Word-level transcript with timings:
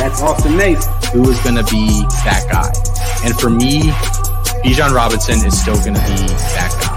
That's 0.00 0.22
Austin 0.22 0.56
Nace. 0.56 0.88
who 1.12 1.28
is 1.28 1.38
going 1.44 1.60
to 1.60 1.68
be 1.68 1.84
that 2.24 2.48
guy. 2.48 2.72
And 3.20 3.36
for 3.36 3.52
me, 3.52 3.92
Bijan 4.64 4.96
Robinson 4.96 5.44
is 5.44 5.52
still 5.52 5.76
going 5.76 5.92
to 5.92 6.00
be 6.08 6.24
that 6.56 6.72
guy. 6.80 6.96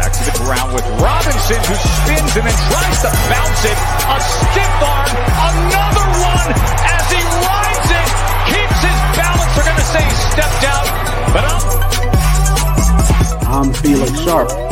Back 0.00 0.08
to 0.08 0.22
the 0.24 0.32
ground 0.40 0.72
with 0.72 0.88
Robinson, 1.04 1.60
who 1.68 1.76
spins 1.76 2.32
and 2.32 2.48
then 2.48 2.58
tries 2.64 2.98
to 3.04 3.12
bounce 3.28 3.60
it. 3.68 3.76
A 3.76 4.16
stiff 4.24 4.72
arm, 4.80 5.12
another 5.52 6.08
one 6.24 6.48
as 6.80 7.04
he 7.12 7.20
rides 7.20 7.92
it, 7.92 8.08
keeps 8.56 8.78
his 8.88 8.98
balance. 9.20 9.52
They're 9.52 9.68
going 9.68 9.84
to 9.84 9.90
say 9.92 10.00
he 10.00 10.16
stepped 10.32 10.64
out, 10.64 10.88
but 11.36 11.44
I'm 11.44 11.60
I'm 13.52 13.68
Felix 13.84 14.16
Sharp. 14.24 14.71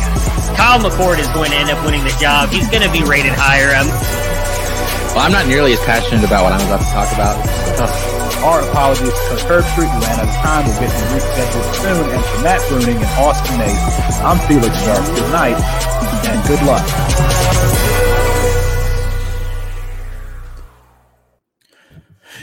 Kyle 0.55 0.79
McCord 0.79 1.19
is 1.19 1.27
going 1.29 1.51
to 1.51 1.57
end 1.57 1.69
up 1.69 1.83
winning 1.85 2.03
the 2.03 2.15
job. 2.19 2.49
He's 2.49 2.67
going 2.69 2.83
to 2.83 2.91
be 2.91 3.03
rated 3.03 3.33
higher. 3.35 3.73
Um, 3.75 3.87
Well, 5.15 5.25
I'm 5.27 5.31
not 5.31 5.47
nearly 5.47 5.73
as 5.73 5.79
passionate 5.83 6.23
about 6.23 6.43
what 6.43 6.53
I'm 6.53 6.63
about 6.67 6.79
to 6.79 6.91
talk 6.95 7.09
about. 7.13 7.35
Our 8.41 8.61
apologies 8.69 9.11
to 9.13 9.35
Herb 9.45 9.65
Street. 9.75 9.91
We 9.91 9.99
ran 10.01 10.17
out 10.19 10.27
of 10.29 10.35
time. 10.41 10.65
We'll 10.65 10.79
get 10.79 10.89
them 10.89 11.07
rescheduled 11.13 11.67
soon. 11.77 12.05
And 12.09 12.23
for 12.25 12.39
Matt 12.41 12.61
Bruning 12.71 12.97
and 12.97 13.13
Austin 13.19 13.57
Nace, 13.59 14.17
I'm 14.23 14.39
Felix 14.47 14.73
Sharp. 14.83 15.05
Good 15.13 15.31
night 15.31 15.57
and 16.25 16.39
good 16.47 16.61
luck. 16.65 16.81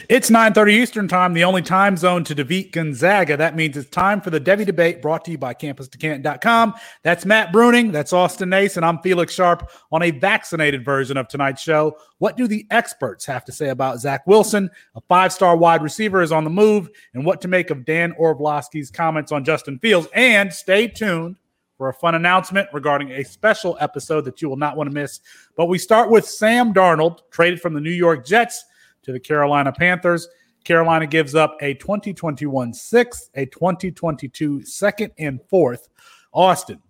It's 0.09 0.31
9:30 0.31 0.73
Eastern 0.73 1.07
Time, 1.07 1.35
the 1.35 1.45
only 1.45 1.61
time 1.61 1.95
zone 1.99 2.25
to 2.25 2.35
defeat 2.35 2.73
Gonzaga. 2.73 3.37
That 3.37 3.55
means 3.55 3.77
it's 3.77 3.91
time 3.91 4.23
for 4.23 4.31
the 4.31 4.41
Devy 4.41 4.65
Debate 4.65 5.03
brought 5.03 5.23
to 5.27 5.31
you 5.31 5.37
by 5.37 5.53
Campus2Canton.com. 5.53 6.73
That's 7.03 7.27
Matt 7.27 7.53
Bruning, 7.53 7.93
that's 7.93 8.15
Austin 8.15 8.49
Nace, 8.49 8.79
and 8.79 8.87
I'm 8.87 9.01
Felix 9.01 9.35
Sharp 9.35 9.71
on 9.93 10.03
a 10.03 10.11
vaccinated 10.11 10.83
version 10.83 11.19
of 11.19 11.29
tonight's 11.29 11.61
show. 11.61 11.99
What 12.17 12.39
do 12.39 12.49
the 12.49 12.67
experts 12.71 13.27
have 13.27 13.45
to 13.45 13.53
say 13.53 13.69
about 13.69 14.01
Zach 14.01 14.27
Wilson? 14.27 14.71
A 14.95 15.03
five-star 15.11 15.59
wide 15.59 15.83
receiver 15.83 16.23
is 16.23 16.33
on 16.33 16.45
the 16.45 16.49
move, 16.49 16.89
and 17.13 17.27
what 17.27 17.43
to 17.43 17.49
make 17.49 17.69
of 17.69 17.85
Dan 17.85 18.15
Orlovsky's 18.19 18.91
comments 18.91 19.31
on 19.31 19.45
Justin 19.45 19.79
Fields. 19.79 20.09
And 20.15 20.51
stay 20.51 20.89
tuned 20.89 21.37
for 21.77 21.91
a 21.91 21.95
fun 21.95 22.15
announcement 22.15 22.71
regarding 22.73 23.11
a 23.11 23.25
special 23.25 23.77
episode 23.79 24.25
that 24.25 24.41
you 24.41 24.49
will 24.49 24.57
not 24.57 24.75
want 24.75 24.89
to 24.89 24.95
miss. 24.95 25.21
But 25.55 25.67
we 25.67 25.77
start 25.77 26.09
with 26.09 26.27
Sam 26.27 26.73
Darnold, 26.73 27.19
traded 27.31 27.61
from 27.61 27.75
the 27.75 27.81
New 27.83 27.91
York 27.91 28.25
Jets 28.25 28.65
to 29.09 29.13
the 29.13 29.21
Carolina 29.21 29.73
Panthers. 29.73 30.29
Carolina 30.65 31.07
gives 31.07 31.35
up 31.35 31.57
a 31.63 31.73
2021 31.75 32.75
sixth, 32.75 33.31
a 33.35 33.47
2022 33.47 34.63
second, 34.65 35.13
and 35.19 35.41
fourth. 35.49 35.89
Austin, 36.35 36.83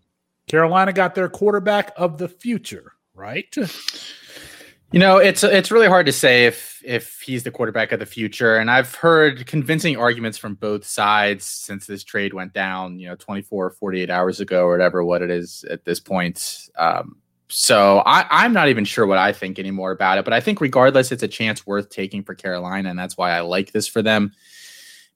Carolina 0.49 0.93
got 0.93 1.15
their 1.15 1.29
quarterback 1.29 1.93
of 1.97 2.19
the 2.19 2.29
future, 2.29 2.93
right? 3.15 3.55
You 4.91 4.99
know, 4.99 5.19
it's 5.19 5.45
it's 5.45 5.71
really 5.71 5.87
hard 5.87 6.07
to 6.07 6.13
say 6.13 6.47
if 6.47 6.81
if 6.83 7.21
he's 7.21 7.45
the 7.45 7.51
quarterback 7.51 7.93
of 7.93 8.01
the 8.01 8.07
future, 8.07 8.57
and 8.57 8.71
I've 8.71 8.95
heard 8.95 9.47
convincing 9.47 9.99
arguments 9.99 10.39
from 10.39 10.55
both 10.55 10.87
sides 10.87 11.45
since 11.45 11.87
this 11.87 12.03
trade 12.03 12.33
went 12.33 12.55
down. 12.55 12.99
You 12.99 13.09
know, 13.09 13.15
24 13.17 13.67
or 13.67 13.71
48 13.71 14.09
hours 14.09 14.41
ago, 14.41 14.65
or 14.65 14.73
whatever 14.73 15.05
what 15.05 15.21
it 15.21 15.31
is 15.31 15.63
at 15.71 15.85
this 15.85 16.01
point. 16.01 16.71
Um, 16.79 17.19
so 17.51 18.03
I, 18.05 18.27
I'm 18.31 18.53
not 18.53 18.69
even 18.69 18.85
sure 18.85 19.07
what 19.07 19.19
I 19.19 19.33
think 19.33 19.59
anymore 19.59 19.91
about 19.91 20.19
it. 20.19 20.25
But 20.25 20.35
I 20.35 20.41
think 20.41 20.61
regardless, 20.61 21.13
it's 21.13 21.23
a 21.23 21.29
chance 21.29 21.67
worth 21.67 21.89
taking 21.89 22.23
for 22.23 22.35
Carolina, 22.35 22.91
and 22.91 22.99
that's 22.99 23.17
why 23.17 23.33
I 23.33 23.41
like 23.41 23.73
this 23.73 23.87
for 23.87 24.03
them. 24.03 24.33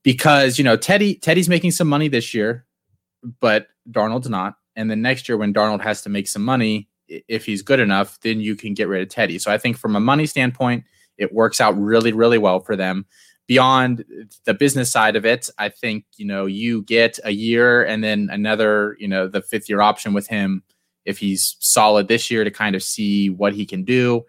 Because 0.02 0.58
you 0.58 0.64
know, 0.64 0.76
Teddy 0.76 1.14
Teddy's 1.14 1.48
making 1.48 1.72
some 1.72 1.88
money 1.88 2.08
this 2.08 2.34
year, 2.34 2.66
but 3.40 3.68
Darnold's 3.90 4.28
not. 4.28 4.56
And 4.74 4.90
then 4.90 5.02
next 5.02 5.28
year, 5.28 5.36
when 5.36 5.52
Darnold 5.52 5.82
has 5.82 6.02
to 6.02 6.08
make 6.08 6.26
some 6.26 6.42
money, 6.42 6.88
if 7.06 7.44
he's 7.44 7.62
good 7.62 7.80
enough, 7.80 8.18
then 8.20 8.40
you 8.40 8.56
can 8.56 8.72
get 8.72 8.88
rid 8.88 9.02
of 9.02 9.10
Teddy. 9.10 9.38
So 9.38 9.52
I 9.52 9.58
think 9.58 9.76
from 9.76 9.94
a 9.94 10.00
money 10.00 10.26
standpoint, 10.26 10.84
it 11.18 11.32
works 11.34 11.60
out 11.60 11.78
really, 11.78 12.12
really 12.12 12.38
well 12.38 12.60
for 12.60 12.74
them. 12.74 13.04
Beyond 13.46 14.04
the 14.44 14.54
business 14.54 14.90
side 14.90 15.14
of 15.14 15.26
it, 15.26 15.50
I 15.58 15.68
think 15.68 16.06
you 16.16 16.24
know 16.24 16.46
you 16.46 16.82
get 16.82 17.18
a 17.22 17.32
year 17.32 17.84
and 17.84 18.02
then 18.02 18.30
another, 18.32 18.96
you 18.98 19.08
know, 19.08 19.28
the 19.28 19.42
fifth 19.42 19.68
year 19.68 19.82
option 19.82 20.14
with 20.14 20.26
him 20.28 20.62
if 21.04 21.18
he's 21.18 21.56
solid 21.60 22.08
this 22.08 22.30
year 22.30 22.44
to 22.44 22.50
kind 22.50 22.74
of 22.76 22.82
see 22.82 23.30
what 23.30 23.52
he 23.52 23.66
can 23.66 23.84
do. 23.84 24.24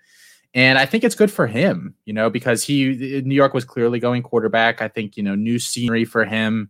And 0.56 0.78
I 0.78 0.86
think 0.86 1.04
it's 1.04 1.16
good 1.16 1.32
for 1.32 1.48
him, 1.48 1.96
you 2.06 2.14
know, 2.14 2.30
because 2.30 2.64
he 2.64 3.22
New 3.26 3.36
York 3.36 3.54
was 3.54 3.66
clearly 3.66 4.00
going 4.00 4.22
quarterback. 4.22 4.82
I 4.82 4.88
think, 4.88 5.18
you 5.18 5.24
know, 5.24 5.36
new 5.36 5.58
scenery 5.58 6.06
for 6.06 6.26
him. 6.26 6.70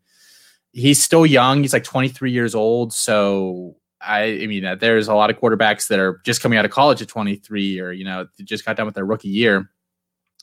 He's 0.71 1.03
still 1.03 1.25
young. 1.25 1.61
He's 1.61 1.73
like 1.73 1.83
23 1.83 2.31
years 2.31 2.55
old. 2.55 2.93
So 2.93 3.75
I, 4.01 4.39
I 4.41 4.47
mean, 4.47 4.65
uh, 4.65 4.75
there's 4.75 5.07
a 5.07 5.13
lot 5.13 5.29
of 5.29 5.37
quarterbacks 5.37 5.87
that 5.87 5.99
are 5.99 6.21
just 6.25 6.41
coming 6.41 6.57
out 6.57 6.65
of 6.65 6.71
college 6.71 7.01
at 7.01 7.07
23 7.07 7.79
or, 7.79 7.91
you 7.91 8.05
know, 8.05 8.27
just 8.43 8.65
got 8.65 8.77
done 8.77 8.85
with 8.85 8.95
their 8.95 9.05
rookie 9.05 9.29
year. 9.29 9.69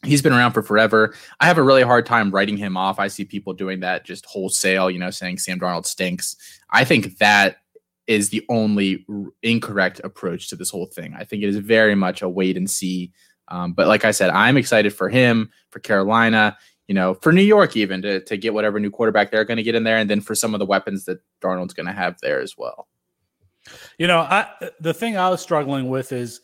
He's 0.03 0.22
been 0.22 0.32
around 0.32 0.53
for 0.53 0.62
forever. 0.62 1.15
I 1.41 1.47
have 1.47 1.59
a 1.59 1.62
really 1.62 1.82
hard 1.82 2.06
time 2.06 2.31
writing 2.31 2.56
him 2.56 2.77
off. 2.77 2.98
I 2.98 3.09
see 3.09 3.25
people 3.25 3.53
doing 3.53 3.81
that 3.81 4.04
just 4.04 4.25
wholesale, 4.25 4.91
you 4.91 4.98
know, 4.98 5.10
saying 5.10 5.38
Sam 5.38 5.60
Darnold 5.60 5.84
stinks. 5.84 6.37
I 6.71 6.84
think 6.84 7.19
that 7.19 7.56
is 8.10 8.31
the 8.31 8.44
only 8.48 9.06
incorrect 9.44 10.00
approach 10.03 10.48
to 10.48 10.56
this 10.56 10.69
whole 10.69 10.87
thing. 10.87 11.15
I 11.16 11.22
think 11.22 11.44
it 11.44 11.48
is 11.48 11.59
very 11.59 11.94
much 11.94 12.22
a 12.22 12.28
wait 12.28 12.56
and 12.56 12.69
see. 12.69 13.12
Um, 13.47 13.72
but 13.72 13.87
like 13.87 14.04
I 14.04 14.10
said, 14.10 14.31
I'm 14.31 14.56
excited 14.56 14.93
for 14.93 15.09
him, 15.09 15.48
for 15.71 15.78
Carolina, 15.78 16.59
you 16.88 16.94
know, 16.94 17.15
for 17.15 17.32
New 17.32 17.43
York, 17.43 17.76
even 17.76 18.03
to, 18.03 18.19
to 18.25 18.37
get 18.37 18.53
whatever 18.53 18.81
new 18.81 18.91
quarterback 18.91 19.30
they're 19.30 19.45
going 19.45 19.59
to 19.59 19.62
get 19.62 19.77
in 19.77 19.84
there, 19.84 19.97
and 19.97 20.10
then 20.10 20.21
for 20.21 20.34
some 20.34 20.54
of 20.54 20.59
the 20.59 20.66
weapons 20.66 21.04
that 21.04 21.21
Darnold's 21.41 21.72
going 21.72 21.86
to 21.86 21.92
have 21.92 22.16
there 22.21 22.41
as 22.41 22.59
well. 22.59 22.89
You 23.97 24.09
know, 24.09 24.18
I 24.18 24.48
the 24.80 24.92
thing 24.92 25.16
I 25.16 25.30
was 25.30 25.41
struggling 25.41 25.89
with 25.89 26.10
is 26.10 26.41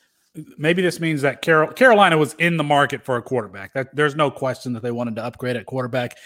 maybe 0.56 0.82
this 0.82 1.00
means 1.00 1.22
that 1.22 1.42
Carol, 1.42 1.72
Carolina 1.72 2.16
was 2.16 2.34
in 2.34 2.58
the 2.58 2.64
market 2.64 3.04
for 3.04 3.16
a 3.16 3.22
quarterback. 3.22 3.74
That 3.74 3.96
there's 3.96 4.14
no 4.14 4.30
question 4.30 4.72
that 4.74 4.84
they 4.84 4.92
wanted 4.92 5.16
to 5.16 5.24
upgrade 5.24 5.56
at 5.56 5.66
quarterback. 5.66 6.16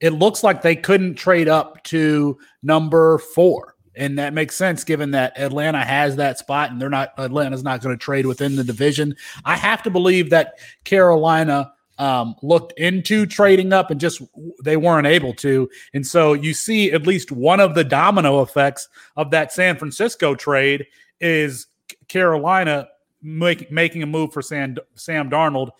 It 0.00 0.14
looks 0.14 0.42
like 0.42 0.62
they 0.62 0.76
couldn't 0.76 1.16
trade 1.16 1.48
up 1.48 1.82
to 1.84 2.38
number 2.62 3.18
four. 3.18 3.75
And 3.96 4.18
that 4.18 4.34
makes 4.34 4.54
sense 4.54 4.84
given 4.84 5.12
that 5.12 5.38
Atlanta 5.38 5.82
has 5.82 6.16
that 6.16 6.38
spot 6.38 6.70
and 6.70 6.80
they're 6.80 6.90
not 6.90 7.14
Atlanta's 7.18 7.62
not 7.62 7.80
going 7.80 7.96
to 7.96 8.02
trade 8.02 8.26
within 8.26 8.56
the 8.56 8.64
division. 8.64 9.16
I 9.44 9.56
have 9.56 9.82
to 9.84 9.90
believe 9.90 10.30
that 10.30 10.58
Carolina 10.84 11.72
um, 11.98 12.36
looked 12.42 12.78
into 12.78 13.26
trading 13.26 13.72
up 13.72 13.90
and 13.90 13.98
just 14.00 14.20
they 14.62 14.76
weren't 14.76 15.06
able 15.06 15.32
to. 15.34 15.68
And 15.94 16.06
so 16.06 16.34
you 16.34 16.52
see 16.52 16.92
at 16.92 17.06
least 17.06 17.32
one 17.32 17.60
of 17.60 17.74
the 17.74 17.84
domino 17.84 18.42
effects 18.42 18.88
of 19.16 19.30
that 19.30 19.52
San 19.52 19.76
Francisco 19.78 20.34
trade 20.34 20.86
is 21.20 21.66
Carolina 22.08 22.88
make, 23.22 23.70
making 23.70 24.02
a 24.02 24.06
move 24.06 24.32
for 24.32 24.42
Sam, 24.42 24.76
Sam 24.94 25.30
Darnold. 25.30 25.70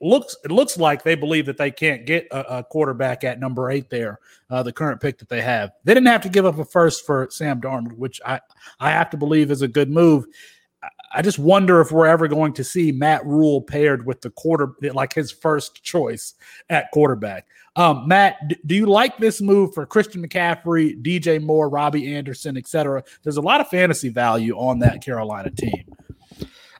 Looks 0.00 0.36
it 0.44 0.50
looks 0.50 0.76
like 0.76 1.02
they 1.02 1.14
believe 1.14 1.46
that 1.46 1.56
they 1.56 1.70
can't 1.70 2.04
get 2.04 2.26
a, 2.30 2.58
a 2.58 2.64
quarterback 2.64 3.24
at 3.24 3.40
number 3.40 3.70
eight 3.70 3.88
there, 3.88 4.18
uh, 4.50 4.62
the 4.62 4.72
current 4.72 5.00
pick 5.00 5.18
that 5.18 5.28
they 5.30 5.40
have. 5.40 5.72
They 5.84 5.94
didn't 5.94 6.08
have 6.08 6.22
to 6.22 6.28
give 6.28 6.44
up 6.44 6.58
a 6.58 6.64
first 6.64 7.06
for 7.06 7.28
Sam 7.30 7.60
Darnold, 7.60 7.92
which 7.92 8.20
I 8.24 8.40
I 8.78 8.90
have 8.90 9.08
to 9.10 9.16
believe 9.16 9.50
is 9.50 9.62
a 9.62 9.68
good 9.68 9.90
move. 9.90 10.26
I 11.12 11.22
just 11.22 11.38
wonder 11.38 11.80
if 11.80 11.90
we're 11.90 12.06
ever 12.06 12.28
going 12.28 12.52
to 12.54 12.64
see 12.64 12.92
Matt 12.92 13.24
Rhule 13.24 13.62
paired 13.62 14.04
with 14.04 14.20
the 14.20 14.30
quarter, 14.30 14.72
like 14.82 15.14
his 15.14 15.30
first 15.30 15.82
choice 15.82 16.34
at 16.68 16.90
quarterback. 16.90 17.46
Um, 17.76 18.08
Matt, 18.08 18.36
do 18.66 18.74
you 18.74 18.86
like 18.86 19.18
this 19.18 19.40
move 19.40 19.74
for 19.74 19.86
Christian 19.86 20.26
McCaffrey, 20.26 21.00
DJ 21.02 21.42
Moore, 21.42 21.68
Robbie 21.68 22.14
Anderson, 22.14 22.56
etc.? 22.56 23.02
There's 23.22 23.36
a 23.36 23.42
lot 23.42 23.60
of 23.60 23.68
fantasy 23.68 24.08
value 24.08 24.56
on 24.56 24.78
that 24.80 25.02
Carolina 25.02 25.50
team. 25.50 25.84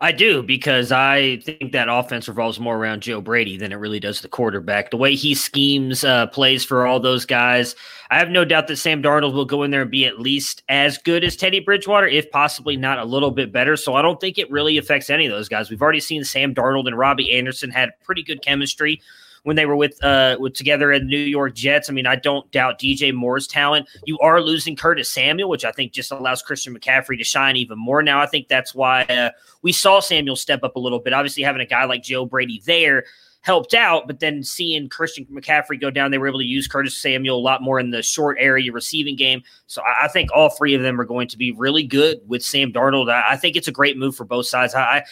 I 0.00 0.12
do 0.12 0.42
because 0.42 0.92
I 0.92 1.38
think 1.38 1.72
that 1.72 1.88
offense 1.88 2.28
revolves 2.28 2.60
more 2.60 2.76
around 2.76 3.02
Joe 3.02 3.20
Brady 3.20 3.56
than 3.56 3.72
it 3.72 3.76
really 3.76 4.00
does 4.00 4.20
the 4.20 4.28
quarterback. 4.28 4.90
The 4.90 4.98
way 4.98 5.14
he 5.14 5.34
schemes 5.34 6.04
uh, 6.04 6.26
plays 6.26 6.64
for 6.64 6.86
all 6.86 7.00
those 7.00 7.24
guys, 7.24 7.74
I 8.10 8.18
have 8.18 8.28
no 8.28 8.44
doubt 8.44 8.68
that 8.68 8.76
Sam 8.76 9.02
Darnold 9.02 9.32
will 9.32 9.46
go 9.46 9.62
in 9.62 9.70
there 9.70 9.82
and 9.82 9.90
be 9.90 10.04
at 10.04 10.20
least 10.20 10.62
as 10.68 10.98
good 10.98 11.24
as 11.24 11.34
Teddy 11.34 11.60
Bridgewater, 11.60 12.06
if 12.06 12.30
possibly 12.30 12.76
not 12.76 12.98
a 12.98 13.04
little 13.04 13.30
bit 13.30 13.52
better. 13.52 13.76
So 13.76 13.94
I 13.94 14.02
don't 14.02 14.20
think 14.20 14.36
it 14.36 14.50
really 14.50 14.76
affects 14.76 15.08
any 15.08 15.26
of 15.26 15.32
those 15.32 15.48
guys. 15.48 15.70
We've 15.70 15.82
already 15.82 16.00
seen 16.00 16.24
Sam 16.24 16.54
Darnold 16.54 16.86
and 16.86 16.98
Robbie 16.98 17.32
Anderson 17.32 17.70
had 17.70 17.90
pretty 18.04 18.22
good 18.22 18.42
chemistry 18.42 19.00
when 19.46 19.54
they 19.54 19.64
were 19.64 19.76
with 19.76 20.02
uh 20.02 20.36
with 20.40 20.54
together 20.54 20.90
in 20.90 21.04
the 21.04 21.08
New 21.08 21.18
York 21.18 21.54
Jets. 21.54 21.88
I 21.88 21.92
mean, 21.92 22.04
I 22.04 22.16
don't 22.16 22.50
doubt 22.50 22.80
DJ 22.80 23.14
Moore's 23.14 23.46
talent. 23.46 23.88
You 24.04 24.18
are 24.18 24.40
losing 24.40 24.74
Curtis 24.74 25.08
Samuel, 25.08 25.48
which 25.48 25.64
I 25.64 25.70
think 25.70 25.92
just 25.92 26.10
allows 26.10 26.42
Christian 26.42 26.76
McCaffrey 26.76 27.16
to 27.16 27.22
shine 27.22 27.54
even 27.54 27.78
more. 27.78 28.02
Now, 28.02 28.20
I 28.20 28.26
think 28.26 28.48
that's 28.48 28.74
why 28.74 29.04
uh, 29.04 29.30
we 29.62 29.70
saw 29.70 30.00
Samuel 30.00 30.34
step 30.34 30.64
up 30.64 30.74
a 30.74 30.80
little 30.80 30.98
bit. 30.98 31.12
Obviously, 31.12 31.44
having 31.44 31.62
a 31.62 31.66
guy 31.66 31.84
like 31.84 32.02
Joe 32.02 32.26
Brady 32.26 32.60
there 32.66 33.04
helped 33.42 33.72
out, 33.72 34.08
but 34.08 34.18
then 34.18 34.42
seeing 34.42 34.88
Christian 34.88 35.24
McCaffrey 35.26 35.80
go 35.80 35.92
down, 35.92 36.10
they 36.10 36.18
were 36.18 36.26
able 36.26 36.40
to 36.40 36.44
use 36.44 36.66
Curtis 36.66 36.96
Samuel 36.96 37.38
a 37.38 37.40
lot 37.40 37.62
more 37.62 37.78
in 37.78 37.92
the 37.92 38.02
short 38.02 38.38
area 38.40 38.72
receiving 38.72 39.14
game. 39.14 39.44
So 39.68 39.80
I, 40.02 40.08
think 40.08 40.30
all 40.34 40.50
three 40.50 40.74
of 40.74 40.82
them 40.82 41.00
are 41.00 41.04
going 41.04 41.28
to 41.28 41.38
be 41.38 41.52
really 41.52 41.84
good 41.84 42.18
with 42.26 42.42
Sam 42.42 42.72
Darnold. 42.72 43.08
I, 43.08 43.36
think 43.36 43.54
it's 43.54 43.68
a 43.68 43.72
great 43.72 43.96
move 43.96 44.16
for 44.16 44.24
both 44.24 44.46
sides. 44.46 44.74
I 44.74 45.04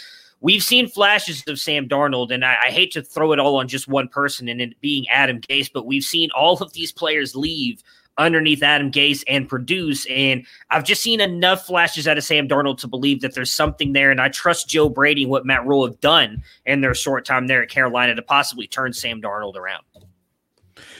we've 0.44 0.62
seen 0.62 0.86
flashes 0.86 1.42
of 1.48 1.58
Sam 1.58 1.88
Darnold, 1.88 2.30
and 2.30 2.44
I, 2.44 2.56
I, 2.66 2.70
hate 2.70 2.92
to 2.92 3.02
throw 3.02 3.32
it 3.32 3.40
all 3.40 3.56
on 3.56 3.66
just 3.66 3.88
one 3.88 4.08
person 4.08 4.46
and 4.48 4.60
it 4.60 4.78
being 4.82 5.08
Adam 5.08 5.40
Gase, 5.40 5.70
but 5.72 5.86
we've 5.86 6.04
seen 6.04 6.28
all 6.36 6.58
of 6.58 6.74
these 6.74 6.92
players 6.92 7.34
leave 7.34 7.82
underneath 8.18 8.62
Adam 8.62 8.92
Gase 8.92 9.24
and 9.26 9.48
produce. 9.48 10.06
And 10.06 10.46
I've 10.70 10.84
just 10.84 11.02
seen 11.02 11.20
enough 11.22 11.66
flashes 11.66 12.06
out 12.06 12.18
of 12.18 12.24
Sam 12.24 12.46
Darnold 12.46 12.78
to 12.80 12.86
believe 12.86 13.22
that 13.22 13.34
there's 13.34 13.52
something 13.52 13.94
there. 13.94 14.10
And 14.10 14.20
I 14.20 14.28
trust 14.28 14.68
Joe 14.68 14.88
Brady 14.88 15.22
and 15.22 15.30
what 15.30 15.46
Matt 15.46 15.66
Rhule 15.66 15.86
have 15.86 15.98
done 16.00 16.42
in 16.66 16.82
their 16.82 16.94
short 16.94 17.24
time 17.24 17.46
there 17.46 17.62
at 17.62 17.70
Carolina 17.70 18.14
to 18.14 18.22
possibly 18.22 18.66
turn 18.66 18.92
Sam 18.92 19.20
Darnold 19.20 19.56
around. 19.56 19.82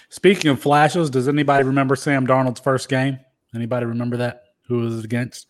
Speaking 0.08 0.50
of 0.50 0.58
flashes, 0.58 1.10
does 1.10 1.28
anybody 1.28 1.64
remember 1.64 1.96
Sam 1.96 2.26
Darnold's 2.26 2.60
first 2.60 2.88
game? 2.88 3.20
Anybody 3.54 3.86
remember 3.86 4.16
that? 4.16 4.44
Who 4.68 4.80
was 4.80 4.98
it 4.98 5.04
against? 5.04 5.46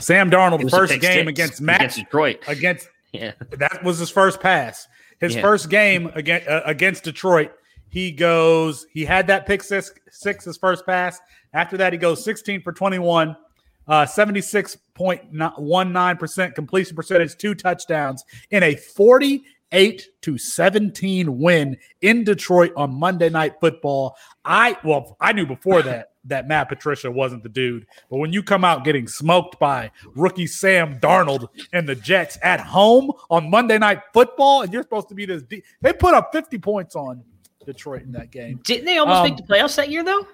Sam 0.00 0.30
Darnold's 0.30 0.70
first 0.70 0.98
game 1.00 1.28
against 1.28 1.60
Matt 1.60 1.80
against 1.80 1.96
Detroit. 1.98 2.42
Against 2.48 2.88
yeah, 3.12 3.32
that 3.50 3.82
was 3.82 3.98
his 3.98 4.10
first 4.10 4.40
pass. 4.40 4.86
His 5.20 5.34
yeah. 5.34 5.42
first 5.42 5.68
game 5.68 6.10
against 6.14 6.48
uh, 6.48 6.62
against 6.64 7.04
Detroit, 7.04 7.50
he 7.88 8.12
goes. 8.12 8.86
He 8.92 9.04
had 9.04 9.26
that 9.26 9.46
pick 9.46 9.62
six, 9.62 9.92
six 10.10 10.44
his 10.44 10.56
first 10.56 10.86
pass. 10.86 11.20
After 11.52 11.76
that, 11.78 11.92
he 11.92 11.98
goes 11.98 12.22
16 12.24 12.62
for 12.62 12.72
21, 12.72 13.36
uh, 13.88 14.04
76.19 14.04 16.18
percent 16.18 16.54
completion 16.54 16.96
percentage, 16.96 17.36
two 17.36 17.54
touchdowns 17.54 18.24
in 18.50 18.62
a 18.62 18.76
48 18.76 20.08
to 20.22 20.38
17 20.38 21.38
win 21.38 21.76
in 22.00 22.24
Detroit 22.24 22.72
on 22.76 22.94
Monday 22.94 23.28
Night 23.28 23.54
Football. 23.60 24.16
I 24.44 24.78
well, 24.84 25.16
I 25.20 25.32
knew 25.32 25.46
before 25.46 25.82
that 25.82 26.09
that 26.24 26.46
Matt 26.48 26.68
Patricia 26.68 27.10
wasn't 27.10 27.42
the 27.42 27.48
dude. 27.48 27.86
But 28.10 28.18
when 28.18 28.32
you 28.32 28.42
come 28.42 28.64
out 28.64 28.84
getting 28.84 29.06
smoked 29.06 29.58
by 29.58 29.90
rookie 30.14 30.46
Sam 30.46 30.98
Darnold 31.00 31.48
and 31.72 31.88
the 31.88 31.94
Jets 31.94 32.38
at 32.42 32.60
home 32.60 33.12
on 33.30 33.50
Monday 33.50 33.78
Night 33.78 34.00
Football, 34.12 34.62
and 34.62 34.72
you're 34.72 34.82
supposed 34.82 35.08
to 35.08 35.14
be 35.14 35.26
this, 35.26 35.42
de- 35.42 35.62
they 35.80 35.92
put 35.92 36.14
up 36.14 36.30
50 36.32 36.58
points 36.58 36.94
on 36.94 37.22
Detroit 37.64 38.02
in 38.02 38.12
that 38.12 38.30
game. 38.30 38.60
Didn't 38.64 38.84
they 38.86 38.98
almost 38.98 39.18
um, 39.18 39.24
make 39.24 39.36
the 39.36 39.42
playoffs 39.42 39.76
that 39.76 39.90
year 39.90 40.04
though? 40.04 40.26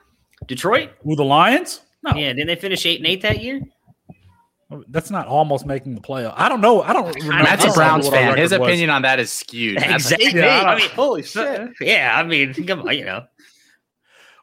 Detroit? 0.46 0.90
With 1.02 1.18
the 1.18 1.24
Lions? 1.24 1.82
No. 2.02 2.14
Yeah, 2.14 2.28
didn't 2.32 2.48
they 2.48 2.56
finish 2.56 2.84
eight 2.86 2.98
and 2.98 3.06
eight 3.06 3.22
that 3.22 3.42
year? 3.42 3.60
That's 4.88 5.10
not 5.12 5.28
almost 5.28 5.64
making 5.64 5.94
the 5.94 6.00
playoff. 6.00 6.34
I 6.36 6.48
don't 6.48 6.60
know. 6.60 6.82
I 6.82 6.92
don't. 6.92 7.14
Remember. 7.14 7.44
That's 7.44 7.64
a 7.64 7.70
Browns 7.70 8.08
fan. 8.08 8.36
His 8.36 8.50
opinion 8.50 8.88
was. 8.88 8.96
on 8.96 9.02
that 9.02 9.20
is 9.20 9.30
skewed. 9.30 9.76
Exactly. 9.80 10.40
Yeah, 10.40 10.62
I, 10.62 10.74
I 10.74 10.78
mean, 10.78 10.90
holy 10.90 11.22
shit. 11.22 11.70
Yeah, 11.80 12.12
I 12.16 12.24
mean, 12.24 12.52
come 12.66 12.80
on, 12.80 12.96
you 12.96 13.04
know. 13.04 13.24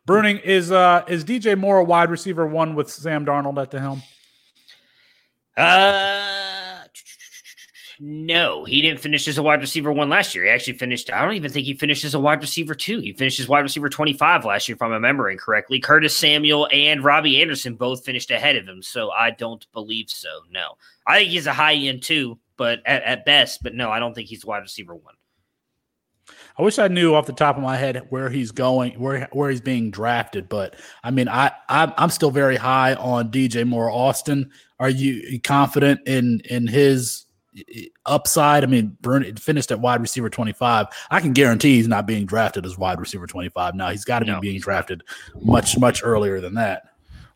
Bruning 0.08 0.42
is 0.42 0.72
uh 0.72 1.04
is 1.08 1.24
DJ 1.24 1.58
Moore 1.58 1.80
a 1.80 1.84
wide 1.84 2.10
receiver 2.10 2.46
one 2.46 2.76
with 2.76 2.90
Sam 2.90 3.26
Darnold 3.26 3.62
at 3.62 3.72
the 3.72 3.80
helm? 3.80 4.02
Uh 5.56 6.34
no, 8.00 8.66
he 8.66 8.82
didn't 8.82 9.00
finish 9.00 9.30
as 9.30 9.38
a 9.38 9.44
wide 9.44 9.62
receiver 9.62 9.90
one 9.90 10.10
last 10.10 10.36
year. 10.36 10.44
He 10.44 10.50
actually 10.50 10.78
finished, 10.78 11.10
I 11.10 11.24
don't 11.24 11.36
even 11.36 11.52
think 11.52 11.66
he 11.66 11.74
finished 11.74 12.04
as 12.04 12.14
a 12.14 12.20
wide 12.20 12.42
receiver 12.42 12.76
two. 12.76 13.00
He 13.00 13.14
finished 13.14 13.40
as 13.40 13.48
wide 13.48 13.62
receiver 13.62 13.88
25 13.88 14.44
last 14.44 14.68
year, 14.68 14.76
if 14.76 14.82
I'm 14.82 14.92
remembering 14.92 15.38
correctly. 15.38 15.80
Curtis 15.80 16.18
Samuel 16.18 16.68
and 16.74 17.02
Robbie 17.02 17.42
Anderson 17.42 17.76
both 17.76 18.04
finished 18.04 18.30
ahead 18.30 18.58
of 18.58 18.68
him. 18.68 18.82
So 18.82 19.12
I 19.12 19.32
don't 19.32 19.66
believe 19.72 20.10
so. 20.10 20.42
No. 20.52 20.74
I 21.08 21.20
think 21.20 21.30
he's 21.30 21.48
a 21.48 21.54
high 21.54 21.76
end 21.76 22.04
two, 22.04 22.40
but 22.58 22.82
at, 22.86 23.04
at 23.04 23.26
best, 23.26 23.64
but 23.64 23.74
no, 23.74 23.90
I 23.90 24.00
don't 24.00 24.14
think 24.14 24.28
he's 24.28 24.46
wide 24.46 24.64
receiver 24.64 24.96
one. 24.96 25.16
I 26.58 26.62
wish 26.62 26.78
I 26.78 26.88
knew 26.88 27.16
off 27.16 27.26
the 27.26 27.34
top 27.34 27.58
of 27.58 27.64
my 27.64 27.78
head 27.78 28.06
where 28.10 28.30
he's 28.30 28.52
going, 28.52 28.94
where 29.00 29.28
where 29.32 29.50
he's 29.50 29.62
being 29.62 29.90
drafted. 29.92 30.48
But 30.50 30.76
I 31.04 31.12
mean, 31.12 31.28
I 31.28 31.52
I'm, 31.70 31.94
I'm 31.98 32.10
still 32.10 32.32
very 32.32 32.58
high 32.58 32.94
on 32.96 33.32
DJ 33.32 33.68
Moore. 33.68 33.90
Austin, 33.90 34.52
are 34.80 34.90
you 34.90 35.40
confident 35.42 36.02
in 36.08 36.42
in 36.50 36.68
his 36.68 37.26
upside? 38.06 38.64
I 38.64 38.68
mean, 38.68 38.98
Brun 39.02 39.36
finished 39.36 39.72
at 39.72 39.80
wide 39.80 40.02
receiver 40.02 40.30
25. 40.30 40.88
I 41.10 41.20
can 41.20 41.34
guarantee 41.34 41.78
he's 41.78 41.88
not 41.88 42.06
being 42.06 42.26
drafted 42.26 42.66
as 42.66 42.78
wide 42.78 43.00
receiver 43.00 43.26
25. 43.28 43.76
Now 43.76 43.90
he's 43.90 44.06
got 44.06 44.20
to 44.20 44.26
no. 44.26 44.40
be 44.40 44.50
being 44.50 44.62
drafted 44.62 45.04
much 45.42 45.78
much 45.78 46.04
earlier 46.04 46.40
than 46.40 46.54
that. 46.56 46.84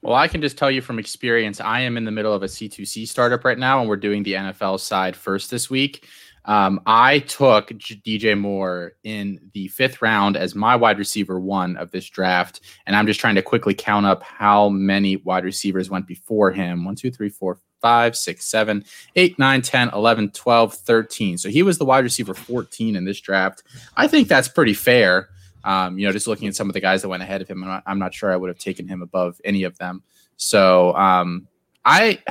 Well, 0.01 0.15
I 0.15 0.27
can 0.27 0.41
just 0.41 0.57
tell 0.57 0.69
you 0.69 0.81
from 0.81 0.99
experience, 0.99 1.59
I 1.59 1.81
am 1.81 1.97
in 1.97 2.05
the 2.05 2.11
middle 2.11 2.31
of 2.31 2.43
a 2.43 2.45
C2C 2.45 3.07
startup 3.07 3.43
right 3.43 3.57
now, 3.57 3.79
and 3.79 3.89
we're 3.89 3.97
doing 3.97 4.23
the 4.23 4.33
NFL 4.33 4.79
side 4.79 5.15
first 5.15 5.49
this 5.49 5.69
week. 5.69 6.07
Um, 6.47 6.81
I 6.85 7.19
took 7.19 7.69
DJ 7.69 8.39
Moore 8.39 8.94
in 9.03 9.51
the 9.53 9.67
fifth 9.67 10.01
round 10.01 10.38
as 10.38 10.55
my 10.55 10.75
wide 10.75 10.97
receiver 10.97 11.39
one 11.39 11.75
of 11.75 11.91
this 11.91 12.09
draft. 12.09 12.61
And 12.85 12.95
I'm 12.95 13.05
just 13.05 13.19
trying 13.19 13.35
to 13.35 13.41
quickly 13.41 13.73
count 13.73 14.06
up 14.06 14.23
how 14.23 14.69
many 14.69 15.18
wide 15.18 15.44
receivers 15.44 15.89
went 15.89 16.07
before 16.07 16.51
him. 16.51 16.85
One, 16.85 16.95
two, 16.95 17.11
three, 17.11 17.30
four, 17.30 17.59
five, 17.81 18.16
six, 18.16 18.45
seven, 18.45 18.83
eight, 19.16 19.37
nine, 19.37 19.61
10, 19.61 19.89
11, 19.94 20.31
12, 20.31 20.73
13. 20.73 21.37
So 21.37 21.49
he 21.49 21.63
was 21.63 21.77
the 21.77 21.85
wide 21.85 22.04
receiver 22.04 22.33
14 22.33 22.95
in 22.95 23.06
this 23.06 23.19
draft. 23.19 23.63
I 23.95 24.07
think 24.07 24.27
that's 24.27 24.47
pretty 24.47 24.73
fair. 24.73 25.30
Um, 25.63 25.99
you 25.99 26.07
know, 26.07 26.13
just 26.13 26.27
looking 26.27 26.47
at 26.47 26.56
some 26.56 26.69
of 26.69 26.73
the 26.73 26.80
guys 26.80 27.01
that 27.01 27.09
went 27.09 27.23
ahead 27.23 27.42
of 27.42 27.49
him, 27.49 27.61
I'm 27.63 27.69
not, 27.69 27.83
I'm 27.85 27.99
not 27.99 28.13
sure 28.13 28.31
I 28.31 28.37
would 28.37 28.47
have 28.47 28.57
taken 28.57 28.87
him 28.87 29.01
above 29.01 29.39
any 29.44 29.63
of 29.63 29.77
them. 29.77 30.01
So 30.37 30.95
um, 30.95 31.47
I 31.87 32.21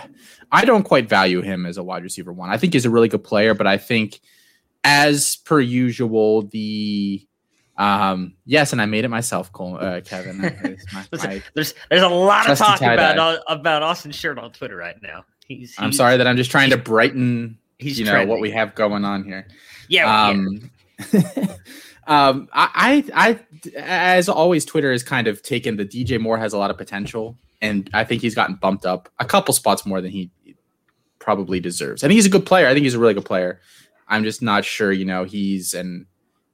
I 0.52 0.64
don't 0.64 0.84
quite 0.84 1.08
value 1.08 1.40
him 1.40 1.66
as 1.66 1.78
a 1.78 1.82
wide 1.82 2.02
receiver 2.02 2.32
one. 2.32 2.50
I 2.50 2.58
think 2.58 2.74
he's 2.74 2.84
a 2.84 2.90
really 2.90 3.08
good 3.08 3.24
player, 3.24 3.54
but 3.54 3.66
I 3.66 3.78
think 3.78 4.20
as 4.84 5.36
per 5.36 5.60
usual, 5.60 6.42
the 6.42 7.26
um 7.78 8.34
yes, 8.44 8.72
and 8.72 8.82
I 8.82 8.86
made 8.86 9.04
it 9.04 9.08
myself, 9.08 9.50
Cole, 9.52 9.78
uh, 9.80 10.02
Kevin. 10.02 10.38
My, 10.38 11.06
my 11.12 11.42
there's 11.54 11.74
there's 11.88 12.02
a 12.02 12.08
lot 12.08 12.48
of 12.50 12.58
talk 12.58 12.80
about 12.80 13.18
uh, 13.18 13.40
about 13.48 13.82
Austin 13.82 14.12
Shirt 14.12 14.38
on 14.38 14.52
Twitter 14.52 14.76
right 14.76 15.00
now. 15.02 15.24
He's, 15.48 15.70
he's 15.70 15.74
I'm 15.78 15.92
sorry 15.92 16.18
that 16.18 16.26
I'm 16.26 16.36
just 16.36 16.50
trying 16.50 16.70
to 16.70 16.76
brighten 16.76 17.58
he's 17.78 17.98
you 17.98 18.04
know 18.04 18.12
trending. 18.12 18.28
what 18.28 18.40
we 18.40 18.50
have 18.50 18.74
going 18.74 19.04
on 19.04 19.24
here. 19.24 19.48
Yeah. 19.88 20.26
Um, 20.26 20.70
yeah. 21.12 21.56
um 22.06 22.48
I, 22.52 23.04
I 23.14 23.38
I 23.74 23.80
as 23.80 24.28
always 24.28 24.66
Twitter 24.66 24.92
has 24.92 25.02
kind 25.02 25.26
of 25.26 25.42
taken 25.42 25.76
the 25.76 25.86
DJ 25.86 26.20
Moore 26.20 26.36
has 26.36 26.52
a 26.52 26.58
lot 26.58 26.70
of 26.70 26.76
potential 26.76 27.38
and 27.66 27.90
I 27.92 28.04
think 28.04 28.22
he's 28.22 28.34
gotten 28.34 28.56
bumped 28.56 28.86
up 28.86 29.08
a 29.18 29.24
couple 29.24 29.52
spots 29.54 29.84
more 29.84 30.00
than 30.00 30.10
he 30.10 30.30
probably 31.18 31.60
deserves. 31.60 32.04
I 32.04 32.08
think 32.08 32.16
he's 32.16 32.26
a 32.26 32.30
good 32.30 32.46
player. 32.46 32.66
I 32.66 32.72
think 32.72 32.84
he's 32.84 32.94
a 32.94 32.98
really 32.98 33.14
good 33.14 33.24
player. 33.24 33.60
I'm 34.08 34.22
just 34.22 34.42
not 34.42 34.64
sure, 34.64 34.92
you 34.92 35.04
know, 35.04 35.24
he's 35.24 35.74
an 35.74 36.06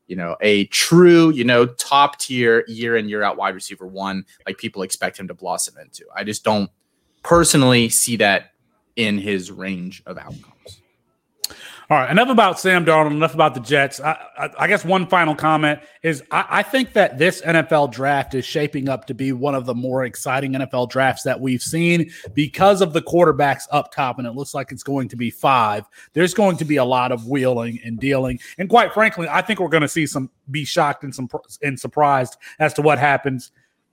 you 0.08 0.16
know, 0.16 0.36
a 0.42 0.66
true, 0.66 1.30
you 1.30 1.44
know, 1.44 1.64
top 1.64 2.18
tier 2.18 2.64
year 2.68 2.96
in 2.96 3.08
year 3.08 3.22
out 3.22 3.38
wide 3.38 3.54
receiver 3.54 3.86
one 3.86 4.26
like 4.46 4.58
people 4.58 4.82
expect 4.82 5.18
him 5.18 5.28
to 5.28 5.34
blossom 5.34 5.76
into. 5.78 6.04
I 6.14 6.24
just 6.24 6.44
don't 6.44 6.70
personally 7.22 7.88
see 7.88 8.16
that 8.16 8.52
in 8.96 9.16
his 9.16 9.50
range 9.50 10.02
of 10.04 10.18
outcomes. 10.18 10.51
All 11.92 11.98
right, 11.98 12.10
enough 12.10 12.30
about 12.30 12.58
Sam 12.58 12.86
Darnold, 12.86 13.10
enough 13.10 13.34
about 13.34 13.52
the 13.52 13.60
Jets. 13.60 14.00
I, 14.00 14.12
I, 14.38 14.48
I 14.60 14.66
guess 14.66 14.82
one 14.82 15.06
final 15.06 15.34
comment 15.34 15.78
is 16.02 16.22
I, 16.30 16.46
I, 16.48 16.62
think 16.62 16.94
that 16.94 17.18
this 17.18 17.42
NFL 17.42 17.92
draft 17.92 18.32
is 18.32 18.46
shaping 18.46 18.88
up 18.88 19.06
to 19.08 19.14
be 19.14 19.32
one 19.32 19.54
of 19.54 19.66
the 19.66 19.74
more 19.74 20.06
exciting 20.06 20.54
NFL 20.54 20.88
drafts 20.88 21.22
that 21.24 21.38
we've 21.38 21.60
seen 21.60 22.10
because 22.32 22.80
of 22.80 22.94
the 22.94 23.02
quarterbacks 23.02 23.64
up 23.72 23.92
top, 23.92 24.18
and 24.18 24.26
it 24.26 24.30
looks 24.30 24.54
like 24.54 24.72
it's 24.72 24.82
going 24.82 25.06
to 25.08 25.16
be 25.16 25.28
five. 25.28 25.84
There's 26.14 26.32
going 26.32 26.56
to 26.56 26.64
be 26.64 26.76
a 26.76 26.84
lot 26.84 27.12
of 27.12 27.28
wheeling 27.28 27.78
and 27.84 28.00
dealing, 28.00 28.40
and 28.56 28.70
quite 28.70 28.94
frankly, 28.94 29.28
I 29.28 29.42
think 29.42 29.60
we're 29.60 29.68
going 29.68 29.82
to 29.82 29.86
see 29.88 30.06
some 30.06 30.30
be 30.50 30.64
shocked 30.64 31.04
and 31.04 31.14
some 31.14 31.28
and 31.60 31.78
surprised 31.78 32.38
as 32.58 32.72
to 32.72 32.80
what 32.80 32.98
happens 32.98 33.52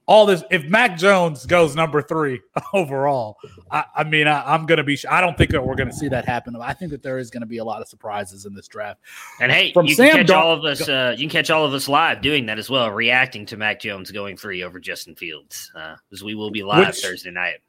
all 0.10 0.26
this. 0.26 0.44
If 0.50 0.66
Mac 0.66 0.98
Jones 0.98 1.46
goes 1.46 1.76
number 1.76 2.02
three 2.02 2.42
overall, 2.74 3.38
I, 3.70 3.86
I 3.96 4.04
mean, 4.04 4.28
I, 4.28 4.56
am 4.56 4.66
going 4.66 4.78
to 4.78 4.84
be. 4.84 4.98
I 5.08 5.22
don't 5.22 5.38
think 5.38 5.52
that 5.52 5.64
we're 5.64 5.76
going 5.76 5.90
to 5.90 5.96
see 5.96 6.08
that 6.08 6.26
happen. 6.26 6.56
I 6.60 6.74
think 6.74 6.90
that 6.92 7.04
there 7.04 7.20
is 7.20 7.30
going 7.30 7.42
to 7.42 7.48
be 7.48 7.60
a 7.60 7.64
lot 7.64 7.80
of 7.80 7.88
surprises 7.88 8.46
in 8.46 8.56
this 8.56 8.68
draft. 8.68 9.02
And 9.40 9.52
hey, 9.52 9.72
From 9.72 9.86
you 9.86 9.94
Sam 9.94 10.10
can 10.10 10.26
catch 10.26 10.36
all 10.36 10.52
of 10.52 10.66
us. 10.66 10.90
Uh, 10.90 11.14
you 11.16 11.26
can 11.26 11.30
catch 11.30 11.52
all 11.52 11.64
of 11.64 11.74
us 11.76 11.88
live 11.88 12.22
doing 12.22 12.48
that 12.48 12.58
as 12.58 12.72
well, 12.72 12.90
reacting 12.90 13.46
to 13.46 13.58
Mac 13.58 13.80
Jones 13.80 14.10
going 14.10 14.36
three 14.36 14.64
over 14.64 14.80
Justin 14.80 15.16
Fields, 15.16 15.72
because 15.74 16.24
uh, 16.24 16.26
we 16.26 16.34
will 16.34 16.50
be 16.50 16.64
live 16.64 16.88
Which, 16.88 17.02
Thursday 17.02 17.32
night. 17.32 17.60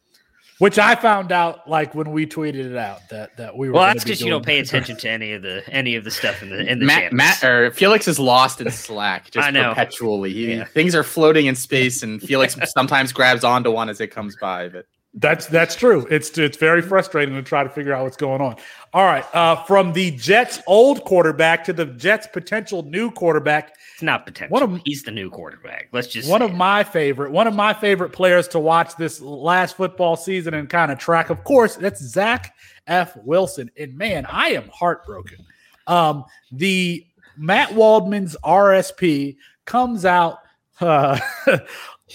Which 0.61 0.79
I 0.79 0.95
found 0.95 1.33
out 1.33 1.67
like 1.71 1.95
when 1.95 2.13
we 2.13 2.27
tweeted 2.27 2.67
it 2.67 2.77
out 2.77 3.09
that 3.09 3.35
that 3.39 3.57
we 3.57 3.69
were. 3.69 3.77
Well, 3.77 3.85
that's 3.85 4.05
because 4.05 4.21
you 4.21 4.29
don't 4.29 4.45
pay 4.45 4.59
attention 4.59 4.95
to 4.99 5.09
any 5.09 5.33
of 5.33 5.41
the 5.41 5.63
any 5.71 5.95
of 5.95 6.05
the 6.05 6.11
stuff 6.11 6.43
in 6.43 6.51
the 6.51 6.71
in 6.71 6.81
the 6.81 6.85
Matt, 6.85 7.15
Matt 7.15 7.43
or 7.43 7.71
Felix 7.71 8.07
is 8.07 8.19
lost 8.19 8.61
in 8.61 8.71
Slack 8.71 9.31
just 9.31 9.55
perpetually. 9.55 10.35
He, 10.35 10.53
yeah. 10.53 10.65
Things 10.65 10.95
are 10.95 11.03
floating 11.03 11.47
in 11.47 11.57
space, 11.57 12.03
and 12.03 12.21
Felix 12.23 12.59
sometimes 12.75 13.11
grabs 13.11 13.43
onto 13.43 13.71
one 13.71 13.89
as 13.89 14.03
it 14.03 14.09
comes 14.09 14.37
by. 14.37 14.69
But 14.69 14.85
that's 15.15 15.47
that's 15.47 15.75
true. 15.75 16.07
It's 16.09 16.39
it's 16.39 16.57
very 16.57 16.83
frustrating 16.83 17.35
to 17.35 17.43
try 17.43 17.65
to 17.65 17.69
figure 17.69 17.93
out 17.93 18.05
what's 18.05 18.17
going 18.17 18.41
on. 18.41 18.57
All 18.93 19.05
right, 19.05 19.25
uh, 19.35 19.57
from 19.65 19.93
the 19.93 20.13
Jets' 20.13 20.61
old 20.69 21.05
quarterback 21.05 21.65
to 21.65 21.73
the 21.73 21.87
Jets' 21.87 22.29
potential 22.33 22.85
new 22.85 23.11
quarterback. 23.11 23.75
It's 23.95 24.03
not 24.03 24.25
potential. 24.25 24.53
One 24.53 24.63
of, 24.63 24.81
he's 24.85 25.03
the 25.03 25.11
new 25.11 25.29
quarterback. 25.29 25.89
Let's 25.91 26.07
just 26.07 26.31
one 26.31 26.43
of 26.43 26.53
it. 26.53 26.57
my 26.57 26.85
favorite 26.85 27.33
one 27.33 27.49
of 27.49 27.55
my 27.55 27.75
favorite 27.75 28.13
players 28.13 28.47
to 28.49 28.61
watch 28.61 28.95
this 28.97 29.21
last 29.21 29.77
football 29.77 30.15
season 30.15 30.55
and 30.55 30.69
kind 30.69 30.93
of 30.93 30.99
track. 30.99 31.31
Of 31.31 31.43
course, 31.43 31.75
that's 31.75 32.01
Zach 32.01 32.55
F. 32.87 33.17
Wilson. 33.25 33.69
And 33.77 33.97
man, 33.97 34.27
I 34.27 34.51
am 34.51 34.69
heartbroken. 34.69 35.45
Um, 35.89 36.25
the 36.53 37.05
Matt 37.37 37.71
Waldman's 37.71 38.37
RSP 38.45 39.39
comes 39.65 40.05
out 40.05 40.39
uh, 40.81 41.19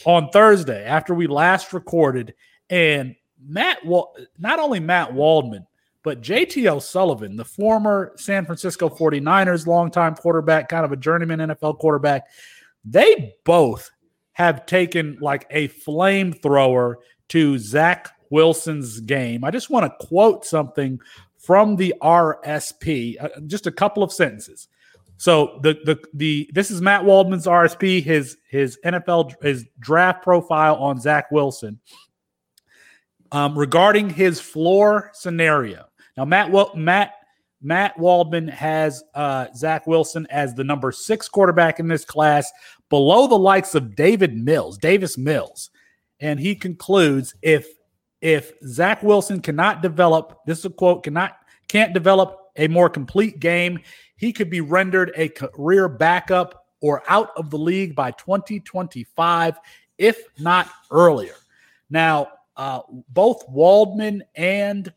on 0.06 0.30
Thursday 0.30 0.86
after 0.86 1.14
we 1.14 1.28
last 1.28 1.74
recorded 1.74 2.34
and 2.70 3.16
Matt, 3.48 3.80
not 4.38 4.60
only 4.60 4.80
Matt 4.80 5.14
Waldman, 5.14 5.68
but 6.04 6.22
JT 6.22 6.72
O'Sullivan, 6.72 7.36
the 7.36 7.46
former 7.46 8.14
San 8.16 8.46
Francisco 8.46 8.90
49ers 8.90 9.66
longtime 9.66 10.16
quarterback, 10.16 10.70
kind 10.70 10.86
of 10.86 10.92
a 10.92 10.98
journeyman 10.98 11.40
NFL 11.40 11.80
quarterback, 11.80 12.28
they 12.84 13.34
both 13.44 13.90
have 14.34 14.66
taken 14.66 15.18
like 15.20 15.48
a 15.50 15.68
flamethrower 15.70 16.96
to 17.30 17.58
Zach 17.58 18.12
Wilson's 18.30 19.00
game. 19.00 19.44
I 19.44 19.52
just 19.52 19.70
want 19.70 19.86
to 19.86 20.08
quote 20.08 20.46
something 20.46 21.00
from 21.38 21.76
the 21.76 21.94
RSP, 22.02 23.16
uh, 23.20 23.30
just 23.48 23.66
a 23.66 23.72
couple 23.72 24.04
of 24.04 24.12
sentences. 24.12 24.68
So 25.18 25.60
the 25.64 25.80
the 25.86 26.04
the 26.14 26.50
this 26.54 26.70
is 26.70 26.82
Matt 26.82 27.06
Waldman's 27.06 27.46
RSP, 27.46 28.04
his 28.04 28.38
his 28.50 28.78
NFL 28.86 29.42
his 29.42 29.66
draft 29.80 30.22
profile 30.24 30.76
on 30.76 31.00
Zach 31.00 31.32
Wilson 31.32 31.80
um, 33.36 33.60
regarding 33.60 34.10
his 34.10 34.40
floor 34.40 35.12
scenario. 35.14 35.86
Now, 36.16 36.24
Matt 36.24 36.54
Matt 36.74 37.12
Matt 37.62 38.00
Waldman 38.00 38.48
has 38.48 39.04
uh, 39.14 39.48
Zach 39.54 39.86
Wilson 39.86 40.26
as 40.30 40.56
the 40.56 40.64
number 40.64 40.94
six 40.94 41.28
quarterback 41.28 41.82
in 41.82 41.90
this 41.90 42.06
class, 42.06 42.50
below 42.90 43.28
the 43.28 43.38
likes 43.38 43.76
of 43.76 43.94
David 43.94 44.38
Mills, 44.38 44.78
Davis 44.78 45.18
Mills, 45.18 45.70
and 46.22 46.40
he 46.40 46.56
concludes 46.56 47.36
if 47.42 47.68
if 48.22 48.54
Zach 48.66 49.04
Wilson 49.04 49.42
cannot 49.42 49.82
develop 49.82 50.40
this 50.46 50.60
is 50.60 50.66
a 50.66 50.70
quote 50.70 51.04
cannot 51.04 51.34
can't 51.68 51.94
develop 51.94 52.40
a 52.56 52.70
more 52.70 52.90
complete 52.90 53.42
game, 53.42 53.82
he 54.16 54.32
could 54.32 54.50
be 54.50 54.62
rendered 54.62 55.12
a 55.18 55.28
career 55.28 55.90
backup 55.90 56.68
or 56.80 57.04
out 57.10 57.32
of 57.36 57.50
the 57.50 57.58
league 57.58 57.96
by 57.96 58.12
2025, 58.12 59.60
if 59.98 60.24
not 60.40 60.70
earlier. 60.90 61.36
Now, 61.90 62.30
uh, 62.58 62.82
both 63.10 63.48
Waldman 63.50 64.24
and 64.36 64.94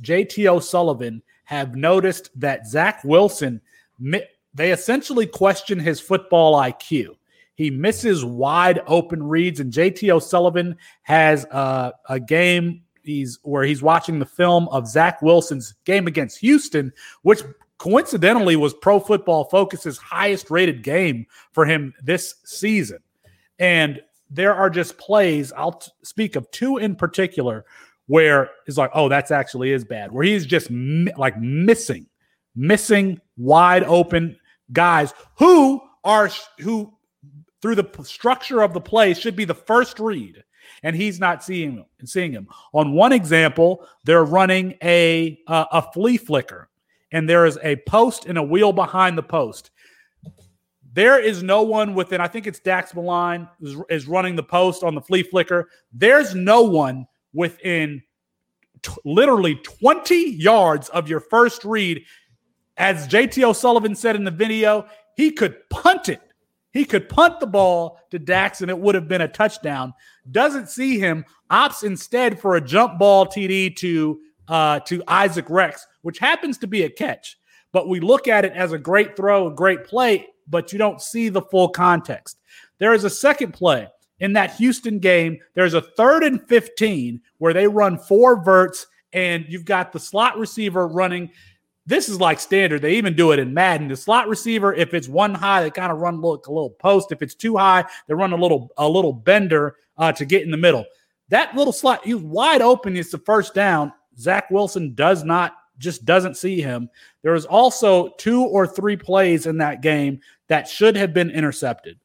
JT 0.00 0.46
O'Sullivan 0.46 1.22
have 1.44 1.74
noticed 1.74 2.30
that 2.36 2.66
Zach 2.66 3.02
Wilson, 3.04 3.60
they 3.98 4.72
essentially 4.72 5.26
question 5.26 5.78
his 5.78 6.00
football 6.00 6.60
IQ. 6.60 7.16
He 7.54 7.70
misses 7.70 8.24
wide 8.24 8.80
open 8.86 9.22
reads, 9.22 9.60
and 9.60 9.72
JT 9.72 10.08
O'Sullivan 10.10 10.76
has 11.02 11.44
uh, 11.46 11.92
a 12.08 12.18
game 12.18 12.82
he's 13.04 13.38
where 13.42 13.64
he's 13.64 13.82
watching 13.82 14.18
the 14.18 14.26
film 14.26 14.68
of 14.68 14.88
Zach 14.88 15.20
Wilson's 15.22 15.74
game 15.84 16.06
against 16.06 16.38
Houston, 16.38 16.92
which 17.22 17.42
coincidentally 17.78 18.56
was 18.56 18.74
Pro 18.74 19.00
Football 19.00 19.44
Focus's 19.44 19.98
highest 19.98 20.50
rated 20.50 20.82
game 20.82 21.26
for 21.52 21.66
him 21.66 21.92
this 22.02 22.36
season. 22.44 22.98
And 23.58 24.00
there 24.32 24.54
are 24.54 24.70
just 24.70 24.96
plays. 24.96 25.52
I'll 25.52 25.72
t- 25.72 25.90
speak 26.02 26.36
of 26.36 26.50
two 26.50 26.78
in 26.78 26.96
particular 26.96 27.64
where 28.06 28.50
it's 28.66 28.78
like, 28.78 28.90
oh, 28.94 29.08
that's 29.08 29.30
actually 29.30 29.72
is 29.72 29.84
bad. 29.84 30.10
Where 30.10 30.24
he's 30.24 30.46
just 30.46 30.70
mi- 30.70 31.12
like 31.16 31.38
missing, 31.38 32.06
missing 32.56 33.20
wide 33.36 33.84
open 33.84 34.36
guys 34.72 35.12
who 35.38 35.80
are 36.04 36.30
who 36.60 36.94
through 37.60 37.76
the 37.76 38.02
structure 38.02 38.62
of 38.62 38.72
the 38.72 38.80
play 38.80 39.14
should 39.14 39.36
be 39.36 39.44
the 39.44 39.54
first 39.54 40.00
read, 40.00 40.42
and 40.82 40.96
he's 40.96 41.20
not 41.20 41.44
seeing 41.44 41.76
them 41.76 41.86
seeing 42.04 42.32
him. 42.32 42.48
On 42.72 42.92
one 42.92 43.12
example, 43.12 43.86
they're 44.04 44.24
running 44.24 44.74
a 44.82 45.38
uh, 45.46 45.66
a 45.70 45.92
flea 45.92 46.16
flicker, 46.16 46.68
and 47.12 47.28
there 47.28 47.46
is 47.46 47.58
a 47.62 47.76
post 47.86 48.26
and 48.26 48.38
a 48.38 48.42
wheel 48.42 48.72
behind 48.72 49.16
the 49.16 49.22
post. 49.22 49.70
There 50.92 51.18
is 51.18 51.42
no 51.42 51.62
one 51.62 51.94
within, 51.94 52.20
I 52.20 52.28
think 52.28 52.46
it's 52.46 52.60
Dax 52.60 52.94
Milne 52.94 53.48
is, 53.60 53.76
is 53.88 54.06
running 54.06 54.36
the 54.36 54.42
post 54.42 54.82
on 54.82 54.94
the 54.94 55.00
flea 55.00 55.22
flicker. 55.22 55.68
There's 55.92 56.34
no 56.34 56.62
one 56.62 57.06
within 57.32 58.02
t- 58.82 58.92
literally 59.04 59.56
20 59.56 60.32
yards 60.32 60.88
of 60.90 61.08
your 61.08 61.20
first 61.20 61.64
read. 61.64 62.04
As 62.76 63.08
JT 63.08 63.42
O'Sullivan 63.42 63.94
said 63.94 64.16
in 64.16 64.24
the 64.24 64.30
video, 64.30 64.86
he 65.16 65.30
could 65.30 65.56
punt 65.70 66.08
it. 66.08 66.20
He 66.72 66.84
could 66.84 67.08
punt 67.08 67.40
the 67.40 67.46
ball 67.46 67.98
to 68.10 68.18
Dax 68.18 68.60
and 68.60 68.70
it 68.70 68.78
would 68.78 68.94
have 68.94 69.08
been 69.08 69.20
a 69.20 69.28
touchdown. 69.28 69.92
Doesn't 70.30 70.68
see 70.68 70.98
him, 70.98 71.24
opts 71.50 71.84
instead 71.84 72.38
for 72.40 72.56
a 72.56 72.60
jump 72.60 72.98
ball 72.98 73.26
TD 73.26 73.76
to 73.76 74.20
uh, 74.48 74.80
to 74.80 75.02
Isaac 75.06 75.46
Rex, 75.48 75.86
which 76.02 76.18
happens 76.18 76.58
to 76.58 76.66
be 76.66 76.82
a 76.82 76.90
catch. 76.90 77.38
But 77.72 77.88
we 77.88 78.00
look 78.00 78.28
at 78.28 78.44
it 78.44 78.52
as 78.52 78.72
a 78.72 78.78
great 78.78 79.16
throw, 79.16 79.48
a 79.48 79.54
great 79.54 79.84
play, 79.84 80.28
but 80.46 80.72
you 80.72 80.78
don't 80.78 81.00
see 81.00 81.28
the 81.28 81.42
full 81.42 81.68
context. 81.68 82.38
There 82.78 82.92
is 82.92 83.04
a 83.04 83.10
second 83.10 83.52
play 83.52 83.88
in 84.20 84.34
that 84.34 84.54
Houston 84.56 84.98
game. 84.98 85.38
There's 85.54 85.74
a 85.74 85.80
third 85.80 86.22
and 86.22 86.40
15 86.46 87.20
where 87.38 87.52
they 87.52 87.66
run 87.66 87.98
four 87.98 88.42
verts, 88.42 88.86
and 89.12 89.44
you've 89.48 89.64
got 89.64 89.92
the 89.92 90.00
slot 90.00 90.38
receiver 90.38 90.86
running. 90.86 91.30
This 91.86 92.08
is 92.08 92.20
like 92.20 92.38
standard. 92.38 92.82
They 92.82 92.94
even 92.94 93.16
do 93.16 93.32
it 93.32 93.40
in 93.40 93.52
Madden. 93.52 93.88
The 93.88 93.96
slot 93.96 94.28
receiver, 94.28 94.72
if 94.72 94.94
it's 94.94 95.08
one 95.08 95.34
high, 95.34 95.62
they 95.62 95.70
kind 95.70 95.90
of 95.90 95.98
run 95.98 96.20
little, 96.20 96.42
a 96.46 96.52
little 96.52 96.70
post. 96.70 97.10
If 97.10 97.22
it's 97.22 97.34
too 97.34 97.56
high, 97.56 97.84
they 98.06 98.14
run 98.14 98.32
a 98.32 98.36
little 98.36 98.72
a 98.76 98.88
little 98.88 99.12
bender 99.12 99.76
uh, 99.98 100.12
to 100.12 100.24
get 100.24 100.42
in 100.42 100.50
the 100.50 100.56
middle. 100.56 100.84
That 101.30 101.56
little 101.56 101.72
slot, 101.72 102.04
he's 102.04 102.16
wide 102.16 102.62
open. 102.62 102.96
It's 102.96 103.10
the 103.10 103.18
first 103.18 103.54
down. 103.54 103.92
Zach 104.18 104.50
Wilson 104.50 104.94
does 104.94 105.24
not 105.24 105.54
just 105.78 106.04
doesn't 106.04 106.36
see 106.36 106.60
him. 106.60 106.88
There 107.22 107.32
was 107.32 107.46
also 107.46 108.10
two 108.18 108.42
or 108.42 108.66
three 108.66 108.96
plays 108.96 109.46
in 109.46 109.58
that 109.58 109.82
game 109.82 110.20
that 110.48 110.68
should 110.68 110.96
have 110.96 111.14
been 111.14 111.30
intercepted. 111.30 111.98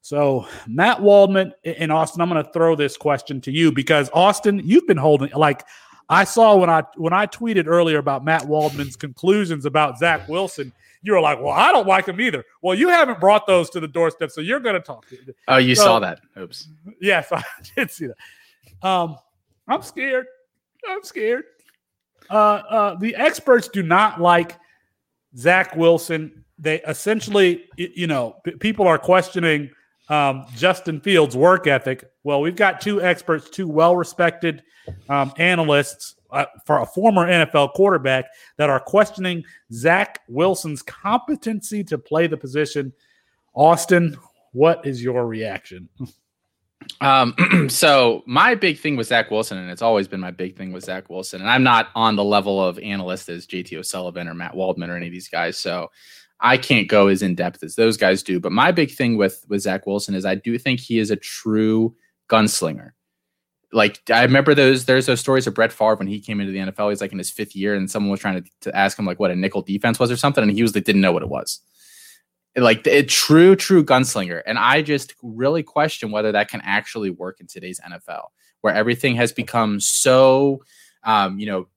So, 0.00 0.46
Matt 0.68 1.02
Waldman 1.02 1.52
in 1.64 1.90
Austin, 1.90 2.20
I'm 2.20 2.28
going 2.28 2.44
to 2.44 2.52
throw 2.52 2.76
this 2.76 2.96
question 2.96 3.40
to 3.40 3.50
you 3.50 3.72
because 3.72 4.08
Austin, 4.12 4.60
you've 4.62 4.86
been 4.86 4.96
holding 4.96 5.32
like 5.32 5.64
I 6.08 6.24
saw 6.24 6.54
when 6.56 6.70
I 6.70 6.84
when 6.96 7.12
I 7.12 7.26
tweeted 7.26 7.66
earlier 7.66 7.98
about 7.98 8.24
Matt 8.24 8.46
Waldman's 8.46 8.94
conclusions 8.94 9.66
about 9.66 9.98
Zach 9.98 10.28
Wilson. 10.28 10.72
You 11.02 11.12
were 11.12 11.20
like, 11.20 11.40
"Well, 11.40 11.52
I 11.52 11.72
don't 11.72 11.86
like 11.86 12.06
him 12.06 12.20
either." 12.20 12.44
Well, 12.62 12.76
you 12.76 12.88
haven't 12.88 13.18
brought 13.18 13.46
those 13.46 13.70
to 13.70 13.80
the 13.80 13.88
doorstep, 13.88 14.30
so 14.30 14.40
you're 14.40 14.60
going 14.60 14.74
to 14.74 14.80
talk. 14.80 15.06
Oh, 15.48 15.56
you 15.56 15.74
so, 15.74 15.82
saw 15.82 15.98
that? 16.00 16.20
Oops. 16.38 16.68
Yes, 17.00 17.32
I 17.32 17.42
did 17.76 17.90
see 17.90 18.06
that. 18.06 18.88
Um, 18.88 19.16
I'm 19.68 19.82
scared. 19.82 20.26
I'm 20.88 21.02
scared. 21.02 21.44
Uh, 22.30 22.34
uh, 22.34 22.94
the 22.96 23.14
experts 23.14 23.68
do 23.68 23.82
not 23.82 24.20
like 24.20 24.56
Zach 25.36 25.76
Wilson. 25.76 26.44
They 26.58 26.80
essentially, 26.82 27.64
you 27.76 28.06
know, 28.06 28.36
people 28.60 28.86
are 28.86 28.98
questioning 28.98 29.70
um, 30.08 30.46
Justin 30.56 31.00
Fields' 31.00 31.36
work 31.36 31.66
ethic. 31.66 32.04
Well, 32.24 32.40
we've 32.40 32.56
got 32.56 32.80
two 32.80 33.02
experts, 33.02 33.50
two 33.50 33.68
well 33.68 33.96
respected 33.96 34.62
um, 35.08 35.32
analysts 35.38 36.14
uh, 36.30 36.46
for 36.64 36.78
a 36.80 36.86
former 36.86 37.26
NFL 37.26 37.72
quarterback 37.74 38.26
that 38.56 38.70
are 38.70 38.80
questioning 38.80 39.44
Zach 39.72 40.20
Wilson's 40.28 40.82
competency 40.82 41.84
to 41.84 41.98
play 41.98 42.26
the 42.26 42.36
position. 42.36 42.92
Austin, 43.54 44.16
what 44.52 44.84
is 44.86 45.02
your 45.02 45.26
reaction? 45.26 45.88
Um, 47.00 47.34
so 47.68 48.22
my 48.26 48.54
big 48.54 48.78
thing 48.78 48.96
with 48.96 49.08
Zach 49.08 49.30
Wilson, 49.30 49.58
and 49.58 49.70
it's 49.70 49.82
always 49.82 50.08
been 50.08 50.20
my 50.20 50.30
big 50.30 50.56
thing 50.56 50.72
with 50.72 50.84
Zach 50.84 51.08
Wilson, 51.10 51.40
and 51.40 51.50
I'm 51.50 51.62
not 51.62 51.88
on 51.94 52.16
the 52.16 52.24
level 52.24 52.62
of 52.62 52.78
analyst 52.78 53.28
as 53.28 53.46
JT 53.46 53.78
O'Sullivan 53.78 54.28
or 54.28 54.34
Matt 54.34 54.54
Waldman 54.54 54.90
or 54.90 54.96
any 54.96 55.06
of 55.06 55.12
these 55.12 55.28
guys, 55.28 55.56
so 55.56 55.90
I 56.40 56.58
can't 56.58 56.88
go 56.88 57.08
as 57.08 57.22
in 57.22 57.34
depth 57.34 57.62
as 57.62 57.76
those 57.76 57.96
guys 57.96 58.22
do. 58.22 58.40
But 58.40 58.52
my 58.52 58.72
big 58.72 58.90
thing 58.90 59.16
with 59.16 59.44
with 59.48 59.62
Zach 59.62 59.86
Wilson 59.86 60.14
is 60.14 60.24
I 60.24 60.34
do 60.34 60.58
think 60.58 60.80
he 60.80 60.98
is 60.98 61.10
a 61.10 61.16
true 61.16 61.94
gunslinger. 62.28 62.90
Like 63.72 64.00
I 64.10 64.22
remember 64.22 64.54
those 64.54 64.84
there's 64.84 65.06
those 65.06 65.20
stories 65.20 65.46
of 65.46 65.54
Brett 65.54 65.72
Favre 65.72 65.96
when 65.96 66.06
he 66.06 66.20
came 66.20 66.40
into 66.40 66.52
the 66.52 66.58
NFL. 66.58 66.90
He's 66.90 67.00
like 67.00 67.12
in 67.12 67.18
his 67.18 67.30
fifth 67.30 67.56
year, 67.56 67.74
and 67.74 67.90
someone 67.90 68.10
was 68.10 68.20
trying 68.20 68.42
to, 68.42 68.50
to 68.62 68.76
ask 68.76 68.98
him 68.98 69.06
like 69.06 69.18
what 69.18 69.30
a 69.30 69.36
nickel 69.36 69.62
defense 69.62 69.98
was 69.98 70.10
or 70.10 70.16
something, 70.16 70.42
and 70.42 70.52
he 70.52 70.62
was 70.62 70.74
like 70.74 70.84
didn't 70.84 71.02
know 71.02 71.12
what 71.12 71.22
it 71.22 71.28
was 71.28 71.60
like 72.56 72.86
a 72.86 73.02
true 73.04 73.56
true 73.56 73.84
gunslinger. 73.84 74.42
And 74.46 74.58
i 74.58 74.82
just 74.82 75.14
really 75.22 75.62
question 75.62 76.10
whether 76.10 76.32
that 76.32 76.48
can 76.48 76.60
actually 76.64 77.10
work 77.10 77.40
in 77.40 77.46
today's 77.46 77.80
nfl 77.80 78.28
where 78.62 78.74
everything 78.74 79.16
has 79.16 79.32
become 79.32 79.80
so 79.80 80.62
um, 81.04 81.38
you 81.38 81.46
know 81.46 81.68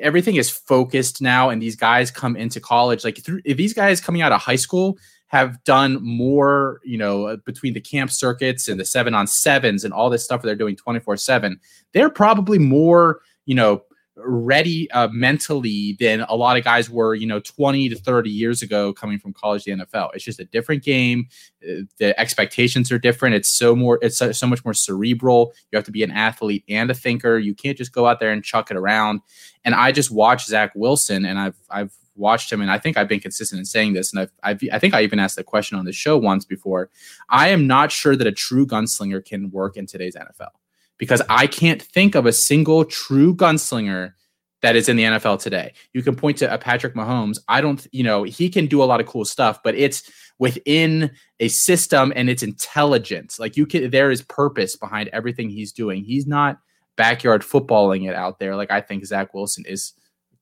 everything 0.00 0.36
is 0.36 0.48
focused 0.48 1.20
now 1.20 1.50
and 1.50 1.60
these 1.60 1.76
guys 1.76 2.10
come 2.10 2.36
into 2.36 2.60
college 2.60 3.04
like 3.04 3.18
through, 3.18 3.40
if 3.44 3.56
these 3.56 3.74
guys 3.74 4.00
coming 4.00 4.22
out 4.22 4.32
of 4.32 4.40
high 4.40 4.56
school 4.56 4.96
have 5.26 5.62
done 5.64 5.98
more 6.02 6.80
you 6.84 6.98
know 6.98 7.36
between 7.44 7.72
the 7.72 7.80
camp 7.80 8.10
circuits 8.10 8.68
and 8.68 8.78
the 8.78 8.84
seven 8.84 9.14
on 9.14 9.26
sevens 9.26 9.84
and 9.84 9.92
all 9.92 10.10
this 10.10 10.24
stuff 10.24 10.42
they're 10.42 10.54
doing 10.54 10.76
24 10.76 11.16
7 11.16 11.58
they're 11.92 12.10
probably 12.10 12.58
more 12.58 13.20
you 13.44 13.54
know 13.54 13.82
ready 14.16 14.90
uh, 14.90 15.08
mentally 15.08 15.96
than 15.98 16.20
a 16.28 16.34
lot 16.34 16.56
of 16.56 16.64
guys 16.64 16.90
were, 16.90 17.14
you 17.14 17.26
know, 17.26 17.40
20 17.40 17.88
to 17.88 17.96
30 17.96 18.30
years 18.30 18.62
ago 18.62 18.92
coming 18.92 19.18
from 19.18 19.32
college 19.32 19.64
to 19.64 19.74
the 19.74 19.84
NFL. 19.84 20.10
It's 20.14 20.24
just 20.24 20.40
a 20.40 20.44
different 20.44 20.82
game. 20.82 21.28
Uh, 21.62 21.82
the 21.98 22.18
expectations 22.20 22.92
are 22.92 22.98
different. 22.98 23.34
It's 23.34 23.48
so 23.48 23.74
more, 23.74 23.98
it's 24.02 24.16
so, 24.16 24.32
so, 24.32 24.46
much 24.46 24.64
more 24.64 24.74
cerebral. 24.74 25.52
You 25.70 25.76
have 25.76 25.84
to 25.86 25.92
be 25.92 26.02
an 26.02 26.10
athlete 26.10 26.64
and 26.68 26.90
a 26.90 26.94
thinker. 26.94 27.38
You 27.38 27.54
can't 27.54 27.78
just 27.78 27.92
go 27.92 28.06
out 28.06 28.20
there 28.20 28.32
and 28.32 28.44
chuck 28.44 28.70
it 28.70 28.76
around. 28.76 29.20
And 29.64 29.74
I 29.74 29.92
just 29.92 30.10
watched 30.10 30.48
Zach 30.48 30.72
Wilson 30.74 31.24
and 31.24 31.38
I've, 31.38 31.56
I've, 31.70 31.92
watched 32.14 32.52
him 32.52 32.60
and 32.60 32.70
I 32.70 32.78
think 32.78 32.98
I've 32.98 33.08
been 33.08 33.20
consistent 33.20 33.58
in 33.58 33.64
saying 33.64 33.94
this 33.94 34.12
and 34.12 34.20
I've, 34.20 34.32
I've, 34.42 34.60
i 34.70 34.78
think 34.78 34.92
I 34.92 35.00
even 35.00 35.18
asked 35.18 35.36
the 35.36 35.42
question 35.42 35.78
on 35.78 35.86
the 35.86 35.94
show 35.94 36.18
once 36.18 36.44
before. 36.44 36.90
I 37.30 37.48
am 37.48 37.66
not 37.66 37.90
sure 37.90 38.16
that 38.16 38.26
a 38.26 38.32
true 38.32 38.66
gunslinger 38.66 39.24
can 39.24 39.50
work 39.50 39.78
in 39.78 39.86
today's 39.86 40.14
NFL 40.14 40.50
because 40.98 41.22
I 41.28 41.46
can't 41.46 41.80
think 41.80 42.14
of 42.14 42.26
a 42.26 42.32
single 42.32 42.84
true 42.84 43.34
gunslinger 43.34 44.12
that 44.62 44.76
is 44.76 44.88
in 44.88 44.96
the 44.96 45.02
NFL 45.02 45.40
today. 45.40 45.72
You 45.92 46.02
can 46.02 46.14
point 46.14 46.38
to 46.38 46.52
a 46.52 46.56
Patrick 46.56 46.94
Mahomes. 46.94 47.38
I 47.48 47.60
don't, 47.60 47.84
you 47.90 48.04
know, 48.04 48.22
he 48.22 48.48
can 48.48 48.66
do 48.66 48.82
a 48.82 48.84
lot 48.84 49.00
of 49.00 49.06
cool 49.06 49.24
stuff, 49.24 49.60
but 49.62 49.74
it's 49.74 50.08
within 50.38 51.10
a 51.40 51.48
system 51.48 52.12
and 52.14 52.30
it's 52.30 52.42
intelligence. 52.42 53.38
Like 53.38 53.56
you 53.56 53.66
can, 53.66 53.90
there 53.90 54.10
is 54.10 54.22
purpose 54.22 54.76
behind 54.76 55.08
everything 55.12 55.50
he's 55.50 55.72
doing. 55.72 56.04
He's 56.04 56.26
not 56.26 56.58
backyard 56.96 57.42
footballing 57.42 58.08
it 58.08 58.14
out 58.14 58.38
there 58.38 58.54
like 58.54 58.70
I 58.70 58.80
think 58.80 59.04
Zach 59.04 59.34
Wilson 59.34 59.64
is 59.66 59.94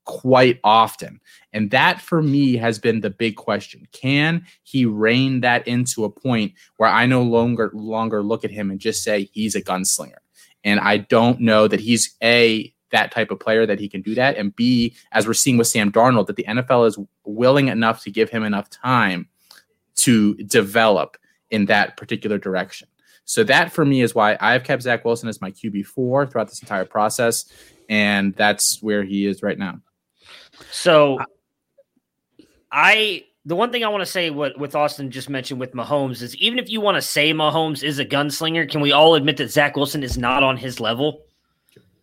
quite 0.05 0.59
often. 0.65 1.21
And 1.53 1.71
that 1.71 2.01
for 2.01 2.23
me 2.23 2.57
has 2.57 2.79
been 2.79 3.01
the 3.01 3.11
big 3.11 3.37
question. 3.37 3.87
Can 3.93 4.45
he 4.63 4.85
rein 4.85 5.41
that 5.43 5.67
into 5.69 6.05
a 6.05 6.11
point 6.11 6.53
where 6.77 6.89
I 6.89 7.07
no 7.07 7.23
longer 7.23 7.71
longer 7.73 8.23
look 8.23 8.45
at 8.45 8.51
him 8.51 8.71
and 8.71 8.81
just 8.81 9.03
say 9.03 9.31
he's 9.33 9.55
a 9.55 9.63
gunslinger? 9.63 10.20
And 10.65 10.81
I 10.81 10.99
don't 10.99 11.41
know 11.41 11.69
that 11.69 11.81
he's 11.81 12.17
A, 12.23 12.73
that 12.93 13.13
type 13.13 13.31
of 13.31 13.41
player 13.41 13.67
that 13.67 13.79
he 13.79 13.89
can 13.89 14.03
do 14.03 14.15
that. 14.15 14.37
And 14.37 14.55
B, 14.55 14.95
as 15.13 15.27
we're 15.27 15.35
seeing 15.35 15.57
with 15.57 15.67
Sam 15.67 15.93
Darnold, 15.93 16.27
that 16.27 16.37
the 16.37 16.45
NFL 16.45 16.87
is 16.87 16.99
willing 17.25 17.69
enough 17.69 18.03
to 18.03 18.11
give 18.11 18.31
him 18.31 18.43
enough 18.43 18.69
time 18.69 19.29
to 19.97 20.35
develop 20.35 21.17
in 21.51 21.67
that 21.67 21.97
particular 21.97 22.39
direction. 22.39 22.89
So 23.25 23.45
that 23.45 23.73
for 23.73 23.85
me 23.85 24.03
is 24.03 24.15
why 24.15 24.37
I 24.41 24.53
have 24.53 24.65
kept 24.65 24.83
Zach 24.83 25.05
Wilson 25.05 25.29
as 25.29 25.41
my 25.41 25.51
QB 25.53 25.87
four 25.87 26.27
throughout 26.27 26.49
this 26.49 26.63
entire 26.63 26.85
process, 26.85 27.45
and 27.89 28.35
that's 28.35 28.83
where 28.83 29.05
he 29.05 29.27
is 29.27 29.43
right 29.43 29.59
now. 29.59 29.81
So, 30.73 31.21
I 32.73 33.25
the 33.47 33.57
one 33.57 33.73
thing 33.73 33.85
I 33.85 33.89
want 33.89 34.03
to 34.03 34.11
say 34.11 34.31
what 34.31 34.59
with 34.59 34.75
Austin 34.75 35.11
just 35.11 35.31
mentioned 35.31 35.61
with 35.61 35.73
Mahomes 35.73 36.23
is 36.23 36.37
even 36.37 36.59
if 36.59 36.69
you 36.69 36.81
want 36.81 36.97
to 36.97 37.03
say 37.03 37.33
Mahomes 37.33 37.83
is 37.83 37.99
a 37.99 38.05
gunslinger, 38.05 38.71
can 38.71 38.81
we 38.81 38.93
all 38.93 39.15
admit 39.15 39.39
that 39.39 39.51
Zach 39.51 39.77
Wilson 39.77 40.03
is 40.03 40.19
not 40.19 40.43
on 40.43 40.57
his 40.57 40.79
level? 40.79 41.23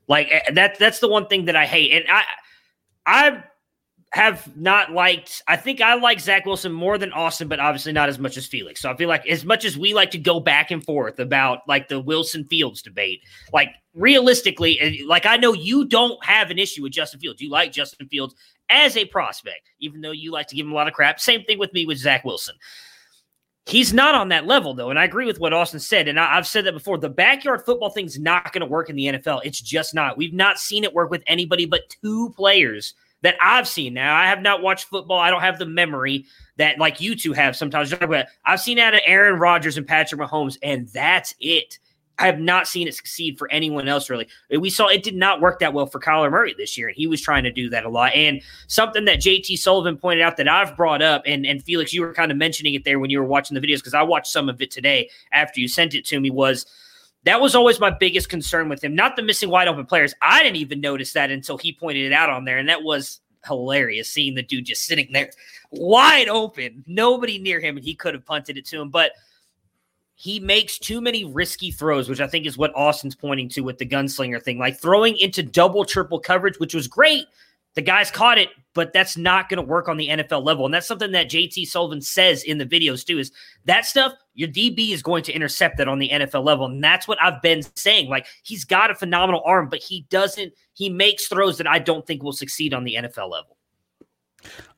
Like 0.07 0.29
eh, 0.31 0.51
that 0.53 0.79
that's 0.79 0.99
the 0.99 1.07
one 1.07 1.27
thing 1.27 1.45
that 1.45 1.55
I 1.55 1.65
hate. 1.65 1.93
And 1.93 2.05
I 2.09 2.23
I 3.05 3.43
have 4.13 4.55
not 4.57 4.93
liked 4.93 5.43
I 5.47 5.57
think 5.57 5.79
I 5.79 5.93
like 5.93 6.19
Zach 6.19 6.47
Wilson 6.47 6.71
more 6.71 6.97
than 6.97 7.13
Austin, 7.13 7.47
but 7.47 7.59
obviously 7.59 7.93
not 7.93 8.09
as 8.09 8.17
much 8.17 8.35
as 8.35 8.47
Felix. 8.47 8.81
So 8.81 8.89
I 8.89 8.97
feel 8.97 9.09
like 9.09 9.27
as 9.27 9.45
much 9.45 9.63
as 9.63 9.77
we 9.77 9.93
like 9.93 10.09
to 10.11 10.17
go 10.17 10.39
back 10.39 10.71
and 10.71 10.83
forth 10.83 11.19
about 11.19 11.59
like 11.67 11.87
the 11.87 11.99
Wilson 11.99 12.45
Fields 12.45 12.81
debate, 12.81 13.21
like 13.53 13.69
realistically, 13.93 14.79
eh, 14.79 15.03
like 15.05 15.27
I 15.27 15.37
know 15.37 15.53
you 15.53 15.85
don't 15.85 16.23
have 16.25 16.49
an 16.49 16.57
issue 16.57 16.81
with 16.81 16.93
Justin 16.93 17.19
Fields. 17.19 17.41
You 17.41 17.51
like 17.51 17.71
Justin 17.71 18.07
Fields 18.07 18.33
as 18.69 18.97
a 18.97 19.05
prospect, 19.05 19.69
even 19.79 20.01
though 20.01 20.11
you 20.11 20.31
like 20.31 20.47
to 20.47 20.55
give 20.55 20.65
him 20.65 20.71
a 20.71 20.75
lot 20.75 20.87
of 20.87 20.93
crap. 20.93 21.19
Same 21.19 21.43
thing 21.43 21.59
with 21.59 21.73
me 21.73 21.85
with 21.85 21.97
Zach 21.97 22.23
Wilson. 22.25 22.55
He's 23.65 23.91
not 23.91 24.15
on 24.15 24.29
that 24.29 24.47
level, 24.47 24.73
though. 24.73 24.89
And 24.89 24.97
I 24.97 25.03
agree 25.03 25.25
with 25.25 25.41
what 25.41 25.51
Austin 25.51 25.81
said. 25.81 26.07
And 26.07 26.17
I, 26.17 26.35
have 26.35 26.47
said 26.47 26.65
that 26.65 26.71
before. 26.71 26.97
The 26.97 27.09
backyard 27.09 27.65
football 27.65 27.89
thing's 27.89 28.17
not 28.17 28.53
going 28.53 28.61
to 28.61 28.65
work 28.65 28.89
in 28.89 28.95
the 28.95 29.07
NFL. 29.07 29.41
It's 29.43 29.59
just 29.59 29.93
not. 29.93 30.17
We've 30.17 30.33
not 30.33 30.57
seen 30.57 30.85
it 30.85 30.93
work 30.93 31.11
with 31.11 31.21
anybody 31.27 31.65
but 31.65 31.89
two 32.01 32.33
players 32.37 32.93
that 33.23 33.35
I've 33.41 33.67
seen. 33.67 33.93
Now, 33.93 34.15
I 34.15 34.27
have 34.27 34.41
not 34.41 34.61
watched 34.61 34.85
football. 34.85 35.19
I 35.19 35.29
don't 35.29 35.41
have 35.41 35.59
the 35.59 35.65
memory 35.65 36.25
that, 36.55 36.79
like 36.79 37.01
you 37.01 37.13
two 37.13 37.33
have 37.33 37.57
sometimes. 37.57 37.93
But 37.93 38.29
I've 38.45 38.61
seen 38.61 38.79
out 38.79 38.93
of 38.93 39.01
Aaron 39.05 39.37
Rodgers 39.37 39.75
and 39.75 39.85
Patrick 39.85 40.21
Mahomes, 40.21 40.57
and 40.63 40.87
that's 40.89 41.35
it. 41.41 41.77
I 42.19 42.25
have 42.25 42.39
not 42.39 42.67
seen 42.67 42.87
it 42.87 42.95
succeed 42.95 43.37
for 43.37 43.49
anyone 43.51 43.87
else 43.87 44.09
really. 44.09 44.27
We 44.49 44.69
saw 44.69 44.87
it 44.87 45.03
did 45.03 45.15
not 45.15 45.41
work 45.41 45.59
that 45.59 45.73
well 45.73 45.85
for 45.85 45.99
Kyler 45.99 46.31
Murray 46.31 46.55
this 46.57 46.77
year, 46.77 46.87
and 46.87 46.97
he 46.97 47.07
was 47.07 47.21
trying 47.21 47.43
to 47.43 47.51
do 47.51 47.69
that 47.69 47.85
a 47.85 47.89
lot. 47.89 48.13
And 48.13 48.41
something 48.67 49.05
that 49.05 49.19
JT 49.19 49.57
Sullivan 49.57 49.97
pointed 49.97 50.23
out 50.23 50.37
that 50.37 50.47
I've 50.47 50.75
brought 50.75 51.01
up, 51.01 51.23
and, 51.25 51.45
and 51.45 51.63
Felix, 51.63 51.93
you 51.93 52.01
were 52.01 52.13
kind 52.13 52.31
of 52.31 52.37
mentioning 52.37 52.73
it 52.73 52.83
there 52.85 52.99
when 52.99 53.09
you 53.09 53.19
were 53.19 53.27
watching 53.27 53.55
the 53.55 53.65
videos 53.65 53.77
because 53.77 53.93
I 53.93 54.03
watched 54.03 54.31
some 54.31 54.49
of 54.49 54.61
it 54.61 54.71
today 54.71 55.09
after 55.31 55.59
you 55.59 55.67
sent 55.67 55.93
it 55.93 56.05
to 56.05 56.19
me. 56.19 56.29
Was 56.29 56.65
that 57.23 57.41
was 57.41 57.55
always 57.55 57.79
my 57.79 57.89
biggest 57.89 58.29
concern 58.29 58.69
with 58.69 58.83
him? 58.83 58.95
Not 58.95 59.15
the 59.15 59.21
missing 59.21 59.49
wide 59.49 59.67
open 59.67 59.85
players. 59.85 60.13
I 60.21 60.43
didn't 60.43 60.57
even 60.57 60.81
notice 60.81 61.13
that 61.13 61.29
until 61.31 61.57
he 61.57 61.73
pointed 61.73 62.05
it 62.05 62.13
out 62.13 62.29
on 62.29 62.45
there, 62.45 62.57
and 62.57 62.69
that 62.69 62.83
was 62.83 63.21
hilarious 63.45 64.09
seeing 64.09 64.35
the 64.35 64.43
dude 64.43 64.65
just 64.65 64.85
sitting 64.85 65.07
there 65.13 65.29
wide 65.71 66.29
open, 66.29 66.83
nobody 66.87 67.37
near 67.37 67.59
him, 67.59 67.77
and 67.77 67.85
he 67.85 67.95
could 67.95 68.13
have 68.13 68.25
punted 68.25 68.57
it 68.57 68.65
to 68.65 68.81
him, 68.81 68.89
but 68.89 69.11
he 70.19 70.39
makes 70.39 70.79
too 70.79 70.99
many 70.99 71.25
risky 71.25 71.69
throws, 71.69 72.09
which 72.09 72.19
I 72.19 72.25
think 72.25 72.47
is 72.47 72.57
what 72.57 72.75
Austin's 72.75 73.13
pointing 73.13 73.49
to 73.49 73.61
with 73.61 73.77
the 73.77 73.85
gunslinger 73.85 74.41
thing, 74.41 74.57
like 74.57 74.75
throwing 74.75 75.15
into 75.17 75.43
double, 75.43 75.85
triple 75.85 76.19
coverage, 76.19 76.57
which 76.57 76.73
was 76.73 76.87
great. 76.87 77.25
The 77.75 77.83
guys 77.83 78.09
caught 78.09 78.39
it, 78.39 78.49
but 78.73 78.93
that's 78.93 79.15
not 79.15 79.47
going 79.47 79.57
to 79.57 79.63
work 79.63 79.87
on 79.87 79.95
the 79.95 80.07
NFL 80.07 80.43
level. 80.43 80.65
And 80.65 80.73
that's 80.73 80.87
something 80.87 81.11
that 81.11 81.29
JT 81.29 81.67
Sullivan 81.67 82.01
says 82.01 82.41
in 82.41 82.57
the 82.57 82.65
videos 82.65 83.05
too 83.05 83.19
is 83.19 83.31
that 83.65 83.85
stuff, 83.85 84.11
your 84.33 84.49
DB 84.49 84.89
is 84.89 85.03
going 85.03 85.21
to 85.21 85.31
intercept 85.33 85.77
that 85.77 85.87
on 85.87 85.99
the 85.99 86.09
NFL 86.09 86.43
level. 86.43 86.65
And 86.65 86.83
that's 86.83 87.07
what 87.07 87.21
I've 87.21 87.39
been 87.43 87.61
saying. 87.75 88.09
Like 88.09 88.25
he's 88.41 88.65
got 88.65 88.89
a 88.89 88.95
phenomenal 88.95 89.43
arm, 89.45 89.69
but 89.69 89.83
he 89.83 90.07
doesn't, 90.09 90.51
he 90.73 90.89
makes 90.89 91.27
throws 91.27 91.59
that 91.59 91.67
I 91.67 91.77
don't 91.77 92.07
think 92.07 92.23
will 92.23 92.33
succeed 92.33 92.73
on 92.73 92.85
the 92.85 92.95
NFL 92.95 93.29
level. 93.29 93.55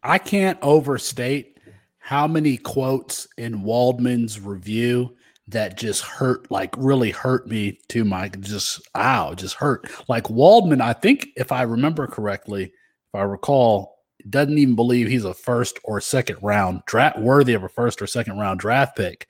I 0.03 0.17
can't 0.17 0.59
overstate 0.61 1.59
how 1.99 2.27
many 2.27 2.57
quotes 2.57 3.25
in 3.37 3.63
Waldman's 3.63 4.41
review 4.41 5.15
that 5.51 5.77
just 5.77 6.03
hurt, 6.03 6.49
like 6.51 6.73
really 6.77 7.11
hurt 7.11 7.47
me 7.47 7.79
to 7.89 8.03
my 8.03 8.29
just 8.29 8.81
ow, 8.95 9.33
just 9.33 9.55
hurt. 9.55 9.89
Like 10.07 10.29
Waldman, 10.29 10.81
I 10.81 10.93
think 10.93 11.29
if 11.35 11.51
I 11.51 11.63
remember 11.63 12.07
correctly, 12.07 12.65
if 12.65 13.15
I 13.15 13.23
recall, 13.23 13.99
doesn't 14.29 14.57
even 14.57 14.75
believe 14.75 15.07
he's 15.07 15.25
a 15.25 15.33
first 15.33 15.79
or 15.83 16.01
second 16.01 16.37
round 16.41 16.81
draft 16.85 17.19
worthy 17.19 17.53
of 17.53 17.63
a 17.63 17.69
first 17.69 18.01
or 18.01 18.07
second 18.07 18.37
round 18.37 18.59
draft 18.59 18.95
pick. 18.95 19.27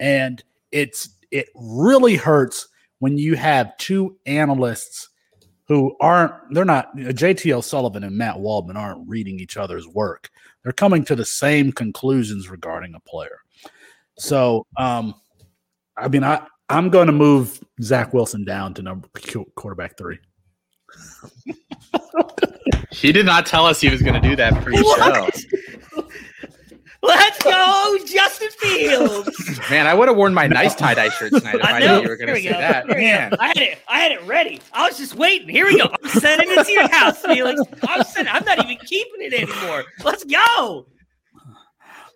And 0.00 0.42
it's 0.70 1.10
it 1.30 1.48
really 1.54 2.16
hurts 2.16 2.68
when 2.98 3.18
you 3.18 3.36
have 3.36 3.76
two 3.78 4.16
analysts 4.26 5.08
who 5.68 5.96
aren't 6.00 6.34
they're 6.50 6.64
not 6.64 6.94
JT 6.96 7.52
O'Sullivan 7.52 8.04
and 8.04 8.16
Matt 8.16 8.40
Waldman 8.40 8.76
aren't 8.76 9.08
reading 9.08 9.38
each 9.38 9.56
other's 9.56 9.86
work. 9.86 10.30
They're 10.62 10.72
coming 10.72 11.04
to 11.04 11.16
the 11.16 11.24
same 11.24 11.72
conclusions 11.72 12.50
regarding 12.50 12.94
a 12.94 13.00
player. 13.00 13.38
So 14.18 14.66
um 14.76 15.14
I 15.96 16.08
mean, 16.08 16.24
I 16.24 16.46
I'm 16.68 16.88
going 16.90 17.06
to 17.06 17.12
move 17.12 17.62
Zach 17.82 18.14
Wilson 18.14 18.44
down 18.44 18.74
to 18.74 18.82
number 18.82 19.08
quarterback 19.54 19.96
three. 19.98 20.18
he 22.90 23.12
did 23.12 23.26
not 23.26 23.46
tell 23.46 23.66
us 23.66 23.80
he 23.80 23.88
was 23.88 24.02
going 24.02 24.20
to 24.20 24.28
do 24.28 24.36
that 24.36 24.54
pre-show. 24.62 25.28
Let's 27.04 27.42
go, 27.42 27.98
Justin 28.06 28.48
Fields. 28.58 29.60
Man, 29.70 29.88
I 29.88 29.94
would 29.94 30.06
have 30.06 30.16
worn 30.16 30.32
my 30.32 30.46
nice 30.46 30.76
tie 30.76 30.94
dye 30.94 31.08
shirt 31.08 31.32
tonight 31.32 31.56
if 31.56 31.64
I, 31.64 31.72
I 31.72 31.78
knew 31.80 31.86
know. 31.86 32.02
you 32.02 32.08
were 32.08 32.16
going 32.16 32.28
to 32.28 32.34
we 32.34 32.42
say 32.42 32.52
go. 32.52 32.58
that. 32.58 32.86
Here. 32.86 32.96
Man, 32.96 33.34
I 33.40 33.48
had 33.48 33.56
it. 33.56 33.78
I 33.88 33.98
had 33.98 34.12
it 34.12 34.22
ready. 34.22 34.60
I 34.72 34.86
was 34.86 34.98
just 34.98 35.16
waiting. 35.16 35.48
Here 35.48 35.66
we 35.66 35.78
go. 35.78 35.92
I'm 36.00 36.10
sending 36.10 36.48
it 36.48 36.64
to 36.64 36.72
your 36.72 36.88
house, 36.88 37.18
Felix. 37.22 37.60
I'm 37.88 38.04
sending. 38.04 38.32
I'm 38.32 38.44
not 38.44 38.64
even 38.64 38.76
keeping 38.86 39.20
it 39.20 39.32
anymore. 39.34 39.84
Let's 40.04 40.22
go. 40.22 40.86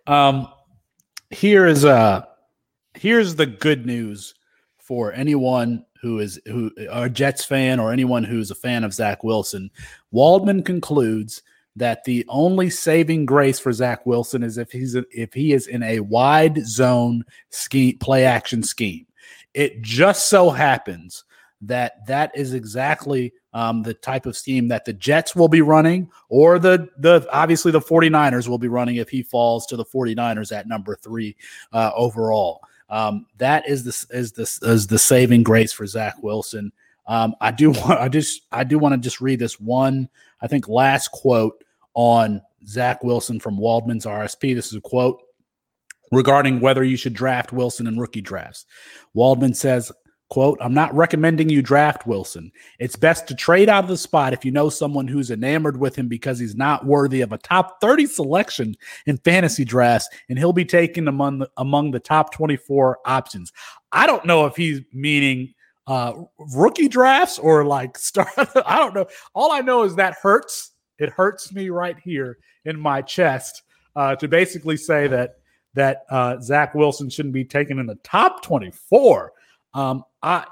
Um, 0.07 0.47
here 1.31 1.67
is 1.67 1.83
uh 1.83 2.23
here's 2.97 3.35
the 3.35 3.45
good 3.45 3.85
news 3.85 4.33
for 4.77 5.13
anyone 5.13 5.85
who 6.01 6.19
is 6.19 6.39
who 6.45 6.71
a 6.89 7.09
Jets 7.09 7.43
fan 7.43 7.79
or 7.79 7.91
anyone 7.91 8.23
who's 8.23 8.51
a 8.51 8.55
fan 8.55 8.83
of 8.83 8.93
Zach 8.93 9.23
Wilson. 9.23 9.69
Waldman 10.11 10.63
concludes 10.63 11.41
that 11.75 12.03
the 12.05 12.25
only 12.27 12.69
saving 12.69 13.25
grace 13.25 13.59
for 13.59 13.71
Zach 13.71 14.05
Wilson 14.05 14.43
is 14.43 14.57
if 14.57 14.71
he's 14.71 14.95
if 15.11 15.33
he 15.33 15.53
is 15.53 15.67
in 15.67 15.83
a 15.83 15.99
wide 15.99 16.65
zone 16.65 17.23
scheme 17.49 17.97
play 17.99 18.25
action 18.25 18.63
scheme. 18.63 19.05
It 19.53 19.81
just 19.81 20.29
so 20.29 20.49
happens 20.49 21.23
that 21.61 22.05
that 22.05 22.31
is 22.35 22.53
exactly 22.53 23.33
um, 23.53 23.81
the 23.81 23.93
type 23.93 24.27
of 24.27 24.37
scheme 24.37 24.67
that 24.67 24.85
the 24.85 24.93
Jets 24.93 25.35
will 25.35 25.47
be 25.47 25.61
running, 25.61 26.09
or 26.29 26.59
the 26.59 26.89
the 26.97 27.27
obviously 27.31 27.71
the 27.71 27.81
49ers 27.81 28.47
will 28.47 28.59
be 28.59 28.67
running 28.67 28.97
if 28.97 29.09
he 29.09 29.23
falls 29.23 29.65
to 29.67 29.75
the 29.75 29.85
49ers 29.85 30.55
at 30.55 30.67
number 30.67 30.95
three 30.95 31.35
uh, 31.73 31.91
overall. 31.95 32.61
Um, 32.89 33.25
that 33.37 33.67
is 33.67 33.83
the 33.83 34.17
is 34.17 34.31
the 34.31 34.69
is 34.69 34.87
the 34.87 34.99
saving 34.99 35.43
grace 35.43 35.73
for 35.73 35.85
Zach 35.85 36.21
Wilson. 36.21 36.71
Um, 37.05 37.35
I 37.41 37.51
do 37.51 37.71
want 37.71 37.99
I 37.99 38.09
just 38.09 38.41
I 38.51 38.63
do 38.63 38.79
want 38.79 38.93
to 38.93 38.99
just 38.99 39.21
read 39.21 39.39
this 39.39 39.59
one 39.59 40.09
I 40.41 40.47
think 40.47 40.67
last 40.67 41.11
quote 41.11 41.63
on 41.93 42.41
Zach 42.65 43.03
Wilson 43.03 43.39
from 43.39 43.57
Waldman's 43.57 44.05
RSP. 44.05 44.53
This 44.53 44.67
is 44.67 44.75
a 44.75 44.81
quote 44.81 45.21
regarding 46.11 46.59
whether 46.59 46.83
you 46.83 46.97
should 46.97 47.13
draft 47.13 47.51
Wilson 47.51 47.87
in 47.87 47.99
rookie 47.99 48.21
drafts. 48.21 48.65
Waldman 49.13 49.53
says, 49.53 49.91
quote, 50.29 50.57
I'm 50.61 50.73
not 50.73 50.93
recommending 50.93 51.49
you 51.49 51.61
draft 51.61 52.05
Wilson. 52.05 52.51
It's 52.79 52.95
best 52.95 53.27
to 53.27 53.35
trade 53.35 53.69
out 53.69 53.85
of 53.85 53.89
the 53.89 53.97
spot 53.97 54.33
if 54.33 54.43
you 54.43 54.51
know 54.51 54.69
someone 54.69 55.07
who's 55.07 55.31
enamored 55.31 55.79
with 55.79 55.95
him 55.95 56.07
because 56.07 56.37
he's 56.37 56.55
not 56.55 56.85
worthy 56.85 57.21
of 57.21 57.31
a 57.31 57.37
top 57.37 57.79
30 57.79 58.05
selection 58.07 58.75
in 59.05 59.17
fantasy 59.17 59.63
drafts 59.63 60.09
and 60.27 60.37
he'll 60.37 60.53
be 60.53 60.65
taken 60.65 61.07
among 61.07 61.39
the, 61.39 61.49
among 61.57 61.91
the 61.91 61.99
top 61.99 62.33
24 62.33 62.99
options. 63.05 63.53
I 63.91 64.05
don't 64.05 64.25
know 64.25 64.45
if 64.45 64.55
he's 64.55 64.81
meaning 64.93 65.53
uh 65.87 66.11
rookie 66.53 66.89
drafts 66.89 67.39
or 67.39 67.63
like 67.63 67.97
start 67.97 68.27
I 68.37 68.77
don't 68.77 68.93
know. 68.93 69.07
All 69.33 69.53
I 69.53 69.61
know 69.61 69.83
is 69.83 69.95
that 69.95 70.17
hurts. 70.21 70.71
It 70.99 71.09
hurts 71.09 71.53
me 71.53 71.69
right 71.69 71.97
here 72.03 72.37
in 72.65 72.77
my 72.77 73.01
chest 73.01 73.63
uh 73.95 74.15
to 74.17 74.27
basically 74.27 74.75
say 74.75 75.07
that 75.07 75.35
that 75.75 76.03
uh 76.09 76.41
Zach 76.41 76.75
Wilson 76.75 77.09
shouldn't 77.09 77.33
be 77.33 77.45
taken 77.45 77.79
in 77.79 77.85
the 77.85 77.95
top 78.03 78.43
24. 78.43 79.31
Um 79.73 80.03
I 80.21 80.45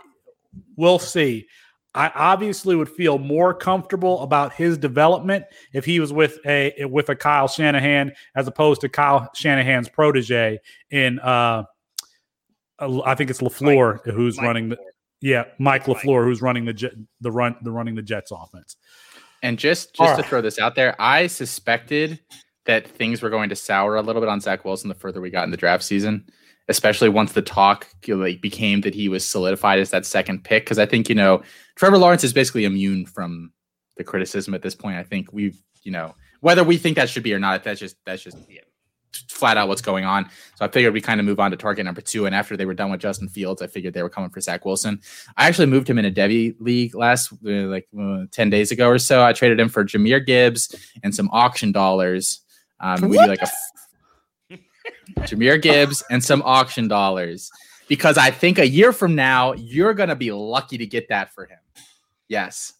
we'll 0.75 0.99
see. 0.99 1.47
I 1.93 2.11
obviously 2.13 2.75
would 2.75 2.89
feel 2.89 3.17
more 3.17 3.53
comfortable 3.53 4.21
about 4.21 4.53
his 4.53 4.77
development 4.77 5.45
if 5.73 5.85
he 5.85 5.99
was 6.01 6.11
with 6.11 6.39
a 6.45 6.73
with 6.85 7.07
a 7.09 7.15
Kyle 7.15 7.47
Shanahan 7.47 8.11
as 8.35 8.47
opposed 8.47 8.81
to 8.81 8.89
Kyle 8.89 9.29
Shanahan's 9.33 9.87
protege 9.87 10.59
in 10.91 11.19
uh 11.19 11.63
I 12.79 13.15
think 13.15 13.29
it's 13.29 13.39
LaFleur 13.41 14.05
who's 14.13 14.35
Mike 14.37 14.45
running 14.45 14.69
the 14.69 14.77
yeah, 15.21 15.45
Mike 15.57 15.87
Mike. 15.87 15.97
LaFleur 15.97 16.25
who's 16.25 16.41
running 16.41 16.65
the 16.65 16.73
Jet, 16.73 16.91
the 17.21 17.31
run 17.31 17.55
the 17.61 17.71
running 17.71 17.95
the 17.95 18.01
Jets 18.01 18.31
offense. 18.31 18.75
and 19.41 19.57
just 19.57 19.95
All 19.97 20.07
just 20.07 20.17
to 20.17 20.21
right. 20.23 20.29
throw 20.29 20.41
this 20.41 20.59
out 20.59 20.75
there, 20.75 20.95
I 20.99 21.27
suspected 21.27 22.19
that 22.65 22.87
things 22.87 23.21
were 23.21 23.29
going 23.29 23.47
to 23.49 23.55
sour 23.55 23.95
a 23.95 24.01
little 24.01 24.21
bit 24.21 24.27
on 24.27 24.41
Zach 24.41 24.65
Wilson 24.65 24.89
the 24.89 24.95
further 24.95 25.21
we 25.21 25.29
got 25.29 25.45
in 25.45 25.51
the 25.51 25.57
draft 25.57 25.83
season, 25.83 26.27
especially 26.67 27.09
once 27.09 27.33
the 27.33 27.41
talk 27.41 27.87
like 28.07 28.41
became 28.41 28.81
that 28.81 28.95
he 28.95 29.09
was 29.09 29.27
solidified 29.27 29.79
as 29.79 29.91
that 29.91 30.05
second 30.05 30.43
pick. 30.43 30.65
Because 30.65 30.79
I 30.79 30.85
think 30.85 31.09
you 31.09 31.15
know 31.15 31.41
Trevor 31.75 31.97
Lawrence 31.97 32.23
is 32.23 32.33
basically 32.33 32.65
immune 32.65 33.05
from 33.05 33.51
the 33.97 34.03
criticism 34.03 34.53
at 34.53 34.61
this 34.61 34.75
point. 34.75 34.97
I 34.97 35.03
think 35.03 35.31
we've 35.31 35.57
you 35.83 35.91
know 35.91 36.15
whether 36.41 36.63
we 36.63 36.77
think 36.77 36.95
that 36.95 37.09
should 37.09 37.23
be 37.23 37.33
or 37.33 37.39
not, 37.39 37.63
that's 37.63 37.79
just 37.79 37.95
that's 38.05 38.21
just 38.21 38.37
yeah, 38.49 38.61
flat 39.29 39.57
out 39.57 39.67
what's 39.67 39.81
going 39.81 40.05
on. 40.05 40.29
So 40.55 40.65
I 40.65 40.67
figured 40.67 40.93
we 40.93 41.01
kind 41.01 41.19
of 41.19 41.25
move 41.25 41.39
on 41.39 41.51
to 41.51 41.57
target 41.57 41.85
number 41.85 42.01
two. 42.01 42.25
And 42.25 42.35
after 42.35 42.57
they 42.57 42.65
were 42.65 42.73
done 42.73 42.91
with 42.91 43.01
Justin 43.01 43.29
Fields, 43.29 43.61
I 43.61 43.67
figured 43.67 43.93
they 43.93 44.03
were 44.03 44.09
coming 44.09 44.29
for 44.29 44.41
Zach 44.41 44.65
Wilson. 44.65 45.01
I 45.37 45.47
actually 45.47 45.67
moved 45.67 45.89
him 45.89 45.97
in 45.97 46.05
a 46.05 46.11
Devy 46.11 46.55
league 46.59 46.95
last 46.95 47.31
uh, 47.45 47.49
like 47.67 47.87
uh, 47.99 48.25
10 48.31 48.49
days 48.49 48.71
ago 48.71 48.87
or 48.87 48.99
so. 48.99 49.23
I 49.23 49.33
traded 49.33 49.59
him 49.59 49.69
for 49.69 49.83
Jahmyr 49.83 50.25
Gibbs 50.25 50.75
and 51.03 51.13
some 51.13 51.29
auction 51.31 51.71
dollars. 51.71 52.41
Um, 52.79 53.09
we 53.09 53.17
like 53.17 53.41
a 53.41 53.49
Jahmyr 55.19 55.61
Gibbs 55.61 56.03
and 56.09 56.23
some 56.23 56.41
auction 56.43 56.87
dollars 56.87 57.51
because 57.87 58.17
I 58.17 58.31
think 58.31 58.57
a 58.57 58.67
year 58.67 58.91
from 58.91 59.15
now, 59.15 59.53
you're 59.53 59.93
going 59.93 60.09
to 60.09 60.15
be 60.15 60.31
lucky 60.31 60.77
to 60.77 60.85
get 60.85 61.09
that 61.09 61.33
for 61.33 61.45
him. 61.45 61.59
Yes. 62.27 62.73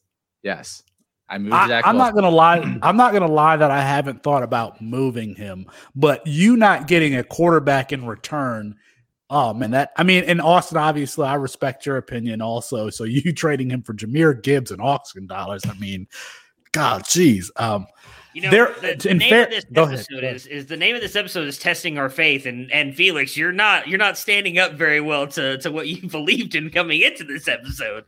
Yes. 0.44 0.84
I 1.28 1.38
moved 1.40 1.56
I, 1.56 1.82
I'm 1.82 1.98
not 1.98 2.14
gonna 2.14 2.30
lie. 2.30 2.58
I'm 2.84 2.98
not 2.98 3.12
gonna 3.12 3.26
lie 3.26 3.58
that 3.58 3.72
I 3.72 3.82
haven't 3.82 4.22
thought 4.22 4.44
about 4.44 4.80
moving 4.80 5.34
him, 5.34 5.66
but 5.96 6.26
you 6.28 6.56
not 6.56 6.88
getting 6.88 7.16
a 7.16 7.24
quarterback 7.24 7.92
in 7.92 8.06
return. 8.06 8.76
Oh 9.32 9.52
man, 9.52 9.72
that 9.72 9.92
I 9.98 10.04
mean, 10.04 10.24
in 10.26 10.40
Austin, 10.40 10.78
obviously, 10.78 11.26
I 11.26 11.34
respect 11.34 11.86
your 11.86 11.98
opinion 11.98 12.44
also. 12.44 12.92
So 12.92 13.06
you 13.06 13.34
trading 13.34 13.72
him 13.72 13.82
for 13.82 13.96
Jahmyr 13.96 14.44
Gibbs 14.44 14.70
and 14.70 14.80
auction 14.80 15.26
dollars. 15.26 15.64
I 15.68 15.74
mean, 15.80 16.08
God, 16.74 17.06
geez. 17.06 17.50
Um, 17.56 17.88
You 18.36 18.42
know, 18.42 18.52
There- 18.52 18.76
the, 18.82 18.96
the 18.98 19.14
name 19.14 19.30
fair- 19.30 19.44
of 19.46 19.50
this 19.50 19.66
episode 19.74 20.24
ahead. 20.26 20.36
is 20.36 20.46
is 20.48 20.66
the 20.66 20.76
name 20.76 20.94
of 20.94 21.02
this 21.02 21.16
episode 21.16 21.48
is 21.48 21.58
testing 21.58 21.98
our 21.98 22.10
faith, 22.10 22.46
and 22.46 22.70
and 22.70 22.94
Felix, 22.94 23.38
you're 23.38 23.54
not 23.54 23.88
you're 23.88 23.98
not 23.98 24.18
standing 24.18 24.60
up 24.60 24.74
very 24.74 25.00
well 25.00 25.26
to 25.28 25.58
to 25.60 25.72
what 25.72 25.88
you 25.88 26.08
believed 26.10 26.54
in 26.54 26.70
coming 26.70 27.00
into 27.02 27.24
this 27.24 27.48
episode. 27.48 28.04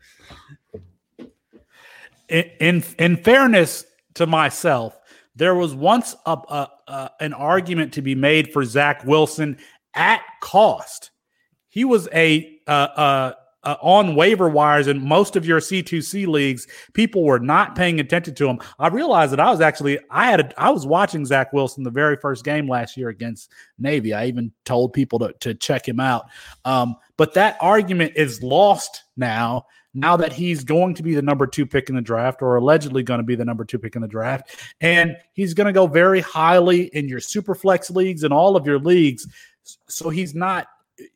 in 2.30 2.44
in, 2.60 2.84
in 3.00 3.16
fairness 3.18 3.86
to 4.16 4.28
myself, 4.28 5.00
there 5.36 5.56
was 5.56 5.74
once 5.74 6.14
a, 6.26 6.32
a, 6.32 6.70
a 6.88 7.12
an 7.22 7.34
argument 7.34 7.94
to 7.94 8.02
be 8.02 8.16
made 8.16 8.52
for 8.52 8.66
Zach 8.66 9.06
Wilson 9.06 9.58
at 9.94 10.22
cost. 10.42 11.12
He 11.70 11.86
was 11.86 12.10
a 12.14 12.60
uh, 12.68 12.72
uh, 12.72 13.34
uh, 13.64 13.76
on 13.82 14.16
waiver 14.16 14.50
wires 14.50 14.88
in 14.88 15.06
most 15.06 15.36
of 15.36 15.46
your 15.46 15.60
C2C 15.60 16.28
leagues. 16.28 16.68
People 16.94 17.24
were 17.24 17.40
not 17.40 17.76
paying 17.76 18.00
attention 18.00 18.36
to 18.36 18.48
him. 18.48 18.60
I 18.80 18.88
realized 18.88 19.32
that 19.34 19.40
I 19.40 19.52
was 19.52 19.62
actually 19.62 20.00
I 20.10 20.30
had 20.30 20.40
a, 20.40 20.62
I 20.62 20.70
was 20.70 20.86
watching 20.86 21.26
Zach 21.26 21.54
Wilson 21.54 21.84
the 21.84 21.92
very 21.92 22.18
first 22.18 22.46
game 22.46 22.68
last 22.68 22.98
year 22.98 23.10
against 23.10 23.52
Navy. 23.80 24.14
I 24.14 24.26
even 24.28 24.52
told 24.66 24.94
people 24.94 25.20
to 25.20 25.34
to 25.42 25.54
check 25.54 25.88
him 25.88 26.00
out. 26.00 26.28
Um, 26.66 26.96
but 27.18 27.34
that 27.34 27.58
argument 27.62 28.14
is 28.16 28.44
lost 28.44 29.04
now 29.16 29.66
now 29.98 30.16
that 30.16 30.32
he's 30.32 30.64
going 30.64 30.94
to 30.94 31.02
be 31.02 31.16
the 31.16 31.22
number 31.22 31.48
two 31.48 31.66
pick 31.66 31.90
in 31.90 31.96
the 31.96 32.02
draft 32.02 32.44
or 32.44 32.56
allegedly 32.56 33.02
going 33.02 33.18
to 33.18 33.24
be 33.24 33.36
the 33.36 33.44
number 33.44 33.66
two 33.66 33.80
pick 33.80 33.96
in 33.96 34.02
the 34.02 34.08
draft. 34.08 34.56
And 34.80 35.18
he's 35.34 35.56
going 35.56 35.66
to 35.66 35.74
go 35.74 35.88
very 35.88 36.22
highly 36.22 36.84
in 36.96 37.10
your 37.10 37.20
super 37.20 37.56
flex 37.56 37.90
leagues 37.90 38.24
and 38.24 38.32
all 38.32 38.56
of 38.56 38.68
your 38.68 38.78
leagues. 38.78 39.26
So 39.88 40.10
he's 40.10 40.36
not 40.36 40.68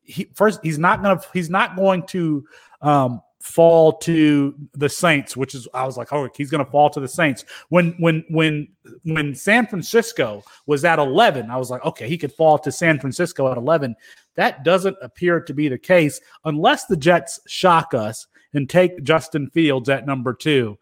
he 0.04 0.30
first 0.34 0.60
he's 0.64 0.80
not 0.80 1.04
to 1.04 1.22
he's 1.34 1.50
not 1.50 1.76
going 1.76 2.04
to 2.08 2.46
um 2.82 3.22
fall 3.42 3.94
to 3.94 4.56
the 4.74 4.90
Saints, 4.90 5.36
which 5.36 5.56
is 5.56 5.68
I 5.74 5.86
was 5.86 5.98
like, 5.98 6.14
oh, 6.14 6.30
he's 6.36 6.50
going 6.50 6.64
to 6.64 6.72
fall 6.72 6.90
to 6.92 7.00
the 7.00 7.08
Saints. 7.08 7.44
When 7.70 7.94
when 7.98 8.24
when 8.30 8.68
when 9.04 9.36
San 9.36 9.68
Francisco 9.68 10.44
was 10.66 10.86
at 10.86 11.00
11, 11.00 11.50
I 11.50 11.58
was 11.58 11.70
like, 11.70 11.84
okay, 11.86 12.08
he 12.08 12.18
could 12.18 12.34
fall 12.34 12.58
to 12.60 12.72
San 12.72 13.00
Francisco 13.00 13.52
at 13.52 13.58
11. 13.58 13.96
That 14.36 14.64
doesn't 14.64 14.98
appear 15.02 15.42
to 15.42 15.54
be 15.54 15.68
the 15.68 15.78
case 15.78 16.22
unless 16.46 16.86
the 16.86 16.98
Jets 16.98 17.40
shock 17.48 17.94
us 17.94 18.28
and 18.54 18.70
take 18.70 19.04
Justin 19.04 19.50
Fields 19.50 19.90
at 19.90 20.06
number 20.06 20.34
two. 20.34 20.78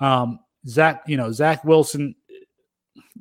Um, 0.00 0.40
Zach, 0.66 1.02
you 1.06 1.16
know, 1.16 1.32
Zach 1.32 1.64
Wilson, 1.64 2.14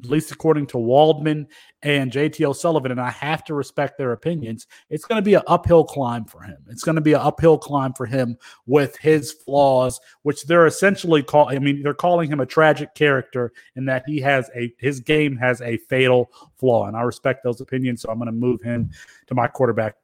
at 0.03 0.09
least 0.09 0.31
according 0.31 0.67
to 0.67 0.77
Waldman 0.77 1.47
and 1.81 2.11
JT 2.11 2.43
O'Sullivan, 2.45 2.91
and 2.91 3.01
I 3.01 3.09
have 3.11 3.43
to 3.45 3.53
respect 3.53 3.97
their 3.97 4.11
opinions, 4.11 4.67
it's 4.89 5.05
going 5.05 5.17
to 5.17 5.25
be 5.25 5.35
an 5.35 5.43
uphill 5.47 5.83
climb 5.83 6.25
for 6.25 6.41
him. 6.41 6.57
It's 6.69 6.83
going 6.83 6.95
to 6.95 7.01
be 7.01 7.13
an 7.13 7.21
uphill 7.21 7.57
climb 7.57 7.93
for 7.93 8.05
him 8.05 8.37
with 8.65 8.97
his 8.97 9.31
flaws, 9.31 9.99
which 10.23 10.45
they're 10.45 10.67
essentially 10.67 11.23
call. 11.23 11.49
I 11.49 11.59
mean, 11.59 11.81
they're 11.83 11.93
calling 11.93 12.29
him 12.29 12.39
a 12.39 12.45
tragic 12.45 12.95
character 12.95 13.51
in 13.75 13.85
that 13.85 14.03
he 14.05 14.19
has 14.21 14.49
a 14.55 14.73
his 14.79 14.99
game 14.99 15.37
has 15.37 15.61
a 15.61 15.77
fatal 15.77 16.31
flaw, 16.57 16.87
and 16.87 16.97
I 16.97 17.01
respect 17.01 17.43
those 17.43 17.61
opinions. 17.61 18.01
So 18.01 18.09
I'm 18.09 18.17
going 18.17 18.27
to 18.27 18.31
move 18.31 18.61
him 18.61 18.91
to 19.27 19.35
my 19.35 19.47
quarterback 19.47 19.95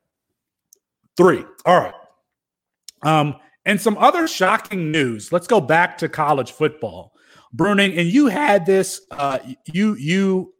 three. 1.18 1.44
All 1.66 1.80
right. 1.80 1.94
Um, 3.04 3.36
and 3.66 3.80
some 3.80 3.98
other 3.98 4.28
shocking 4.28 4.92
news. 4.92 5.32
Let's 5.32 5.48
go 5.48 5.62
back 5.62 5.98
to 6.00 6.10
college 6.10 6.52
football. 6.52 7.13
Bruning, 7.56 7.98
and 7.98 8.08
you 8.08 8.28
had 8.28 8.66
this. 8.66 9.02
Uh, 9.12 9.40
you 9.66 9.96
you 9.96 10.54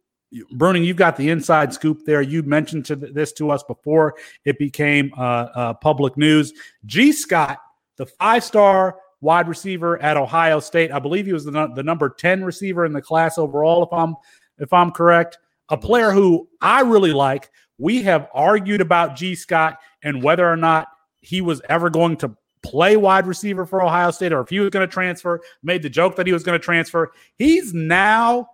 Bruning, 0.54 0.84
you've 0.84 0.96
got 0.96 1.16
the 1.16 1.30
inside 1.30 1.72
scoop 1.72 2.04
there. 2.04 2.22
You 2.22 2.42
mentioned 2.42 2.84
to 2.86 2.96
th- 2.96 3.14
this 3.14 3.32
to 3.34 3.50
us 3.50 3.62
before 3.62 4.14
it 4.44 4.58
became 4.58 5.12
uh, 5.16 5.46
uh, 5.54 5.74
public 5.74 6.16
news. 6.16 6.52
Gee 6.86 7.12
Scott, 7.12 7.58
the 7.96 8.06
five-star 8.06 8.96
wide 9.20 9.48
receiver 9.48 10.00
at 10.02 10.16
Ohio 10.16 10.60
State, 10.60 10.92
I 10.92 10.98
believe 10.98 11.24
he 11.24 11.32
was 11.32 11.44
the, 11.44 11.52
nu- 11.52 11.74
the 11.74 11.82
number 11.82 12.08
ten 12.10 12.44
receiver 12.44 12.84
in 12.84 12.92
the 12.92 13.02
class 13.02 13.38
overall. 13.38 13.82
If 13.84 13.92
I'm 13.92 14.16
if 14.58 14.72
I'm 14.72 14.90
correct, 14.90 15.38
a 15.68 15.76
player 15.76 16.10
who 16.10 16.48
I 16.60 16.80
really 16.82 17.12
like. 17.12 17.50
We 17.78 18.02
have 18.02 18.28
argued 18.32 18.80
about 18.80 19.16
Gee 19.16 19.34
Scott 19.34 19.78
and 20.02 20.22
whether 20.22 20.48
or 20.48 20.56
not 20.56 20.88
he 21.20 21.40
was 21.40 21.60
ever 21.68 21.90
going 21.90 22.16
to 22.18 22.36
play 22.64 22.96
wide 22.96 23.26
receiver 23.26 23.66
for 23.66 23.82
Ohio 23.82 24.10
State 24.10 24.32
or 24.32 24.40
if 24.40 24.48
he 24.48 24.58
was 24.58 24.70
going 24.70 24.86
to 24.86 24.92
transfer. 24.92 25.40
Made 25.62 25.82
the 25.82 25.90
joke 25.90 26.16
that 26.16 26.26
he 26.26 26.32
was 26.32 26.42
going 26.42 26.58
to 26.58 26.64
transfer. 26.64 27.12
He's 27.36 27.72
now 27.72 28.48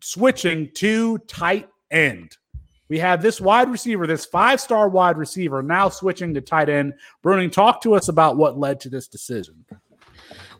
switching 0.00 0.70
to 0.74 1.18
tight 1.18 1.68
end. 1.90 2.36
We 2.88 2.98
have 2.98 3.22
this 3.22 3.40
wide 3.40 3.70
receiver, 3.70 4.06
this 4.06 4.26
five 4.26 4.60
star 4.60 4.88
wide 4.88 5.16
receiver, 5.16 5.62
now 5.62 5.88
switching 5.88 6.34
to 6.34 6.40
tight 6.40 6.68
end. 6.68 6.94
Bruning, 7.24 7.50
talk 7.50 7.82
to 7.82 7.94
us 7.94 8.08
about 8.08 8.36
what 8.36 8.58
led 8.58 8.80
to 8.80 8.88
this 8.88 9.08
decision. 9.08 9.64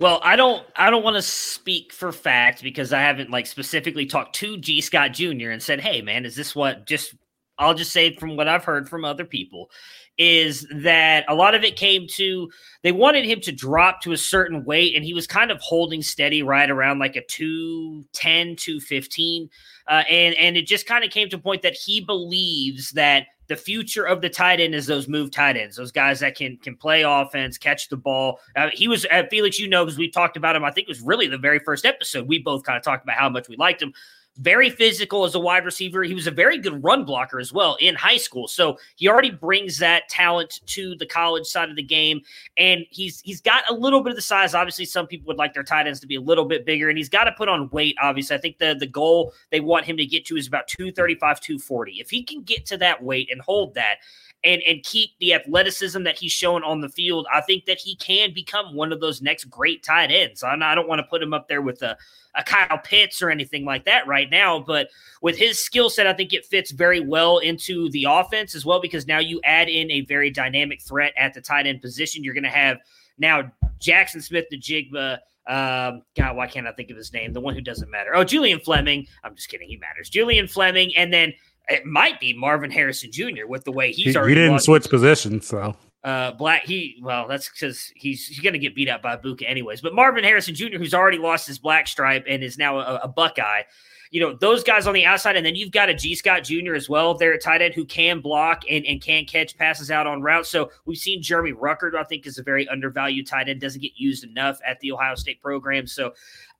Well, 0.01 0.21
I 0.23 0.37
don't 0.37 0.67
I 0.75 0.91
don't 0.91 1.05
want 1.05 1.17
to 1.17 1.23
speak 1.23 1.93
for 1.93 2.13
fact 2.13 2.63
because 2.63 2.93
I 2.93 3.01
haven't 3.01 3.31
like 3.31 3.47
specifically 3.47 4.07
talked 4.07 4.35
to 4.37 4.59
Gee 4.59 4.81
Scott 4.81 5.13
Jr. 5.13 5.51
and 5.51 5.63
said, 5.63 5.81
"Hey 5.81 6.03
man, 6.03 6.27
is 6.27 6.37
this 6.37 6.55
what 6.55 6.87
just 6.87 7.15
I'll 7.59 7.75
just 7.75 7.93
say 7.93 8.15
from 8.15 8.37
what 8.37 8.49
I've 8.49 8.65
heard 8.65 8.89
from 8.89 9.05
other 9.05 9.25
people 9.25 9.71
is 10.19 10.67
that 10.71 11.25
a 11.29 11.35
lot 11.35 11.55
of 11.55 11.63
it 11.63 11.77
came 11.77 12.07
to 12.09 12.51
they 12.83 12.93
wanted 12.93 13.25
him 13.25 13.41
to 13.41 13.53
drop 13.53 14.01
to 14.01 14.13
a 14.13 14.17
certain 14.17 14.65
weight 14.65 14.95
and 14.97 15.05
he 15.05 15.13
was 15.13 15.27
kind 15.27 15.51
of 15.51 15.61
holding 15.61 16.03
steady 16.03 16.43
right 16.43 16.71
around 16.71 16.99
like 16.99 17.17
a 17.17 17.25
210 17.27 18.57
215 18.57 19.51
uh, 19.89 20.03
and 20.09 20.35
and 20.37 20.57
it 20.57 20.67
just 20.67 20.87
kind 20.87 21.05
of 21.05 21.11
came 21.11 21.29
to 21.29 21.37
a 21.37 21.41
point 21.41 21.63
that 21.63 21.75
he 21.75 22.01
believes 22.01 22.93
that 22.93 23.27
the 23.49 23.57
future 23.57 24.05
of 24.05 24.21
the 24.21 24.29
tight 24.29 24.61
end 24.61 24.75
is 24.75 24.87
those 24.87 25.09
move 25.09 25.31
tight 25.31 25.57
ends, 25.57 25.77
those 25.77 25.93
guys 25.93 26.21
that 26.21 26.35
can 26.35 26.57
can 26.59 26.77
play 26.77 27.03
offense, 27.03 27.59
catch 27.59 27.89
the 27.89 27.97
ball. 27.97 28.41
Uh, 28.57 28.71
he 28.73 28.89
was 28.89 29.05
at 29.07 29.31
Felix, 29.31 29.59
you 29.59 29.69
know, 29.69 29.85
because 29.85 29.99
we 29.99 30.11
talked 30.11 30.37
about 30.37 30.57
him. 30.57 30.65
I 30.65 30.71
think 30.71 30.89
it 30.89 30.91
was 30.91 31.01
really 31.01 31.29
the 31.29 31.39
very 31.39 31.61
first 31.61 31.85
episode. 31.85 32.27
We 32.27 32.41
both 32.41 32.65
kind 32.65 32.77
of 32.77 32.83
talked 32.83 33.05
about 33.05 33.17
how 33.17 33.29
much 33.29 33.49
we 33.49 33.57
liked 33.57 33.83
him 33.83 33.93
very 34.37 34.71
physical 34.71 35.25
as 35.25 35.35
a 35.35 35.41
wide 35.41 35.65
receiver. 35.65 36.03
He 36.03 36.15
was 36.15 36.27
a 36.27 36.31
very 36.31 36.59
good 36.59 36.83
run 36.83 37.05
blocker 37.05 37.39
as 37.39 37.53
well 37.53 37.77
in 37.81 37.95
high 37.95 38.17
school. 38.17 38.49
So 38.49 38.79
he 38.97 39.09
already 39.09 39.31
brings 39.31 39.79
that 39.79 40.09
talent 40.09 40.61
to 40.67 40.95
the 40.97 41.07
college 41.07 41.47
side 41.47 41.71
of 41.71 41.77
the 41.77 41.83
game. 41.83 42.21
And 42.57 42.85
he's 42.91 43.21
he's 43.21 43.41
got 43.41 43.69
a 43.69 43.75
little 43.75 44.03
bit 44.03 44.11
of 44.11 44.17
the 44.17 44.23
size. 44.23 44.55
Obviously, 44.55 44.85
some 44.85 45.07
people 45.07 45.27
would 45.29 45.39
like 45.39 45.55
their 45.55 45.63
tight 45.63 45.87
ends 45.87 46.01
to 46.01 46.07
be 46.07 46.17
a 46.17 46.21
little 46.21 46.45
bit 46.45 46.67
bigger, 46.67 46.89
and 46.89 46.99
he's 46.99 47.09
got 47.09 47.25
to 47.25 47.33
put 47.33 47.49
on 47.49 47.71
weight. 47.71 47.97
Obviously, 48.03 48.37
I 48.37 48.41
think 48.41 48.59
the, 48.59 48.77
the 48.79 48.87
goal 48.87 49.33
they 49.51 49.61
want 49.61 49.85
him 49.85 49.97
to 49.97 50.07
get 50.07 50.25
to 50.27 50.37
is 50.37 50.47
about 50.47 50.69
235, 50.69 51.41
240. 51.41 51.93
If 51.93 52.11
he 52.11 52.23
can 52.23 52.43
get 52.43 52.67
to 52.67 52.77
that 52.79 53.03
weight 53.03 53.29
and 53.31 53.41
hold 53.41 53.75
that, 53.75 53.97
and 54.45 54.63
and 54.63 54.83
keep 54.83 55.11
the 55.19 55.35
athleticism 55.35 56.03
that 56.05 56.19
he's 56.19 56.33
shown 56.33 56.63
on 56.63 56.81
the 56.81 56.89
field, 56.89 57.27
I 57.33 57.41
think 57.41 57.65
that 57.67 57.79
he 57.79 57.97
can 57.97 58.33
become 58.33 58.75
one 58.75 58.93
of 58.93 59.01
those 59.01 59.23
next 59.23 59.45
great 59.45 59.83
tight 59.83 60.11
ends. 60.11 60.43
I, 60.43 60.55
I 60.55 60.75
don't 60.75 60.89
want 60.89 61.01
to 61.01 61.05
put 61.05 61.23
him 61.23 61.35
up 61.35 61.49
there 61.49 61.63
with 61.63 61.83
a, 61.83 61.97
a 62.35 62.45
Kyle 62.45 62.79
Pitts 62.79 63.23
or 63.23 63.31
anything 63.31 63.65
like 63.65 63.85
that 63.87 64.07
right 64.07 64.31
now, 64.31 64.59
but 64.61 64.89
with 65.23 65.37
his 65.37 65.59
skill 65.59 65.91
set, 65.91 66.07
I 66.07 66.13
think 66.13 66.33
it 66.33 66.45
fits 66.45 66.71
very 66.71 67.01
well 67.01 67.39
into 67.39 67.89
the 67.91 68.07
offense 68.09 68.55
as 68.55 68.65
well 68.65 68.81
because 68.81 69.07
now 69.07 69.19
you 69.19 69.41
add 69.45 69.69
in 69.69 69.91
a 69.91 70.03
very 70.03 70.31
dynamic 70.31 70.83
threat 70.83 71.13
at 71.17 71.35
the 71.35 71.41
tight 71.41 71.67
end 71.67 71.83
position. 71.83 72.23
You're 72.23 72.35
going 72.35 72.45
to 72.45 72.51
have 72.51 72.79
now 73.19 73.51
Jackson 73.81 74.21
Smith-Njigba. 74.21 75.19
Um, 75.49 76.03
God, 76.17 76.37
why 76.37 76.49
can't 76.49 76.67
I 76.67 76.73
think 76.73 76.91
of 76.91 76.97
his 76.97 77.13
name? 77.13 77.33
The 77.33 77.41
one 77.41 77.55
who 77.55 77.61
doesn't 77.61 77.91
matter. 77.91 78.15
Oh, 78.15 78.25
Julian 78.25 78.59
Fleming. 78.59 79.07
I'm 79.23 79.35
just 79.37 79.49
kidding. 79.49 79.69
He 79.69 79.77
matters. 79.77 80.11
Julian 80.11 80.49
Fleming, 80.49 80.95
and 80.97 81.13
then 81.13 81.33
it 81.69 81.85
might 81.85 82.21
be 82.21 82.33
Marvin 82.33 82.71
Harrison 82.71 83.11
Jr. 83.11 83.47
with 83.47 83.65
the 83.65 83.73
way 83.73 83.93
he's 83.93 84.13
he, 84.13 84.17
already. 84.17 84.35
He 84.35 84.41
didn't 84.41 84.61
switch 84.61 84.89
positions, 84.89 85.47
so. 85.47 85.77
Uh, 86.05 86.31
Black, 86.33 86.65
he 86.65 87.01
well, 87.03 87.27
that's 87.27 87.49
because 87.49 87.91
he's 87.97 88.29
he's 88.29 88.39
going 88.39 88.53
to 88.53 88.61
get 88.61 88.77
beat 88.77 88.89
up 88.89 89.03
by 89.03 89.17
Buka 89.17 89.49
anyways. 89.49 89.81
But 89.81 89.93
Marvin 89.93 90.23
Harrison 90.23 90.55
Jr., 90.55 90.79
who's 90.79 90.95
already 90.95 91.19
lost 91.19 91.49
his 91.49 91.59
black 91.59 91.89
stripe 91.89 92.25
and 92.29 92.45
is 92.45 92.59
now 92.59 92.79
a, 92.79 93.01
a 93.03 93.09
Buckeye, 93.09 93.63
you 94.11 94.21
know 94.21 94.37
those 94.41 94.63
guys 94.63 94.87
on 94.87 94.95
the 94.95 95.05
outside, 95.05 95.35
and 95.35 95.45
then 95.45 95.57
you've 95.57 95.73
got 95.73 95.89
a 95.89 95.95
Gee 95.95 96.15
Scott 96.15 96.45
Jr. 96.45 96.75
as 96.75 96.89
well 96.89 97.15
there 97.15 97.35
at 97.35 97.43
tight 97.43 97.61
end 97.61 97.75
who 97.75 97.85
can 97.85 98.21
block 98.21 98.63
and, 98.71 98.87
and 98.87 99.03
can 99.03 99.25
catch 99.25 99.57
passes 99.57 99.91
out 99.91 100.07
on 100.07 100.23
routes. 100.23 100.49
So 100.49 100.71
we've 100.85 100.97
seen 100.99 101.21
Jeremy 101.21 101.53
Ruckert, 101.53 101.97
I 101.97 102.05
think, 102.05 102.27
is 102.27 102.39
a 102.39 102.43
very 102.43 102.69
undervalued 102.69 103.27
tight 103.27 103.49
end, 103.49 103.61
doesn't 103.61 103.83
get 103.83 103.93
used 103.97 104.25
enough 104.25 104.61
at 104.65 104.79
the 104.81 104.93
Ohio 104.93 105.17
State 105.17 105.43
program. 105.43 105.87
So 105.89 106.13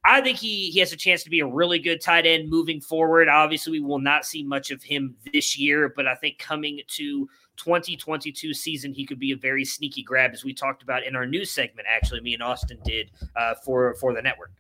I 0.07 0.21
think 0.21 0.39
he 0.39 0.71
he 0.71 0.79
has 0.79 0.93
a 0.93 0.97
chance 0.97 1.25
to 1.25 1.31
be 1.31 1.41
a 1.41 1.47
really 1.47 1.79
good 1.81 2.01
tight 2.01 2.27
end 2.27 2.49
moving 2.49 2.81
forward. 2.81 3.29
Obviously, 3.29 3.73
we 3.73 3.81
will 3.81 3.99
not 3.99 4.25
see 4.25 4.43
much 4.43 4.71
of 4.71 4.83
him 4.83 5.17
this 5.33 5.59
year, 5.59 5.93
but 5.95 6.07
I 6.07 6.15
think 6.15 6.39
coming 6.39 6.81
to 6.87 7.29
2022 7.57 8.55
season, 8.55 8.93
he 8.93 9.05
could 9.05 9.19
be 9.19 9.33
a 9.33 9.37
very 9.37 9.65
sneaky 9.65 10.03
grab, 10.03 10.31
as 10.33 10.45
we 10.45 10.55
talked 10.55 10.83
about 10.83 11.03
in 11.03 11.17
our 11.17 11.27
news 11.27 11.51
segment. 11.51 11.89
Actually, 11.91 12.21
me 12.21 12.35
and 12.35 12.43
Austin 12.43 12.79
did 12.85 13.11
uh, 13.35 13.55
for 13.65 13.95
for 13.97 14.15
the 14.15 14.23
network. 14.23 14.53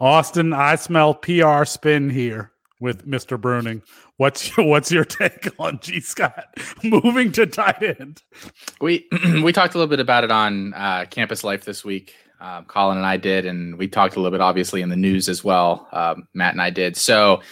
Austin, 0.00 0.52
I 0.52 0.76
smell 0.76 1.14
PR 1.14 1.64
spin 1.64 2.08
here 2.08 2.52
with 2.80 3.04
Mr. 3.04 3.36
Bruning. 3.36 3.82
What's 4.18 4.56
your, 4.56 4.66
what's 4.66 4.92
your 4.92 5.04
take 5.04 5.48
on 5.58 5.80
Gee 5.80 6.00
Scott 6.00 6.54
moving 6.84 7.32
to 7.32 7.46
tight 7.46 7.82
end? 7.82 8.22
We 8.80 9.08
we 9.42 9.52
talked 9.52 9.74
a 9.74 9.78
little 9.78 9.90
bit 9.90 10.00
about 10.00 10.22
it 10.22 10.30
on 10.30 10.74
uh, 10.74 11.06
Campus 11.10 11.42
Life 11.42 11.64
this 11.64 11.84
week. 11.84 12.14
Um, 12.40 12.64
Colin 12.66 12.98
and 12.98 13.06
I 13.06 13.16
did, 13.16 13.46
and 13.46 13.76
we 13.76 13.88
talked 13.88 14.16
a 14.16 14.20
little 14.20 14.30
bit, 14.30 14.40
obviously, 14.40 14.82
in 14.82 14.88
the 14.88 14.96
news 14.96 15.28
as 15.28 15.42
well. 15.42 15.88
Um, 15.92 16.28
Matt 16.34 16.54
and 16.54 16.62
I 16.62 16.70
did. 16.70 16.96
So, 16.96 17.42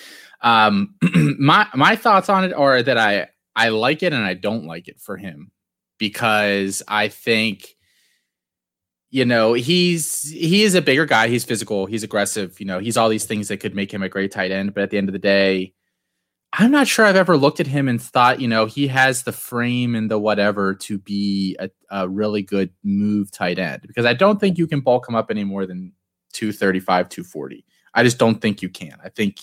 um, 0.43 0.95
my 1.39 1.67
my 1.75 1.97
thoughts 1.97 2.29
on 2.29 2.45
it 2.45 2.53
are 2.53 2.83
that 2.83 2.99
I 2.99 3.29
I 3.57 3.71
like 3.71 4.03
it 4.03 4.13
and 4.13 4.25
I 4.25 4.35
don't 4.35 4.67
like 4.67 4.87
it 4.89 5.01
for 5.01 5.17
him 5.17 5.51
because 5.99 6.83
I 6.87 7.09
think 7.09 7.77
you 9.11 9.25
know 9.25 9.55
he's 9.55 10.29
he 10.31 10.63
is 10.63 10.75
a 10.75 10.83
bigger 10.83 11.07
guy 11.07 11.29
he's 11.29 11.45
physical 11.45 11.87
he's 11.87 12.03
aggressive 12.03 12.59
you 12.59 12.67
know 12.67 12.81
he's 12.81 12.97
all 12.97 13.09
these 13.09 13.25
things 13.25 13.49
that 13.49 13.59
could 13.59 13.75
make 13.75 13.93
him 13.95 14.03
a 14.03 14.09
great 14.09 14.33
tight 14.33 14.51
end 14.51 14.75
but 14.75 14.83
at 14.83 14.91
the 14.91 14.99
end 14.99 15.09
of 15.09 15.13
the 15.13 15.19
day 15.19 15.73
i'm 16.57 16.71
not 16.71 16.87
sure 16.87 17.05
i've 17.05 17.17
ever 17.17 17.37
looked 17.37 17.61
at 17.61 17.67
him 17.67 17.89
and 17.89 18.01
thought 18.01 18.41
you 18.41 18.49
know 18.49 18.67
he 18.67 18.87
has 18.87 19.23
the 19.23 19.33
frame 19.33 19.95
and 19.95 20.11
the 20.11 20.19
whatever 20.19 20.75
to 20.75 20.99
be 20.99 21.57
a, 21.59 21.71
a 21.91 22.09
really 22.09 22.43
good 22.43 22.71
move 22.83 23.31
tight 23.31 23.59
end 23.59 23.83
because 23.87 24.05
i 24.05 24.13
don't 24.13 24.41
think 24.41 24.59
you 24.59 24.67
can 24.67 24.81
bulk 24.81 25.09
him 25.09 25.15
up 25.15 25.31
any 25.31 25.45
more 25.45 25.67
than 25.67 25.93
235 26.33 27.09
240 27.09 27.65
i 27.95 28.03
just 28.03 28.19
don't 28.19 28.41
think 28.41 28.61
you 28.63 28.69
can. 28.69 28.97
I 29.03 29.09
think 29.09 29.41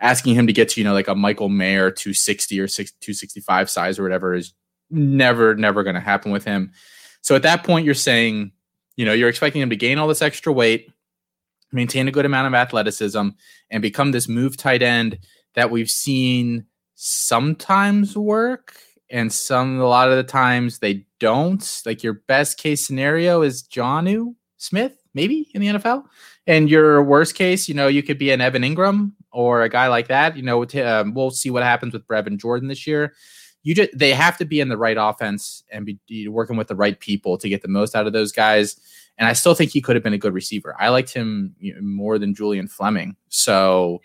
asking 0.00 0.34
him 0.34 0.48
to 0.48 0.52
get 0.52 0.70
to 0.70 0.80
you 0.80 0.84
know 0.84 0.92
like 0.92 1.08
a 1.08 1.14
michael 1.14 1.48
mayer 1.48 1.90
260 1.90 2.58
or 2.58 2.66
265 2.66 3.70
size 3.70 3.98
or 3.98 4.02
whatever 4.02 4.34
is 4.34 4.52
never 4.90 5.54
never 5.54 5.82
going 5.84 5.94
to 5.94 6.00
happen 6.00 6.32
with 6.32 6.44
him. 6.44 6.72
So 7.20 7.36
at 7.36 7.42
that 7.42 7.62
point 7.62 7.84
you're 7.84 7.94
saying 7.94 8.52
you 8.96 9.04
know, 9.04 9.12
you're 9.12 9.28
expecting 9.28 9.62
him 9.62 9.70
to 9.70 9.76
gain 9.76 9.98
all 9.98 10.08
this 10.08 10.22
extra 10.22 10.52
weight, 10.52 10.90
maintain 11.72 12.08
a 12.08 12.12
good 12.12 12.26
amount 12.26 12.46
of 12.46 12.54
athleticism, 12.54 13.28
and 13.70 13.82
become 13.82 14.12
this 14.12 14.28
move 14.28 14.56
tight 14.56 14.82
end 14.82 15.18
that 15.54 15.70
we've 15.70 15.90
seen 15.90 16.66
sometimes 16.94 18.16
work 18.16 18.76
and 19.10 19.32
some 19.32 19.80
a 19.80 19.86
lot 19.86 20.10
of 20.10 20.16
the 20.16 20.22
times 20.22 20.78
they 20.78 21.04
don't. 21.18 21.82
Like 21.84 22.02
your 22.02 22.14
best 22.14 22.58
case 22.58 22.86
scenario 22.86 23.42
is 23.42 23.62
Jonnu 23.62 24.34
Smith, 24.56 24.96
maybe 25.14 25.48
in 25.54 25.60
the 25.60 25.68
NFL. 25.68 26.04
And 26.46 26.70
your 26.70 27.02
worst 27.02 27.34
case, 27.34 27.68
you 27.68 27.74
know, 27.74 27.88
you 27.88 28.02
could 28.02 28.18
be 28.18 28.30
an 28.30 28.40
Evan 28.40 28.62
Engram 28.62 29.12
or 29.30 29.62
a 29.62 29.68
guy 29.68 29.88
like 29.88 30.08
that. 30.08 30.36
You 30.36 30.42
know, 30.42 30.64
um, 30.84 31.14
we'll 31.14 31.30
see 31.30 31.50
what 31.50 31.62
happens 31.62 31.92
with 31.92 32.06
Brevin 32.06 32.38
Jordan 32.38 32.68
this 32.68 32.86
year 32.86 33.12
you 33.62 33.74
just 33.74 33.96
they 33.96 34.12
have 34.12 34.36
to 34.38 34.44
be 34.44 34.60
in 34.60 34.68
the 34.68 34.76
right 34.76 34.96
offense 34.98 35.62
and 35.70 35.86
be 35.86 36.28
working 36.28 36.56
with 36.56 36.68
the 36.68 36.74
right 36.74 36.98
people 36.98 37.38
to 37.38 37.48
get 37.48 37.62
the 37.62 37.68
most 37.68 37.94
out 37.94 38.06
of 38.06 38.12
those 38.12 38.32
guys. 38.32 38.76
And 39.18 39.28
I 39.28 39.34
still 39.34 39.54
think 39.54 39.70
he 39.70 39.80
could 39.80 39.94
have 39.94 40.02
been 40.02 40.14
a 40.14 40.18
good 40.18 40.34
receiver. 40.34 40.74
I 40.78 40.88
liked 40.88 41.12
him 41.12 41.54
more 41.80 42.18
than 42.18 42.34
Julian 42.34 42.66
Fleming. 42.66 43.16
So, 43.28 44.00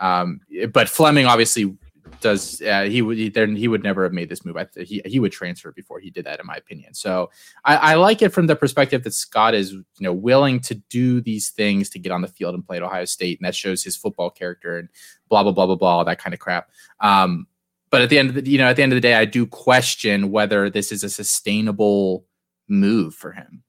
um, 0.00 0.40
but 0.72 0.88
Fleming 0.88 1.26
obviously 1.26 1.76
does. 2.20 2.60
Uh, 2.62 2.82
he 2.82 3.02
would 3.02 3.16
he, 3.16 3.28
then 3.28 3.56
he 3.56 3.68
would 3.68 3.82
never 3.82 4.02
have 4.02 4.12
made 4.12 4.28
this 4.28 4.44
move. 4.44 4.56
I 4.56 4.66
he 4.76 5.02
he 5.04 5.20
would 5.20 5.32
transfer 5.32 5.72
before 5.72 6.00
he 6.00 6.10
did 6.10 6.24
that, 6.26 6.40
in 6.40 6.46
my 6.46 6.56
opinion. 6.56 6.94
So 6.94 7.30
I, 7.64 7.76
I 7.76 7.94
like 7.94 8.22
it 8.22 8.30
from 8.30 8.46
the 8.46 8.56
perspective 8.56 9.04
that 9.04 9.14
Scott 9.14 9.54
is 9.54 9.72
you 9.72 9.84
know 10.00 10.12
willing 10.12 10.60
to 10.60 10.74
do 10.74 11.20
these 11.20 11.50
things 11.50 11.90
to 11.90 11.98
get 11.98 12.12
on 12.12 12.22
the 12.22 12.28
field 12.28 12.54
and 12.54 12.66
play 12.66 12.78
at 12.78 12.82
Ohio 12.82 13.04
State, 13.04 13.38
and 13.38 13.46
that 13.46 13.54
shows 13.54 13.82
his 13.82 13.96
football 13.96 14.30
character 14.30 14.78
and 14.78 14.88
blah 15.28 15.42
blah 15.42 15.52
blah 15.52 15.66
blah 15.66 15.76
blah 15.76 15.98
all 15.98 16.04
that 16.04 16.18
kind 16.18 16.34
of 16.34 16.40
crap. 16.40 16.70
Um, 17.00 17.46
but 17.90 18.02
at 18.02 18.10
the 18.10 18.18
end 18.18 18.30
of 18.30 18.34
the 18.36 18.50
you 18.50 18.58
know 18.58 18.66
at 18.66 18.76
the 18.76 18.82
end 18.82 18.92
of 18.92 18.96
the 18.96 19.00
day, 19.00 19.14
I 19.14 19.24
do 19.24 19.46
question 19.46 20.30
whether 20.30 20.70
this 20.70 20.92
is 20.92 21.04
a 21.04 21.10
sustainable 21.10 22.26
move 22.68 23.14
for 23.14 23.32
him. 23.32 23.62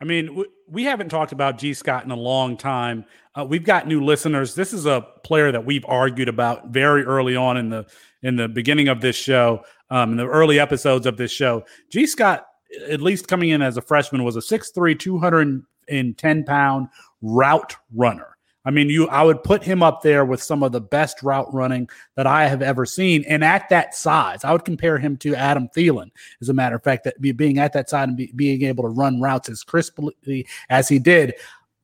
I 0.00 0.04
mean, 0.04 0.44
we 0.68 0.84
haven't 0.84 1.08
talked 1.08 1.32
about 1.32 1.58
Gee 1.58 1.74
Scott 1.74 2.04
in 2.04 2.10
a 2.12 2.16
long 2.16 2.56
time. 2.56 3.04
Uh, 3.34 3.44
we've 3.44 3.64
got 3.64 3.88
new 3.88 4.04
listeners. 4.04 4.54
This 4.54 4.72
is 4.72 4.86
a 4.86 5.06
player 5.24 5.50
that 5.50 5.64
we've 5.64 5.84
argued 5.86 6.28
about 6.28 6.68
very 6.68 7.04
early 7.04 7.34
on 7.34 7.56
in 7.56 7.68
the 7.68 7.86
in 8.22 8.36
the 8.36 8.48
beginning 8.48 8.88
of 8.88 9.00
this 9.00 9.16
show, 9.16 9.62
um, 9.90 10.12
in 10.12 10.16
the 10.16 10.26
early 10.26 10.58
episodes 10.58 11.06
of 11.06 11.16
this 11.16 11.32
show. 11.32 11.64
Gee 11.90 12.06
Scott, 12.06 12.46
at 12.88 13.00
least 13.00 13.28
coming 13.28 13.50
in 13.50 13.62
as 13.62 13.76
a 13.76 13.82
freshman, 13.82 14.24
was 14.24 14.36
a 14.36 14.40
6'3", 14.40 14.98
210 14.98 16.44
pound 16.44 16.88
route 17.22 17.76
runner. 17.94 18.37
I 18.64 18.70
mean, 18.70 18.90
you 18.90 19.08
I 19.08 19.22
would 19.22 19.42
put 19.42 19.62
him 19.62 19.82
up 19.82 20.02
there 20.02 20.24
with 20.24 20.42
some 20.42 20.62
of 20.62 20.72
the 20.72 20.80
best 20.80 21.22
route 21.22 21.52
running 21.54 21.88
that 22.16 22.26
I 22.26 22.48
have 22.48 22.60
ever 22.60 22.84
seen. 22.84 23.24
And 23.28 23.42
at 23.44 23.68
that 23.70 23.94
size, 23.94 24.44
I 24.44 24.52
would 24.52 24.64
compare 24.64 24.98
him 24.98 25.16
to 25.18 25.34
Adam 25.34 25.68
Thielen, 25.74 26.10
as 26.40 26.48
a 26.48 26.54
matter 26.54 26.76
of 26.76 26.82
fact, 26.82 27.04
that 27.04 27.20
be, 27.20 27.32
being 27.32 27.58
at 27.58 27.72
that 27.72 27.88
side 27.88 28.08
and 28.08 28.16
be, 28.16 28.32
being 28.34 28.62
able 28.62 28.84
to 28.84 28.90
run 28.90 29.20
routes 29.20 29.48
as 29.48 29.62
crisply 29.62 30.46
as 30.68 30.88
he 30.88 30.98
did. 30.98 31.34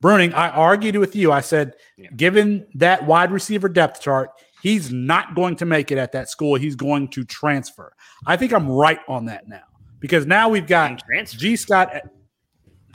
Bruning, 0.02 0.34
I 0.34 0.50
argued 0.50 0.96
with 0.96 1.16
you. 1.16 1.32
I 1.32 1.40
said, 1.40 1.74
yeah. 1.96 2.10
given 2.14 2.66
that 2.74 3.06
wide 3.06 3.30
receiver 3.30 3.70
depth 3.70 4.02
chart, 4.02 4.30
He's 4.64 4.90
not 4.90 5.34
going 5.34 5.56
to 5.56 5.66
make 5.66 5.92
it 5.92 5.98
at 5.98 6.12
that 6.12 6.30
school. 6.30 6.54
He's 6.54 6.74
going 6.74 7.08
to 7.08 7.22
transfer. 7.22 7.92
I 8.26 8.38
think 8.38 8.54
I'm 8.54 8.66
right 8.66 8.98
on 9.08 9.26
that 9.26 9.46
now 9.46 9.64
because 10.00 10.24
now 10.24 10.48
we've 10.48 10.66
got 10.66 11.02
Gee 11.26 11.54
Scott. 11.54 11.92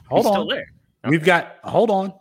Hold 0.08 0.26
He's 0.26 0.34
on. 0.34 0.64
We've 1.04 1.24
got 1.24 1.58
hold 1.62 1.92
on. 1.92 2.12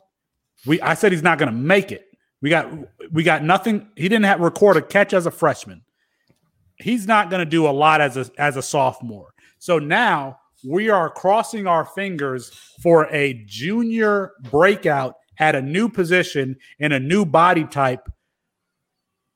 We 0.66 0.82
I 0.82 0.94
said 0.94 1.12
he's 1.12 1.24
not 1.24 1.38
going 1.38 1.52
to 1.52 1.58
make 1.58 1.92
it. 1.92 2.06
We 2.42 2.50
got 2.50 2.72
we 3.12 3.24
got 3.24 3.44
nothing. 3.44 3.88
He 3.96 4.10
didn't 4.10 4.26
have 4.26 4.40
record 4.40 4.78
a 4.78 4.82
catch 4.82 5.14
as 5.14 5.26
a 5.26 5.32
freshman. 5.32 5.82
He's 6.78 7.06
not 7.06 7.30
going 7.30 7.40
to 7.40 7.50
do 7.50 7.68
a 7.68 7.72
lot 7.72 8.02
as 8.02 8.18
a 8.18 8.30
as 8.38 8.58
a 8.58 8.62
sophomore. 8.62 9.34
So 9.58 9.80
now 9.80 10.40
we 10.64 10.90
are 10.90 11.10
crossing 11.10 11.68
our 11.68 11.86
fingers 11.86 12.52
for 12.82 13.08
a 13.14 13.44
junior 13.46 14.32
breakout 14.50 15.16
at 15.38 15.56
a 15.56 15.62
new 15.62 15.90
position 15.90 16.58
in 16.80 16.92
a 16.92 17.00
new 17.00 17.26
body 17.26 17.66
type. 17.66 18.10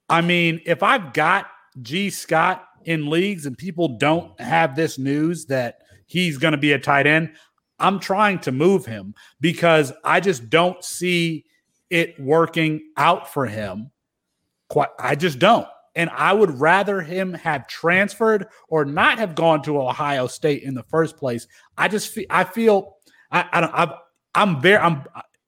I 0.10 0.22
mean, 0.22 0.62
if 0.66 0.84
I've 0.84 1.14
got 1.14 1.48
Gee 1.82 2.10
Scott 2.10 2.66
in 2.86 3.10
leagues 3.10 3.46
and 3.46 3.58
people 3.58 3.98
don't 3.98 4.40
have 4.40 4.76
this 4.76 5.00
news 5.00 5.46
that 5.46 5.80
he's 6.06 6.38
going 6.38 6.52
to 6.52 6.58
be 6.58 6.74
a 6.74 6.80
tight 6.80 7.08
end, 7.08 7.34
I'm 7.80 8.00
trying 8.00 8.40
to 8.40 8.52
move 8.52 8.86
him 8.86 9.16
because 9.42 9.92
I 10.04 10.20
just 10.20 10.50
don't 10.50 10.84
see 10.84 11.46
it 11.90 12.20
working 12.20 12.82
out 12.98 13.32
for 13.32 13.46
him. 13.46 13.92
Quite, 14.70 14.90
I 15.00 15.16
just 15.16 15.40
don't. 15.40 15.68
And 15.96 16.10
I 16.10 16.34
would 16.34 16.60
rather 16.60 17.02
him 17.02 17.34
have 17.36 17.68
transferred 17.68 18.48
or 18.68 18.84
not 18.84 19.20
have 19.20 19.36
gone 19.36 19.62
to 19.64 19.80
Ohio 19.80 20.26
State 20.28 20.64
in 20.64 20.74
the 20.74 20.84
first 20.84 21.18
place. 21.18 21.48
I 21.78 21.88
just 21.88 22.10
feel, 22.10 22.26
I 22.30 22.44
feel, 22.46 22.98
I, 23.32 23.48
I 23.52 23.62
don't, 23.62 23.74
i 23.74 23.96
I'm 24.36 24.60
very, 24.60 24.78
I'm, 24.78 25.04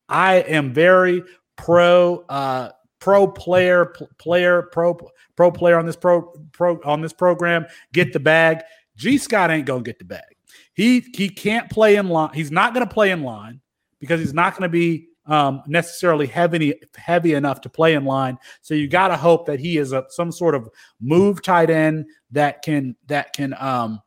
I 0.08 0.36
am 0.36 0.72
very 0.72 1.24
pro, 1.56 2.24
uh, 2.30 2.70
pro 3.00 3.28
player, 3.28 3.94
player, 4.20 4.70
pro, 4.72 4.98
pro 5.36 5.52
player 5.52 5.80
on 5.80 5.88
this 5.88 5.96
pro, 5.96 6.22
pro 6.52 6.80
on 6.86 7.02
this 7.02 7.14
program. 7.14 7.66
Get 7.94 8.14
the 8.14 8.20
bag. 8.20 8.62
Gee 8.96 9.18
Scott 9.18 9.50
ain't 9.50 9.66
gonna 9.66 9.82
get 9.82 9.98
the 10.00 10.06
bag. 10.06 10.35
He 10.74 11.02
he 11.16 11.30
can't 11.30 11.70
play 11.70 11.96
in 11.96 12.10
line. 12.10 12.32
He's 12.34 12.52
not 12.52 12.74
gonna 12.74 12.88
play 12.88 13.12
in 13.12 13.24
line 13.24 13.62
because 14.00 14.20
he's 14.20 14.34
not 14.34 14.56
gonna 14.56 14.70
be 14.70 15.10
um, 15.28 15.64
necessarily 15.68 16.28
heavy 16.28 16.76
heavy 16.96 17.34
enough 17.34 17.62
to 17.62 17.70
play 17.70 17.96
in 17.96 18.06
line. 18.06 18.38
So 18.62 18.74
you 18.74 18.88
got 18.88 19.10
to 19.10 19.18
hope 19.18 19.46
that 19.48 19.60
he 19.60 19.78
is 19.78 19.92
a 19.92 20.06
some 20.10 20.32
sort 20.32 20.56
of 20.56 20.70
move 21.02 21.42
tight 21.42 21.70
end 21.70 22.06
that 22.32 22.62
can 22.62 22.96
that 23.08 23.34
can 23.34 23.56
um, 23.60 24.02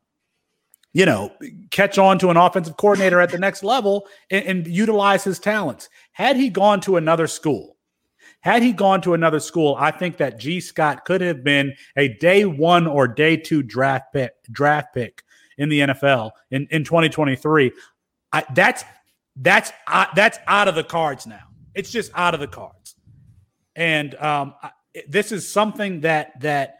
you 0.93 1.05
know 1.05 1.31
catch 1.71 1.97
on 1.97 2.19
to 2.19 2.29
an 2.29 2.37
offensive 2.37 2.77
coordinator 2.77 3.19
at 3.19 3.31
the 3.31 3.37
next 3.37 3.63
level 3.63 4.07
and, 4.31 4.45
and 4.45 4.67
utilize 4.67 5.23
his 5.23 5.39
talents. 5.39 5.89
Had 6.11 6.37
he 6.37 6.49
gone 6.49 6.79
to 6.81 6.95
another 6.97 7.27
school, 7.27 7.77
had 8.41 8.63
he 8.63 8.71
gone 8.71 9.01
to 9.01 9.13
another 9.13 9.39
school, 9.41 9.75
I 9.77 9.91
think 9.91 10.17
that 10.17 10.39
Gee 10.39 10.61
Scott 10.61 11.03
could 11.03 11.21
have 11.21 11.43
been 11.43 11.73
a 11.97 12.07
day 12.17 12.45
one 12.45 12.87
or 12.87 13.07
day 13.07 13.35
two 13.35 13.61
draft 13.61 14.13
pick 14.13 14.31
draft 14.51 14.93
pick 14.93 15.23
in 15.59 15.69
the 15.69 15.81
NFL 15.81 16.31
in, 16.49 16.67
in 16.71 16.83
2023. 16.83 17.71
I, 18.31 18.43
that's 18.55 18.83
that's 19.35 19.71
uh, 19.87 20.07
that's 20.15 20.39
out 20.47 20.67
of 20.67 20.75
the 20.75 20.83
cards 20.83 21.27
now. 21.27 21.43
It's 21.75 21.91
just 21.91 22.11
out 22.15 22.33
of 22.33 22.39
the 22.39 22.47
cards, 22.47 22.95
and 23.75 24.15
um, 24.15 24.55
this 25.07 25.31
is 25.31 25.51
something 25.51 26.01
that 26.01 26.39
that 26.41 26.79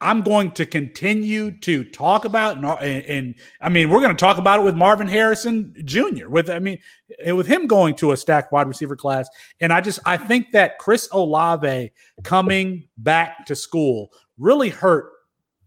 I'm 0.00 0.22
going 0.22 0.52
to 0.52 0.66
continue 0.66 1.50
to 1.60 1.82
talk 1.82 2.24
about, 2.24 2.56
and, 2.56 2.66
and, 2.66 3.04
and 3.06 3.34
I 3.60 3.68
mean, 3.68 3.90
we're 3.90 4.00
going 4.00 4.14
to 4.14 4.20
talk 4.20 4.38
about 4.38 4.60
it 4.60 4.62
with 4.62 4.76
Marvin 4.76 5.08
Harrison 5.08 5.74
Jr. 5.84 6.28
With 6.28 6.50
I 6.50 6.58
mean, 6.58 6.78
with 7.26 7.46
him 7.46 7.66
going 7.66 7.94
to 7.96 8.12
a 8.12 8.16
stacked 8.16 8.52
wide 8.52 8.68
receiver 8.68 8.96
class, 8.96 9.28
and 9.60 9.72
I 9.72 9.80
just 9.80 10.00
I 10.06 10.16
think 10.16 10.52
that 10.52 10.78
Chris 10.78 11.08
Olave 11.12 11.90
coming 12.22 12.88
back 12.96 13.44
to 13.46 13.56
school 13.56 14.12
really 14.38 14.68
hurt 14.68 15.10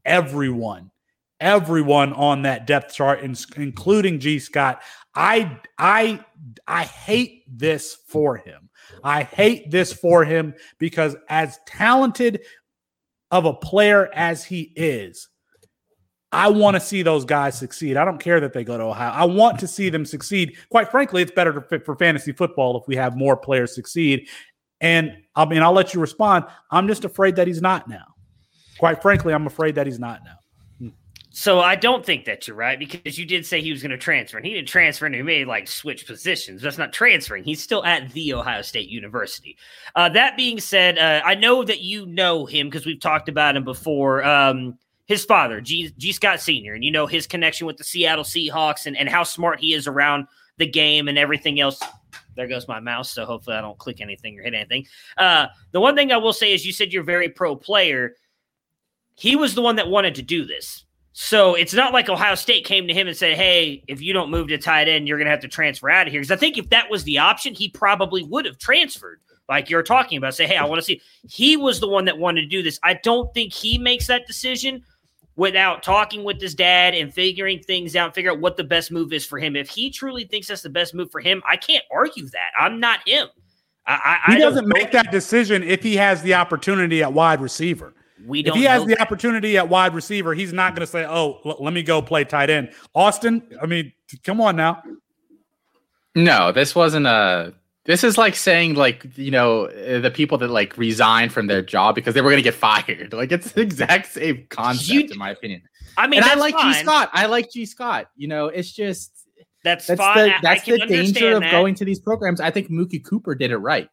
everyone 0.05 0.91
everyone 1.41 2.13
on 2.13 2.43
that 2.43 2.65
depth 2.65 2.93
chart, 2.93 3.19
including 3.57 4.19
Gee 4.19 4.39
Scott. 4.39 4.81
I 5.13 5.59
I 5.77 6.23
I 6.67 6.83
hate 6.83 7.43
this 7.49 7.97
for 8.07 8.37
him. 8.37 8.69
I 9.03 9.23
hate 9.23 9.71
this 9.71 9.91
for 9.91 10.23
him 10.23 10.53
because 10.77 11.15
as 11.27 11.59
talented 11.65 12.41
of 13.31 13.45
a 13.45 13.53
player 13.53 14.09
as 14.13 14.45
he 14.45 14.71
is, 14.75 15.27
I 16.31 16.49
want 16.49 16.75
to 16.75 16.79
see 16.79 17.01
those 17.01 17.25
guys 17.25 17.57
succeed. 17.57 17.97
I 17.97 18.05
don't 18.05 18.19
care 18.19 18.39
that 18.39 18.53
they 18.53 18.63
go 18.63 18.77
to 18.77 18.85
Ohio. 18.85 19.11
I 19.11 19.25
want 19.25 19.59
to 19.59 19.67
see 19.67 19.89
them 19.89 20.05
succeed. 20.05 20.55
Quite 20.69 20.89
frankly, 20.89 21.21
it's 21.21 21.31
better 21.31 21.67
for 21.83 21.95
fantasy 21.97 22.31
football 22.31 22.79
if 22.79 22.87
we 22.87 22.95
have 22.95 23.17
more 23.17 23.35
players 23.35 23.75
succeed. 23.75 24.29
And 24.79 25.17
I 25.35 25.45
mean, 25.45 25.61
I'll 25.61 25.73
let 25.73 25.93
you 25.93 25.99
respond. 25.99 26.45
I'm 26.71 26.87
just 26.87 27.03
afraid 27.03 27.35
that 27.35 27.47
he's 27.47 27.61
not 27.61 27.89
now. 27.89 28.05
Quite 28.79 29.01
frankly, 29.01 29.33
I'm 29.33 29.45
afraid 29.45 29.75
that 29.75 29.87
he's 29.87 29.99
not 29.99 30.21
now. 30.23 30.37
So 31.33 31.61
I 31.61 31.77
don't 31.77 32.05
think 32.05 32.25
that 32.25 32.45
you're 32.45 32.57
right 32.57 32.77
because 32.77 33.17
you 33.17 33.25
did 33.25 33.45
say 33.45 33.61
he 33.61 33.71
was 33.71 33.81
going 33.81 33.91
to 33.91 33.97
transfer, 33.97 34.35
and 34.37 34.45
he 34.45 34.53
didn't 34.53 34.67
transfer, 34.67 35.05
and 35.05 35.15
he 35.15 35.21
may 35.21 35.45
like 35.45 35.65
switch 35.65 36.05
positions. 36.05 36.61
That's 36.61 36.77
not 36.77 36.91
transferring. 36.91 37.45
He's 37.45 37.63
still 37.63 37.85
at 37.85 38.11
the 38.11 38.33
Ohio 38.33 38.61
State 38.61 38.89
University. 38.89 39.57
Uh, 39.95 40.09
that 40.09 40.35
being 40.35 40.59
said, 40.59 40.97
uh, 40.97 41.21
I 41.25 41.35
know 41.35 41.63
that 41.63 41.79
you 41.79 42.05
know 42.05 42.45
him 42.45 42.67
because 42.67 42.85
we've 42.85 42.99
talked 42.99 43.29
about 43.29 43.55
him 43.55 43.63
before. 43.63 44.25
Um, 44.25 44.77
his 45.05 45.23
father, 45.23 45.61
G, 45.61 45.93
Gee 45.97 46.11
Scott 46.11 46.41
Senior, 46.41 46.73
and 46.73 46.83
you 46.83 46.91
know 46.91 47.07
his 47.07 47.27
connection 47.27 47.65
with 47.65 47.77
the 47.77 47.85
Seattle 47.85 48.25
Seahawks 48.25 48.85
and, 48.85 48.97
and 48.97 49.07
how 49.07 49.23
smart 49.23 49.61
he 49.61 49.73
is 49.73 49.87
around 49.87 50.27
the 50.57 50.67
game 50.67 51.07
and 51.07 51.17
everything 51.17 51.61
else. 51.61 51.81
There 52.35 52.47
goes 52.47 52.67
my 52.67 52.81
mouse, 52.81 53.09
so 53.09 53.25
hopefully 53.25 53.55
I 53.55 53.61
don't 53.61 53.77
click 53.77 54.01
anything 54.01 54.37
or 54.37 54.43
hit 54.43 54.53
anything. 54.53 54.85
Uh, 55.17 55.47
the 55.71 55.79
one 55.79 55.95
thing 55.95 56.11
I 56.11 56.17
will 56.17 56.33
say 56.33 56.53
is, 56.53 56.65
you 56.65 56.73
said 56.73 56.91
you're 56.91 57.03
very 57.03 57.29
pro 57.29 57.55
player. 57.55 58.15
He 59.15 59.37
was 59.37 59.55
the 59.55 59.61
one 59.61 59.77
that 59.77 59.87
wanted 59.87 60.15
to 60.15 60.21
do 60.21 60.45
this 60.45 60.85
so 61.13 61.55
it's 61.55 61.73
not 61.73 61.93
like 61.93 62.09
Ohio 62.09 62.35
State 62.35 62.65
came 62.65 62.87
to 62.87 62.93
him 62.93 63.07
and 63.07 63.17
said, 63.17 63.35
"Hey, 63.35 63.83
if 63.87 64.01
you 64.01 64.13
don't 64.13 64.31
move 64.31 64.47
to 64.47 64.57
tight 64.57 64.87
end, 64.87 65.07
you're 65.07 65.17
going 65.17 65.25
to 65.25 65.31
have 65.31 65.41
to 65.41 65.47
transfer 65.47 65.89
out 65.89 66.07
of 66.07 66.13
here." 66.13 66.21
Because 66.21 66.31
I 66.31 66.37
think 66.37 66.57
if 66.57 66.69
that 66.69 66.89
was 66.89 67.03
the 67.03 67.17
option, 67.17 67.53
he 67.53 67.69
probably 67.69 68.23
would 68.23 68.45
have 68.45 68.57
transferred, 68.57 69.19
like 69.49 69.69
you're 69.69 69.83
talking 69.83 70.17
about. 70.17 70.35
Say, 70.35 70.47
"Hey, 70.47 70.57
I 70.57 70.65
want 70.65 70.79
to 70.79 70.85
see." 70.85 71.01
He 71.29 71.57
was 71.57 71.79
the 71.79 71.87
one 71.89 72.05
that 72.05 72.17
wanted 72.17 72.41
to 72.41 72.47
do 72.47 72.63
this. 72.63 72.79
I 72.83 72.93
don't 72.93 73.33
think 73.33 73.51
he 73.51 73.77
makes 73.77 74.07
that 74.07 74.25
decision 74.25 74.83
without 75.35 75.83
talking 75.83 76.23
with 76.23 76.39
his 76.39 76.55
dad 76.55 76.93
and 76.93 77.13
figuring 77.13 77.59
things 77.59 77.95
out, 77.95 78.13
figure 78.13 78.31
out 78.31 78.39
what 78.39 78.57
the 78.57 78.63
best 78.63 78.91
move 78.91 79.11
is 79.11 79.25
for 79.25 79.39
him. 79.39 79.55
If 79.55 79.69
he 79.69 79.89
truly 79.89 80.25
thinks 80.25 80.47
that's 80.47 80.61
the 80.61 80.69
best 80.69 80.93
move 80.93 81.11
for 81.11 81.19
him, 81.19 81.41
I 81.47 81.57
can't 81.57 81.83
argue 81.91 82.27
that. 82.29 82.51
I'm 82.59 82.79
not 82.79 83.07
him. 83.07 83.27
I, 83.87 84.19
I, 84.27 84.33
he 84.33 84.39
doesn't 84.39 84.67
make 84.67 84.91
that 84.91 85.11
decision 85.11 85.63
if 85.63 85.81
he 85.81 85.95
has 85.95 86.21
the 86.21 86.35
opportunity 86.35 87.01
at 87.01 87.11
wide 87.11 87.41
receiver. 87.41 87.93
We 88.25 88.43
don't. 88.43 88.55
If 88.55 88.61
he 88.61 88.67
has 88.67 88.83
the 88.83 88.95
that. 88.95 89.01
opportunity 89.01 89.57
at 89.57 89.69
wide 89.69 89.93
receiver, 89.93 90.33
he's 90.33 90.53
not 90.53 90.75
going 90.75 90.85
to 90.85 90.91
say, 90.91 91.05
"Oh, 91.05 91.39
l- 91.45 91.57
let 91.59 91.73
me 91.73 91.83
go 91.83 92.01
play 92.01 92.23
tight 92.23 92.49
end." 92.49 92.71
Austin, 92.93 93.43
I 93.61 93.65
mean, 93.65 93.93
come 94.23 94.41
on 94.41 94.55
now. 94.55 94.83
No, 96.15 96.51
this 96.51 96.75
wasn't 96.75 97.07
a. 97.07 97.53
This 97.85 98.03
is 98.03 98.17
like 98.17 98.35
saying 98.35 98.75
like 98.75 99.05
you 99.17 99.31
know 99.31 99.65
eh, 99.65 99.99
the 99.99 100.11
people 100.11 100.37
that 100.39 100.49
like 100.49 100.77
resign 100.77 101.29
from 101.29 101.47
their 101.47 101.61
job 101.61 101.95
because 101.95 102.13
they 102.13 102.21
were 102.21 102.29
going 102.29 102.43
to 102.43 102.49
get 102.49 102.53
fired. 102.55 103.13
Like 103.13 103.31
it's 103.31 103.53
the 103.53 103.61
exact 103.61 104.13
same 104.13 104.45
concept 104.49 104.89
you, 104.89 105.01
in 105.01 105.17
my 105.17 105.31
opinion. 105.31 105.63
I 105.97 106.07
mean, 106.07 106.21
and 106.21 106.29
I 106.29 106.35
like 106.35 106.53
fine. 106.53 106.73
Gee 106.73 106.79
Scott. 106.79 107.09
I 107.13 107.25
like 107.25 107.51
Gee 107.51 107.65
Scott. 107.65 108.09
You 108.15 108.27
know, 108.27 108.47
it's 108.47 108.71
just 108.71 109.11
that's 109.63 109.87
that's 109.87 109.99
fine. 109.99 110.29
the 110.29 110.33
that's 110.41 110.65
the 110.65 110.77
danger 110.79 111.35
of 111.35 111.41
that. 111.41 111.51
going 111.51 111.75
to 111.75 111.85
these 111.85 111.99
programs. 111.99 112.39
I 112.39 112.51
think 112.51 112.69
Mookie 112.69 113.03
Cooper 113.03 113.35
did 113.35 113.51
it 113.51 113.57
right. 113.57 113.89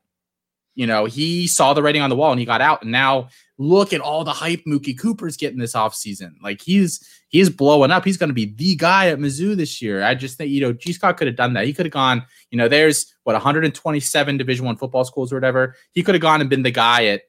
You 0.78 0.86
know, 0.86 1.06
he 1.06 1.48
saw 1.48 1.74
the 1.74 1.82
writing 1.82 2.02
on 2.02 2.08
the 2.08 2.14
wall 2.14 2.30
and 2.30 2.38
he 2.38 2.46
got 2.46 2.60
out. 2.60 2.82
And 2.82 2.92
now 2.92 3.30
look 3.58 3.92
at 3.92 4.00
all 4.00 4.22
the 4.22 4.32
hype 4.32 4.62
Mookie 4.64 4.96
Cooper's 4.96 5.36
getting 5.36 5.58
this 5.58 5.74
offseason. 5.74 6.34
Like 6.40 6.62
he's 6.62 7.04
he's 7.30 7.50
blowing 7.50 7.90
up. 7.90 8.04
He's 8.04 8.16
going 8.16 8.28
to 8.28 8.34
be 8.34 8.54
the 8.54 8.76
guy 8.76 9.08
at 9.08 9.18
Mizzou 9.18 9.56
this 9.56 9.82
year. 9.82 10.04
I 10.04 10.14
just 10.14 10.38
think, 10.38 10.52
you 10.52 10.60
know, 10.60 10.72
Gee 10.72 10.92
Scott 10.92 11.16
could 11.16 11.26
have 11.26 11.34
done 11.34 11.54
that. 11.54 11.66
He 11.66 11.72
could 11.72 11.84
have 11.84 11.92
gone, 11.92 12.24
you 12.52 12.58
know, 12.58 12.68
there's 12.68 13.12
what 13.24 13.32
127 13.32 14.36
division 14.36 14.66
one 14.66 14.76
football 14.76 15.04
schools 15.04 15.32
or 15.32 15.34
whatever. 15.34 15.74
He 15.90 16.04
could 16.04 16.14
have 16.14 16.22
gone 16.22 16.40
and 16.40 16.48
been 16.48 16.62
the 16.62 16.70
guy 16.70 17.06
at 17.06 17.22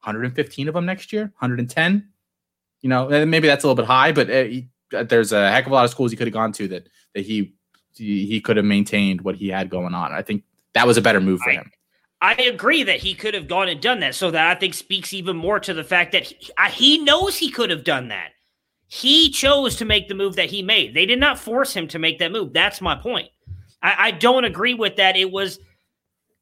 115 0.00 0.66
of 0.66 0.74
them 0.74 0.86
next 0.86 1.12
year, 1.12 1.22
110. 1.38 2.08
You 2.80 2.88
know, 2.88 3.26
maybe 3.26 3.46
that's 3.46 3.62
a 3.62 3.68
little 3.68 3.80
bit 3.80 3.86
high, 3.86 4.10
but 4.10 4.28
he, 4.28 4.70
uh, 4.92 5.04
there's 5.04 5.30
a 5.30 5.52
heck 5.52 5.66
of 5.66 5.70
a 5.70 5.74
lot 5.76 5.84
of 5.84 5.92
schools 5.92 6.10
he 6.10 6.16
could 6.16 6.26
have 6.26 6.34
gone 6.34 6.50
to 6.54 6.66
that 6.66 6.88
that 7.14 7.24
he 7.24 7.54
he 7.94 8.40
could 8.40 8.56
have 8.56 8.66
maintained 8.66 9.20
what 9.20 9.36
he 9.36 9.50
had 9.50 9.70
going 9.70 9.94
on. 9.94 10.10
I 10.10 10.22
think 10.22 10.42
that 10.74 10.84
was 10.84 10.96
a 10.96 11.02
better 11.02 11.20
move 11.20 11.40
for 11.40 11.50
him. 11.50 11.70
I 12.26 12.42
agree 12.42 12.82
that 12.82 12.98
he 12.98 13.14
could 13.14 13.34
have 13.34 13.46
gone 13.46 13.68
and 13.68 13.80
done 13.80 14.00
that. 14.00 14.16
So 14.16 14.32
that 14.32 14.48
I 14.48 14.58
think 14.58 14.74
speaks 14.74 15.14
even 15.14 15.36
more 15.36 15.60
to 15.60 15.72
the 15.72 15.84
fact 15.84 16.10
that 16.10 16.24
he, 16.24 16.50
he 16.70 16.98
knows 16.98 17.36
he 17.36 17.50
could 17.50 17.70
have 17.70 17.84
done 17.84 18.08
that. 18.08 18.32
He 18.88 19.30
chose 19.30 19.76
to 19.76 19.84
make 19.84 20.08
the 20.08 20.14
move 20.14 20.34
that 20.34 20.50
he 20.50 20.60
made. 20.60 20.92
They 20.92 21.06
did 21.06 21.20
not 21.20 21.38
force 21.38 21.72
him 21.72 21.86
to 21.88 22.00
make 22.00 22.18
that 22.18 22.32
move. 22.32 22.52
That's 22.52 22.80
my 22.80 22.96
point. 22.96 23.28
I, 23.80 24.08
I 24.08 24.10
don't 24.10 24.44
agree 24.44 24.74
with 24.74 24.96
that. 24.96 25.16
It 25.16 25.30
was, 25.30 25.60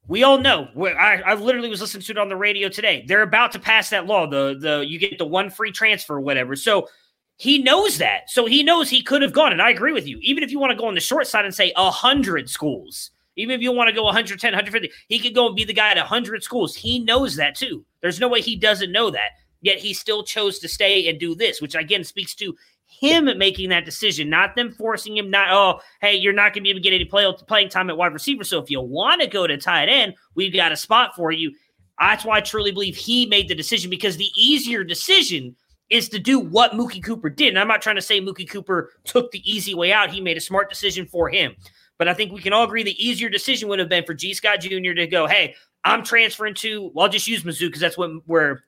we 0.09 0.23
all 0.23 0.39
know. 0.39 0.69
I, 0.75 1.21
I 1.21 1.35
literally 1.35 1.69
was 1.69 1.83
listening 1.83 2.03
to 2.05 2.13
it 2.13 2.19
on 2.19 2.31
the 2.31 2.37
radio 2.37 2.71
today. 2.71 3.05
They're 3.07 3.21
about 3.21 3.53
to 3.53 3.59
pass 3.59 3.91
that 3.91 4.07
law. 4.07 4.27
The 4.27 4.57
the 4.59 4.87
you 4.87 4.99
get 4.99 5.19
the 5.19 5.27
one 5.27 5.51
free 5.51 5.71
transfer, 5.71 6.19
whatever. 6.19 6.57
So 6.57 6.89
he 7.37 7.63
knows 7.63 7.99
that. 7.99 8.31
So 8.31 8.47
he 8.47 8.63
knows 8.63 8.89
he 8.89 9.03
could 9.03 9.21
have 9.21 9.35
gone. 9.35 9.53
And 9.53 9.61
I 9.61 9.69
agree 9.69 9.93
with 9.93 10.07
you. 10.07 10.19
Even 10.23 10.43
if 10.43 10.51
you 10.51 10.59
want 10.59 10.71
to 10.71 10.79
go 10.79 10.87
on 10.89 10.95
the 10.95 11.01
short 11.01 11.27
side 11.27 11.45
and 11.45 11.55
say 11.55 11.75
a 11.77 11.91
hundred 11.91 12.49
schools, 12.49 13.11
even 13.37 13.55
if 13.55 13.61
you 13.61 13.73
want 13.73 13.89
to 13.89 13.95
go 13.95 14.05
110, 14.05 14.53
150, 14.53 14.91
he 15.09 15.19
could 15.19 15.35
go 15.35 15.47
and 15.47 15.57
be 15.57 15.65
the 15.65 15.73
guy 15.73 15.91
at 15.91 15.97
100 15.97 16.43
schools. 16.43 16.75
He 16.75 16.99
knows 16.99 17.37
that 17.37 17.55
too. 17.55 17.85
There's 18.01 18.21
no 18.21 18.29
way 18.29 18.41
he 18.41 18.57
doesn't 18.57 18.93
know 18.93 19.11
that. 19.11 19.31
Yet 19.61 19.79
he 19.79 19.95
still 19.95 20.23
chose 20.23 20.59
to 20.59 20.69
stay 20.69 21.09
and 21.09 21.19
do 21.19 21.35
this, 21.35 21.63
which 21.63 21.75
again 21.75 22.05
speaks 22.05 22.35
to 22.37 22.55
him 22.87 23.29
making 23.39 23.71
that 23.71 23.85
decision, 23.85 24.31
not 24.31 24.55
them 24.55 24.73
forcing 24.73 25.17
him. 25.17 25.31
Not 25.31 25.49
oh, 25.51 25.81
hey, 26.01 26.15
you're 26.15 26.33
not 26.33 26.53
going 26.53 26.55
to 26.55 26.61
be 26.63 26.71
able 26.71 26.81
to 26.81 26.85
get 26.85 26.93
any 26.93 27.05
play, 27.05 27.31
playing 27.49 27.71
time 27.71 27.91
at 27.91 27.97
wide 27.97 28.13
receiver. 28.13 28.45
So 28.45 28.61
if 28.61 28.71
you 28.71 28.81
want 28.81 29.21
to 29.21 29.27
go 29.27 29.47
to 29.47 29.57
tight 29.57 29.89
end, 29.89 30.15
we've 30.35 30.53
got 30.53 30.73
a 30.73 30.77
spot 30.77 31.17
for 31.17 31.33
you. 31.33 31.53
That's 31.99 32.25
why 32.25 32.39
I 32.39 32.41
truly 32.41 32.73
believe 32.73 32.97
he 32.97 33.27
made 33.27 33.49
the 33.49 33.55
decision 33.55 33.91
because 33.91 34.17
the 34.17 34.31
easier 34.37 34.85
decision 34.85 35.57
is 35.91 36.09
to 36.09 36.19
do 36.19 36.39
what 36.41 36.73
Mookie 36.73 37.03
Cooper 37.03 37.31
did. 37.31 37.49
And 37.49 37.59
I'm 37.59 37.69
not 37.69 37.83
trying 37.83 37.97
to 37.97 38.03
say 38.03 38.21
Mookie 38.21 38.49
Cooper 38.49 38.91
took 39.05 39.31
the 39.31 39.49
easy 39.51 39.75
way 39.75 39.93
out. 39.93 40.11
He 40.11 40.21
made 40.21 40.37
a 40.37 40.41
smart 40.41 40.69
decision 40.69 41.07
for 41.07 41.29
him. 41.29 41.55
But 41.99 42.09
I 42.09 42.15
think 42.15 42.33
we 42.33 42.41
can 42.41 42.53
all 42.53 42.65
agree 42.65 42.83
the 42.83 43.05
easier 43.05 43.29
decision 43.29 43.69
would 43.69 43.79
have 43.79 43.89
been 43.89 44.05
for 44.05 44.15
Gee 44.15 44.35
Scott 44.35 44.61
Jr. 44.61 44.93
to 44.95 45.07
go, 45.07 45.27
hey, 45.27 45.55
I'm 45.85 46.03
transferring 46.03 46.55
to, 46.55 46.91
well, 46.95 47.07
I'll 47.07 47.13
just 47.13 47.29
use 47.29 47.45
Mizzou 47.45 47.69
because 47.69 47.81
that's 47.81 47.97
what 47.97 48.11
where 48.27 48.65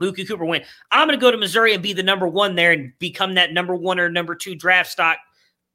Mookie 0.00 0.26
Cooper 0.26 0.44
went. 0.44 0.64
I'm 0.90 1.06
going 1.06 1.18
to 1.18 1.20
go 1.22 1.30
to 1.30 1.36
Missouri 1.36 1.74
and 1.74 1.82
be 1.82 1.92
the 1.92 2.02
number 2.02 2.26
one 2.26 2.54
there 2.54 2.72
and 2.72 2.92
become 2.98 3.34
that 3.34 3.52
number 3.52 3.74
one 3.74 4.00
or 4.00 4.08
number 4.08 4.34
two 4.34 4.54
draft 4.54 4.90
stock, 4.90 5.18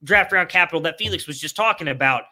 draft 0.03 0.31
round 0.31 0.49
capital 0.49 0.81
that 0.81 0.97
Felix 0.97 1.27
was 1.27 1.39
just 1.39 1.55
talking 1.55 1.87
about. 1.87 2.23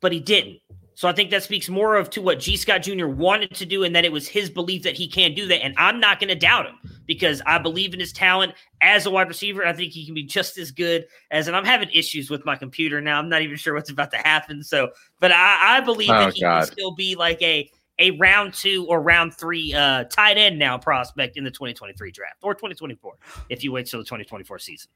But 0.00 0.12
he 0.12 0.20
didn't. 0.20 0.58
So 1.02 1.08
I 1.08 1.12
think 1.12 1.30
that 1.30 1.42
speaks 1.42 1.68
more 1.68 1.96
of 1.96 2.10
to 2.10 2.22
what 2.22 2.38
Gee 2.38 2.56
Scott 2.56 2.82
Jr. 2.82 3.08
wanted 3.08 3.56
to 3.56 3.66
do 3.66 3.82
and 3.82 3.92
that 3.96 4.04
it 4.04 4.12
was 4.12 4.28
his 4.28 4.48
belief 4.48 4.84
that 4.84 4.94
he 4.94 5.08
can 5.08 5.34
do 5.34 5.48
that. 5.48 5.64
And 5.64 5.74
I'm 5.76 5.98
not 5.98 6.20
going 6.20 6.28
to 6.28 6.36
doubt 6.36 6.66
him 6.66 6.78
because 7.06 7.42
I 7.44 7.58
believe 7.58 7.92
in 7.92 7.98
his 7.98 8.12
talent 8.12 8.54
as 8.82 9.04
a 9.04 9.10
wide 9.10 9.26
receiver. 9.26 9.66
I 9.66 9.72
think 9.72 9.90
he 9.90 10.06
can 10.06 10.14
be 10.14 10.22
just 10.22 10.58
as 10.58 10.70
good 10.70 11.06
as, 11.32 11.48
and 11.48 11.56
I'm 11.56 11.64
having 11.64 11.90
issues 11.92 12.30
with 12.30 12.44
my 12.44 12.54
computer 12.54 13.00
now. 13.00 13.18
I'm 13.18 13.28
not 13.28 13.42
even 13.42 13.56
sure 13.56 13.74
what's 13.74 13.90
about 13.90 14.12
to 14.12 14.18
happen. 14.18 14.62
So, 14.62 14.90
but 15.18 15.32
I, 15.32 15.78
I 15.78 15.80
believe 15.80 16.10
oh, 16.10 16.20
that 16.20 16.34
he 16.34 16.42
God. 16.42 16.60
can 16.60 16.72
still 16.72 16.92
be 16.92 17.16
like 17.16 17.42
a, 17.42 17.68
a 17.98 18.12
round 18.12 18.54
two 18.54 18.86
or 18.88 19.02
round 19.02 19.34
three 19.34 19.74
uh, 19.74 20.04
tight 20.04 20.38
end 20.38 20.56
now 20.56 20.78
prospect 20.78 21.36
in 21.36 21.42
the 21.42 21.50
2023 21.50 22.12
draft 22.12 22.36
or 22.42 22.54
2024 22.54 23.14
if 23.48 23.64
you 23.64 23.72
wait 23.72 23.86
till 23.86 23.98
the 23.98 24.04
2024 24.04 24.60
season. 24.60 24.88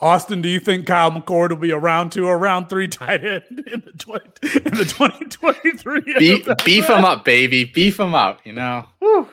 Austin, 0.00 0.40
do 0.40 0.48
you 0.48 0.60
think 0.60 0.86
Kyle 0.86 1.10
McCord 1.10 1.50
will 1.50 1.56
be 1.56 1.70
a 1.70 1.78
round 1.78 2.12
two 2.12 2.26
or 2.26 2.38
round 2.38 2.68
three 2.68 2.86
tight 2.86 3.24
end 3.24 3.42
in 3.66 3.82
the 3.84 3.92
20, 3.98 4.24
in 4.58 4.74
the 4.74 4.84
2023? 4.84 6.00
Beef, 6.18 6.48
beef 6.64 6.88
him 6.88 7.04
up, 7.04 7.24
baby. 7.24 7.64
Beef 7.64 7.98
him 7.98 8.14
up, 8.14 8.40
you 8.44 8.52
know. 8.52 8.86
Whew. 9.00 9.28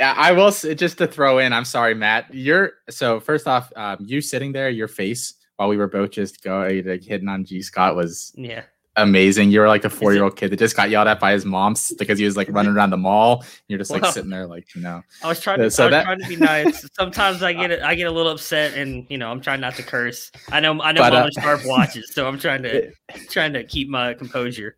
I 0.00 0.32
will 0.32 0.50
just 0.50 0.98
to 0.98 1.06
throw 1.06 1.38
in. 1.38 1.52
I'm 1.52 1.64
sorry, 1.64 1.94
Matt. 1.94 2.34
You're 2.34 2.72
so 2.90 3.20
first 3.20 3.46
off, 3.46 3.72
um, 3.76 3.98
you 4.00 4.20
sitting 4.20 4.50
there, 4.50 4.68
your 4.68 4.88
face 4.88 5.34
while 5.56 5.68
we 5.68 5.76
were 5.76 5.86
both 5.86 6.10
just 6.10 6.42
going 6.42 6.84
like 6.84 7.04
hitting 7.04 7.28
on 7.28 7.44
Gee 7.44 7.62
Scott 7.62 7.94
was 7.94 8.32
yeah 8.34 8.64
amazing. 8.96 9.50
You 9.50 9.60
were 9.60 9.68
like 9.68 9.84
a 9.84 9.90
four 9.90 10.12
year 10.12 10.24
old 10.24 10.36
kid 10.36 10.50
that 10.50 10.58
just 10.58 10.76
got 10.76 10.90
yelled 10.90 11.08
at 11.08 11.20
by 11.20 11.32
his 11.32 11.44
mom 11.44 11.74
because 11.98 12.18
he 12.18 12.24
was 12.24 12.36
like 12.36 12.48
running 12.50 12.72
around 12.72 12.90
the 12.90 12.96
mall. 12.96 13.40
And 13.40 13.50
You're 13.68 13.78
just 13.78 13.90
like 13.90 14.02
well, 14.02 14.12
sitting 14.12 14.30
there, 14.30 14.46
like 14.46 14.74
you 14.74 14.82
know. 14.82 15.02
I 15.22 15.28
was 15.28 15.40
trying 15.40 15.58
to, 15.60 15.70
so 15.70 15.84
I 15.84 15.86
was 15.86 15.90
that, 15.92 16.04
trying 16.04 16.20
to 16.20 16.28
be 16.28 16.36
nice. 16.36 16.88
Sometimes 16.94 17.42
I 17.42 17.52
get 17.52 17.70
it. 17.70 17.82
I 17.82 17.94
get 17.94 18.04
a 18.04 18.10
little 18.10 18.32
upset, 18.32 18.74
and 18.74 19.06
you 19.08 19.18
know, 19.18 19.30
I'm 19.30 19.40
trying 19.40 19.60
not 19.60 19.74
to 19.76 19.82
curse. 19.82 20.30
I 20.50 20.60
know, 20.60 20.80
I 20.80 20.92
know, 20.92 21.02
but, 21.02 21.12
Mama 21.12 21.26
uh, 21.26 21.40
Sharp 21.40 21.60
watches, 21.64 22.12
so 22.12 22.26
I'm 22.26 22.38
trying 22.38 22.62
to 22.62 22.90
trying 23.30 23.52
to 23.54 23.64
keep 23.64 23.88
my 23.88 24.14
composure. 24.14 24.76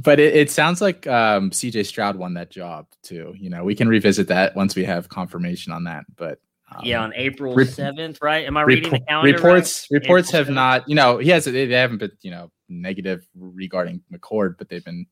But 0.00 0.20
it, 0.20 0.36
it 0.36 0.50
sounds 0.50 0.80
like 0.80 1.06
um, 1.08 1.50
CJ 1.50 1.86
Stroud 1.86 2.16
won 2.16 2.34
that 2.34 2.50
job 2.50 2.86
too. 3.02 3.34
You 3.36 3.50
know, 3.50 3.64
we 3.64 3.74
can 3.74 3.88
revisit 3.88 4.28
that 4.28 4.54
once 4.54 4.76
we 4.76 4.84
have 4.84 5.08
confirmation 5.08 5.72
on 5.72 5.84
that. 5.84 6.04
But 6.16 6.38
um, 6.70 6.82
yeah, 6.84 7.02
on 7.02 7.12
April 7.14 7.64
seventh, 7.66 8.18
right? 8.22 8.46
Am 8.46 8.56
I 8.56 8.62
reading 8.62 8.90
the 8.90 9.00
calendar? 9.00 9.32
Reports 9.32 9.88
right? 9.90 10.00
reports 10.00 10.28
April 10.28 10.38
have 10.38 10.52
7th? 10.52 10.54
not. 10.54 10.88
You 10.88 10.94
know, 10.94 11.18
he 11.18 11.30
has. 11.30 11.46
They 11.46 11.66
haven't 11.68 11.98
been. 11.98 12.12
You 12.20 12.30
know, 12.30 12.52
negative 12.68 13.26
regarding 13.34 14.02
McCord, 14.12 14.56
but 14.58 14.68
they've 14.68 14.84
been 14.84 15.06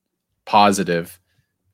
positive 0.45 1.19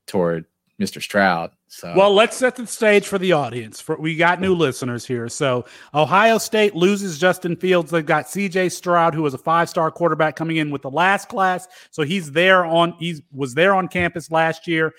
toward 0.07 0.47
Mr. 0.81 1.01
Stroud. 1.01 1.53
So 1.69 1.95
well, 1.97 2.13
let's 2.13 2.37
set 2.37 2.57
the 2.57 2.67
stage 2.67 3.07
for 3.07 3.19
the 3.19 3.33
audience. 3.33 3.81
For 3.81 3.97
we 3.97 4.17
got 4.17 4.41
new 4.41 4.55
listeners 4.55 5.07
here. 5.07 5.29
So 5.29 5.65
Ohio 5.95 6.39
State 6.39 6.75
loses 6.75 7.19
Justin 7.19 7.57
Fields. 7.57 7.91
They've 7.91 8.05
got 8.05 8.29
C.J. 8.29 8.71
Stroud, 8.71 9.15
who 9.15 9.23
was 9.23 9.33
a 9.33 9.39
five-star 9.39 9.91
quarterback 9.91 10.37
coming 10.37 10.57
in 10.57 10.71
with 10.71 10.83
the 10.83 10.91
last 10.91 11.29
class. 11.29 11.69
So 11.91 12.03
he's 12.03 12.33
there 12.33 12.65
on. 12.65 12.95
He 12.99 13.23
was 13.33 13.55
there 13.55 13.75
on 13.75 13.89
campus 13.89 14.31
last 14.31 14.67
year. 14.67 14.93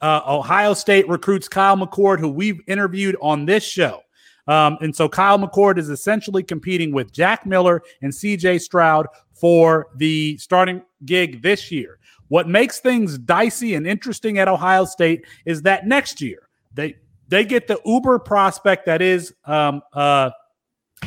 Uh, 0.00 0.20
Ohio 0.26 0.74
State 0.74 1.08
recruits 1.08 1.48
Kyle 1.48 1.76
McCord, 1.76 2.20
who 2.20 2.28
we've 2.28 2.60
interviewed 2.66 3.16
on 3.20 3.46
this 3.46 3.64
show. 3.64 4.03
Um, 4.46 4.76
and 4.80 4.94
so 4.94 5.08
Kyle 5.08 5.38
McCord 5.38 5.78
is 5.78 5.88
essentially 5.88 6.42
competing 6.42 6.92
with 6.92 7.12
Jack 7.12 7.46
Miller 7.46 7.82
and 8.02 8.12
CJ 8.12 8.60
Stroud 8.60 9.06
for 9.32 9.88
the 9.96 10.36
starting 10.38 10.82
gig 11.04 11.42
this 11.42 11.70
year. 11.70 11.98
What 12.28 12.48
makes 12.48 12.80
things 12.80 13.18
dicey 13.18 13.74
and 13.74 13.86
interesting 13.86 14.38
at 14.38 14.48
Ohio 14.48 14.84
State 14.84 15.24
is 15.44 15.62
that 15.62 15.86
next 15.86 16.20
year 16.20 16.48
they 16.74 16.96
they 17.28 17.44
get 17.44 17.66
the 17.66 17.80
Uber 17.84 18.18
prospect 18.18 18.86
that 18.86 19.00
is 19.02 19.34
um 19.44 19.82
uh 19.92 20.30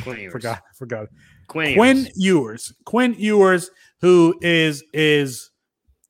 Quinn 0.02 0.30
forgot 0.30 0.62
forgot 0.74 1.08
Quinn, 1.48 1.74
Quinn 1.74 2.08
Ewers. 2.14 2.72
Quinn 2.84 3.14
Ewers, 3.18 3.70
who 4.00 4.38
is 4.40 4.84
is 4.92 5.50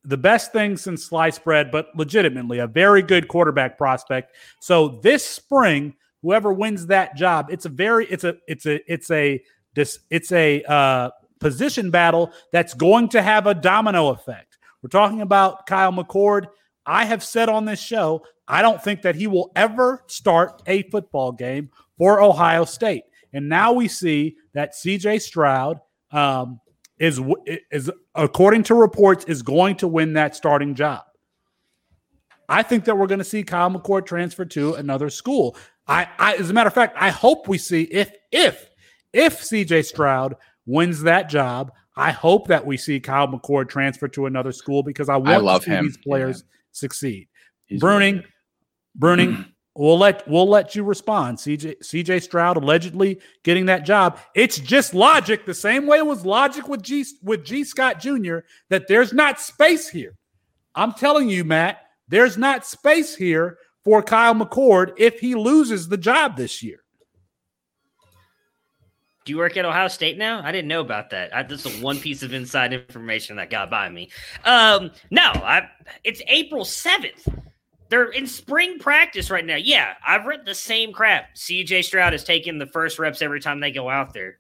the 0.05 0.17
best 0.17 0.53
thing 0.53 0.77
since 0.77 1.05
sliced 1.05 1.45
bread, 1.45 1.71
but 1.71 1.89
legitimately 1.95 2.59
a 2.59 2.67
very 2.67 3.03
good 3.03 3.29
quarterback 3.29 3.79
prospect. 3.79 4.35
So 4.61 5.01
this 5.03 5.25
spring, 5.25 5.95
whoever 6.23 6.53
wins 6.53 6.87
that 6.87 7.17
job, 7.17 7.49
it's 7.51 7.65
a 7.65 7.69
very 7.69 8.07
it's 8.07 8.25
a 8.25 8.37
it's 8.47 8.67
a 8.67 8.93
it's 8.93 9.11
a 9.11 9.43
this 9.75 10.01
it's 10.11 10.33
a 10.33 10.63
uh, 10.65 11.11
position 11.41 11.91
battle 11.91 12.33
that's 12.53 12.75
going 12.75 13.09
to 13.11 13.23
have 13.23 13.47
a 13.47 13.55
domino 13.55 14.09
effect. 14.09 14.59
We're 14.83 14.89
talking 14.89 15.21
about 15.21 15.67
Kyle 15.67 15.93
McCord. 15.93 16.47
I 16.87 17.05
have 17.05 17.23
said 17.23 17.49
on 17.49 17.65
this 17.65 17.81
show, 17.81 18.25
I 18.47 18.63
don't 18.63 18.83
think 18.83 19.03
that 19.03 19.15
he 19.15 19.27
will 19.27 19.53
ever 19.55 20.05
start 20.07 20.63
a 20.67 20.83
football 20.85 21.33
game 21.33 21.71
for 21.99 22.23
Ohio 22.23 22.65
State. 22.65 23.05
And 23.33 23.49
now 23.49 23.73
we 23.73 23.89
see 23.89 24.37
that 24.55 24.73
CJ 24.73 25.21
Stroud 25.21 25.81
um, 26.11 26.61
is 26.99 27.21
is 27.71 27.91
according 28.15 28.63
to 28.65 28.75
reports 28.75 29.25
is 29.27 29.43
going 29.43 29.77
to 29.77 29.89
win 29.89 30.15
that 30.15 30.35
starting 30.35 30.75
job. 30.75 31.03
I 32.49 32.63
think 32.63 32.87
that 32.87 32.97
we're 32.97 33.07
going 33.07 33.19
to 33.19 33.25
see 33.25 33.43
Kyle 33.43 33.71
McCord 33.71 34.07
transfer 34.07 34.47
to 34.47 34.75
another 34.75 35.11
school. 35.11 35.55
I, 35.89 36.07
I, 36.19 36.35
as 36.35 36.51
a 36.51 36.53
matter 36.53 36.69
of 36.69 36.75
fact, 36.75 36.97
I 37.01 37.11
hope 37.11 37.49
we 37.49 37.59
see 37.59 37.83
if 37.85 38.13
if 38.31 38.69
if 39.13 39.41
CJ 39.41 39.87
Stroud 39.87 40.37
wins 40.67 41.03
that 41.03 41.29
job. 41.31 41.73
I 41.97 42.13
hope 42.13 42.47
that 42.49 42.65
we 42.65 42.77
see 42.77 43.01
Kyle 43.01 43.27
McCord 43.27 43.69
transfer 43.69 44.07
to 44.09 44.27
another 44.27 44.53
school 44.53 44.83
because 44.83 45.09
I 45.09 45.17
want 45.17 45.31
I 45.31 45.37
love 45.39 45.63
to 45.63 45.71
see 45.71 45.77
him. 45.77 45.85
these 45.85 45.97
players 45.97 46.45
yeah. 46.47 46.53
succeed. 46.73 47.29
He's 47.67 47.83
Bruning, 47.83 48.23
really 49.01 49.27
Bruning, 49.27 49.49
we'll 49.75 49.99
let 49.99 50.29
we'll 50.29 50.49
let 50.49 50.77
you 50.77 50.85
respond. 50.85 51.39
CJ 51.39 51.77
CJ 51.83 52.23
Stroud 52.23 52.57
allegedly 52.57 53.21
getting 53.43 53.67
that 53.67 53.85
job. 53.85 54.19
It's 54.35 54.59
just 54.59 54.95
logic, 54.95 55.47
the 55.47 55.55
same 55.55 55.87
way 55.87 55.99
it 55.99 56.07
was 56.07 56.25
logic 56.25 56.69
with 56.69 56.83
G 56.83 57.05
with 57.23 57.45
Gee 57.45 57.65
Scott 57.65 57.99
Jr. 57.99 58.39
that 58.69 58.89
there's 58.89 59.13
not 59.13 59.41
space 59.41 59.89
here. 59.89 60.15
I'm 60.75 60.93
telling 60.93 61.29
you, 61.29 61.45
Matt, 61.45 61.79
there's 62.09 62.37
not 62.39 62.67
space 62.67 63.17
here 63.17 63.59
for 63.89 64.03
Kyle 64.03 64.35
McCord 64.35 64.93
if 64.99 65.19
he 65.19 65.35
loses 65.35 65.89
the 65.89 65.97
job 65.97 66.37
this 66.37 66.63
year. 66.63 66.85
Do 69.25 69.33
you 69.33 69.39
work 69.39 69.57
at 69.57 69.65
Ohio 69.65 69.89
State 69.89 70.19
now? 70.19 70.43
I 70.45 70.53
didn't 70.53 70.69
know 70.69 70.83
about 70.83 71.09
that. 71.09 71.35
I, 71.35 71.43
this 71.43 71.65
is 71.65 71.81
one 71.81 71.99
piece 71.99 72.23
of 72.23 72.35
inside 72.35 72.75
information 72.75 73.37
that 73.37 73.49
got 73.49 73.71
by 73.71 73.89
me. 73.89 74.11
Um, 74.45 74.91
no, 75.11 75.23
I, 75.23 75.71
it's 76.05 76.21
April 76.29 76.67
7th. 76.67 77.35
They're 77.89 78.11
in 78.11 78.27
spring 78.27 78.79
practice 78.79 79.31
right 79.31 79.45
now. 79.45 79.57
Yeah, 79.57 79.95
I've 80.07 80.27
read 80.27 80.45
the 80.45 80.55
same 80.55 80.93
crap. 80.93 81.35
CJ 81.35 81.83
Stroud 81.83 82.13
is 82.13 82.25
taking 82.25 82.59
the 82.59 82.67
first 82.67 82.99
reps 82.99 83.23
every 83.23 83.41
time 83.41 83.59
they 83.59 83.71
go 83.71 83.89
out 83.89 84.13
there. 84.13 84.39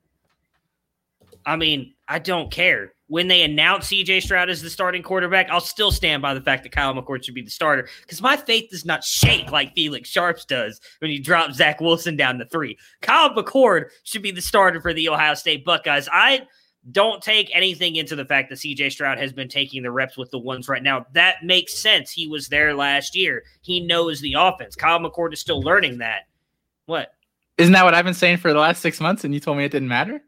I 1.47 1.57
mean, 1.57 1.95
I 2.07 2.19
don't 2.19 2.51
care 2.51 2.93
when 3.09 3.27
they 3.29 3.43
announce 3.43 3.89
CJ 3.89 4.23
Stroud 4.23 4.51
as 4.51 4.63
the 4.63 4.71
starting 4.71 5.03
quarterback, 5.03 5.51
I'll 5.51 5.61
still 5.61 5.91
stand 5.91 6.23
by 6.23 6.35
the 6.35 6.41
fact 6.41 6.63
that 6.63 6.73
Kyle 6.73 6.95
McCord 6.95 7.25
should 7.25 7.35
be 7.35 7.43
the 7.43 7.51
starter 7.51 7.89
because 8.03 8.23
my 8.23 8.37
faith 8.37 8.71
does 8.71 8.85
not 8.85 9.03
shake 9.03 9.51
like 9.51 9.75
Felix 9.75 10.09
Sharps 10.09 10.45
does 10.45 10.81
when 11.01 11.11
you 11.11 11.23
drop 11.23 11.53
Zach 11.53 11.81
Wilson 11.81 12.17
down 12.17 12.39
to 12.39 12.45
three. 12.47 12.79
Kyle 13.01 13.31
McCord 13.31 13.87
should 14.05 14.23
be 14.23 14.31
the 14.31 14.43
starter 14.43 14.81
for 14.81 14.93
the 14.93 15.09
Ohio 15.09 15.35
State 15.35 15.65
Buckeyes. 15.65 16.09
I 16.13 16.43
don't 16.93 17.23
take 17.23 17.51
anything 17.55 17.97
into 17.97 18.15
the 18.15 18.25
fact 18.25 18.51
that 18.51 18.57
CJ 18.57 18.93
Stroud 18.93 19.19
has 19.19 19.33
been 19.33 19.49
taking 19.49 19.83
the 19.83 19.91
reps 19.91 20.17
with 20.17 20.31
the 20.31 20.39
ones 20.39 20.69
right 20.69 20.83
now. 20.83 21.07
That 21.13 21.37
makes 21.43 21.75
sense. 21.79 22.11
He 22.11 22.29
was 22.29 22.49
there 22.49 22.75
last 22.75 23.17
year. 23.17 23.43
He 23.63 23.81
knows 23.81 24.21
the 24.21 24.35
offense. 24.39 24.77
Kyle 24.77 25.01
McCord 25.01 25.33
is 25.33 25.41
still 25.41 25.61
learning 25.61 25.99
that. 25.99 26.23
What? 26.87 27.13
Isn't 27.57 27.73
that 27.73 27.85
what 27.85 27.95
I've 27.95 28.05
been 28.05 28.15
saying 28.15 28.37
for 28.39 28.53
the 28.53 28.61
last 28.61 28.81
six 28.81 29.01
months? 29.01 29.25
And 29.25 29.35
you 29.35 29.41
told 29.41 29.59
me 29.59 29.65
it 29.65 29.73
didn't 29.73 29.89
matter? 29.89 30.23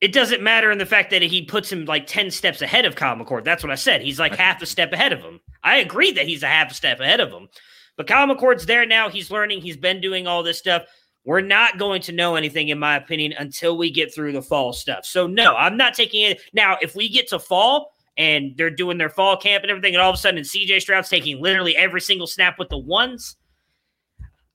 It 0.00 0.12
doesn't 0.12 0.42
matter 0.42 0.70
in 0.70 0.78
the 0.78 0.86
fact 0.86 1.10
that 1.10 1.22
he 1.22 1.44
puts 1.44 1.70
him 1.70 1.84
like 1.84 2.06
10 2.06 2.30
steps 2.30 2.60
ahead 2.62 2.84
of 2.84 2.96
Kyle 2.96 3.16
McCord. 3.16 3.44
That's 3.44 3.62
what 3.62 3.72
I 3.72 3.76
said. 3.76 4.02
He's 4.02 4.18
like 4.18 4.34
half 4.34 4.60
a 4.60 4.66
step 4.66 4.92
ahead 4.92 5.12
of 5.12 5.20
him. 5.20 5.40
I 5.62 5.78
agree 5.78 6.12
that 6.12 6.26
he's 6.26 6.42
a 6.42 6.48
half 6.48 6.70
a 6.70 6.74
step 6.74 7.00
ahead 7.00 7.20
of 7.20 7.30
him. 7.30 7.48
But 7.96 8.06
Kyle 8.06 8.26
McCord's 8.26 8.66
there 8.66 8.84
now. 8.84 9.08
He's 9.08 9.30
learning. 9.30 9.60
He's 9.60 9.76
been 9.76 10.00
doing 10.00 10.26
all 10.26 10.42
this 10.42 10.58
stuff. 10.58 10.84
We're 11.24 11.40
not 11.40 11.78
going 11.78 12.02
to 12.02 12.12
know 12.12 12.34
anything, 12.34 12.68
in 12.68 12.78
my 12.78 12.96
opinion, 12.96 13.34
until 13.38 13.78
we 13.78 13.90
get 13.90 14.14
through 14.14 14.32
the 14.32 14.42
fall 14.42 14.72
stuff. 14.72 15.06
So, 15.06 15.26
no, 15.26 15.54
I'm 15.56 15.76
not 15.76 15.94
taking 15.94 16.22
it. 16.22 16.40
Now, 16.52 16.76
if 16.82 16.94
we 16.94 17.08
get 17.08 17.28
to 17.28 17.38
fall 17.38 17.92
and 18.18 18.54
they're 18.56 18.70
doing 18.70 18.98
their 18.98 19.08
fall 19.08 19.36
camp 19.36 19.62
and 19.64 19.70
everything, 19.70 19.94
and 19.94 20.02
all 20.02 20.10
of 20.10 20.16
a 20.16 20.18
sudden 20.18 20.42
CJ 20.42 20.82
Stroud's 20.82 21.08
taking 21.08 21.40
literally 21.40 21.76
every 21.76 22.00
single 22.00 22.26
snap 22.26 22.58
with 22.58 22.68
the 22.68 22.78
ones. 22.78 23.36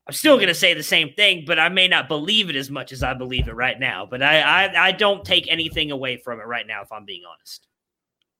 I'm 0.09 0.13
still 0.13 0.37
going 0.37 0.47
to 0.47 0.55
say 0.55 0.73
the 0.73 0.81
same 0.81 1.13
thing, 1.13 1.43
but 1.45 1.59
I 1.59 1.69
may 1.69 1.87
not 1.87 2.07
believe 2.07 2.49
it 2.49 2.55
as 2.55 2.71
much 2.71 2.91
as 2.91 3.03
I 3.03 3.13
believe 3.13 3.47
it 3.47 3.53
right 3.53 3.79
now. 3.79 4.07
But 4.09 4.23
I, 4.23 4.41
I, 4.41 4.87
I 4.87 4.91
don't 4.91 5.23
take 5.23 5.45
anything 5.47 5.91
away 5.91 6.17
from 6.17 6.39
it 6.39 6.47
right 6.47 6.65
now, 6.65 6.81
if 6.81 6.91
I'm 6.91 7.05
being 7.05 7.21
honest. 7.31 7.67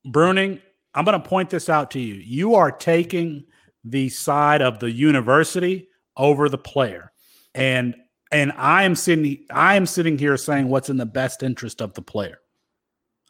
Bruning, 0.08 0.60
I'm 0.96 1.06
going 1.06 1.22
to 1.22 1.30
point 1.30 1.52
this 1.52 1.70
out 1.70 1.92
to 1.92 2.00
you. 2.00 2.16
You 2.16 2.56
are 2.56 2.72
taking 2.72 3.46
the 3.84 4.10
side 4.10 4.64
of 4.64 4.80
the 4.80 4.90
university 4.90 5.90
over 6.18 6.50
the 6.50 6.58
player, 6.58 7.12
and 7.54 7.96
and 8.32 8.52
I 8.54 8.82
am 8.82 8.96
sitting 8.96 9.46
I 9.52 9.76
am 9.76 9.86
sitting 9.86 10.18
here 10.18 10.38
saying 10.38 10.70
what's 10.70 10.90
in 10.90 10.98
the 10.98 11.06
best 11.06 11.44
interest 11.44 11.84
of 11.84 11.94
the 11.94 12.02
player. 12.02 12.40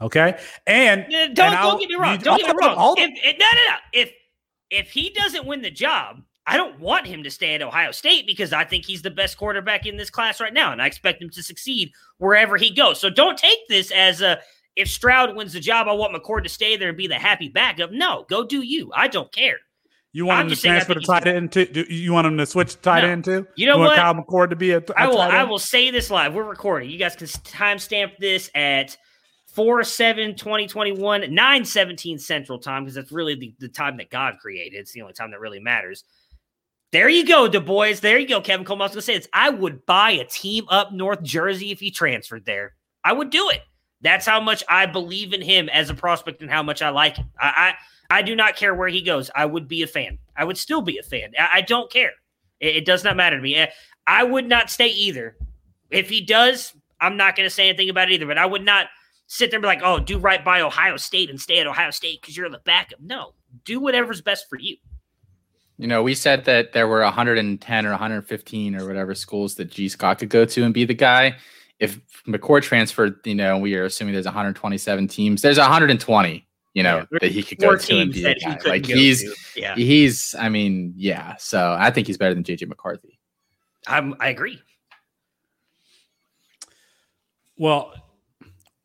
Okay, 0.02 0.40
and 0.66 1.02
uh, 1.02 1.28
don't, 1.34 1.40
and 1.40 1.56
don't 1.56 1.80
get 1.82 1.90
me 1.90 1.96
wrong. 1.96 2.18
Don't 2.20 2.38
get 2.38 2.56
me 2.56 2.66
wrong. 2.66 2.96
If, 2.98 3.10
if, 3.22 3.38
no, 3.38 3.46
no, 3.52 3.72
no. 3.72 3.76
If 3.92 4.14
if 4.70 4.92
he 4.92 5.10
doesn't 5.10 5.46
win 5.46 5.62
the 5.62 5.72
job, 5.72 6.22
I 6.46 6.58
don't 6.58 6.80
want 6.80 7.06
him 7.06 7.24
to 7.24 7.32
stay 7.32 7.54
at 7.54 7.62
Ohio 7.62 7.92
State 7.92 8.26
because 8.26 8.54
I 8.54 8.64
think 8.64 8.86
he's 8.86 9.02
the 9.02 9.12
best 9.12 9.38
quarterback 9.38 9.86
in 9.86 9.98
this 9.98 10.10
class 10.10 10.42
right 10.42 10.54
now, 10.54 10.72
and 10.72 10.82
I 10.82 10.88
expect 10.88 11.22
him 11.22 11.30
to 11.32 11.44
succeed 11.44 11.92
wherever 12.18 12.58
he 12.58 12.72
goes. 12.72 13.00
So 13.00 13.10
don't 13.10 13.38
take 13.38 13.60
this 13.68 13.92
as 13.92 14.22
a 14.22 14.40
if 14.76 14.90
Stroud 14.90 15.36
wins 15.36 15.54
the 15.54 15.60
job, 15.60 15.88
I 15.88 15.94
want 15.94 16.16
McCord 16.16 16.44
to 16.44 16.50
stay 16.50 16.78
there 16.78 16.90
and 16.90 16.98
be 16.98 17.08
the 17.08 17.16
happy 17.16 17.50
backup. 17.50 17.92
No, 17.92 18.26
go 18.30 18.46
do 18.46 18.62
you. 18.62 18.92
I 18.96 19.08
don't 19.10 19.32
care. 19.32 19.58
You 20.12 20.26
want 20.26 20.40
I'm 20.40 20.46
him 20.46 20.50
to 20.50 20.52
just 20.54 20.62
saying 20.64 20.76
I 20.76 20.78
transfer 20.80 20.94
to 20.96 21.06
tight 21.06 21.28
end 21.28 21.52
too? 21.52 21.66
Do 21.66 21.82
you 21.82 22.14
want 22.14 22.26
him 22.26 22.38
to 22.38 22.46
switch 22.46 22.82
tight 22.82 23.02
No. 23.02 23.10
end 23.10 23.26
too? 23.26 23.48
You 23.56 23.68
know 23.68 23.78
want 23.78 23.90
what? 23.90 23.98
Kyle 23.98 24.16
McCord 24.16 24.50
to 24.50 24.56
be 24.56 24.72
a, 24.72 24.80
a 24.80 24.84
I 24.98 25.08
will. 25.08 25.22
I 25.22 25.44
will 25.44 25.60
say 25.60 25.92
this 25.92 26.10
live. 26.10 26.34
We're 26.34 26.44
recording. 26.44 26.90
You 26.90 26.98
guys 26.98 27.16
can 27.16 27.28
timestamp 27.28 28.18
this 28.18 28.50
at 28.56 28.98
4 29.54 29.84
7 29.84 30.36
2021, 30.36 31.34
9 31.34 31.66
17 31.66 32.18
Central 32.18 32.58
Time, 32.58 32.86
because 32.86 32.96
that's 32.96 33.12
really 33.12 33.36
the, 33.36 33.54
the 33.60 33.68
time 33.68 33.98
that 33.98 34.10
God 34.10 34.36
created. 34.42 34.78
It's 34.78 34.94
the 34.94 35.02
only 35.02 35.14
time 35.14 35.30
that 35.32 35.40
really 35.40 35.60
matters. 35.60 36.06
There 36.92 37.10
you 37.10 37.26
go, 37.26 37.48
Du 37.48 37.60
Bois. 37.60 37.96
There 38.02 38.18
you 38.18 38.28
go, 38.28 38.42
Kevin 38.42 38.66
Coleman. 38.66 38.84
I 38.84 38.86
was 38.86 38.92
going 38.94 39.02
to 39.02 39.06
say 39.06 39.18
this. 39.18 39.28
I 39.32 39.50
would 39.52 39.86
buy 39.86 40.12
a 40.12 40.26
team 40.26 40.66
up 40.70 40.92
North 40.92 41.22
Jersey 41.22 41.72
if 41.72 41.80
he 41.80 41.92
transferred 41.92 42.46
there. 42.46 42.74
I 43.04 43.14
would 43.14 43.30
do 43.30 43.50
it. 43.50 43.62
That's 44.02 44.26
how 44.26 44.40
much 44.40 44.64
I 44.68 44.86
believe 44.86 45.34
in 45.34 45.42
him 45.42 45.70
as 45.70 45.90
a 45.90 45.94
prospect 45.94 46.42
and 46.42 46.50
how 46.50 46.64
much 46.64 46.82
I 46.82 46.90
like 46.90 47.18
him. 47.18 47.30
I 47.40 47.76
I, 48.10 48.18
I 48.20 48.22
do 48.24 48.36
not 48.36 48.56
care 48.56 48.74
where 48.74 48.88
he 48.88 49.02
goes. 49.02 49.30
I 49.36 49.46
would 49.46 49.68
be 49.68 49.84
a 49.84 49.88
fan. 49.88 50.18
I 50.36 50.46
would 50.46 50.58
still 50.58 50.82
be 50.82 50.98
a 50.98 51.04
fan. 51.04 51.32
I, 51.38 51.50
I 51.56 51.62
don't 51.62 51.92
care. 51.92 52.12
It, 52.60 52.78
it 52.78 52.86
does 52.86 53.04
not 53.04 53.18
matter 53.18 53.36
to 53.36 53.42
me. 53.42 53.56
Eh, 53.56 53.68
I 54.08 54.24
would 54.24 54.48
not 54.48 54.72
stay 54.72 54.88
either. 54.88 55.36
If 55.92 56.10
he 56.10 56.22
does, 56.22 56.74
I'm 57.00 57.18
not 57.18 57.36
going 57.36 57.48
to 57.48 57.54
say 57.54 57.70
anything 57.70 57.90
about 57.90 58.10
it 58.10 58.16
either. 58.16 58.26
But 58.26 58.38
I 58.38 58.46
would 58.46 58.66
not 58.66 58.88
sit 59.28 59.52
there 59.52 59.58
and 59.58 59.62
be 59.62 59.68
like, 59.68 59.82
"Oh, 59.84 60.00
do 60.00 60.18
right 60.18 60.44
by 60.44 60.62
Ohio 60.62 60.98
State 60.98 61.30
and 61.30 61.40
stay 61.40 61.60
at 61.60 61.68
Ohio 61.68 61.92
State 61.92 62.22
because 62.22 62.36
you're 62.36 62.50
the 62.50 62.62
backup." 62.66 63.00
No, 63.00 63.34
do 63.64 63.80
whatever's 63.80 64.22
best 64.22 64.50
for 64.50 64.58
you. 64.58 64.78
You 65.80 65.88
know, 65.88 66.04
we 66.04 66.14
said 66.14 66.44
that 66.44 66.74
there 66.74 66.90
were 66.90 67.00
110 67.00 67.86
or 67.86 67.90
115 67.92 68.76
or 68.76 68.86
whatever 68.86 69.16
schools 69.16 69.56
that 69.56 69.72
Gee 69.72 69.88
Scott 69.88 70.20
could 70.20 70.28
go 70.28 70.44
to 70.44 70.64
and 70.66 70.74
be 70.74 70.84
the 70.84 70.94
guy. 70.94 71.38
If 71.80 72.02
McCord 72.28 72.64
transferred, 72.64 73.16
you 73.24 73.34
know, 73.34 73.58
we 73.58 73.76
are 73.76 73.86
assuming 73.86 74.14
there's 74.14 74.26
127 74.26 75.08
teams. 75.08 75.42
There's 75.42 75.58
120, 75.58 76.46
you 76.74 76.84
know, 76.84 76.98
Yeah, 76.98 77.20
that 77.22 77.32
he 77.32 77.42
could 77.42 77.60
go 77.60 77.78
to 77.78 77.98
and 77.98 78.12
be 78.12 78.22
the 78.22 78.24
that 78.24 78.62
he 78.64 78.70
Like 78.70 78.86
he's 78.86 79.24
to. 79.24 79.36
yeah, 79.56 79.74
he's. 79.76 80.36
I 80.38 80.50
mean, 80.50 80.94
yeah. 80.98 81.38
So 81.38 81.78
I 81.80 81.92
think 81.92 82.08
he's 82.08 82.18
better 82.18 82.34
than 82.34 82.44
JJ 82.44 82.68
McCarthy. 82.68 83.18
I'm, 83.88 84.16
I 84.20 84.28
agree. 84.28 84.62
Well, 87.58 87.94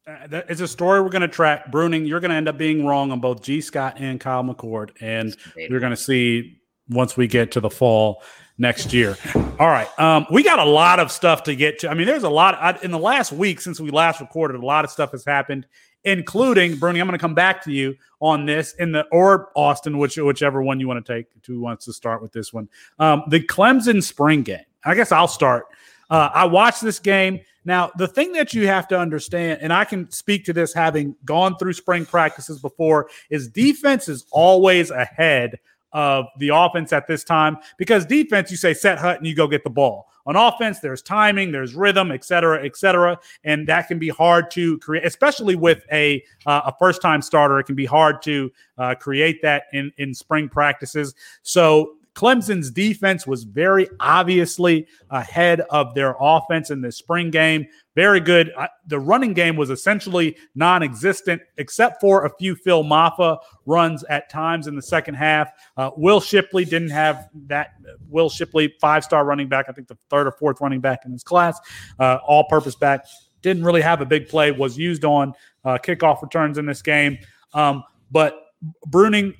uh, 0.06 0.42
it's 0.48 0.60
a 0.60 0.68
story 0.68 1.00
we're 1.02 1.08
going 1.08 1.22
to 1.22 1.28
track. 1.28 1.72
Bruning, 1.72 2.06
you're 2.06 2.20
going 2.20 2.30
to 2.30 2.36
end 2.36 2.48
up 2.48 2.56
being 2.56 2.86
wrong 2.86 3.10
on 3.10 3.18
both 3.18 3.42
Gee 3.42 3.60
Scott 3.60 3.96
and 3.98 4.20
Kyle 4.20 4.44
McCord, 4.44 4.90
and 5.00 5.36
you're 5.56 5.80
going 5.80 5.90
to 5.90 5.96
see 5.96 6.60
once 6.88 7.16
we 7.16 7.26
get 7.26 7.52
to 7.52 7.60
the 7.60 7.70
fall 7.70 8.22
next 8.58 8.92
year. 8.92 9.16
All 9.58 9.68
right, 9.68 9.88
um, 9.98 10.26
we 10.30 10.42
got 10.42 10.58
a 10.58 10.64
lot 10.64 11.00
of 11.00 11.10
stuff 11.10 11.42
to 11.44 11.56
get 11.56 11.80
to. 11.80 11.90
I 11.90 11.94
mean, 11.94 12.06
there's 12.06 12.22
a 12.22 12.30
lot 12.30 12.54
I, 12.54 12.78
in 12.82 12.90
the 12.90 12.98
last 12.98 13.32
week 13.32 13.60
since 13.60 13.80
we 13.80 13.90
last 13.90 14.20
recorded. 14.20 14.60
A 14.60 14.66
lot 14.66 14.84
of 14.84 14.90
stuff 14.90 15.12
has 15.12 15.24
happened, 15.24 15.66
including 16.04 16.72
Bruning. 16.76 17.00
I'm 17.00 17.06
going 17.06 17.12
to 17.12 17.18
come 17.18 17.34
back 17.34 17.62
to 17.64 17.72
you 17.72 17.96
on 18.20 18.46
this 18.46 18.74
in 18.74 18.92
the 18.92 19.06
or 19.10 19.50
Austin, 19.56 19.98
which 19.98 20.16
whichever 20.16 20.62
one 20.62 20.80
you 20.80 20.88
want 20.88 21.04
to 21.04 21.14
take. 21.14 21.26
Who 21.46 21.60
wants 21.60 21.84
to 21.86 21.92
start 21.92 22.22
with 22.22 22.32
this 22.32 22.52
one? 22.52 22.68
Um, 22.98 23.24
the 23.28 23.40
Clemson 23.40 24.02
spring 24.02 24.42
game. 24.42 24.64
I 24.84 24.94
guess 24.94 25.12
I'll 25.12 25.28
start. 25.28 25.66
Uh, 26.10 26.30
I 26.32 26.44
watched 26.44 26.82
this 26.82 26.98
game. 26.98 27.40
Now, 27.64 27.90
the 27.96 28.06
thing 28.06 28.32
that 28.32 28.52
you 28.52 28.66
have 28.66 28.88
to 28.88 28.98
understand, 28.98 29.60
and 29.62 29.72
I 29.72 29.86
can 29.86 30.10
speak 30.10 30.44
to 30.44 30.52
this 30.52 30.74
having 30.74 31.16
gone 31.24 31.56
through 31.56 31.72
spring 31.72 32.04
practices 32.04 32.58
before, 32.60 33.08
is 33.30 33.48
defense 33.48 34.06
is 34.08 34.26
always 34.30 34.90
ahead 34.90 35.58
of 35.94 36.26
the 36.38 36.48
offense 36.48 36.92
at 36.92 37.06
this 37.06 37.24
time 37.24 37.56
because 37.78 38.04
defense, 38.04 38.50
you 38.50 38.56
say 38.56 38.74
set 38.74 38.98
hut 38.98 39.16
and 39.16 39.26
you 39.26 39.34
go 39.34 39.48
get 39.48 39.64
the 39.64 39.70
ball. 39.70 40.08
On 40.26 40.36
offense, 40.36 40.80
there's 40.80 41.02
timing, 41.02 41.52
there's 41.52 41.74
rhythm, 41.74 42.10
et 42.10 42.24
cetera, 42.24 42.64
et 42.64 42.76
cetera, 42.76 43.18
and 43.44 43.66
that 43.68 43.88
can 43.88 43.98
be 43.98 44.08
hard 44.08 44.50
to 44.52 44.78
create, 44.78 45.04
especially 45.04 45.54
with 45.54 45.84
a 45.92 46.22
uh, 46.46 46.62
a 46.66 46.74
first 46.78 47.02
time 47.02 47.20
starter. 47.22 47.58
It 47.58 47.64
can 47.64 47.74
be 47.74 47.84
hard 47.84 48.22
to 48.22 48.50
uh, 48.78 48.94
create 48.94 49.42
that 49.42 49.64
in 49.72 49.92
in 49.98 50.14
spring 50.14 50.48
practices. 50.48 51.14
So 51.42 51.96
Clemson's 52.14 52.70
defense 52.70 53.26
was 53.26 53.42
very 53.42 53.88
obviously 53.98 54.86
ahead 55.10 55.60
of 55.70 55.94
their 55.94 56.14
offense 56.20 56.70
in 56.70 56.80
the 56.80 56.92
spring 56.92 57.30
game. 57.30 57.66
Very 57.96 58.20
good. 58.20 58.52
The 58.86 58.98
running 58.98 59.34
game 59.34 59.56
was 59.56 59.70
essentially 59.70 60.36
non 60.54 60.82
existent, 60.82 61.42
except 61.58 62.00
for 62.00 62.24
a 62.24 62.30
few 62.36 62.54
Phil 62.54 62.84
Mafah 62.84 63.38
runs 63.66 64.04
at 64.04 64.30
times 64.30 64.66
in 64.66 64.76
the 64.76 64.82
second 64.82 65.14
half. 65.14 65.50
Uh, 65.76 65.90
Will 65.96 66.20
Shipley 66.20 66.64
didn't 66.64 66.90
have 66.90 67.28
that. 67.46 67.74
Will 68.08 68.28
Shipley, 68.28 68.74
five 68.80 69.04
star 69.04 69.24
running 69.24 69.48
back, 69.48 69.66
I 69.68 69.72
think 69.72 69.88
the 69.88 69.98
third 70.08 70.26
or 70.26 70.32
fourth 70.32 70.60
running 70.60 70.80
back 70.80 71.00
in 71.04 71.12
his 71.12 71.24
class, 71.24 71.58
uh, 71.98 72.18
all 72.26 72.44
purpose 72.44 72.76
back, 72.76 73.06
didn't 73.42 73.64
really 73.64 73.82
have 73.82 74.00
a 74.00 74.06
big 74.06 74.28
play, 74.28 74.52
was 74.52 74.78
used 74.78 75.04
on 75.04 75.34
uh, 75.64 75.78
kickoff 75.78 76.22
returns 76.22 76.58
in 76.58 76.66
this 76.66 76.80
game. 76.80 77.18
Um, 77.52 77.84
but 78.10 78.40
Bruning 78.88 79.34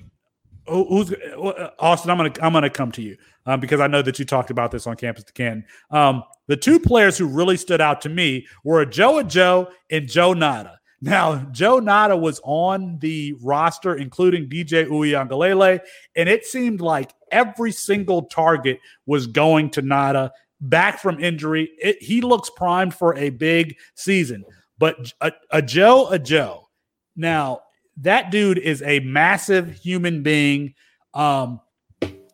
who- 0.67 0.85
who's 0.85 1.11
uh, 1.13 1.69
Austin? 1.79 2.11
I'm 2.11 2.17
gonna 2.17 2.33
I'm 2.41 2.53
gonna 2.53 2.69
come 2.69 2.91
to 2.93 3.01
you 3.01 3.17
um, 3.45 3.59
because 3.59 3.79
I 3.79 3.87
know 3.87 4.01
that 4.01 4.19
you 4.19 4.25
talked 4.25 4.49
about 4.51 4.71
this 4.71 4.87
on 4.87 4.95
campus 4.95 5.23
to. 5.25 5.65
Um, 5.91 6.23
the 6.47 6.57
two 6.57 6.79
players 6.79 7.17
who 7.17 7.25
really 7.27 7.57
stood 7.57 7.81
out 7.81 8.01
to 8.01 8.09
me 8.09 8.47
were 8.63 8.85
Joe 8.85 9.19
Joe 9.29 9.69
and 9.91 10.07
Joe 10.07 10.33
Ngata. 10.33 10.75
Now, 11.01 11.35
Joe 11.51 11.79
Ngata 11.81 12.19
was 12.19 12.39
on 12.43 12.97
the 12.99 13.35
roster, 13.43 13.95
including 13.95 14.49
DJ 14.49 14.87
Uiagalelei, 14.87 15.79
and 16.15 16.27
it 16.29 16.45
seemed 16.45 16.81
like 16.81 17.13
every 17.31 17.71
single 17.71 18.23
target 18.23 18.79
was 19.05 19.27
going 19.27 19.69
to 19.71 19.81
Ngata 19.81 20.31
back 20.61 20.99
from 20.99 21.19
injury. 21.23 21.69
It, 21.79 22.01
he 22.01 22.21
looks 22.21 22.49
primed 22.49 22.93
for 22.95 23.15
a 23.17 23.29
big 23.29 23.75
season. 23.93 24.45
But 24.79 25.13
a, 25.21 25.31
a 25.51 25.61
Joe, 25.61 26.07
a 26.09 26.17
Joe. 26.17 26.69
Now, 27.15 27.59
that 27.97 28.31
dude 28.31 28.57
is 28.57 28.81
a 28.81 28.99
massive 29.01 29.71
human 29.71 30.23
being. 30.23 30.73
Um, 31.13 31.61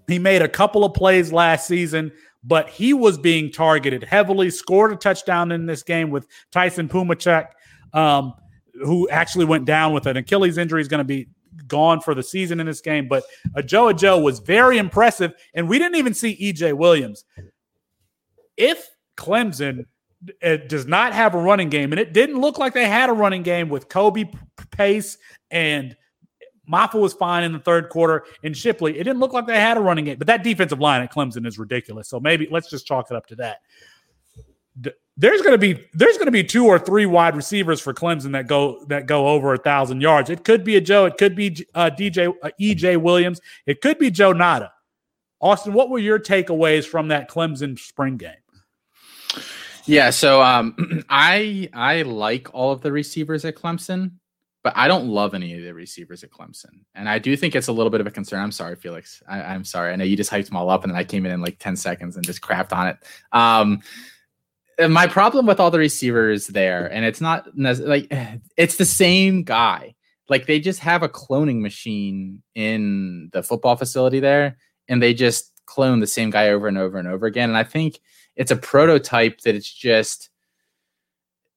he 0.07 0.20
made 0.20 0.41
a 0.41 0.49
couple 0.49 0.84
of 0.84 0.93
plays 0.93 1.32
last 1.32 1.68
season, 1.68 2.12
but 2.43 2.70
he 2.70 2.93
was 2.93 3.18
being 3.18 3.51
targeted 3.51 4.03
heavily. 4.03 4.49
Scored 4.49 4.91
a 4.91 4.95
touchdown 4.95 5.51
in 5.51 5.66
this 5.66 5.84
game 5.84 6.09
with 6.09 6.28
Taisun 6.51 6.89
Phommachanh, 6.89 7.47
um, 7.93 8.34
who 8.84 9.07
actually 9.09 9.45
went 9.45 9.66
down 9.66 9.93
with 9.93 10.07
an 10.07 10.18
Achilles 10.18 10.57
injury. 10.57 10.82
He's 10.82 10.88
going 10.88 10.99
to 10.99 11.03
be 11.03 11.30
gone 11.68 12.01
for 12.01 12.16
the 12.16 12.24
season 12.24 12.59
in 12.59 12.66
this 12.66 12.82
game. 12.82 13.07
But 13.07 13.24
Joe 13.66 13.93
Joe 13.93 14.20
was 14.20 14.39
very 14.39 14.78
impressive, 14.78 15.34
and 15.53 15.70
we 15.70 15.78
didn't 15.78 15.97
even 15.97 16.14
see 16.14 16.36
EJ 16.36 16.74
Williams. 16.74 17.24
If 18.57 18.89
Clemson 19.18 19.86
uh, 20.43 20.57
does 20.68 20.86
not 20.86 21.14
have 21.14 21.36
a 21.36 21.39
running 21.39 21.70
game, 21.70 21.93
and 21.93 21.99
it 21.99 22.14
didn't 22.14 22.39
look 22.39 22.57
like 22.57 22.74
they 22.74 22.88
had 22.88 23.09
a 23.09 23.14
running 23.14 23.43
game 23.43 23.70
with 23.70 23.88
Kobe 23.88 24.26
Pace 24.72 25.18
and 25.52 25.95
Mafah 26.72 26.99
was 26.99 27.14
fine 27.14 27.43
in 27.43 27.52
the 27.52 27.60
third 27.60 27.89
quarter, 27.89 28.26
and 28.43 28.56
Shipley. 28.56 28.93
It 28.97 29.04
didn't 29.04 29.20
look 29.20 29.34
like 29.34 29.45
they 29.45 29.60
had 29.60 29.78
a 29.78 29.82
running 29.82 30.06
game, 30.06 30.18
but 30.18 30.28
that 30.28 30.43
defensive 30.43 30.80
line 30.80 31.02
at 31.02 31.14
Clemson 31.14 31.45
is 31.45 31.60
ridiculous. 31.60 32.08
So 32.08 32.20
maybe 32.20 32.47
let's 32.49 32.70
just 32.70 32.86
chalk 32.86 33.12
it 33.12 33.18
up 33.18 33.28
to 33.28 33.36
that. 33.36 33.62
There's 35.18 35.41
going 35.41 35.52
to 35.52 35.58
be 35.58 35.86
there's 35.93 36.16
going 36.16 36.28
to 36.28 36.32
be 36.32 36.43
two 36.43 36.66
or 36.66 36.80
three 36.80 37.06
wide 37.06 37.36
receivers 37.36 37.82
for 37.82 37.93
Clemson 37.93 38.32
that 38.32 38.47
go 38.47 38.84
that 38.88 39.06
go 39.06 39.28
over 39.28 39.54
a 39.54 39.58
thousand 39.58 40.02
yards. 40.02 40.30
It 40.30 40.43
could 40.45 40.64
be 40.64 40.78
Ajou. 40.78 41.06
It 41.06 41.18
could 41.18 41.36
be 41.36 41.66
uh, 41.76 41.89
DJ 41.89 42.34
uh, 42.41 42.49
EJ 42.60 43.02
Williams. 43.02 43.41
It 43.66 43.82
could 43.82 43.99
be 43.99 44.10
Joe 44.10 44.34
Ngata. 44.34 44.70
Austin, 45.41 45.74
what 45.74 45.89
were 45.89 45.99
your 45.99 46.20
takeaways 46.20 46.86
from 46.86 47.10
that 47.10 47.30
Clemson 47.30 47.78
spring 47.78 48.18
game? 48.18 48.34
Yeah, 49.86 50.12
so 50.12 50.41
um, 50.41 51.04
I 51.10 51.70
I 51.74 52.04
like 52.04 52.54
all 52.54 52.72
of 52.72 52.82
the 52.82 52.91
receivers 52.91 53.43
at 53.45 53.56
Clemson, 53.56 54.14
but 54.64 54.74
I 54.76 54.88
don't 54.88 55.07
love 55.07 55.34
any 55.34 55.57
of 55.57 55.64
the 55.64 55.74
receivers 55.74 56.24
at 56.24 56.30
Clemson, 56.30 56.84
and 56.95 57.09
I 57.09 57.20
do 57.20 57.36
think 57.36 57.55
it's 57.55 57.68
a 57.68 57.72
little 57.72 57.89
bit 57.89 58.01
of 58.01 58.07
a 58.07 58.12
concern. 58.12 58.41
I'm 58.41 58.51
sorry, 58.51 58.76
Felix. 58.76 59.24
I, 59.28 59.41
I'm 59.41 59.64
sorry. 59.64 59.91
I 59.91 59.95
know 59.95 60.03
you 60.03 60.16
just 60.16 60.32
hyped 60.32 60.47
them 60.47 60.55
all 60.57 60.70
up, 60.70 60.84
and 60.84 60.91
then 60.91 60.97
I 60.97 61.03
came 61.03 61.26
in 61.26 61.32
in 61.32 61.41
like 61.41 61.59
10 61.59 61.76
seconds 61.76 62.16
and 62.16 62.26
just 62.26 62.41
crapped 62.41 62.74
on 62.74 62.88
it. 62.88 62.97
Um, 63.32 63.82
my 64.89 65.07
problem 65.07 65.45
with 65.45 65.59
all 65.59 65.72
the 65.72 65.80
receivers 65.80 66.47
there, 66.47 66.91
and 66.91 67.05
it's 67.05 67.22
not 67.22 67.47
like 67.55 68.07
it's 68.57 68.78
the 68.78 68.86
same 68.86 69.43
guy. 69.43 69.95
like 70.30 70.45
they 70.45 70.59
just 70.59 70.80
have 70.80 71.03
a 71.03 71.09
cloning 71.09 71.59
machine 71.59 72.41
in 72.55 73.30
the 73.34 73.43
football 73.43 73.76
facility 73.76 74.20
there, 74.20 74.57
and 74.88 75.01
they 75.01 75.14
just 75.14 75.51
clone 75.66 75.99
the 75.99 76.07
same 76.07 76.30
guy 76.30 76.49
over 76.49 76.68
and 76.68 76.78
over 76.78 76.97
and 76.97 77.07
over 77.07 77.26
again. 77.26 77.49
And 77.49 77.57
I 77.57 77.64
think 77.64 77.99
it's 78.36 78.51
a 78.51 78.55
prototype 78.55 79.41
that 79.41 79.55
it's 79.55 79.72
just 79.72 80.30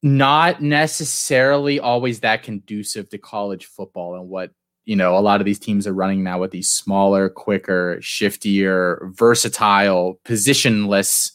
not 0.05 0.61
necessarily 0.61 1.81
always 1.81 2.21
that 2.21 2.43
conducive 2.43 3.09
to 3.09 3.17
college 3.17 3.65
football 3.65 4.15
and 4.15 4.29
what 4.29 4.51
you 4.85 4.95
know 4.95 5.17
a 5.17 5.21
lot 5.21 5.41
of 5.41 5.47
these 5.47 5.59
teams 5.59 5.87
are 5.87 5.95
running 5.95 6.23
now 6.23 6.39
with 6.39 6.51
these 6.51 6.69
smaller 6.69 7.31
quicker 7.31 7.97
shiftier 8.03 8.99
versatile 9.17 10.21
positionless 10.27 11.33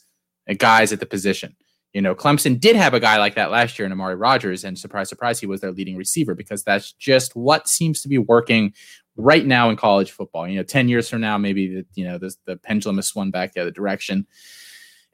uh, 0.48 0.54
guys 0.54 0.94
at 0.94 1.00
the 1.00 1.08
position. 1.08 1.56
You 1.94 2.02
know 2.04 2.14
clemson 2.14 2.60
did 2.60 2.76
have 2.76 2.94
a 2.94 3.00
guy 3.00 3.18
like 3.18 3.34
that 3.34 3.50
last 3.50 3.80
year 3.80 3.88
in 3.88 3.92
amari 3.92 4.14
rodgers 4.14 4.64
and 4.64 4.78
surprise 4.78 5.10
surprise 5.10 5.40
he 5.40 5.48
was 5.48 5.62
their 5.62 5.72
leading 5.72 5.98
receiver 5.98 6.36
because 6.36 6.64
that's 6.64 6.94
just 6.94 7.36
what 7.36 7.68
seems 7.68 8.02
to 8.02 8.08
be 8.08 8.20
working 8.20 8.72
right 9.18 9.48
now 9.48 9.72
in 9.72 9.78
college 9.78 10.12
football. 10.12 10.48
You 10.48 10.58
know 10.58 10.64
10 10.64 10.90
years 10.90 11.10
from 11.10 11.22
now 11.22 11.40
maybe 11.40 11.74
the, 11.74 11.86
you 11.96 12.06
know 12.06 12.20
the 12.20 12.58
pendulum 12.58 12.98
has 12.98 13.08
swung 13.08 13.32
back 13.32 13.54
the 13.54 13.62
other 13.62 13.72
direction 13.72 14.28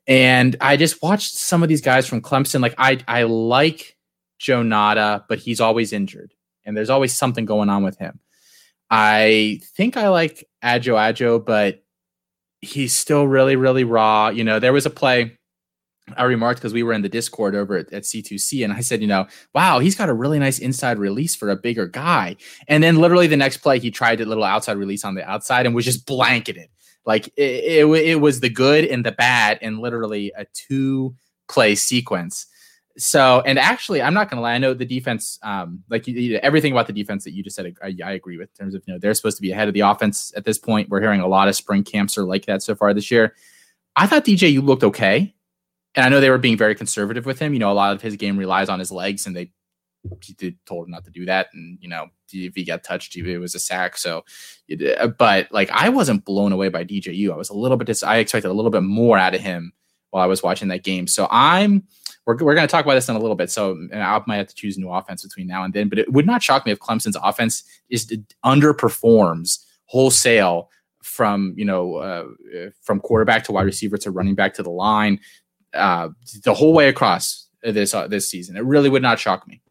and 0.08 0.56
I 0.62 0.78
just 0.78 1.02
watched 1.02 1.36
some 1.36 1.64
of 1.64 1.70
these 1.70 1.82
guys 1.82 2.08
from 2.08 2.22
Clemson. 2.22 2.62
Like 2.62 2.76
I 2.78 3.00
I 3.08 3.24
like 3.24 3.98
Joe 4.40 4.62
Ngata, 4.62 5.26
but 5.28 5.40
he's 5.40 5.60
always 5.60 5.94
injured. 5.94 6.34
And 6.66 6.76
there's 6.76 6.90
always 6.90 7.14
something 7.14 7.46
going 7.46 7.70
on 7.70 7.84
with 7.84 7.98
him. 7.98 8.20
I 8.90 9.62
think 9.76 9.98
I 9.98 10.10
like 10.10 10.48
Ajou 10.64 10.96
Ajou, 10.96 11.40
but 11.40 11.84
he's 12.62 12.94
still 12.94 13.28
really, 13.28 13.56
really 13.56 13.84
raw. 13.84 14.30
You 14.30 14.44
know, 14.44 14.60
there 14.60 14.74
was 14.74 14.86
a 14.86 14.90
play 14.90 15.38
I 16.18 16.24
remarked 16.24 16.60
because 16.60 16.74
we 16.74 16.84
were 16.84 16.94
in 16.94 17.02
the 17.02 17.10
Discord 17.10 17.56
over 17.56 17.78
at, 17.78 17.92
at, 17.92 18.04
C2C, 18.04 18.64
and 18.64 18.72
I 18.72 18.82
said, 18.82 19.02
you 19.02 19.08
know, 19.08 19.26
wow, 19.56 19.80
he's 19.80 19.96
got 19.96 20.10
a 20.10 20.14
really 20.14 20.38
nice 20.38 20.60
inside 20.60 21.00
release 21.00 21.36
for 21.36 21.50
a 21.50 21.56
bigger 21.56 21.88
guy. 21.88 22.36
And 22.68 22.84
then 22.84 22.98
literally 22.98 23.28
the 23.28 23.38
next 23.38 23.58
play, 23.58 23.80
he 23.80 23.90
tried 23.90 24.22
a 24.22 24.26
little 24.26 24.44
outside 24.44 24.78
release 24.78 25.04
on 25.04 25.16
the 25.16 25.28
outside 25.28 25.66
and 25.66 25.74
was 25.74 25.86
just 25.86 26.06
blanketed. 26.06 26.70
Like 27.06 27.28
it, 27.38 27.86
it, 27.86 27.86
it 27.86 28.22
was 28.22 28.40
the 28.40 28.50
good 28.50 28.86
and 28.86 29.06
the 29.06 29.12
bad 29.12 29.60
in 29.62 29.80
literally 29.80 30.32
a 30.36 30.46
two 30.54 31.16
play 31.48 31.76
sequence. 31.76 32.48
So, 32.98 33.42
and 33.46 33.60
actually, 33.60 34.02
I'm 34.02 34.14
not 34.14 34.30
going 34.30 34.38
to 34.38 34.42
lie. 34.42 34.54
I 34.54 34.58
know 34.58 34.74
the 34.74 34.86
defense, 34.86 35.38
um, 35.44 35.84
like 35.90 36.08
you, 36.08 36.38
everything 36.38 36.72
about 36.72 36.88
the 36.88 36.94
defense 36.94 37.26
that 37.26 37.34
you 37.34 37.44
just 37.44 37.56
said, 37.56 37.76
I, 37.84 37.94
I, 38.04 38.12
agree 38.14 38.38
with. 38.38 38.50
In 38.52 38.66
terms 38.66 38.74
of 38.74 38.84
you 38.88 38.94
know 38.94 39.00
they're 39.00 39.14
supposed 39.14 39.36
to 39.36 39.42
be 39.42 39.52
ahead 39.52 39.68
of 39.68 39.74
the 39.74 39.82
offense 39.82 40.32
at 40.38 40.46
this 40.46 40.58
point. 40.58 40.88
We're 40.90 41.02
hearing 41.02 41.20
a 41.20 41.28
lot 41.28 41.50
of 41.50 41.56
spring 41.58 41.84
camps 41.84 42.18
are 42.18 42.24
like 42.24 42.46
that 42.46 42.64
so 42.64 42.74
far 42.74 42.94
this 42.94 43.12
year. 43.12 43.36
I 43.98 44.08
thought 44.08 44.24
DJ, 44.24 44.52
you 44.52 44.62
looked 44.62 44.84
okay, 44.84 45.36
and 45.94 46.06
I 46.06 46.10
know 46.10 46.22
they 46.22 46.30
were 46.30 46.38
being 46.38 46.58
very 46.58 46.74
conservative 46.74 47.26
with 47.26 47.38
him. 47.38 47.52
You 47.52 47.60
know, 47.60 47.72
a 47.72 47.74
lot 47.74 47.94
of 47.94 48.02
his 48.02 48.16
game 48.16 48.38
relies 48.38 48.70
on 48.70 48.80
his 48.80 48.94
legs, 48.94 49.28
and 49.28 49.36
they 49.36 49.52
did 50.38 50.58
told 50.66 50.86
him 50.86 50.92
not 50.92 51.06
to 51.06 51.12
do 51.12 51.26
that. 51.26 51.48
And 51.54 51.78
you 51.82 51.90
know, 51.90 52.08
if 52.32 52.56
he 52.56 52.64
got 52.64 52.84
touched, 52.84 53.16
it 53.16 53.40
was 53.40 53.56
a 53.56 53.60
sack. 53.60 53.98
So, 53.98 54.24
uh, 55.00 55.08
but 55.08 55.52
like 55.52 55.70
I 55.72 55.90
wasn't 55.90 56.26
blown 56.26 56.52
away 56.52 56.70
by 56.70 56.84
DJU. 56.84 57.32
I 57.32 57.38
was 57.38 57.50
a 57.50 57.54
little 57.54 57.78
bit. 57.78 57.88
Dis- 57.88 58.04
I 58.04 58.18
expected 58.18 58.50
a 58.50 58.54
little 58.54 58.72
bit 58.72 58.84
more 58.84 59.18
out 59.18 59.36
of 59.36 59.42
him 59.42 59.74
while 60.12 60.24
I 60.24 60.28
was 60.28 60.44
watching 60.44 60.68
that 60.70 60.84
game. 60.84 61.08
So 61.08 61.28
I'm. 61.30 61.84
We're, 62.26 62.38
we're 62.38 62.56
going 62.56 62.68
to 62.68 62.72
talk 62.72 62.84
about 62.84 62.96
this 62.96 63.08
in 63.08 63.16
a 63.16 63.20
little 63.20 63.36
bit. 63.36 63.52
So 63.52 63.78
I 63.94 64.20
might 64.26 64.38
have 64.38 64.48
to 64.48 64.56
choose 64.56 64.80
new 64.80 64.90
offense 64.90 65.22
between 65.22 65.46
now 65.46 65.64
and 65.64 65.72
then. 65.72 65.90
But 65.90 66.00
it 66.00 66.12
would 66.12 66.26
not 66.26 66.42
shock 66.42 66.66
me 66.66 66.72
if 66.72 66.80
Clemson's 66.80 67.18
offense 67.22 67.64
is 67.92 68.12
underperforms 68.44 69.64
wholesale 69.86 70.72
from 71.04 71.54
you 71.56 71.66
know 71.66 71.98
uh, 71.98 72.26
from 72.82 73.00
quarterback 73.00 73.44
to 73.44 73.52
wide 73.52 73.62
receiver 73.66 73.98
to 73.98 74.10
running 74.10 74.34
back 74.34 74.56
to 74.56 74.64
the 74.64 74.72
line 74.72 75.20
uh, 75.76 76.10
the 76.44 76.54
whole 76.54 76.74
way 76.74 76.88
across 76.90 77.48
this 77.62 77.94
uh, 77.94 78.08
this 78.08 78.30
season. 78.30 78.58
It 78.58 78.66
really 78.66 78.90
would 78.90 79.02
not 79.02 79.20
shock 79.20 79.48
me. 79.48 79.62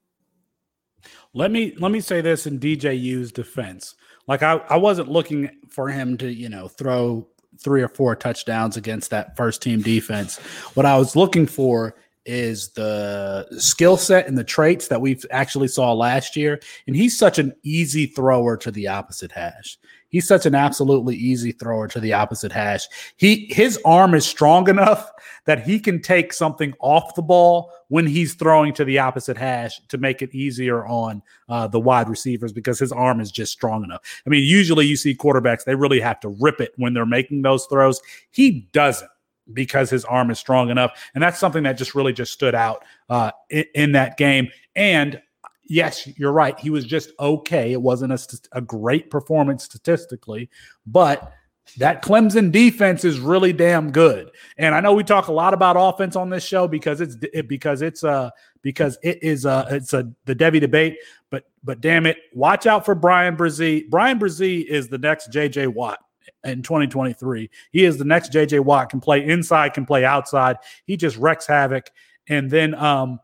Let 1.35 1.51
me 1.51 1.75
let 1.79 1.91
me 1.91 2.01
say 2.01 2.21
this 2.21 2.47
in 2.47 2.61
DJU's 2.61 3.33
defense. 3.33 3.95
Like 4.27 4.43
I, 4.43 4.55
I 4.71 4.77
wasn't 4.77 5.11
looking 5.11 5.51
for 5.69 5.89
him 5.89 6.17
to, 6.19 6.33
you 6.33 6.49
know, 6.49 6.69
throw 6.69 7.27
three 7.59 7.83
or 7.83 7.89
four 7.89 8.17
touchdowns 8.17 8.77
against 8.77 9.11
that 9.11 9.37
first 9.37 9.61
team 9.61 9.83
defense. 9.83 10.39
What 10.75 10.87
I 10.87 10.97
was 10.97 11.17
looking 11.17 11.47
for 11.47 11.97
is 12.25 12.71
the 12.71 13.47
skill 13.59 13.97
set 13.97 14.27
and 14.27 14.39
the 14.39 14.45
traits 14.45 14.89
that 14.89 15.01
we 15.01 15.21
actually 15.31 15.69
saw 15.69 15.93
last 15.93 16.37
year. 16.37 16.61
And 16.87 16.97
he's 16.97 17.19
such 17.19 17.39
an 17.39 17.53
easy 17.63 18.07
thrower 18.07 18.57
to 18.59 18.71
the 18.71 18.89
opposite 18.89 19.33
hash. 19.33 19.77
He's 20.15 20.29
such 20.29 20.47
an 20.47 20.55
absolutely 20.55 21.17
easy 21.17 21.51
thrower 21.51 21.89
to 21.89 21.99
the 21.99 22.13
opposite 22.13 22.53
hash. 22.53 22.87
He 23.17 23.49
his 23.51 23.81
arm 23.85 24.15
is 24.15 24.25
strong 24.25 24.69
enough 24.69 25.11
that 25.47 25.67
he 25.67 25.81
can 25.81 26.01
take 26.01 26.33
something 26.33 26.73
off 26.79 27.17
the 27.17 27.23
ball 27.23 27.73
when 27.89 28.07
he's 28.07 28.35
throwing 28.35 28.73
to 28.75 28.85
the 28.85 28.97
opposite 29.01 29.37
hash 29.37 29.81
to 29.89 29.99
make 29.99 30.23
it 30.23 30.33
easier 30.33 30.87
on 30.87 31.21
uh, 31.49 31.67
the 31.67 31.81
wide 31.81 32.09
receivers 32.09 32.53
because 32.53 32.79
his 32.79 32.93
arm 32.93 33.21
is 33.21 33.33
just 33.33 33.51
strong 33.51 33.83
enough. 33.83 34.03
I 34.25 34.31
mean, 34.31 34.45
usually 34.45 34.87
you 34.87 34.95
see 34.95 35.17
quarterbacks 35.17 35.65
they 35.65 35.75
really 35.75 35.99
have 35.99 36.21
to 36.21 36.29
rip 36.29 36.61
it 36.61 36.75
when 36.77 36.95
they're 36.95 37.05
making 37.05 37.43
those 37.43 37.67
throws. 37.67 38.01
He 38.31 38.69
doesn't 38.71 39.11
because 39.53 39.91
his 39.91 40.05
arm 40.05 40.31
is 40.31 40.39
strong 40.39 40.71
enough, 40.71 40.93
and 41.17 41.25
that's 41.25 41.41
something 41.41 41.65
that 41.65 41.77
just 41.77 41.97
really 41.97 42.13
just 42.13 42.33
stood 42.33 42.55
out 42.55 42.85
uh, 43.11 43.33
in, 43.51 43.65
in 43.75 43.93
that 43.93 44.17
game. 44.17 44.47
And 44.77 45.21
yes, 45.67 46.07
you're 46.19 46.33
right. 46.33 46.59
He 46.59 46.71
was 46.71 46.85
just 46.85 47.11
okay. 47.19 47.73
It 47.73 47.81
wasn't 47.81 48.13
a, 48.13 48.19
a 48.53 48.61
great 48.61 49.11
performance 49.11 49.65
statistically, 49.65 50.51
but 50.87 51.33
that 51.79 52.03
Clemson 52.03 52.53
defense 52.53 53.05
is 53.05 53.19
really 53.19 53.53
damn 53.53 53.91
good. 53.91 54.31
And 54.59 54.75
I 54.75 54.81
know 54.81 54.93
we 54.93 55.03
talk 55.03 55.29
a 55.29 55.33
lot 55.33 55.55
about 55.55 55.77
offense 55.79 56.15
on 56.15 56.31
this 56.31 56.45
show 56.45 56.69
because 56.69 57.01
it's 57.01 57.17
it, 57.33 57.49
because 57.49 57.83
it's 57.83 58.05
uh 58.05 58.31
because 58.63 58.99
it 59.03 59.23
is 59.23 59.47
uh 59.47 59.67
it's 59.71 59.93
a 59.93 60.11
the 60.27 60.35
Devy 60.35 60.61
debate. 60.61 60.99
But 61.31 61.45
but 61.65 61.81
damn 61.81 62.07
it, 62.07 62.19
watch 62.33 62.67
out 62.67 62.85
for 62.85 62.95
Bryan 62.95 63.37
Bresee. 63.37 63.89
Bryan 63.89 64.19
Bresee 64.19 64.65
is 64.65 64.89
the 64.89 64.99
next 64.99 65.33
JJ 65.33 65.69
Watt 65.69 65.99
in 66.45 66.63
2023. 66.63 67.51
He 67.73 67.85
is 67.85 67.97
the 67.97 68.05
next 68.05 68.33
JJ 68.33 68.61
Watt. 68.61 68.91
Can 68.91 69.01
play 69.01 69.27
inside, 69.27 69.75
can 69.75 69.87
play 69.87 70.05
outside. 70.05 70.59
He 70.85 70.97
just 70.97 71.17
wrecks 71.17 71.47
havoc. 71.47 71.91
And 72.29 72.51
then 72.51 72.75
um 72.75 73.21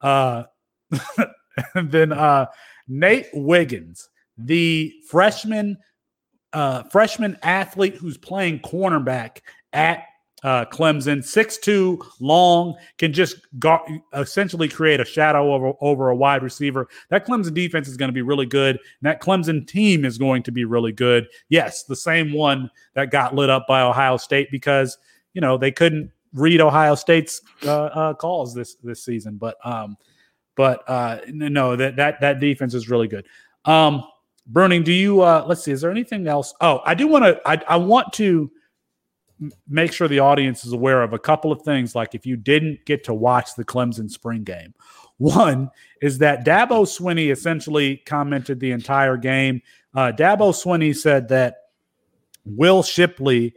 uh 0.00 0.44
and 1.74 1.90
then 1.90 2.12
uh, 2.12 2.46
Nate 2.88 3.28
Wiggins, 3.32 4.08
the 4.36 4.92
freshman 5.08 5.76
uh, 6.52 6.84
freshman 6.84 7.36
athlete 7.42 7.96
who's 7.96 8.16
playing 8.16 8.60
cornerback 8.60 9.38
at 9.72 10.04
uh, 10.44 10.64
Clemson, 10.66 11.24
six 11.24 11.56
two 11.56 12.00
long, 12.20 12.76
can 12.98 13.12
just 13.12 13.36
essentially 14.14 14.68
create 14.68 15.00
a 15.00 15.04
shadow 15.04 15.54
over, 15.54 15.72
over 15.80 16.10
a 16.10 16.16
wide 16.16 16.42
receiver. 16.42 16.86
That 17.08 17.26
Clemson 17.26 17.54
defense 17.54 17.88
is 17.88 17.96
going 17.96 18.10
to 18.10 18.14
be 18.14 18.22
really 18.22 18.46
good. 18.46 18.78
That 19.00 19.22
Clemson 19.22 19.66
team 19.66 20.04
is 20.04 20.18
going 20.18 20.42
to 20.42 20.52
be 20.52 20.66
really 20.66 20.92
good. 20.92 21.26
Yes, 21.48 21.84
the 21.84 21.96
same 21.96 22.32
one 22.32 22.70
that 22.92 23.10
got 23.10 23.34
lit 23.34 23.48
up 23.48 23.66
by 23.66 23.80
Ohio 23.80 24.18
State 24.18 24.50
because, 24.50 24.98
you 25.32 25.40
know, 25.40 25.56
they 25.56 25.72
couldn't 25.72 26.12
read 26.34 26.60
Ohio 26.60 26.94
State's 26.94 27.40
uh, 27.64 27.84
uh, 27.84 28.14
calls 28.14 28.54
this 28.54 28.74
this 28.76 29.02
season. 29.02 29.38
But 29.38 29.56
um, 29.64 29.96
but 30.56 30.88
uh, 30.88 31.18
no, 31.28 31.76
that 31.76 31.96
that 31.96 32.20
that 32.20 32.40
defense 32.40 32.74
is 32.74 32.88
really 32.88 33.08
good. 33.08 33.26
Um, 33.64 34.04
Bruning, 34.50 34.84
do 34.84 34.92
you? 34.92 35.22
Uh, 35.22 35.44
let's 35.46 35.62
see. 35.62 35.72
Is 35.72 35.80
there 35.80 35.90
anything 35.90 36.26
else? 36.26 36.54
Oh, 36.60 36.80
I 36.84 36.94
do 36.94 37.06
want 37.06 37.24
to. 37.24 37.40
I, 37.48 37.60
I 37.68 37.76
want 37.76 38.12
to 38.14 38.50
make 39.68 39.92
sure 39.92 40.06
the 40.06 40.20
audience 40.20 40.64
is 40.64 40.72
aware 40.72 41.02
of 41.02 41.12
a 41.12 41.18
couple 41.18 41.50
of 41.50 41.62
things. 41.62 41.94
Like 41.94 42.14
if 42.14 42.26
you 42.26 42.36
didn't 42.36 42.84
get 42.84 43.04
to 43.04 43.14
watch 43.14 43.54
the 43.56 43.64
Clemson 43.64 44.10
spring 44.10 44.44
game, 44.44 44.74
one 45.16 45.70
is 46.02 46.18
that 46.18 46.44
Dabo 46.44 46.84
Swinney 46.84 47.32
essentially 47.32 47.98
commented 48.06 48.60
the 48.60 48.72
entire 48.72 49.16
game. 49.16 49.62
Uh, 49.94 50.12
Dabo 50.12 50.52
Swinney 50.52 50.94
said 50.94 51.28
that 51.28 51.56
Will 52.44 52.82
Shipley 52.82 53.54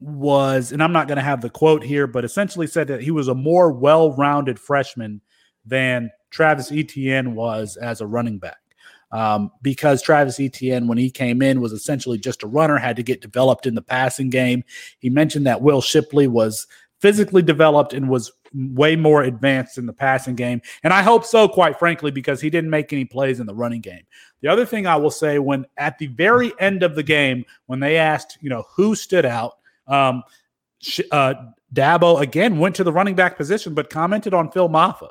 was, 0.00 0.72
and 0.72 0.82
I'm 0.82 0.92
not 0.92 1.08
going 1.08 1.16
to 1.16 1.22
have 1.22 1.40
the 1.40 1.50
quote 1.50 1.82
here, 1.82 2.06
but 2.06 2.24
essentially 2.24 2.66
said 2.66 2.88
that 2.88 3.02
he 3.02 3.10
was 3.10 3.28
a 3.28 3.34
more 3.34 3.72
well-rounded 3.72 4.58
freshman 4.58 5.20
than 5.64 6.10
Travis 6.32 6.72
Etienne 6.72 7.34
was 7.34 7.76
as 7.76 8.00
a 8.00 8.06
running 8.06 8.38
back. 8.38 8.56
Um, 9.12 9.52
because 9.60 10.00
Travis 10.00 10.40
Etienne, 10.40 10.88
when 10.88 10.96
he 10.96 11.10
came 11.10 11.42
in, 11.42 11.60
was 11.60 11.72
essentially 11.72 12.18
just 12.18 12.42
a 12.42 12.46
runner, 12.46 12.78
had 12.78 12.96
to 12.96 13.02
get 13.02 13.20
developed 13.20 13.66
in 13.66 13.74
the 13.74 13.82
passing 13.82 14.30
game. 14.30 14.64
He 15.00 15.10
mentioned 15.10 15.46
that 15.46 15.60
Will 15.60 15.82
Shipley 15.82 16.26
was 16.26 16.66
physically 16.98 17.42
developed 17.42 17.92
and 17.92 18.08
was 18.08 18.32
way 18.54 18.96
more 18.96 19.22
advanced 19.22 19.76
in 19.76 19.84
the 19.86 19.92
passing 19.92 20.34
game. 20.34 20.62
And 20.82 20.94
I 20.94 21.02
hope 21.02 21.24
so, 21.24 21.46
quite 21.46 21.78
frankly, 21.78 22.10
because 22.10 22.40
he 22.40 22.48
didn't 22.48 22.70
make 22.70 22.92
any 22.92 23.04
plays 23.04 23.38
in 23.38 23.46
the 23.46 23.54
running 23.54 23.80
game. 23.80 24.02
The 24.40 24.48
other 24.48 24.64
thing 24.64 24.86
I 24.86 24.96
will 24.96 25.10
say, 25.10 25.38
when 25.38 25.66
at 25.76 25.98
the 25.98 26.06
very 26.06 26.52
end 26.58 26.82
of 26.82 26.94
the 26.94 27.02
game, 27.02 27.44
when 27.66 27.80
they 27.80 27.98
asked, 27.98 28.38
you 28.40 28.48
know, 28.48 28.64
who 28.74 28.94
stood 28.94 29.26
out, 29.26 29.58
um, 29.88 30.22
uh, 31.10 31.34
Dabo 31.74 32.20
again 32.20 32.58
went 32.58 32.76
to 32.76 32.84
the 32.84 32.92
running 32.92 33.14
back 33.14 33.36
position, 33.36 33.74
but 33.74 33.90
commented 33.90 34.32
on 34.32 34.50
Phil 34.50 34.68
Mafah. 34.68 35.10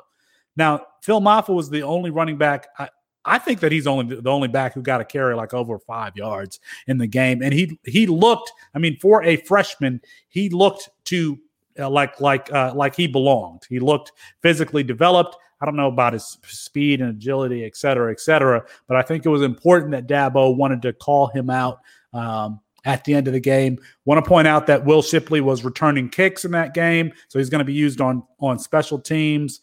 Now, 0.56 0.86
Phil 1.02 1.20
Mafah 1.20 1.54
was 1.54 1.68
the 1.68 1.82
only 1.82 2.10
running 2.10 2.38
back. 2.38 2.68
I, 2.78 2.88
I 3.24 3.38
think 3.38 3.60
that 3.60 3.70
he's 3.70 3.86
only 3.86 4.16
the 4.16 4.30
only 4.30 4.48
back 4.48 4.74
who 4.74 4.82
got 4.82 5.00
a 5.00 5.04
carry 5.04 5.34
like 5.34 5.54
over 5.54 5.78
five 5.78 6.16
yards 6.16 6.58
in 6.86 6.98
the 6.98 7.06
game, 7.06 7.42
and 7.42 7.52
he 7.52 7.78
he 7.84 8.06
looked. 8.06 8.52
I 8.74 8.78
mean, 8.78 8.98
for 8.98 9.22
a 9.22 9.36
freshman, 9.36 10.00
he 10.28 10.48
looked 10.48 10.88
to 11.04 11.38
uh, 11.78 11.90
like 11.90 12.20
like 12.20 12.52
uh, 12.52 12.72
like 12.74 12.96
he 12.96 13.06
belonged. 13.06 13.62
He 13.68 13.78
looked 13.78 14.12
physically 14.40 14.82
developed. 14.82 15.36
I 15.60 15.64
don't 15.64 15.76
know 15.76 15.86
about 15.86 16.14
his 16.14 16.38
speed 16.44 17.00
and 17.00 17.10
agility, 17.10 17.64
et 17.64 17.76
cetera, 17.76 18.10
et 18.10 18.18
cetera. 18.18 18.64
But 18.88 18.96
I 18.96 19.02
think 19.02 19.24
it 19.24 19.28
was 19.28 19.42
important 19.42 19.92
that 19.92 20.08
Dabo 20.08 20.56
wanted 20.56 20.82
to 20.82 20.92
call 20.92 21.28
him 21.28 21.50
out 21.50 21.78
um, 22.12 22.60
at 22.84 23.04
the 23.04 23.14
end 23.14 23.28
of 23.28 23.32
the 23.32 23.40
game. 23.40 23.78
Want 24.04 24.24
to 24.24 24.28
point 24.28 24.48
out 24.48 24.66
that 24.66 24.84
Will 24.84 25.02
Shipley 25.02 25.40
was 25.40 25.64
returning 25.64 26.08
kicks 26.08 26.44
in 26.44 26.50
that 26.50 26.74
game, 26.74 27.12
so 27.28 27.38
he's 27.38 27.50
going 27.50 27.60
to 27.60 27.64
be 27.64 27.72
used 27.72 28.00
on 28.00 28.24
on 28.40 28.58
special 28.58 28.98
teams. 28.98 29.60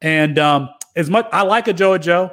And 0.00 0.38
um, 0.38 0.70
as 0.96 1.10
much 1.10 1.28
I 1.32 1.42
like 1.42 1.68
Ajou 1.68 1.94
Ajou, 1.94 2.30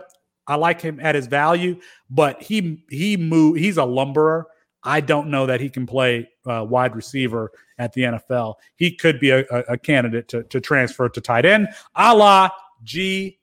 I 0.47 0.55
like 0.55 0.82
him 0.82 0.99
at 1.01 1.16
his 1.16 1.28
value, 1.28 1.80
but 2.10 2.41
he 2.41 2.84
he 2.89 3.18
move 3.18 3.57
he's 3.57 3.78
a 3.78 3.86
lumberer. 3.86 4.47
I 4.84 5.01
don't 5.01 5.30
know 5.30 5.45
that 5.45 5.60
he 5.60 5.70
can 5.70 5.86
play 5.86 6.30
uh, 6.45 6.66
wide 6.68 6.95
receiver 6.95 7.51
at 7.78 7.91
the 7.93 8.03
NFL. 8.03 8.55
He 8.78 8.95
could 8.95 9.20
be 9.20 9.32
a, 9.32 9.39
a, 9.51 9.60
a 9.70 9.78
candidate 9.78 10.30
to, 10.30 10.43
to 10.43 10.62
transfer 10.62 11.10
to 11.10 11.22
tight 11.22 11.45
end, 11.45 11.68
a 11.95 12.16
la 12.16 12.49
Gee 12.84 13.39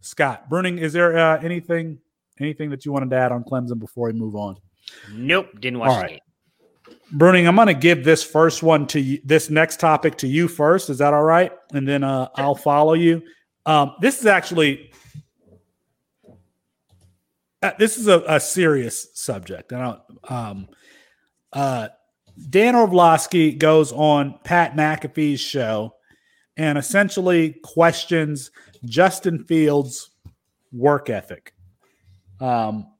Scott. 0.00 0.48
Bruning, 0.48 0.78
is 0.78 0.92
there 0.92 1.16
uh, 1.18 1.40
anything 1.42 1.98
anything 2.40 2.70
that 2.70 2.84
you 2.84 2.92
wanted 2.92 3.10
to 3.10 3.16
add 3.16 3.32
on 3.32 3.44
Clemson 3.44 3.78
before 3.78 4.06
we 4.06 4.12
move 4.12 4.36
on? 4.36 4.56
Nope, 5.12 5.48
didn't 5.60 5.80
watch 5.80 5.90
All 5.90 6.08
game. 6.08 6.20
Bruning, 7.12 7.46
I'm 7.46 7.56
going 7.56 7.68
to 7.68 7.74
give 7.74 8.04
this 8.04 8.22
first 8.22 8.62
one 8.62 8.86
to 8.88 9.00
you, 9.00 9.20
this 9.24 9.50
next 9.50 9.80
topic 9.80 10.16
to 10.18 10.28
you 10.28 10.48
first. 10.48 10.90
Is 10.90 10.98
that 10.98 11.14
all 11.14 11.22
right? 11.22 11.52
And 11.72 11.86
then 11.86 12.04
uh, 12.04 12.28
I'll 12.34 12.54
follow 12.54 12.94
you. 12.94 13.22
Um, 13.66 13.96
this 14.00 14.20
is 14.20 14.26
actually 14.26 14.92
uh, 17.62 17.72
this 17.78 17.96
is 17.96 18.06
a, 18.06 18.22
a 18.28 18.40
serious 18.40 19.08
subject. 19.14 19.72
And 19.72 19.98
um, 20.28 20.68
uh, 21.52 21.88
Dan 22.50 22.76
Orlovsky 22.76 23.52
goes 23.52 23.92
on 23.92 24.38
Pat 24.44 24.76
McAfee's 24.76 25.40
show 25.40 25.94
and 26.56 26.78
essentially 26.78 27.54
questions 27.64 28.50
Justin 28.84 29.44
Fields' 29.44 30.10
work 30.72 31.10
ethic. 31.10 31.54
Um, 32.40 32.92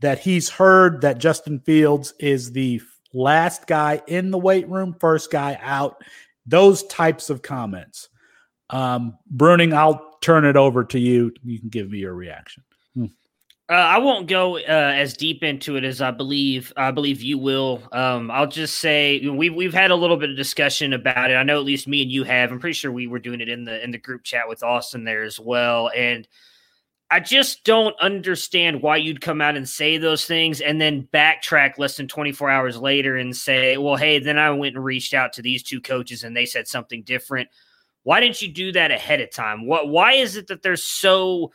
that 0.00 0.18
he's 0.18 0.48
heard 0.48 1.02
that 1.02 1.18
Justin 1.18 1.60
Fields 1.60 2.14
is 2.18 2.52
the 2.52 2.80
last 3.12 3.66
guy 3.66 4.00
in 4.06 4.30
the 4.30 4.38
weight 4.38 4.66
room, 4.68 4.96
first 4.98 5.30
guy 5.30 5.58
out. 5.62 6.02
Those 6.46 6.84
types 6.84 7.28
of 7.28 7.42
comments. 7.42 8.08
Um, 8.70 9.18
Bruning, 9.34 9.74
I'll 9.74 10.18
turn 10.20 10.44
it 10.44 10.56
over 10.56 10.84
to 10.84 10.98
you. 10.98 11.32
You 11.44 11.58
can 11.58 11.68
give 11.68 11.90
me 11.90 11.98
your 11.98 12.14
reaction. 12.14 12.62
Uh, 13.70 13.74
I 13.74 13.98
won't 13.98 14.26
go 14.26 14.58
uh, 14.58 14.62
as 14.96 15.16
deep 15.16 15.44
into 15.44 15.76
it 15.76 15.84
as 15.84 16.02
I 16.02 16.10
believe 16.10 16.72
I 16.76 16.90
believe 16.90 17.22
you 17.22 17.38
will. 17.38 17.80
Um, 17.92 18.28
I'll 18.28 18.48
just 18.48 18.78
say 18.78 19.24
we've 19.28 19.54
we've 19.54 19.72
had 19.72 19.92
a 19.92 19.94
little 19.94 20.16
bit 20.16 20.28
of 20.28 20.36
discussion 20.36 20.92
about 20.92 21.30
it. 21.30 21.34
I 21.34 21.44
know 21.44 21.56
at 21.56 21.64
least 21.64 21.86
me 21.86 22.02
and 22.02 22.10
you 22.10 22.24
have. 22.24 22.50
I'm 22.50 22.58
pretty 22.58 22.74
sure 22.74 22.90
we 22.90 23.06
were 23.06 23.20
doing 23.20 23.40
it 23.40 23.48
in 23.48 23.64
the 23.64 23.80
in 23.84 23.92
the 23.92 23.98
group 23.98 24.24
chat 24.24 24.48
with 24.48 24.64
Austin 24.64 25.04
there 25.04 25.22
as 25.22 25.38
well. 25.38 25.88
And 25.96 26.26
I 27.12 27.20
just 27.20 27.62
don't 27.62 27.94
understand 28.00 28.82
why 28.82 28.96
you'd 28.96 29.20
come 29.20 29.40
out 29.40 29.56
and 29.56 29.68
say 29.68 29.98
those 29.98 30.26
things 30.26 30.60
and 30.60 30.80
then 30.80 31.08
backtrack 31.12 31.78
less 31.78 31.96
than 31.96 32.08
24 32.08 32.50
hours 32.50 32.76
later 32.76 33.18
and 33.18 33.36
say, 33.36 33.76
"Well, 33.76 33.94
hey, 33.94 34.18
then 34.18 34.36
I 34.36 34.50
went 34.50 34.74
and 34.74 34.84
reached 34.84 35.14
out 35.14 35.32
to 35.34 35.42
these 35.42 35.62
two 35.62 35.80
coaches 35.80 36.24
and 36.24 36.36
they 36.36 36.46
said 36.46 36.66
something 36.66 37.04
different." 37.04 37.48
Why 38.02 38.20
didn't 38.20 38.40
you 38.40 38.48
do 38.48 38.72
that 38.72 38.90
ahead 38.90 39.20
of 39.20 39.30
time? 39.30 39.66
What? 39.66 39.88
Why 39.88 40.12
is 40.12 40.36
it 40.36 40.46
that 40.48 40.62
they're 40.62 40.76
so 40.76 41.52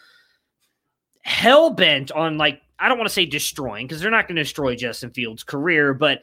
hell 1.21 1.71
bent 1.71 2.11
on 2.11 2.37
like 2.37 2.61
I 2.77 2.87
don't 2.87 2.97
want 2.97 3.07
to 3.07 3.13
say 3.13 3.25
destroying 3.25 3.87
because 3.87 4.01
they're 4.01 4.11
not 4.11 4.27
going 4.27 4.35
to 4.35 4.43
destroy 4.43 4.75
Justin 4.75 5.11
Fields' 5.11 5.43
career, 5.43 5.93
but 5.93 6.21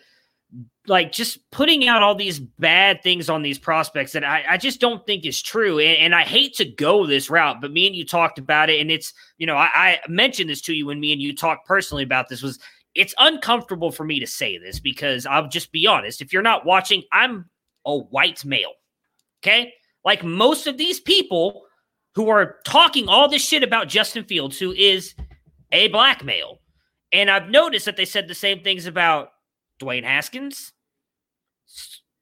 like 0.86 1.12
just 1.12 1.50
putting 1.50 1.88
out 1.88 2.02
all 2.02 2.14
these 2.14 2.38
bad 2.38 3.02
things 3.02 3.30
on 3.30 3.42
these 3.42 3.58
prospects 3.58 4.12
that 4.12 4.22
I, 4.22 4.44
I 4.50 4.56
just 4.58 4.80
don't 4.80 5.04
think 5.06 5.24
is 5.24 5.40
true. 5.40 5.78
And, 5.78 5.96
and, 5.98 6.14
I 6.14 6.22
hate 6.22 6.54
to 6.56 6.64
go 6.66 7.06
this 7.06 7.30
route, 7.30 7.60
but 7.60 7.72
me 7.72 7.86
and 7.86 7.96
you 7.96 8.04
talked 8.04 8.38
about 8.38 8.68
it, 8.68 8.80
and 8.80 8.90
it's 8.90 9.14
you 9.38 9.46
know 9.46 9.56
I, 9.56 9.70
I 9.74 10.00
mentioned 10.08 10.50
this 10.50 10.60
to 10.62 10.74
you 10.74 10.86
when 10.86 11.00
me 11.00 11.12
and 11.12 11.22
you 11.22 11.34
talked 11.34 11.66
personally 11.66 12.02
about 12.02 12.28
this 12.28 12.42
was 12.42 12.58
it's 12.94 13.14
uncomfortable 13.18 13.90
for 13.90 14.04
me 14.04 14.20
to 14.20 14.26
say 14.26 14.58
this 14.58 14.78
because 14.78 15.24
I'll 15.24 15.48
just 15.48 15.72
be 15.72 15.86
honest. 15.86 16.20
If 16.20 16.32
you're 16.32 16.42
not 16.42 16.66
watching, 16.66 17.02
I'm 17.10 17.48
a 17.86 17.96
white 17.96 18.44
male. 18.44 18.72
Okay. 19.42 19.72
Like 20.04 20.24
most 20.24 20.66
of 20.66 20.76
these 20.76 21.00
people 21.00 21.62
who 22.14 22.28
are 22.28 22.56
talking 22.64 23.08
all 23.08 23.28
this 23.28 23.46
shit 23.46 23.62
about 23.62 23.88
Justin 23.88 24.24
Fields, 24.24 24.58
who 24.58 24.72
is 24.72 25.14
a 25.70 25.88
black 25.88 26.24
male. 26.24 26.60
And 27.12 27.30
I've 27.30 27.48
noticed 27.48 27.86
that 27.86 27.96
they 27.96 28.04
said 28.04 28.28
the 28.28 28.34
same 28.34 28.62
things 28.62 28.86
about 28.86 29.30
Dwayne 29.80 30.04
Haskins. 30.04 30.72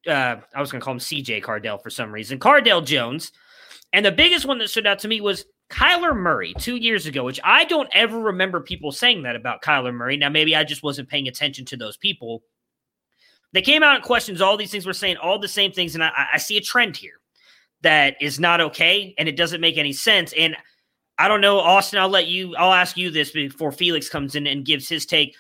Uh, 0.07 0.37
I 0.55 0.61
was 0.61 0.71
going 0.71 0.81
to 0.81 0.85
call 0.85 0.95
him 0.95 1.01
CJ 1.01 1.43
Cardell 1.43 1.79
for 1.79 1.91
some 1.91 2.13
reason. 2.13 2.39
Cardell 2.39 2.81
Jones. 2.81 3.33
And 3.93 4.07
the 4.07 4.13
biggest 4.13 4.47
one 4.47 4.59
that 4.59 4.71
stood 4.71 4.87
out 4.87 5.01
to 5.01 5.09
me 5.09 5.21
was 5.21 5.45
Kyler 5.71 6.17
Murray 6.17 6.55
two 6.59 6.77
years 6.77 7.07
ago, 7.07 7.25
which 7.25 7.41
I 7.45 7.65
don't 7.65 7.89
ever 7.93 8.19
remember 8.19 8.61
people 8.61 8.93
saying 8.93 9.25
that 9.25 9.37
about 9.37 9.63
Kyler 9.63 9.95
Murray. 9.95 10.17
Now, 10.17 10.29
maybe 10.29 10.55
I 10.55 10.65
just 10.65 10.83
wasn't 10.83 11.09
paying 11.09 11.29
attention 11.29 11.65
to 11.67 11.77
those 11.77 11.97
people. 11.97 12.43
They 13.53 13.63
came 13.63 13.83
out 13.83 13.97
and 13.97 14.05
questions 14.05 14.41
all 14.41 14.57
these 14.57 14.71
things. 14.71 14.87
We're 14.87 14.93
saying 14.93 15.17
all 15.17 15.39
the 15.39 15.49
same 15.49 15.73
things. 15.73 15.95
And 15.95 16.05
I, 16.05 16.27
I 16.35 16.39
see 16.39 16.57
a 16.57 16.61
trend 16.61 16.97
here 16.97 17.20
that 17.83 18.17
is 18.21 18.39
not 18.39 18.61
okay 18.61 19.15
and 19.19 19.29
it 19.29 19.37
doesn't 19.37 19.61
make 19.61 19.79
any 19.79 19.93
sense. 19.93 20.33
And 20.37 20.57
I 21.19 21.29
don't 21.29 21.41
know, 21.41 21.59
Austin, 21.59 21.99
I'll 21.99 22.09
let 22.09 22.27
you, 22.27 22.55
I'll 22.57 22.73
ask 22.73 22.97
you 22.97 23.11
this 23.11 23.31
before 23.31 23.73
Felix 23.73 24.09
comes 24.09 24.35
in 24.35 24.47
and 24.47 24.65
gives 24.65 24.89
his 24.89 25.07
take. 25.07 25.37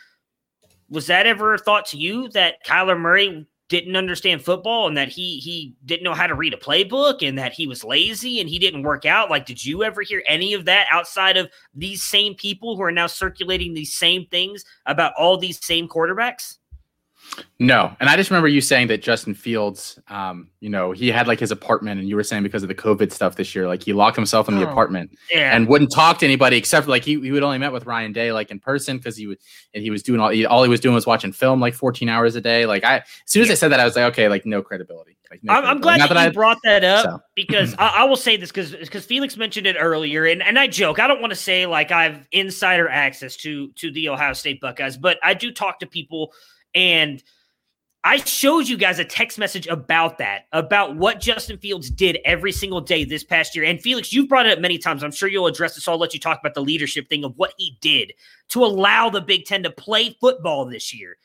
Was 0.89 1.07
that 1.07 1.27
ever 1.27 1.55
a 1.55 1.59
thought 1.59 1.87
to 1.87 1.97
you 1.97 2.29
that 2.31 2.65
Kyler 2.65 2.99
Murray 2.99 3.47
didn't 3.71 3.95
understand 3.95 4.43
football 4.43 4.89
and 4.89 4.97
that 4.97 5.09
he 5.09 5.39
he 5.39 5.77
didn't 5.85 6.03
know 6.03 6.13
how 6.13 6.27
to 6.27 6.35
read 6.35 6.53
a 6.53 6.57
playbook 6.57 7.27
and 7.27 7.39
that 7.39 7.53
he 7.53 7.69
was 7.69 7.85
lazy 7.85 8.41
and 8.41 8.51
he 8.51 8.59
didn't 8.59 8.83
work 8.83 9.07
out? 9.07 9.31
Like, 9.31 9.47
did 9.47 9.65
you 9.65 9.85
ever 9.85 10.03
hear 10.03 10.25
any 10.27 10.53
of 10.55 10.65
that 10.65 10.89
outside 10.91 11.37
of 11.37 11.49
these 11.73 12.03
same 12.03 12.35
people 12.35 12.77
who 12.77 12.83
are 12.83 12.91
now 12.91 13.07
circulating 13.07 13.73
these 13.73 13.95
same 13.95 14.27
things 14.27 14.65
about 14.87 15.13
all 15.17 15.39
these 15.39 15.65
same 15.65 15.89
quarterbacks? 15.89 16.57
No, 17.59 17.95
and 18.01 18.09
I 18.09 18.17
just 18.17 18.31
remember 18.31 18.49
you 18.49 18.61
saying 18.63 18.89
that 18.89 19.03
Justin 19.03 19.35
Fields, 19.35 19.99
um, 20.09 20.49
you 20.61 20.71
know, 20.71 20.93
he 20.93 21.09
had 21.09 21.29
like 21.29 21.39
his 21.39 21.51
apartment, 21.51 22.01
and 22.01 22.09
you 22.09 22.17
were 22.17 22.23
saying 22.25 22.43
because 22.43 22.63
of 22.63 22.69
the 22.69 22.75
COVID 22.75 23.13
stuff 23.13 23.37
this 23.37 23.55
year, 23.55 23.67
like 23.69 23.83
he 23.83 23.93
locked 23.93 24.17
himself 24.17 24.49
in 24.49 24.57
the 24.57 24.67
Oh. 24.67 24.71
apartment 24.71 25.11
Yeah. 25.33 25.55
and 25.55 25.69
wouldn't 25.69 25.93
talk 25.93 26.19
to 26.19 26.27
anybody 26.27 26.57
except 26.57 26.89
like 26.89 27.05
he, 27.05 27.21
he 27.21 27.31
would 27.33 27.43
only 27.43 27.59
met 27.59 27.73
with 27.73 27.85
Ryan 27.87 28.13
Day 28.13 28.33
like 28.33 28.51
in 28.51 28.59
person 28.61 28.97
because 28.97 29.17
he 29.17 29.27
would 29.27 29.39
and 29.75 29.83
he 29.83 29.91
was 29.91 30.03
doing 30.03 30.21
all 30.21 30.31
he, 30.31 30.47
all 30.47 30.63
he 30.63 30.71
was 30.71 30.81
doing 30.81 30.95
was 30.95 31.07
watching 31.07 31.33
film 31.33 31.61
like 31.61 31.75
14 31.75 32.09
hours 32.09 32.35
a 32.35 32.41
day. 32.41 32.65
Like 32.67 32.83
I, 32.85 32.97
as 32.97 33.03
soon 33.27 33.43
as 33.43 33.51
I 33.51 33.55
said 33.55 33.69
that, 33.73 33.81
I 33.81 33.85
was 33.85 33.95
like, 33.95 34.07
okay, 34.13 34.29
like 34.29 34.47
no 34.47 34.63
credibility. 34.63 35.19
Like, 35.31 35.45
no 35.45 35.53
I'm, 35.53 35.59
I'm 35.65 35.81
credibility. 35.81 35.83
glad 35.83 35.99
Not 35.99 36.09
that, 36.15 36.23
you 36.25 36.29
I- 36.31 36.33
brought 36.33 36.59
that 36.65 36.85
up 36.85 37.05
so. 37.05 37.21
because 37.37 37.75
I, 37.79 37.89
I 37.99 38.05
will 38.05 38.17
say 38.17 38.37
this 38.39 38.51
because 38.51 38.73
because 38.73 39.05
Felix 39.05 39.37
mentioned 39.37 39.67
it 39.67 39.77
earlier, 39.79 40.25
and, 40.25 40.43
and 40.43 40.59
I 40.59 40.67
joke. 40.67 40.99
I 40.99 41.07
don't 41.07 41.21
want 41.21 41.31
to 41.33 41.37
say 41.39 41.67
like 41.67 41.91
I've 41.93 42.27
insider 42.33 42.89
access 42.89 43.37
to 43.39 43.69
to 43.73 43.91
the 43.93 44.09
Ohio 44.09 44.33
State 44.33 44.61
Buckeyes, 44.63 44.97
but 44.97 45.19
I 45.23 45.35
do 45.35 45.53
talk 45.53 45.79
to 45.81 45.87
people, 45.87 46.33
and 46.75 47.23
I 48.03 48.17
showed 48.17 48.67
you 48.67 48.79
guys 48.79 48.99
a 48.99 49.05
text 49.05 49.39
message 49.39 49.67
about 49.67 50.17
that, 50.19 50.47
about 50.53 50.97
what 50.97 51.21
Justin 51.21 51.59
Fields 51.59 51.91
did 51.91 52.19
every 52.25 52.51
single 52.51 52.81
day 52.81 53.05
this 53.05 53.23
past 53.23 53.55
year. 53.55 53.67
And 53.67 53.81
Felix, 53.81 54.11
you've 54.11 54.29
brought 54.29 54.47
it 54.47 54.53
up 54.53 54.59
many 54.59 54.79
times. 54.79 55.05
I'm 55.05 55.13
sure 55.13 55.29
you'll 55.29 55.47
address 55.47 55.75
this. 55.75 55.85
So 55.85 55.93
I'll 55.93 55.99
let 55.99 56.15
you 56.15 56.21
talk 56.21 56.41
about 56.41 56.55
the 56.55 56.63
leadership 56.63 57.11
thing 57.11 57.25
of 57.25 57.37
what 57.37 57.53
he 57.59 57.77
did 57.83 58.15
to 58.51 58.65
allow 58.65 59.11
the 59.11 59.21
Big 59.21 59.45
Ten 59.45 59.63
to 59.65 59.71
play 59.71 60.17
football 60.19 60.65
this 60.65 60.95
year. 60.95 61.19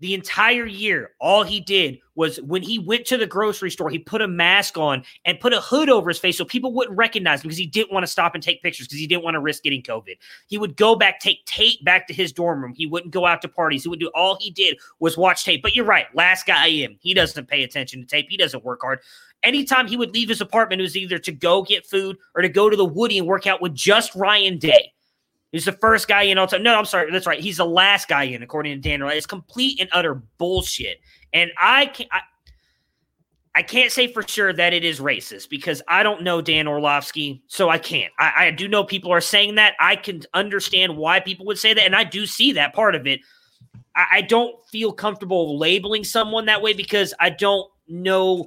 The 0.00 0.12
entire 0.12 0.66
year, 0.66 1.12
all 1.20 1.42
he 1.42 1.58
did 1.60 1.98
was 2.16 2.40
when 2.42 2.62
he 2.62 2.78
went 2.78 3.06
to 3.06 3.16
the 3.16 3.26
grocery 3.26 3.70
store, 3.70 3.88
he 3.88 3.98
put 3.98 4.20
a 4.20 4.28
mask 4.28 4.76
on 4.76 5.02
and 5.24 5.40
put 5.40 5.54
a 5.54 5.60
hood 5.60 5.88
over 5.88 6.10
his 6.10 6.18
face 6.18 6.36
so 6.36 6.44
people 6.44 6.72
wouldn't 6.72 6.96
recognize 6.96 7.40
him 7.40 7.48
because 7.48 7.58
he 7.58 7.66
didn't 7.66 7.92
want 7.92 8.02
to 8.02 8.10
stop 8.10 8.34
and 8.34 8.42
take 8.42 8.62
pictures 8.62 8.86
because 8.86 8.98
he 8.98 9.06
didn't 9.06 9.24
want 9.24 9.34
to 9.34 9.40
risk 9.40 9.62
getting 9.62 9.82
COVID. 9.82 10.16
He 10.48 10.58
would 10.58 10.76
go 10.76 10.96
back, 10.96 11.20
take 11.20 11.44
tape 11.46 11.82
back 11.84 12.06
to 12.08 12.14
his 12.14 12.32
dorm 12.32 12.62
room. 12.62 12.74
He 12.74 12.86
wouldn't 12.86 13.12
go 13.12 13.24
out 13.24 13.40
to 13.42 13.48
parties. 13.48 13.84
He 13.84 13.88
would 13.88 14.00
do 14.00 14.10
all 14.14 14.36
he 14.38 14.50
did 14.50 14.78
was 14.98 15.16
watch 15.16 15.44
tape. 15.44 15.62
But 15.62 15.74
you're 15.74 15.86
right, 15.86 16.06
last 16.14 16.46
guy 16.46 16.66
in. 16.66 16.98
He 17.00 17.14
doesn't 17.14 17.48
pay 17.48 17.62
attention 17.62 18.00
to 18.00 18.06
tape. 18.06 18.26
He 18.28 18.36
doesn't 18.36 18.64
work 18.64 18.82
hard. 18.82 19.00
Anytime 19.42 19.86
he 19.86 19.96
would 19.96 20.12
leave 20.12 20.28
his 20.28 20.40
apartment, 20.40 20.80
it 20.80 20.84
was 20.84 20.96
either 20.96 21.18
to 21.18 21.32
go 21.32 21.62
get 21.62 21.86
food 21.86 22.18
or 22.34 22.42
to 22.42 22.48
go 22.48 22.68
to 22.68 22.76
the 22.76 22.84
Woody 22.84 23.18
and 23.18 23.26
work 23.26 23.46
out 23.46 23.62
with 23.62 23.74
just 23.74 24.14
Ryan 24.14 24.58
Day. 24.58 24.92
He's 25.52 25.64
the 25.64 25.72
first 25.72 26.08
guy 26.08 26.22
in 26.22 26.38
all 26.38 26.46
time. 26.46 26.62
No, 26.62 26.76
I'm 26.76 26.84
sorry. 26.84 27.10
That's 27.10 27.26
right. 27.26 27.40
He's 27.40 27.58
the 27.58 27.66
last 27.66 28.08
guy 28.08 28.24
in, 28.24 28.42
according 28.42 28.74
to 28.74 28.88
Daniel. 28.88 29.08
It's 29.08 29.26
complete 29.26 29.80
and 29.80 29.88
utter 29.92 30.22
bullshit. 30.38 31.00
And 31.32 31.50
I 31.58 31.86
can't. 31.86 32.10
I, 32.12 32.20
I 33.54 33.62
can't 33.62 33.90
say 33.90 34.12
for 34.12 34.22
sure 34.22 34.52
that 34.52 34.74
it 34.74 34.84
is 34.84 35.00
racist 35.00 35.48
because 35.48 35.80
I 35.88 36.02
don't 36.02 36.22
know 36.22 36.42
Dan 36.42 36.68
Orlovsky, 36.68 37.42
so 37.46 37.70
I 37.70 37.78
can't. 37.78 38.12
I, 38.18 38.48
I 38.48 38.50
do 38.50 38.68
know 38.68 38.84
people 38.84 39.10
are 39.10 39.20
saying 39.22 39.54
that. 39.54 39.72
I 39.80 39.96
can 39.96 40.20
understand 40.34 40.94
why 40.94 41.20
people 41.20 41.46
would 41.46 41.58
say 41.58 41.72
that, 41.72 41.86
and 41.86 41.96
I 41.96 42.04
do 42.04 42.26
see 42.26 42.52
that 42.52 42.74
part 42.74 42.94
of 42.94 43.06
it. 43.06 43.20
I, 43.94 44.06
I 44.12 44.20
don't 44.20 44.54
feel 44.68 44.92
comfortable 44.92 45.58
labeling 45.58 46.04
someone 46.04 46.44
that 46.46 46.60
way 46.60 46.74
because 46.74 47.14
I 47.18 47.30
don't 47.30 47.70
know 47.88 48.46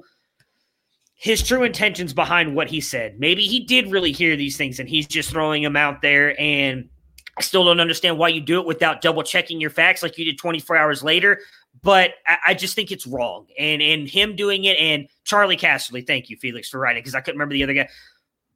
his 1.20 1.42
true 1.42 1.64
intentions 1.64 2.14
behind 2.14 2.54
what 2.54 2.70
he 2.70 2.80
said. 2.80 3.20
Maybe 3.20 3.42
he 3.42 3.60
did 3.60 3.90
really 3.90 4.10
hear 4.10 4.36
these 4.36 4.56
things 4.56 4.80
and 4.80 4.88
he's 4.88 5.06
just 5.06 5.28
throwing 5.28 5.62
them 5.62 5.76
out 5.76 6.00
there. 6.00 6.40
And 6.40 6.88
I 7.36 7.42
still 7.42 7.62
don't 7.62 7.78
understand 7.78 8.16
why 8.16 8.28
you 8.28 8.40
do 8.40 8.58
it 8.58 8.66
without 8.66 9.02
double 9.02 9.22
checking 9.22 9.60
your 9.60 9.68
facts 9.68 10.02
like 10.02 10.16
you 10.16 10.24
did 10.24 10.38
24 10.38 10.78
hours 10.78 11.02
later. 11.02 11.40
but 11.82 12.14
I, 12.26 12.36
I, 12.48 12.54
just 12.54 12.74
think 12.74 12.90
it's 12.90 13.06
wrong. 13.06 13.46
And 13.58 13.82
and 13.82 14.08
him 14.08 14.34
doing 14.34 14.64
it 14.64 14.78
and 14.78 15.08
Charley 15.24 15.58
Casserly, 15.58 16.06
thank 16.06 16.30
you, 16.30 16.38
Felix, 16.38 16.70
for 16.70 16.80
writing 16.80 17.02
because 17.02 17.14
I 17.14 17.20
couldn't 17.20 17.38
remember 17.38 17.52
the 17.52 17.64
other 17.64 17.74
guy. 17.74 17.88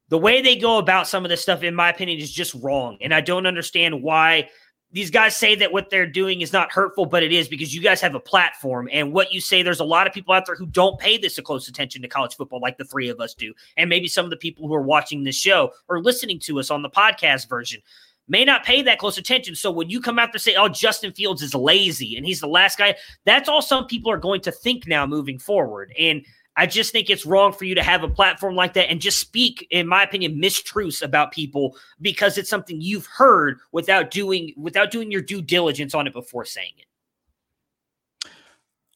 The 0.09 0.19
way 0.19 0.41
they 0.41 0.57
go 0.57 0.79
about 0.79 1.07
some 1.07 1.25
of 1.25 1.29
this 1.29 1.43
stuff, 1.43 1.63
in 1.63 1.75
my 1.75 1.91
opinion, 1.91 2.19
is 2.19 2.33
just 2.33 2.55
wrong. 2.55 2.97
And 3.03 3.13
I 3.13 3.21
don't 3.21 3.47
understand 3.47 4.03
why 4.03 4.49
these 4.95 5.11
guys 5.11 5.35
say 5.37 5.57
that 5.57 5.73
what 5.73 5.91
they're 5.91 6.07
doing 6.07 6.41
is 6.41 6.53
not 6.53 6.71
hurtful, 6.71 7.05
but 7.05 7.25
it 7.25 7.33
is 7.33 7.49
because 7.49 7.75
you 7.75 7.83
guys 7.83 8.01
have 8.01 8.15
a 8.15 8.21
platform. 8.21 8.89
And 8.93 9.13
what 9.13 9.33
you 9.33 9.41
say, 9.41 9.61
there's 9.61 9.81
a 9.81 9.85
lot 9.85 10.07
of 10.07 10.13
people 10.13 10.33
out 10.33 10.47
there 10.47 10.55
who 10.55 10.67
don't 10.67 11.01
pay 11.01 11.19
this 11.19 11.37
a 11.37 11.43
close 11.43 11.67
attention 11.67 12.01
to 12.03 12.09
college 12.09 12.37
football 12.37 12.61
like 12.61 12.79
the 12.79 12.85
three 12.85 13.09
of 13.09 13.19
us 13.19 13.35
do. 13.35 13.53
And 13.77 13.91
maybe 13.91 14.07
some 14.07 14.25
of 14.25 14.31
the 14.31 14.37
people 14.37 14.69
who 14.69 14.75
are 14.75 14.83
watching 14.83 15.25
this 15.25 15.35
show 15.35 15.73
or 15.89 16.01
listening 16.01 16.39
to 16.45 16.61
us 16.61 16.71
on 16.71 16.83
the 16.83 16.89
podcast 16.89 17.49
version 17.49 17.83
may 18.29 18.45
not 18.45 18.65
pay 18.65 18.83
that 18.83 19.01
close 19.01 19.19
attention. 19.19 19.57
So 19.57 19.73
when 19.73 19.91
you 19.91 20.01
come 20.01 20.21
out 20.21 20.33
to 20.33 20.39
say, 20.39 20.55
oh, 20.55 20.69
Justin 20.69 21.13
Fields 21.13 21.43
is 21.43 21.57
lazy 21.57 22.17
and 22.17 22.25
he's 22.25 22.41
the 22.41 22.47
last 22.47 22.79
guy, 22.79 22.95
that's 23.25 23.49
all 23.49 23.63
some 23.63 23.89
people 23.89 24.13
are 24.13 24.17
going 24.17 24.43
to 24.43 24.53
think 24.53 24.87
now 24.87 25.07
moving 25.07 25.41
forward. 25.41 25.93
And 25.99 26.25
I 26.57 26.67
just 26.67 26.93
think 26.93 27.11
it's 27.11 27.27
wrong 27.27 27.53
for 27.53 27.65
you 27.65 27.75
to 27.75 27.83
have 27.83 28.05
a 28.05 28.09
platform 28.09 28.55
like 28.55 28.75
that 28.75 28.89
and 28.89 29.01
just 29.01 29.19
speak, 29.19 29.67
in 29.71 29.89
my 29.89 30.05
opinion, 30.05 30.41
mistruths 30.41 31.03
about 31.03 31.33
people 31.33 31.77
because 32.01 32.39
it's 32.39 32.51
something 32.51 32.81
you've 32.81 33.07
heard 33.07 33.59
without 33.73 34.11
doing 34.11 34.55
without 34.57 34.91
doing 34.91 35.11
your 35.11 35.23
due 35.23 35.43
diligence 35.43 35.95
on 35.95 36.07
it 36.07 36.13
before 36.13 36.45
saying 36.45 36.73
it. 36.79 36.87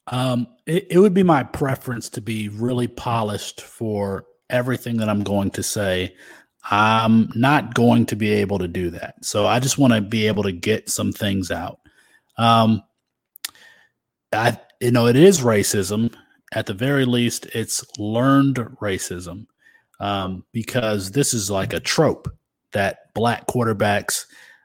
Um, 0.07 0.47
it, 0.67 0.87
it 0.91 0.99
would 0.99 1.15
be 1.15 1.23
my 1.23 1.43
preference 1.43 2.09
to 2.11 2.21
be 2.21 2.49
really 2.49 2.89
polished 2.89 3.61
for 3.61 4.25
everything 4.49 4.99
that 4.99 5.09
I'm 5.09 5.23
going 5.23 5.51
to 5.53 5.63
say. 5.63 6.15
I'm 6.71 7.31
not 7.35 7.75
going 7.75 8.07
to 8.07 8.17
be 8.17 8.31
able 8.31 8.59
to 8.59 8.69
do 8.69 8.91
that. 8.91 9.25
So 9.25 9.47
I 9.47 9.61
just 9.61 9.79
want 9.79 9.93
to 9.93 10.01
be 10.01 10.27
able 10.27 10.45
to 10.45 10.53
get 10.53 10.89
some 10.89 11.13
things 11.13 11.51
out. 11.51 11.81
Um, 12.37 12.83
I, 14.33 14.59
you 14.81 14.91
know, 14.91 15.07
it 15.07 15.17
is 15.17 15.41
racism. 15.41 16.15
At 16.53 16.67
the 16.67 16.75
very 16.75 17.05
least, 17.05 17.47
it's 17.55 17.85
learned 17.99 18.57
racism 18.81 19.47
um, 20.01 20.45
because 20.53 21.11
this 21.11 21.35
is 21.35 21.51
like 21.51 21.73
a 21.73 21.81
trope 21.81 22.29
that 22.73 23.13
black 23.15 23.47
quarterbacks 23.47 24.25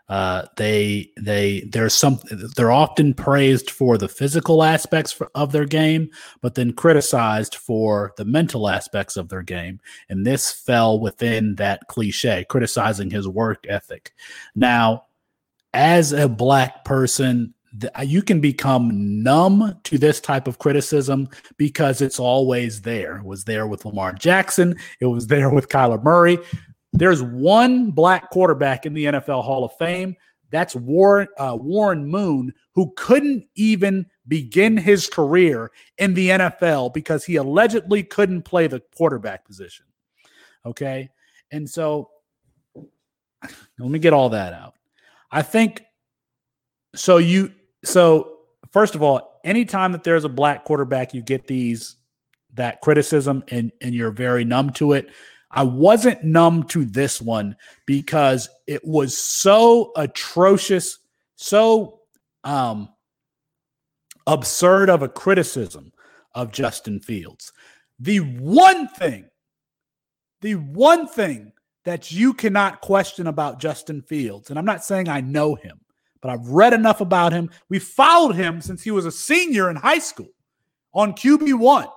uh, 0.09 0.45
they 0.57 1.09
they 1.19 1.61
there's 1.71 1.93
some 1.93 2.19
they're 2.55 2.71
often 2.71 3.13
praised 3.13 3.71
for 3.71 3.97
the 3.97 4.09
physical 4.09 4.61
aspects 4.61 5.13
for, 5.13 5.31
of 5.33 5.51
their 5.53 5.65
game, 5.65 6.09
but 6.41 6.55
then 6.55 6.73
criticized 6.73 7.55
for 7.55 8.13
the 8.17 8.25
mental 8.25 8.67
aspects 8.67 9.15
of 9.15 9.29
their 9.29 9.41
game. 9.41 9.79
And 10.09 10.25
this 10.25 10.51
fell 10.51 10.99
within 10.99 11.55
that 11.55 11.87
cliche, 11.87 12.45
criticizing 12.49 13.09
his 13.09 13.27
work 13.27 13.65
ethic. 13.69 14.11
Now, 14.55 15.05
as 15.73 16.11
a 16.11 16.27
black 16.27 16.83
person, 16.83 17.53
you 18.03 18.21
can 18.21 18.39
become 18.39 19.23
numb 19.23 19.79
to 19.83 19.97
this 19.97 20.19
type 20.19 20.47
of 20.47 20.59
criticism 20.59 21.27
because 21.57 22.01
it's 22.01 22.19
always 22.19 22.81
there. 22.81 23.17
It 23.17 23.25
was 23.25 23.45
there 23.45 23.67
with 23.67 23.85
Lamar 23.85 24.13
Jackson. 24.13 24.75
It 24.99 25.07
was 25.07 25.27
there 25.27 25.49
with 25.49 25.69
Kyler 25.69 26.01
Murray. 26.03 26.37
There's 26.91 27.23
one 27.23 27.91
black 27.91 28.29
quarterback 28.29 28.85
in 28.85 28.93
the 28.93 29.05
NFL 29.05 29.43
Hall 29.43 29.65
of 29.65 29.75
Fame. 29.77 30.15
That's 30.51 30.75
Warren 30.75 31.27
uh, 31.39 31.57
Warren 31.59 32.07
Moon, 32.07 32.53
who 32.75 32.93
couldn't 32.95 33.47
even 33.55 34.05
begin 34.27 34.77
his 34.77 35.07
career 35.07 35.71
in 35.97 36.13
the 36.13 36.29
NFL 36.29 36.93
because 36.93 37.25
he 37.25 37.37
allegedly 37.37 38.03
couldn't 38.03 38.43
play 38.43 38.67
the 38.67 38.79
quarterback 38.95 39.45
position. 39.45 39.87
Okay, 40.63 41.09
and 41.51 41.67
so 41.67 42.11
let 42.75 43.89
me 43.89 43.97
get 43.97 44.13
all 44.13 44.29
that 44.29 44.53
out. 44.53 44.75
I 45.31 45.41
think 45.41 45.81
so. 46.93 47.17
You 47.17 47.51
so 47.83 48.37
first 48.71 48.95
of 48.95 49.01
all, 49.01 49.39
anytime 49.43 49.91
that 49.91 50.03
there's 50.03 50.25
a 50.25 50.29
black 50.29 50.65
quarterback, 50.65 51.13
you 51.13 51.21
get 51.21 51.47
these 51.47 51.95
that 52.55 52.81
criticism 52.81 53.43
and 53.49 53.71
and 53.81 53.93
you're 53.93 54.11
very 54.11 54.45
numb 54.45 54.71
to 54.71 54.93
it. 54.93 55.09
I 55.51 55.63
wasn't 55.63 56.23
numb 56.23 56.63
to 56.69 56.83
this 56.83 57.21
one 57.21 57.55
because 57.85 58.49
it 58.65 58.83
was 58.83 59.17
so 59.17 59.91
atrocious, 59.95 60.97
so 61.35 61.99
um, 62.43 62.89
absurd 64.25 64.89
of 64.89 65.03
a 65.03 65.09
criticism 65.09 65.91
of 66.33 66.51
Justin 66.51 66.99
Fields. 66.99 67.53
The 67.99 68.19
one 68.19 68.87
thing, 68.87 69.29
the 70.41 70.55
one 70.55 71.07
thing 71.07 71.51
that 71.85 72.11
you 72.11 72.33
cannot 72.33 72.81
question 72.81 73.27
about 73.27 73.59
Justin 73.59 74.01
Fields, 74.01 74.49
and 74.49 74.57
I'm 74.57 74.65
not 74.65 74.83
saying 74.83 75.07
I 75.07 75.21
know 75.21 75.53
him, 75.53 75.79
but 76.23 76.31
I've 76.31 76.47
read 76.47 76.71
enough 76.71 77.01
about 77.01 77.33
him. 77.33 77.49
We 77.67 77.79
followed 77.79 78.35
him 78.35 78.61
since 78.61 78.81
he 78.81 78.91
was 78.91 79.05
a 79.05 79.11
senior 79.11 79.69
in 79.69 79.75
high 79.75 79.99
school 79.99 80.29
on 80.93 81.11
QB1. 81.11 81.91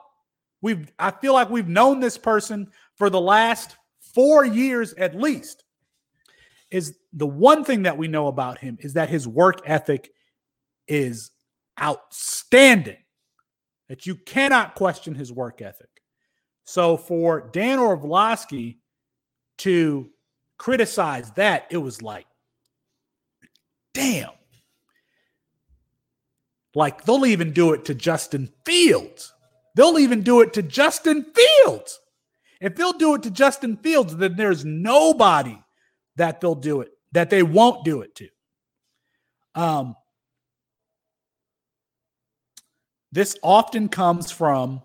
We've 0.60 0.92
I 0.98 1.12
feel 1.12 1.32
like 1.32 1.48
we've 1.48 1.68
known 1.68 2.00
this 2.00 2.18
person 2.18 2.72
for 2.96 3.08
the 3.08 3.20
last 3.20 3.76
four 4.00 4.44
years 4.44 4.92
at 4.94 5.14
least, 5.14 5.62
is 6.72 6.96
the 7.12 7.26
one 7.26 7.62
thing 7.62 7.84
that 7.84 7.96
we 7.96 8.08
know 8.08 8.26
about 8.26 8.58
him 8.58 8.76
is 8.80 8.94
that 8.94 9.08
his 9.08 9.28
work 9.28 9.60
ethic 9.64 10.10
is 10.88 11.30
outstanding, 11.80 12.96
that 13.88 14.06
you 14.06 14.16
cannot 14.16 14.74
question 14.74 15.14
his 15.14 15.32
work 15.32 15.62
ethic. 15.62 16.02
So 16.64 16.96
for 16.96 17.48
Dan 17.52 17.78
Orlovsky 17.78 18.80
to 19.58 20.10
criticize 20.58 21.30
that, 21.32 21.68
it 21.70 21.76
was 21.76 22.02
like, 22.02 22.26
damn. 23.96 24.30
Like 26.74 27.04
they'll 27.04 27.24
even 27.24 27.52
do 27.52 27.72
it 27.72 27.86
to 27.86 27.94
Justin 27.94 28.52
Fields. 28.64 29.32
They'll 29.74 29.98
even 29.98 30.22
do 30.22 30.42
it 30.42 30.52
to 30.54 30.62
Justin 30.62 31.24
Fields. 31.34 32.00
If 32.60 32.76
they'll 32.76 32.92
do 32.92 33.14
it 33.14 33.22
to 33.22 33.30
Justin 33.30 33.78
Fields, 33.78 34.16
then 34.16 34.36
there's 34.36 34.64
nobody 34.64 35.58
that 36.16 36.40
they'll 36.40 36.54
do 36.54 36.82
it, 36.82 36.92
that 37.12 37.30
they 37.30 37.42
won't 37.42 37.84
do 37.84 38.02
it 38.02 38.14
to. 38.16 38.28
Um, 39.54 39.96
this 43.12 43.36
often 43.42 43.88
comes 43.88 44.30
from 44.30 44.82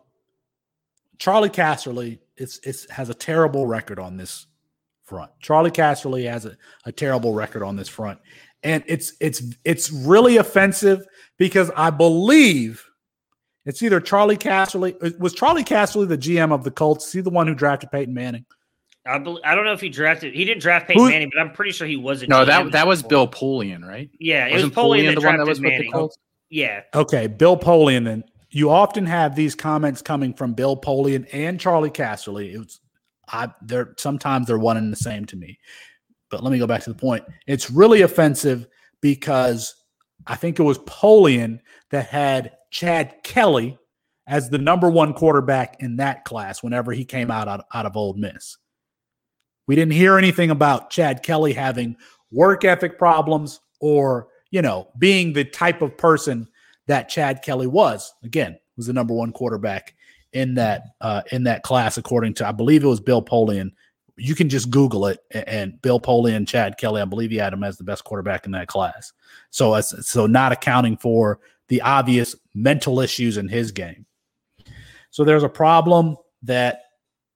Charley 1.17 1.49
Casserly. 1.49 2.19
It's, 2.37 2.59
it's 2.63 2.89
has 2.89 3.09
a 3.09 3.13
terrible 3.13 3.65
record 3.65 3.99
on 3.99 4.15
this 4.15 4.47
front. 5.03 5.31
Charley 5.41 5.71
Casserly 5.71 6.29
has 6.29 6.45
a, 6.45 6.57
a 6.85 6.91
terrible 6.91 7.33
record 7.33 7.63
on 7.63 7.75
this 7.75 7.89
front. 7.89 8.19
And 8.63 8.83
it's 8.87 9.13
it's 9.19 9.43
it's 9.65 9.91
really 9.91 10.37
offensive 10.37 11.05
because 11.37 11.71
I 11.75 11.89
believe 11.89 12.85
it's 13.65 13.81
either 13.81 13.99
Charley 13.99 14.37
Casserly. 14.37 14.95
Uh, 15.03 15.11
was 15.19 15.33
Charley 15.33 15.63
Casserly 15.63 16.07
the 16.07 16.17
GM 16.17 16.51
of 16.51 16.63
the 16.63 16.71
Colts? 16.71 17.07
Is 17.07 17.13
he 17.13 17.21
the 17.21 17.29
one 17.29 17.47
who 17.47 17.55
drafted 17.55 17.91
Peyton 17.91 18.13
Manning? 18.13 18.45
I, 19.05 19.17
be, 19.17 19.35
I 19.43 19.55
don't 19.55 19.65
know 19.65 19.73
if 19.73 19.81
he 19.81 19.89
drafted. 19.89 20.33
He 20.33 20.45
didn't 20.45 20.61
draft 20.61 20.87
Peyton 20.87 21.03
Who, 21.03 21.09
Manning, 21.09 21.31
but 21.33 21.41
I'm 21.41 21.51
pretty 21.51 21.71
sure 21.71 21.87
he 21.87 21.97
was 21.97 22.21
a 22.21 22.27
no. 22.27 22.43
GM 22.43 22.47
that 22.47 22.71
that 22.71 22.87
was 22.87 23.01
Bill 23.01 23.27
Polian, 23.27 23.83
right? 23.83 24.09
Yeah, 24.19 24.47
it 24.47 24.53
Wasn't 24.53 24.75
was 24.75 24.83
Polian, 24.85 25.11
Polian 25.11 25.15
the 25.15 25.25
one 25.25 25.37
that 25.37 25.47
was 25.47 25.59
Manning. 25.59 25.79
with 25.79 25.87
the 25.87 25.91
Colts. 25.91 26.17
Yeah. 26.49 26.81
Okay, 26.93 27.27
Bill 27.27 27.57
Polian. 27.57 28.05
Then 28.05 28.23
you 28.51 28.69
often 28.69 29.05
have 29.05 29.35
these 29.35 29.55
comments 29.55 30.01
coming 30.01 30.33
from 30.33 30.53
Bill 30.53 30.77
Polian 30.77 31.27
and 31.33 31.59
Charley 31.59 31.89
Casserly. 31.89 32.53
It 32.53 32.59
was, 32.59 32.79
I, 33.27 33.49
they're 33.63 33.95
sometimes 33.97 34.47
they're 34.47 34.59
one 34.59 34.77
and 34.77 34.91
the 34.91 34.97
same 34.97 35.25
to 35.27 35.35
me. 35.35 35.57
But 36.31 36.43
let 36.43 36.51
me 36.51 36.59
go 36.59 36.67
back 36.67 36.81
to 36.83 36.89
the 36.89 36.97
point. 36.97 37.23
It's 37.45 37.69
really 37.69 38.01
offensive 38.01 38.67
because 39.01 39.75
I 40.25 40.35
think 40.35 40.59
it 40.59 40.63
was 40.63 40.79
Polian 40.79 41.59
that 41.91 42.07
had 42.07 42.53
Chad 42.71 43.15
Kelly 43.23 43.77
as 44.27 44.49
the 44.49 44.57
number 44.57 44.89
one 44.89 45.13
quarterback 45.13 45.77
in 45.81 45.97
that 45.97 46.23
class 46.25 46.63
whenever 46.63 46.91
he 46.93 47.03
came 47.03 47.29
out, 47.29 47.47
out, 47.47 47.65
out 47.73 47.85
of 47.85 47.97
Ole 47.97 48.13
Miss. 48.13 48.57
We 49.67 49.75
didn't 49.75 49.93
hear 49.93 50.17
anything 50.17 50.49
about 50.49 50.89
Chad 50.89 51.21
Kelly 51.21 51.53
having 51.53 51.95
work 52.31 52.63
ethic 52.63 52.97
problems 52.97 53.59
or, 53.79 54.29
you 54.49 54.61
know, 54.61 54.89
being 54.97 55.33
the 55.33 55.43
type 55.43 55.81
of 55.81 55.97
person 55.97 56.47
that 56.87 57.09
Chad 57.09 57.41
Kelly 57.41 57.67
was. 57.67 58.13
Again, 58.23 58.57
was 58.77 58.87
the 58.87 58.93
number 58.93 59.13
one 59.13 59.31
quarterback 59.31 59.95
in 60.33 60.55
that 60.55 60.83
uh, 61.01 61.21
in 61.31 61.43
that 61.43 61.63
class, 61.63 61.97
according 61.97 62.33
to 62.35 62.47
I 62.47 62.51
believe 62.51 62.83
it 62.83 62.87
was 62.87 62.99
Bill 62.99 63.23
Polian. 63.23 63.71
You 64.17 64.35
can 64.35 64.49
just 64.49 64.69
Google 64.69 65.07
it, 65.07 65.19
and 65.31 65.81
Bill 65.81 65.99
Polian, 65.99 66.47
Chad 66.47 66.77
Kelly. 66.77 67.01
I 67.01 67.05
believe 67.05 67.31
he 67.31 67.37
had 67.37 67.53
him 67.53 67.63
as 67.63 67.77
the 67.77 67.83
best 67.83 68.03
quarterback 68.03 68.45
in 68.45 68.51
that 68.51 68.67
class. 68.67 69.13
So, 69.49 69.79
so 69.81 70.27
not 70.27 70.51
accounting 70.51 70.97
for 70.97 71.39
the 71.67 71.81
obvious 71.81 72.35
mental 72.53 72.99
issues 72.99 73.37
in 73.37 73.47
his 73.47 73.71
game. 73.71 74.05
So 75.09 75.23
there's 75.23 75.43
a 75.43 75.49
problem 75.49 76.17
that 76.43 76.83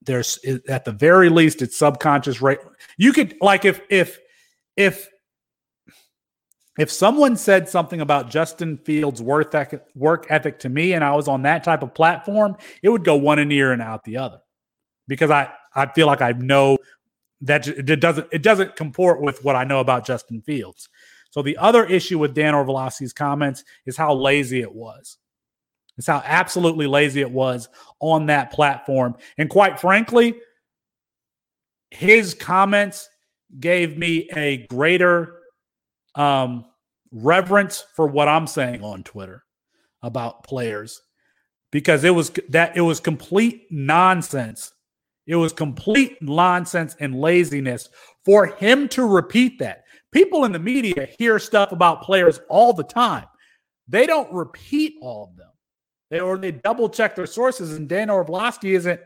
there's 0.01 0.39
at 0.69 0.85
the 0.85 0.91
very 0.91 1.29
least 1.29 1.63
it's 1.63 1.77
subconscious 1.77 2.39
right 2.39 2.59
you 2.97 3.11
could 3.11 3.35
like 3.41 3.65
if 3.65 3.81
if 3.89 4.19
if 4.77 5.09
if 6.77 6.91
someone 6.91 7.37
said 7.37 7.69
something 7.69 8.01
about 8.01 8.29
Justin 8.29 8.77
Fields' 8.77 9.21
work 9.21 9.55
ethic, 9.55 9.83
work 9.95 10.27
ethic 10.29 10.59
to 10.59 10.69
me 10.69 10.93
and 10.93 11.03
I 11.03 11.15
was 11.15 11.27
on 11.27 11.43
that 11.43 11.63
type 11.63 11.83
of 11.83 11.93
platform, 11.93 12.57
it 12.83 12.89
would 12.89 13.05
go 13.05 13.15
one 13.15 13.39
in 13.39 13.51
ear 13.51 13.71
and 13.71 13.81
out 13.81 14.03
the 14.03 14.17
other. 14.17 14.41
Because 15.07 15.31
I 15.31 15.51
I 15.75 15.87
feel 15.87 16.07
like 16.07 16.21
I 16.21 16.31
know 16.33 16.77
that 17.41 17.67
it 17.67 17.99
doesn't 17.99 18.27
it 18.31 18.41
doesn't 18.41 18.75
comport 18.75 19.21
with 19.21 19.43
what 19.43 19.55
I 19.55 19.63
know 19.63 19.79
about 19.79 20.05
Justin 20.05 20.41
Fields. 20.41 20.89
So 21.29 21.41
the 21.41 21.57
other 21.57 21.85
issue 21.85 22.17
with 22.17 22.33
Dan 22.33 22.55
Orlovsky's 22.55 23.13
comments 23.13 23.63
is 23.85 23.97
how 23.97 24.13
lazy 24.13 24.61
it 24.61 24.73
was. 24.73 25.17
It's 25.97 26.07
how 26.07 26.21
absolutely 26.25 26.87
lazy 26.87 27.21
it 27.21 27.31
was 27.31 27.69
on 27.99 28.27
that 28.27 28.51
platform. 28.51 29.15
And 29.37 29.49
quite 29.49 29.79
frankly, 29.79 30.35
his 31.91 32.33
comments 32.33 33.09
gave 33.59 33.97
me 33.97 34.29
a 34.35 34.65
greater 34.67 35.39
um, 36.15 36.65
reverence 37.11 37.85
for 37.95 38.07
what 38.07 38.27
I'm 38.27 38.47
saying 38.47 38.83
on 38.83 39.03
Twitter 39.03 39.43
about 40.01 40.43
players 40.43 41.01
because 41.71 42.03
it 42.03 42.11
was 42.11 42.31
that 42.49 42.77
it 42.77 42.81
was 42.81 42.99
complete 42.99 43.67
nonsense. 43.71 44.71
It 45.27 45.35
was 45.35 45.53
complete 45.53 46.21
nonsense 46.21 46.95
and 46.99 47.19
laziness 47.19 47.89
for 48.23 48.47
him 48.47 48.87
to 48.89 49.05
repeat 49.05 49.59
that. 49.59 49.83
People 50.11 50.45
in 50.45 50.51
the 50.51 50.59
media 50.59 51.09
hear 51.17 51.39
stuff 51.39 51.71
about 51.71 52.03
players 52.03 52.39
all 52.49 52.73
the 52.73 52.83
time. 52.83 53.25
They 53.87 54.05
don't 54.05 54.31
repeat 54.31 54.95
all 55.01 55.29
of 55.29 55.37
them. 55.37 55.49
They, 56.09 56.19
or 56.19 56.37
they 56.37 56.51
double 56.51 56.89
check 56.89 57.15
their 57.15 57.25
sources. 57.25 57.75
And 57.75 57.89
Dan 57.89 58.09
Orlovsky 58.09 58.75
isn't 58.75 58.99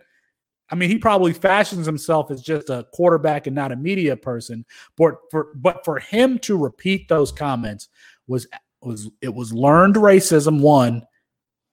I 0.72 0.76
mean, 0.76 0.90
he 0.90 1.00
probably 1.00 1.34
fashions 1.34 1.86
himself 1.86 2.30
as 2.30 2.42
just 2.42 2.70
a 2.70 2.86
quarterback 2.94 3.48
and 3.48 3.56
not 3.56 3.72
a 3.72 3.76
media 3.76 4.16
person. 4.16 4.66
But 4.98 5.16
for 5.32 5.48
but 5.56 5.84
for 5.84 6.00
him 6.00 6.38
to 6.40 6.58
repeat 6.58 7.08
those 7.08 7.32
comments 7.32 7.90
was 8.28 8.48
was 8.82 9.10
it 9.22 9.34
was 9.34 9.52
learned 9.52 9.96
racism 9.96 10.62
one 10.62 11.04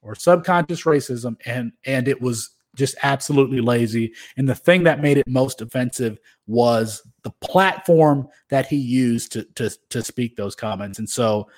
or 0.03 0.15
subconscious 0.15 0.85
racism 0.85 1.37
and 1.45 1.73
and 1.85 2.09
it 2.09 2.21
was 2.21 2.51
just 2.77 2.95
absolutely 3.03 3.61
lazy. 3.61 4.13
And 4.37 4.49
the 4.49 4.55
thing 4.55 4.85
that 4.85 5.01
made 5.01 5.19
it 5.19 5.27
most 5.27 5.61
offensive 5.61 6.19
was 6.47 7.03
the 7.23 7.33
platform 7.41 8.29
that 8.51 8.67
he 8.67 8.77
used 8.77 9.33
to 9.33 9.45
to 9.57 9.71
to 9.91 10.03
speak 10.03 10.37
those 10.37 10.55
comments. 10.55 10.99
And 10.99 11.09
so 11.09 11.49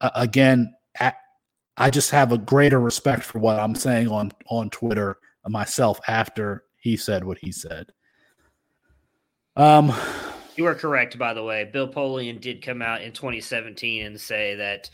uh, 0.00 0.10
again, 0.14 0.74
at, 0.98 1.16
I 1.76 1.90
just 1.90 2.10
have 2.10 2.32
a 2.32 2.38
greater 2.38 2.80
respect 2.80 3.24
for 3.24 3.38
what 3.38 3.58
I'm 3.58 3.74
saying 3.74 4.08
on 4.08 4.32
on 4.48 4.70
Twitter 4.70 5.18
myself 5.48 5.98
after 6.06 6.64
he 6.76 6.96
said 6.96 7.24
what 7.24 7.38
he 7.38 7.52
said. 7.52 7.92
Um, 9.56 9.92
you 10.56 10.66
are 10.66 10.74
correct, 10.74 11.18
by 11.18 11.34
the 11.34 11.42
way. 11.42 11.64
Bill 11.64 11.88
Polian 11.88 12.40
did 12.40 12.62
come 12.62 12.82
out 12.82 13.02
in 13.02 13.12
2017 13.12 14.06
and 14.06 14.20
say 14.20 14.54
that 14.56 14.90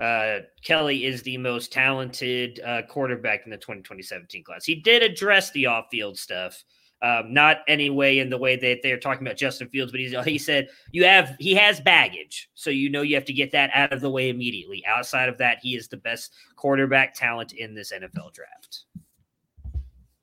uh, 0.00 0.40
Kelly 0.64 1.04
is 1.04 1.22
the 1.22 1.36
most 1.36 1.72
talented 1.72 2.58
uh, 2.64 2.82
quarterback 2.88 3.42
in 3.44 3.50
the 3.50 3.58
2017 3.58 4.42
class. 4.42 4.64
He 4.64 4.76
did 4.76 5.02
address 5.02 5.50
the 5.50 5.66
off-field 5.66 6.18
stuff, 6.18 6.64
um, 7.02 7.34
not 7.34 7.58
anyway 7.68 8.18
in 8.18 8.30
the 8.30 8.38
way 8.38 8.56
that 8.56 8.80
they're 8.82 8.98
talking 8.98 9.26
about 9.26 9.36
Justin 9.36 9.68
Fields, 9.68 9.92
but 9.92 10.00
he 10.26 10.38
said 10.38 10.68
you 10.92 11.04
have 11.04 11.36
he 11.38 11.54
has 11.54 11.80
baggage, 11.80 12.48
so 12.54 12.70
you 12.70 12.88
know 12.88 13.02
you 13.02 13.14
have 13.14 13.26
to 13.26 13.32
get 13.32 13.52
that 13.52 13.70
out 13.74 13.92
of 13.92 14.00
the 14.00 14.10
way 14.10 14.30
immediately. 14.30 14.82
Outside 14.86 15.28
of 15.28 15.36
that, 15.38 15.58
he 15.62 15.76
is 15.76 15.88
the 15.88 15.96
best 15.98 16.32
quarterback 16.56 17.14
talent 17.14 17.52
in 17.52 17.74
this 17.74 17.92
NFL 17.92 18.32
draft. 18.32 18.84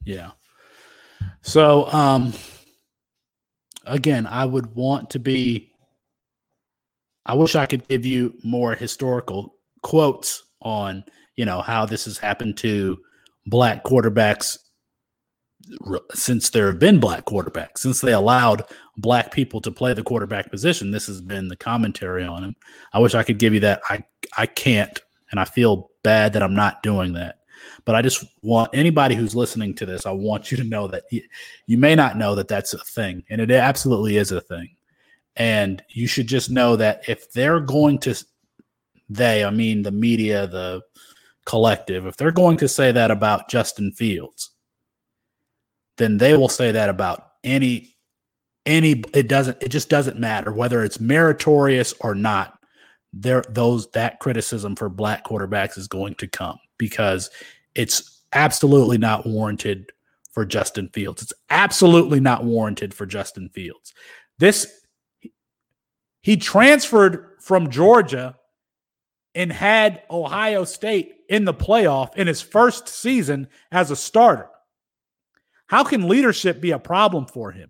Yeah. 0.06 0.32
So, 1.42 1.92
um, 1.92 2.34
again, 3.86 4.26
I 4.26 4.46
would 4.46 4.76
want 4.76 5.12
to 5.12 5.20
be. 5.20 5.72
I 7.26 7.34
wish 7.34 7.56
I 7.56 7.66
could 7.66 7.88
give 7.88 8.06
you 8.06 8.36
more 8.44 8.74
historical 8.74 9.57
quotes 9.82 10.44
on, 10.62 11.04
you 11.36 11.46
know, 11.46 11.62
how 11.62 11.86
this 11.86 12.06
has 12.06 12.18
happened 12.18 12.58
to 12.58 12.98
black 13.46 13.84
quarterbacks 13.84 14.58
since 16.14 16.50
there 16.50 16.68
have 16.68 16.80
been 16.80 17.00
black 17.00 17.26
quarterbacks, 17.26 17.80
since 17.80 18.02
they 18.02 18.14
allowed 18.14 18.64
black 18.98 19.32
people 19.32 19.62
to 19.62 19.72
play 19.72 19.94
the 19.94 20.04
quarterback 20.04 20.50
position. 20.50 20.92
This 20.92 21.08
has 21.08 21.22
been 21.22 21.48
the 21.48 21.56
commentary 21.56 22.24
on 22.24 22.44
him. 22.44 22.56
I 22.94 23.00
wish 23.00 23.16
I 23.16 23.24
could 23.24 23.40
give 23.40 23.54
you 23.54 23.60
that. 23.62 23.82
I 23.90 24.04
I 24.38 24.46
can't, 24.46 25.00
and 25.32 25.40
I 25.40 25.46
feel 25.46 25.90
bad 26.04 26.34
that 26.34 26.44
I'm 26.44 26.56
not 26.56 26.84
doing 26.84 27.14
that. 27.14 27.40
But 27.86 27.96
I 27.96 28.02
just 28.02 28.24
want 28.42 28.70
anybody 28.74 29.16
who's 29.16 29.36
listening 29.36 29.74
to 29.76 29.86
this, 29.86 30.06
I 30.06 30.12
want 30.12 30.52
you 30.52 30.58
to 30.58 30.64
know 30.64 30.88
that 30.88 31.04
you, 31.12 31.22
you 31.68 31.78
may 31.78 31.96
not 31.96 32.18
know 32.18 32.36
that 32.36 32.48
that's 32.48 32.74
a 32.74 32.80
thing, 32.80 33.24
and 33.30 33.42
it 33.42 33.52
absolutely 33.52 34.18
is 34.18 34.32
a 34.32 34.42
thing. 34.42 34.70
And 35.36 35.84
you 35.90 36.08
should 36.08 36.28
just 36.28 36.50
know 36.50 36.76
that 36.76 37.08
if 37.08 37.32
they're 37.32 37.60
going 37.60 38.00
to, 38.00 38.16
they, 39.10 39.44
I 39.44 39.50
mean, 39.50 39.84
the 39.84 39.92
media, 39.92 40.48
the 40.48 40.82
collective, 41.46 42.06
if 42.06 42.18
they're 42.18 42.32
going 42.32 42.58
to 42.58 42.68
say 42.68 42.92
that 42.92 43.12
about 43.12 43.50
Justin 43.50 43.92
Fields, 43.92 44.52
then 45.98 46.18
they 46.18 46.36
will 46.36 46.50
say 46.50 46.72
that 46.72 46.90
about 46.90 47.24
any 47.44 47.96
any 48.66 49.02
it 49.14 49.30
doesn't 49.30 49.58
it 49.62 49.70
just 49.70 49.90
doesn't 49.90 50.20
matter 50.20 50.52
whether 50.52 50.84
it's 50.84 51.00
meritorious 51.00 51.94
or 52.02 52.14
not 52.14 52.60
there 53.14 53.44
those 53.50 53.90
that 53.92 54.20
criticism 54.20 54.76
for 54.76 54.90
black 54.90 55.26
quarterbacks 55.26 55.78
is 55.78 55.88
going 55.88 56.14
to 56.16 56.28
come 56.28 56.58
because 56.78 57.30
it's 57.76 58.24
absolutely 58.34 58.98
not 58.98 59.26
warranted 59.26 59.92
for 60.32 60.46
Justin 60.46 60.90
Fields. 60.90 61.24
It's 61.24 61.34
absolutely 61.50 62.20
not 62.20 62.44
warranted 62.44 62.94
for 62.94 63.06
Justin 63.06 63.50
Fields. 63.50 63.94
This 64.38 64.68
he 66.22 66.38
transferred 66.38 67.38
from 67.40 67.70
Georgia 67.70 68.36
and 69.38 69.52
had 69.52 70.04
Ohio 70.10 70.66
State 70.66 71.16
in 71.30 71.46
the 71.46 71.54
playoff 71.54 72.16
in 72.16 72.28
his 72.28 72.42
first 72.42 72.90
season 72.90 73.48
as 73.72 73.92
a 73.92 73.96
starter. 73.96 74.50
How 75.68 75.84
can 75.84 76.08
leadership 76.08 76.60
be 76.60 76.72
a 76.72 76.80
problem 76.80 77.26
for 77.26 77.52
him? 77.52 77.70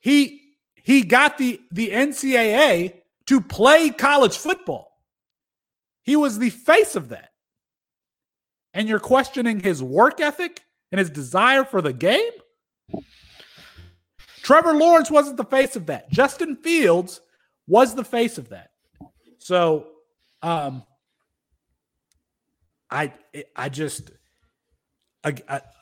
He 0.00 0.40
he 0.74 1.02
got 1.02 1.38
the 1.38 1.60
the 1.70 1.90
NCAA 1.90 2.94
to 3.26 3.40
play 3.40 3.90
college 3.90 4.36
football. 4.36 4.98
He 6.02 6.16
was 6.16 6.38
the 6.38 6.50
face 6.50 6.96
of 6.96 7.10
that 7.10 7.30
and 8.74 8.88
you're 8.88 9.00
questioning 9.00 9.60
his 9.60 9.82
work 9.82 10.20
ethic 10.20 10.64
and 10.92 10.98
his 10.98 11.10
desire 11.10 11.64
for 11.64 11.82
the 11.82 11.92
game? 11.92 12.32
Trevor 14.42 14.74
Lawrence 14.74 15.10
wasn't 15.10 15.36
the 15.36 15.44
face 15.44 15.76
of 15.76 15.86
that. 15.86 16.10
Justin 16.10 16.56
Fields 16.56 17.20
was 17.66 17.94
the 17.94 18.04
face 18.04 18.38
of 18.38 18.48
that. 18.48 18.70
So, 19.38 19.86
um, 20.42 20.84
I 22.90 23.12
I 23.54 23.68
just 23.68 24.10
I, 25.22 25.34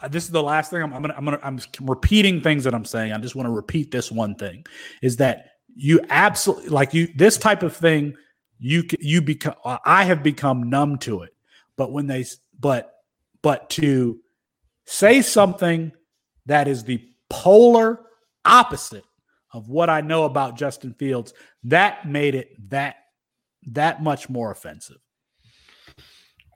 I, 0.03 0.09
this 0.09 0.25
is 0.25 0.31
the 0.31 0.43
last 0.43 0.71
thing 0.71 0.83
I'm, 0.83 0.93
I'm 0.93 1.03
gonna 1.03 1.15
I'm 1.17 1.25
gonna 1.25 1.41
I'm 1.43 1.61
repeating 1.83 2.41
things 2.41 2.65
that 2.65 2.75
I'm 2.75 2.85
saying. 2.85 3.13
I 3.13 3.19
just 3.19 3.37
want 3.37 3.47
to 3.47 3.53
repeat 3.53 3.91
this 3.91 4.11
one 4.11 4.35
thing: 4.35 4.65
is 5.01 5.17
that 5.19 5.51
you 5.75 6.01
absolutely 6.11 6.69
like 6.71 6.93
you 6.93 7.09
this 7.17 7.37
type 7.37 7.63
of 7.63 7.77
thing 7.77 8.17
you 8.59 8.85
you 8.99 9.23
become 9.23 9.55
I 9.65 10.05
have 10.05 10.23
become 10.23 10.69
numb 10.69 10.99
to 10.99 11.23
it. 11.23 11.35
But 11.77 11.93
when 11.93 12.07
they 12.07 12.25
but 12.59 12.95
but 13.43 13.71
to 13.71 14.19
say 14.87 15.23
something 15.23 15.93
that 16.47 16.67
is 16.67 16.83
the 16.83 17.01
polar 17.31 18.01
opposite 18.45 19.05
of 19.53 19.69
what 19.69 19.89
I 19.89 20.01
know 20.01 20.25
about 20.25 20.57
Justin 20.57 20.95
Fields, 20.95 21.33
that 21.65 22.09
made 22.09 22.35
it 22.35 22.51
that 22.71 22.97
that 23.75 24.03
much 24.03 24.29
more 24.29 24.51
offensive. 24.51 24.99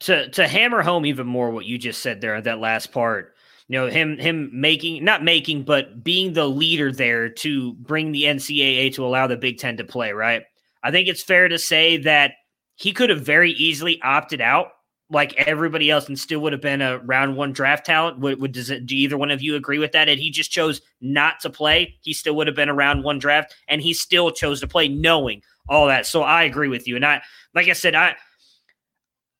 To 0.00 0.28
to 0.30 0.48
hammer 0.48 0.82
home 0.82 1.06
even 1.06 1.26
more 1.26 1.50
what 1.50 1.64
you 1.64 1.78
just 1.78 2.02
said 2.02 2.20
there, 2.20 2.40
that 2.40 2.58
last 2.58 2.90
part, 2.90 3.34
you 3.68 3.78
know, 3.78 3.86
him 3.86 4.18
him 4.18 4.50
making 4.52 5.04
not 5.04 5.22
making, 5.22 5.62
but 5.64 6.02
being 6.02 6.32
the 6.32 6.48
leader 6.48 6.90
there 6.90 7.28
to 7.28 7.74
bring 7.74 8.10
the 8.10 8.24
NCAA 8.24 8.92
to 8.94 9.04
allow 9.06 9.26
the 9.26 9.36
Big 9.36 9.58
Ten 9.58 9.76
to 9.76 9.84
play, 9.84 10.12
right? 10.12 10.42
I 10.82 10.90
think 10.90 11.08
it's 11.08 11.22
fair 11.22 11.48
to 11.48 11.58
say 11.58 11.98
that 11.98 12.32
he 12.74 12.92
could 12.92 13.10
have 13.10 13.20
very 13.20 13.52
easily 13.52 14.00
opted 14.02 14.40
out 14.40 14.68
like 15.12 15.34
everybody 15.34 15.90
else 15.90 16.08
and 16.08 16.18
still 16.18 16.40
would 16.40 16.52
have 16.52 16.62
been 16.62 16.80
a 16.80 16.98
round 16.98 17.36
one 17.36 17.52
draft 17.52 17.84
talent. 17.84 18.18
Would, 18.20 18.40
would 18.40 18.52
does 18.52 18.70
it, 18.70 18.86
do 18.86 18.96
either 18.96 19.18
one 19.18 19.30
of 19.30 19.42
you 19.42 19.54
agree 19.56 19.78
with 19.78 19.92
that? 19.92 20.08
And 20.08 20.18
he 20.18 20.30
just 20.30 20.50
chose 20.50 20.80
not 21.00 21.38
to 21.40 21.50
play. 21.50 21.94
He 22.00 22.14
still 22.14 22.34
would 22.36 22.46
have 22.46 22.56
been 22.56 22.70
a 22.70 22.74
round 22.74 23.04
one 23.04 23.18
draft, 23.18 23.54
and 23.68 23.82
he 23.82 23.92
still 23.92 24.30
chose 24.30 24.60
to 24.60 24.66
play, 24.66 24.88
knowing 24.88 25.42
all 25.68 25.86
that. 25.86 26.06
So 26.06 26.22
I 26.22 26.44
agree 26.44 26.68
with 26.68 26.86
you. 26.86 26.96
And 26.96 27.04
I, 27.04 27.22
like 27.54 27.68
I 27.68 27.72
said, 27.72 27.94
I. 27.94 28.16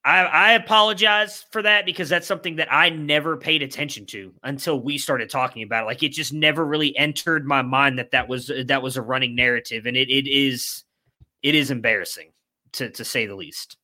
I, 0.04 0.24
I 0.24 0.52
apologize 0.54 1.44
for 1.52 1.62
that 1.62 1.86
because 1.86 2.08
that's 2.08 2.26
something 2.26 2.56
that 2.56 2.66
I 2.72 2.88
never 2.90 3.36
paid 3.36 3.62
attention 3.62 4.04
to 4.06 4.34
until 4.42 4.80
we 4.80 4.98
started 4.98 5.30
talking 5.30 5.62
about 5.62 5.84
it. 5.84 5.86
Like 5.86 6.02
it 6.02 6.08
just 6.08 6.32
never 6.32 6.66
really 6.66 6.96
entered 6.98 7.46
my 7.46 7.62
mind 7.62 8.00
that 8.00 8.10
that 8.10 8.26
was 8.26 8.50
that 8.66 8.82
was 8.82 8.96
a 8.96 9.02
running 9.02 9.36
narrative, 9.36 9.86
and 9.86 9.96
it 9.96 10.10
it 10.10 10.26
is 10.26 10.82
it 11.40 11.54
is 11.54 11.70
embarrassing 11.70 12.32
to 12.72 12.90
to 12.90 13.04
say 13.04 13.26
the 13.26 13.36
least. 13.36 13.76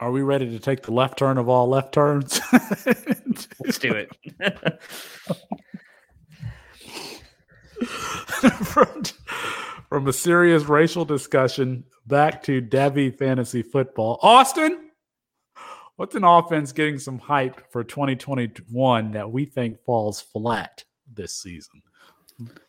Are 0.00 0.10
we 0.10 0.22
ready 0.22 0.50
to 0.50 0.58
take 0.58 0.82
the 0.82 0.92
left 0.92 1.18
turn 1.18 1.36
of 1.36 1.48
all 1.48 1.68
left 1.68 1.92
turns? 1.92 2.40
Let's 3.62 3.78
do 3.78 3.92
it. 3.92 4.10
from, 8.64 9.02
from 9.88 10.08
a 10.08 10.12
serious 10.12 10.64
racial 10.64 11.04
discussion 11.04 11.84
back 12.06 12.42
to 12.44 12.60
Devy 12.60 13.16
fantasy 13.16 13.62
football. 13.62 14.18
Austin, 14.22 14.90
what's 15.96 16.14
an 16.14 16.24
offense 16.24 16.72
getting 16.72 16.98
some 16.98 17.18
hype 17.18 17.70
for 17.70 17.84
2021 17.84 19.12
that 19.12 19.30
we 19.30 19.44
think 19.44 19.82
falls 19.84 20.20
flat 20.20 20.84
this 21.12 21.34
season? 21.34 21.82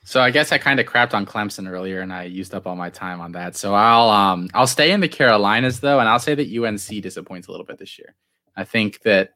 So 0.03 0.21
I 0.21 0.31
guess 0.31 0.51
I 0.51 0.57
kind 0.57 0.79
of 0.79 0.85
crapped 0.85 1.13
on 1.13 1.25
Clemson 1.25 1.69
earlier, 1.69 2.01
and 2.01 2.11
I 2.11 2.23
used 2.23 2.53
up 2.53 2.67
all 2.67 2.75
my 2.75 2.89
time 2.89 3.21
on 3.21 3.31
that. 3.33 3.55
So 3.55 3.73
I'll 3.73 4.09
um 4.09 4.49
I'll 4.53 4.67
stay 4.67 4.91
in 4.91 4.99
the 4.99 5.07
Carolinas 5.07 5.79
though, 5.79 5.99
and 5.99 6.09
I'll 6.09 6.19
say 6.19 6.35
that 6.35 6.53
UNC 6.53 7.01
disappoints 7.01 7.47
a 7.47 7.51
little 7.51 7.65
bit 7.65 7.77
this 7.77 7.97
year. 7.97 8.13
I 8.55 8.65
think 8.65 9.01
that 9.03 9.31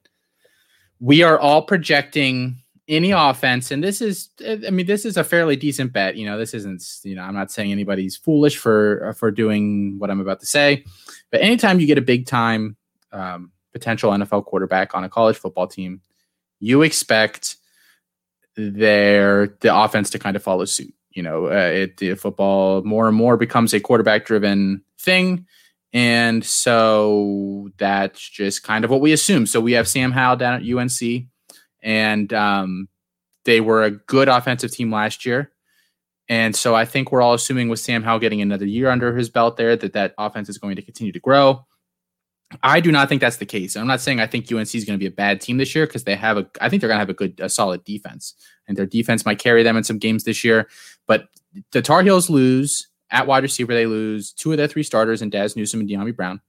we 1.00 1.24
are 1.24 1.40
all 1.40 1.62
projecting 1.62 2.58
any 2.88 3.12
offense, 3.12 3.72
and 3.72 3.84
this 3.84 4.02
is 4.02 4.30
I 4.46 4.70
mean 4.70 4.86
this 4.86 5.06
is 5.06 5.18
a 5.18 5.24
fairly 5.24 5.56
decent 5.56 5.94
bet. 5.94 6.16
You 6.16 6.26
know, 6.26 6.38
this 6.38 6.54
isn't 6.54 6.84
you 7.04 7.16
know 7.16 7.24
I'm 7.24 7.34
not 7.34 7.52
saying 7.52 7.72
anybody's 7.72 8.16
foolish 8.16 8.58
for 8.58 9.14
for 9.18 9.32
doing 9.32 9.98
what 9.98 10.10
I'm 10.10 10.20
about 10.20 10.40
to 10.42 10.46
say, 10.46 10.86
but 11.32 11.42
anytime 11.42 11.80
you 11.80 11.88
get 11.88 11.98
a 11.98 12.02
big 12.02 12.28
time 12.28 12.78
um, 13.12 13.52
potential 13.74 14.12
NFL 14.12 14.46
quarterback 14.46 14.94
on 14.96 15.04
a 15.04 15.10
college 15.10 15.38
football 15.38 15.68
team, 15.68 16.02
you 16.60 16.82
expect 16.82 17.58
their 18.56 19.56
the 19.62 19.76
offense 19.76 20.10
to 20.12 20.20
kind 20.20 20.36
of 20.36 20.44
follow 20.44 20.66
suit. 20.66 20.94
You 21.12 21.24
know, 21.24 21.48
uh, 21.48 21.72
it 21.74 21.98
the 21.98 22.16
football 22.16 22.84
more 22.84 23.08
and 23.08 23.16
more 23.16 23.38
becomes 23.38 23.74
a 23.74 23.80
quarterback 23.80 24.26
driven 24.26 24.84
thing. 25.00 25.48
And 25.94 26.44
so 26.44 27.70
that's 27.78 28.20
just 28.30 28.64
kind 28.64 28.84
of 28.84 28.92
what 28.92 29.00
we 29.00 29.14
assume. 29.14 29.46
So 29.46 29.62
we 29.62 29.72
have 29.74 29.88
Sam 29.88 30.12
Howell 30.12 30.36
down 30.36 30.56
at 30.56 30.70
UNC, 30.70 31.28
and 31.86 32.34
um, 32.34 32.90
they 33.46 33.62
were 33.62 33.84
a 33.84 33.92
good 33.92 34.28
offensive 34.28 34.72
team 34.72 34.92
last 34.92 35.26
year. 35.26 35.52
And 36.28 36.56
so 36.56 36.76
I 36.76 36.84
think 36.84 37.12
we're 37.12 37.22
all 37.22 37.36
assuming 37.36 37.70
with 37.70 37.80
Sam 37.80 38.02
Howell 38.02 38.20
getting 38.20 38.42
another 38.42 38.66
year 38.66 38.90
under 38.90 39.16
his 39.16 39.30
belt 39.30 39.56
there 39.56 39.78
that 39.78 39.94
that 39.94 40.16
offense 40.18 40.50
is 40.50 40.58
going 40.58 40.76
to 40.76 40.82
continue 40.82 41.14
to 41.14 41.20
grow. 41.20 41.66
I 42.64 42.80
do 42.80 42.92
not 42.92 43.10
think 43.10 43.22
that's 43.22 43.38
the 43.38 43.46
case. 43.46 43.76
I'm 43.76 43.88
not 43.88 44.02
saying 44.02 44.20
I 44.20 44.28
think 44.28 44.52
UNC 44.52 44.74
is 44.74 44.86
going 44.86 44.98
to 44.98 45.04
be 45.04 45.08
a 45.08 45.12
bad 45.12 45.42
team 45.42 45.58
this 45.58 45.76
year 45.76 45.86
because 45.86 46.04
they 46.04 46.16
have 46.16 46.38
a. 46.38 46.48
I 46.62 46.70
think 46.70 46.80
they're 46.80 46.88
going 46.88 46.98
to 46.98 47.02
have 47.02 47.10
a 47.10 47.14
good, 47.14 47.40
a 47.40 47.50
solid 47.50 47.84
defense, 47.84 48.34
and 48.68 48.78
their 48.78 48.86
defense 48.86 49.26
might 49.26 49.40
carry 49.40 49.64
them 49.64 49.78
in 49.78 49.84
some 49.84 49.98
games 49.98 50.24
this 50.24 50.44
year. 50.44 50.70
But 51.08 51.28
the 51.72 51.82
Tar 51.82 52.04
Heels 52.04 52.30
lose 52.30 52.88
at 53.10 53.26
wide 53.26 53.44
receiver. 53.44 53.74
They 53.74 53.88
lose 53.88 54.32
two 54.32 54.52
of 54.52 54.58
their 54.58 54.68
three 54.68 54.84
starters, 54.84 55.22
and 55.24 55.32
Dazz 55.32 55.56
Newsome 55.56 55.82
and 55.82 55.90
Dyami 55.90 56.16
Brown, 56.16 56.40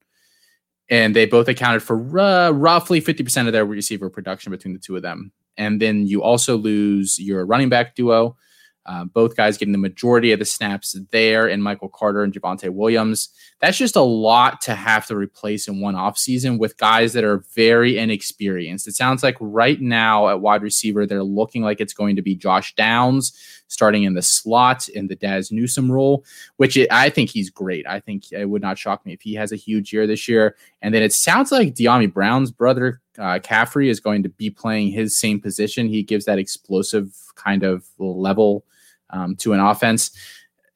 and 0.89 1.17
they 1.17 1.27
both 1.27 1.49
accounted 1.49 1.83
for 1.83 2.19
uh, 2.19 2.51
roughly 2.51 3.01
50 3.01 3.25
percent 3.25 3.49
of 3.49 3.53
their 3.53 3.65
receiver 3.65 4.11
production 4.11 4.51
between 4.51 4.75
the 4.75 4.81
two 4.81 4.97
of 4.97 5.03
them. 5.03 5.33
And 5.57 5.81
then 5.81 6.07
you 6.07 6.23
also 6.23 6.57
lose 6.57 7.19
your 7.19 7.47
running 7.47 7.69
back 7.69 7.95
duo, 7.95 8.37
uh, 8.85 9.05
both 9.05 9.37
guys 9.37 9.57
getting 9.59 9.73
the 9.73 9.79
majority 9.79 10.33
of 10.33 10.39
the 10.39 10.45
snaps 10.45 10.97
there, 11.11 11.49
and 11.49 11.63
Michael 11.63 11.89
Carter 11.89 12.23
and 12.23 12.33
Javonte 12.33 12.71
Williams. 12.71 13.31
That's 13.61 13.79
just 13.79 13.97
a 13.97 14.03
lot 14.03 14.61
to 14.63 14.75
have 14.75 15.07
to 15.07 15.17
replace 15.17 15.67
in 15.67 15.81
one 15.81 15.95
offseason 15.95 16.59
with 16.59 16.77
guys 16.77 17.15
that 17.15 17.25
are 17.25 17.43
very 17.55 17.99
inexperienced. 17.99 18.87
It 18.87 18.95
sounds 18.95 19.23
like 19.23 19.37
right 19.41 19.81
now 19.81 20.29
at 20.29 20.41
wide 20.41 20.63
receiver, 20.63 21.07
they're 21.07 21.25
looking 21.25 21.63
like 21.63 21.81
it's 21.81 21.95
going 21.95 22.17
to 22.17 22.23
be 22.23 22.37
Josh 22.37 22.75
Downs 22.75 23.33
starting 23.69 24.05
in 24.05 24.15
the 24.15 24.23
slot 24.23 24.89
in 24.89 25.09
the 25.09 25.17
Dazz 25.17 25.51
Newsome 25.51 25.91
role, 25.91 26.25
which 26.57 26.77
it, 26.77 26.89
I 26.91 27.11
think 27.11 27.31
he's 27.31 27.51
great. 27.51 27.87
I 27.87 28.01
think 28.01 28.33
it 28.33 28.47
would 28.47 28.63
not 28.63 28.79
shock 28.79 29.05
me 29.05 29.13
if 29.13 29.23
he 29.23 29.35
has 29.35 29.53
a 29.53 29.57
huge 29.57 29.93
year 29.93 30.07
this 30.07 30.29
year. 30.29 30.57
And 30.83 30.95
then 30.95 31.03
it 31.03 31.13
sounds 31.13 31.53
like 31.53 31.75
Dyami 31.75 32.13
Brown's 32.13 32.51
brother, 32.51 33.01
uh, 33.19 33.39
Khafre, 33.43 33.89
is 33.89 34.01
going 34.01 34.23
to 34.23 34.29
be 34.29 34.51
playing 34.51 34.93
his 34.93 35.19
same 35.19 35.41
position. 35.41 35.89
He 35.89 36.03
gives 36.03 36.25
that 36.27 36.39
explosive 36.39 37.13
kind 37.35 37.63
of 37.63 37.85
level 37.99 38.65
um, 39.11 39.37
to 39.37 39.53
an 39.53 39.61
offense. 39.61 40.11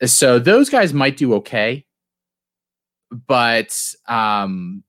So 0.05 0.39
those 0.39 0.71
guys 0.71 0.95
might 0.95 1.17
do 1.17 1.35
okay, 1.35 1.85
but 3.27 3.77
um, 4.07 4.83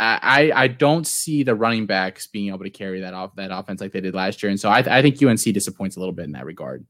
I 0.00 0.52
I 0.54 0.68
don't 0.68 1.06
see 1.06 1.42
the 1.42 1.54
running 1.54 1.86
backs 1.86 2.26
being 2.26 2.48
able 2.48 2.64
to 2.64 2.70
carry 2.70 3.00
that 3.00 3.12
off 3.12 3.36
that 3.36 3.50
offense 3.52 3.80
like 3.80 3.92
they 3.92 4.00
did 4.00 4.14
last 4.14 4.42
year, 4.42 4.48
and 4.48 4.58
so 4.58 4.70
I, 4.70 4.78
I 4.78 5.02
think 5.02 5.22
UNC 5.22 5.40
disappoints 5.40 5.96
a 5.96 6.00
little 6.00 6.14
bit 6.14 6.24
in 6.24 6.32
that 6.32 6.46
regard. 6.46 6.86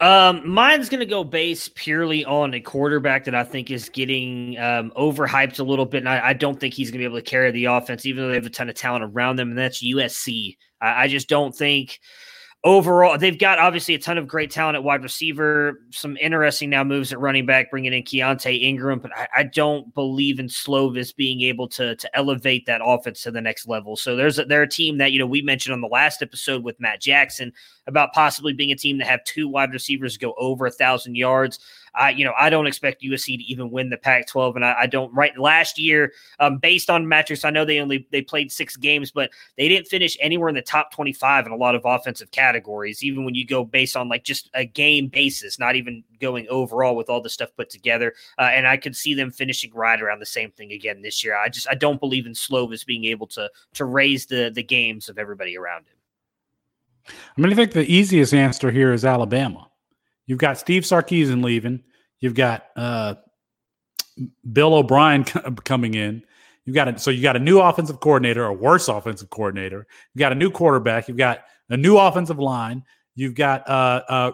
Um, 0.00 0.48
mine's 0.48 0.88
going 0.88 1.00
to 1.00 1.06
go 1.06 1.24
based 1.24 1.74
purely 1.74 2.24
on 2.24 2.54
a 2.54 2.60
quarterback 2.60 3.24
that 3.24 3.34
I 3.34 3.42
think 3.42 3.70
is 3.70 3.88
getting 3.88 4.56
um, 4.58 4.92
overhyped 4.96 5.58
a 5.58 5.64
little 5.64 5.86
bit, 5.86 5.98
and 5.98 6.08
I, 6.08 6.28
I 6.28 6.32
don't 6.32 6.58
think 6.58 6.72
he's 6.72 6.90
going 6.90 7.00
to 7.00 7.02
be 7.02 7.04
able 7.04 7.18
to 7.18 7.22
carry 7.22 7.50
the 7.50 7.66
offense, 7.66 8.06
even 8.06 8.22
though 8.22 8.28
they 8.28 8.36
have 8.36 8.46
a 8.46 8.50
ton 8.50 8.68
of 8.68 8.76
talent 8.76 9.04
around 9.04 9.36
them, 9.36 9.50
and 9.50 9.58
that's 9.58 9.84
USC. 9.84 10.56
I, 10.80 11.04
I 11.04 11.08
just 11.08 11.28
don't 11.28 11.54
think 11.54 11.98
overall, 12.64 13.16
they've 13.16 13.38
got 13.38 13.58
obviously 13.58 13.94
a 13.94 13.98
ton 13.98 14.18
of 14.18 14.26
great 14.26 14.50
talent 14.50 14.76
at 14.76 14.82
wide 14.82 15.02
receiver, 15.02 15.80
some 15.90 16.16
interesting 16.16 16.68
now 16.68 16.82
moves 16.82 17.12
at 17.12 17.20
running 17.20 17.46
back, 17.46 17.70
bringing 17.70 17.92
in 17.92 18.02
Keaontay 18.02 18.60
Ingram, 18.62 18.98
but 18.98 19.12
I, 19.16 19.28
I, 19.36 19.42
don't 19.44 19.94
believe 19.94 20.40
in 20.40 20.46
Slovis 20.46 21.14
being 21.14 21.42
able 21.42 21.68
to 21.68 21.94
to 21.94 22.16
elevate 22.16 22.66
that 22.66 22.80
offense 22.84 23.22
to 23.22 23.30
the 23.30 23.40
next 23.40 23.68
level. 23.68 23.96
So 23.96 24.16
there's 24.16 24.38
a, 24.38 24.44
they're 24.44 24.62
a 24.62 24.68
team 24.68 24.98
that 24.98 25.12
you 25.12 25.18
know 25.18 25.26
we 25.26 25.40
mentioned 25.40 25.72
on 25.72 25.80
the 25.80 25.88
last 25.88 26.20
episode 26.20 26.64
with 26.64 26.80
Matt 26.80 27.00
Jackson 27.00 27.52
about 27.86 28.12
possibly 28.12 28.52
being 28.52 28.72
a 28.72 28.76
team 28.76 28.98
that 28.98 29.06
have 29.06 29.22
two 29.24 29.48
wide 29.48 29.72
receivers 29.72 30.16
go 30.16 30.34
over 30.36 30.66
a 30.66 30.70
thousand 30.70 31.16
yards. 31.16 31.60
I, 31.94 32.10
you 32.10 32.24
know, 32.24 32.32
I 32.38 32.50
don't 32.50 32.66
expect 32.66 33.02
USC 33.02 33.38
to 33.38 33.44
even 33.44 33.70
win 33.70 33.90
the 33.90 33.96
Pac-12, 33.96 34.56
and 34.56 34.64
I, 34.64 34.74
I 34.80 34.86
don't. 34.86 35.12
Right, 35.14 35.36
last 35.38 35.78
year, 35.78 36.12
um, 36.38 36.58
based 36.58 36.90
on 36.90 37.08
metrics, 37.08 37.44
I 37.44 37.50
know 37.50 37.64
they 37.64 37.80
only 37.80 38.06
they 38.10 38.22
played 38.22 38.52
six 38.52 38.76
games, 38.76 39.10
but 39.10 39.30
they 39.56 39.68
didn't 39.68 39.88
finish 39.88 40.16
anywhere 40.20 40.48
in 40.48 40.54
the 40.54 40.62
top 40.62 40.92
twenty-five 40.92 41.46
in 41.46 41.52
a 41.52 41.56
lot 41.56 41.74
of 41.74 41.82
offensive 41.84 42.30
categories. 42.30 43.02
Even 43.02 43.24
when 43.24 43.34
you 43.34 43.46
go 43.46 43.64
based 43.64 43.96
on 43.96 44.08
like 44.08 44.24
just 44.24 44.50
a 44.54 44.64
game 44.64 45.08
basis, 45.08 45.58
not 45.58 45.76
even 45.76 46.04
going 46.20 46.46
overall 46.48 46.96
with 46.96 47.08
all 47.08 47.20
the 47.20 47.30
stuff 47.30 47.50
put 47.56 47.70
together. 47.70 48.14
Uh, 48.38 48.50
and 48.52 48.66
I 48.66 48.76
could 48.76 48.96
see 48.96 49.14
them 49.14 49.30
finishing 49.30 49.72
right 49.74 50.00
around 50.00 50.20
the 50.20 50.26
same 50.26 50.50
thing 50.50 50.72
again 50.72 51.02
this 51.02 51.22
year. 51.24 51.36
I 51.36 51.48
just 51.48 51.68
I 51.68 51.74
don't 51.74 52.00
believe 52.00 52.26
in 52.26 52.32
Slovis 52.32 52.84
being 52.84 53.04
able 53.04 53.26
to 53.28 53.50
to 53.74 53.84
raise 53.84 54.26
the 54.26 54.50
the 54.54 54.62
games 54.62 55.08
of 55.08 55.18
everybody 55.18 55.56
around 55.56 55.86
him. 55.86 57.14
I 57.36 57.40
mean, 57.40 57.52
I 57.52 57.56
think 57.56 57.72
the 57.72 57.90
easiest 57.90 58.34
answer 58.34 58.70
here 58.70 58.92
is 58.92 59.04
Alabama. 59.04 59.67
You've 60.28 60.38
got 60.38 60.58
Steve 60.58 60.84
Sarkisian 60.84 61.42
leaving. 61.42 61.82
You've 62.20 62.34
got 62.34 62.66
uh, 62.76 63.14
Bill 64.52 64.74
O'Brien 64.74 65.24
coming 65.64 65.94
in. 65.94 66.22
You've 66.64 66.74
got 66.74 66.86
a, 66.86 66.98
so 66.98 67.10
you 67.10 67.22
got 67.22 67.34
a 67.34 67.40
new 67.40 67.58
offensive 67.60 67.98
coordinator, 67.98 68.44
a 68.44 68.52
worse 68.52 68.88
offensive 68.88 69.30
coordinator. 69.30 69.86
You've 70.12 70.20
got 70.20 70.32
a 70.32 70.34
new 70.34 70.50
quarterback. 70.50 71.08
You've 71.08 71.16
got 71.16 71.44
a 71.70 71.78
new 71.78 71.96
offensive 71.96 72.38
line. 72.38 72.84
You've 73.14 73.34
got 73.34 73.66
uh, 73.68 74.02
uh, 74.08 74.32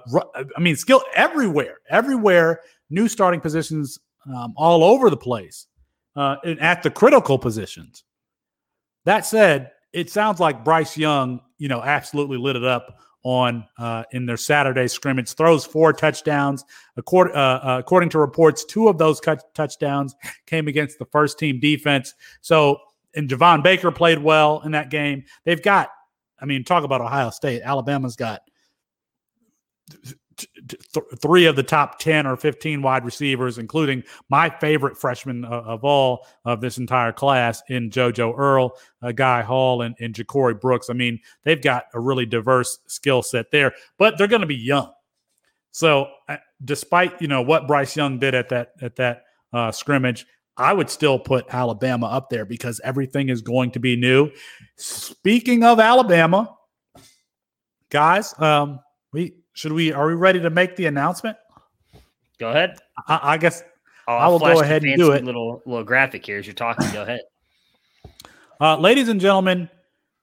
I 0.56 0.60
mean, 0.60 0.74
skill 0.74 1.00
everywhere, 1.14 1.78
everywhere. 1.88 2.60
New 2.90 3.08
starting 3.08 3.40
positions 3.40 4.00
um, 4.26 4.52
all 4.56 4.82
over 4.82 5.10
the 5.10 5.16
place, 5.16 5.68
uh, 6.16 6.36
at 6.60 6.82
the 6.82 6.90
critical 6.90 7.38
positions. 7.38 8.02
That 9.04 9.24
said, 9.24 9.70
it 9.92 10.10
sounds 10.10 10.40
like 10.40 10.64
Bryce 10.64 10.98
Young, 10.98 11.40
you 11.58 11.68
know, 11.68 11.82
absolutely 11.82 12.36
lit 12.36 12.56
it 12.56 12.64
up 12.64 12.98
on 13.24 13.66
uh, 13.78 14.04
in 14.12 14.26
their 14.26 14.36
Saturday 14.36 14.86
scrimmage. 14.86 15.32
Throws 15.32 15.64
four 15.64 15.92
touchdowns. 15.92 16.64
According, 16.96 17.34
uh, 17.34 17.60
uh, 17.62 17.76
according 17.80 18.10
to 18.10 18.18
reports, 18.18 18.64
two 18.64 18.88
of 18.88 18.98
those 18.98 19.20
touchdowns 19.54 20.14
came 20.46 20.68
against 20.68 20.98
the 20.98 21.06
first 21.06 21.38
team 21.38 21.58
defense. 21.58 22.14
So, 22.42 22.78
and 23.16 23.28
Javon 23.28 23.62
Baker 23.62 23.90
played 23.90 24.18
well 24.18 24.60
in 24.64 24.72
that 24.72 24.90
game. 24.90 25.24
They've 25.44 25.62
got, 25.62 25.88
I 26.40 26.44
mean, 26.44 26.64
talk 26.64 26.84
about 26.84 27.00
Ohio 27.00 27.30
State. 27.30 27.62
Alabama's 27.62 28.16
got 28.16 28.42
th- 30.36 30.82
three 31.20 31.46
of 31.46 31.56
the 31.56 31.62
top 31.62 31.98
10 31.98 32.26
or 32.26 32.36
15 32.36 32.82
wide 32.82 33.04
receivers, 33.04 33.58
including 33.58 34.02
my 34.28 34.50
favorite 34.50 34.96
freshman 34.96 35.44
uh, 35.44 35.48
of 35.48 35.84
all 35.84 36.26
of 36.44 36.60
this 36.60 36.78
entire 36.78 37.12
class 37.12 37.62
in 37.68 37.90
JoJo 37.90 38.36
Earl, 38.36 38.76
uh, 39.02 39.12
Guy 39.12 39.42
Hall, 39.42 39.82
and, 39.82 39.94
and 40.00 40.14
Ja'Corey 40.14 40.60
Brooks. 40.60 40.90
I 40.90 40.94
mean, 40.94 41.20
they've 41.44 41.62
got 41.62 41.86
a 41.94 42.00
really 42.00 42.26
diverse 42.26 42.78
skill 42.86 43.22
set 43.22 43.50
there, 43.50 43.72
but 43.98 44.18
they're 44.18 44.26
going 44.26 44.40
to 44.40 44.46
be 44.46 44.56
young. 44.56 44.92
So, 45.70 46.08
uh, 46.28 46.36
despite 46.64 47.20
you 47.20 47.26
know 47.28 47.42
what 47.42 47.66
Bryce 47.66 47.96
Young 47.96 48.18
did 48.20 48.34
at 48.34 48.48
that 48.50 48.72
at 48.80 48.94
that 48.96 49.24
uh, 49.52 49.72
scrimmage, 49.72 50.24
I 50.56 50.72
would 50.72 50.88
still 50.88 51.18
put 51.18 51.52
Alabama 51.52 52.06
up 52.06 52.30
there 52.30 52.44
because 52.44 52.80
everything 52.84 53.28
is 53.28 53.42
going 53.42 53.72
to 53.72 53.80
be 53.80 53.96
new. 53.96 54.30
Speaking 54.76 55.64
of 55.64 55.80
Alabama, 55.80 56.56
guys, 57.90 58.38
um, 58.38 58.80
we 59.12 59.34
should 59.54 59.72
we? 59.72 59.92
Are 59.92 60.06
we 60.06 60.14
ready 60.14 60.40
to 60.40 60.50
make 60.50 60.76
the 60.76 60.86
announcement? 60.86 61.36
Go 62.38 62.50
ahead. 62.50 62.78
I, 63.08 63.20
I 63.22 63.36
guess 63.38 63.62
I'll 64.06 64.18
I 64.18 64.28
will 64.28 64.38
go 64.38 64.60
ahead 64.60 64.84
and 64.84 64.96
do 64.96 65.12
it. 65.12 65.24
Little 65.24 65.62
little 65.64 65.84
graphic 65.84 66.26
here 66.26 66.38
as 66.38 66.46
you're 66.46 66.54
talking. 66.54 66.90
Go 66.92 67.02
ahead. 67.02 67.20
Uh, 68.60 68.78
ladies 68.78 69.08
and 69.08 69.20
gentlemen, 69.20 69.68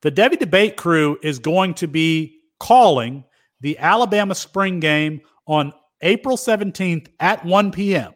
the 0.03 0.12
Devy 0.12 0.40
Debate 0.40 0.78
crew 0.78 1.20
is 1.22 1.38
going 1.38 1.74
to 1.76 1.88
be 1.88 2.40
calling 2.62 3.26
the 3.60 3.78
Alabama 3.78 4.34
spring 4.34 4.80
game 4.80 5.20
on 5.45 5.74
April 6.02 6.38
17th 6.38 7.08
at 7.20 7.44
1 7.44 7.72
p.m. 7.72 8.14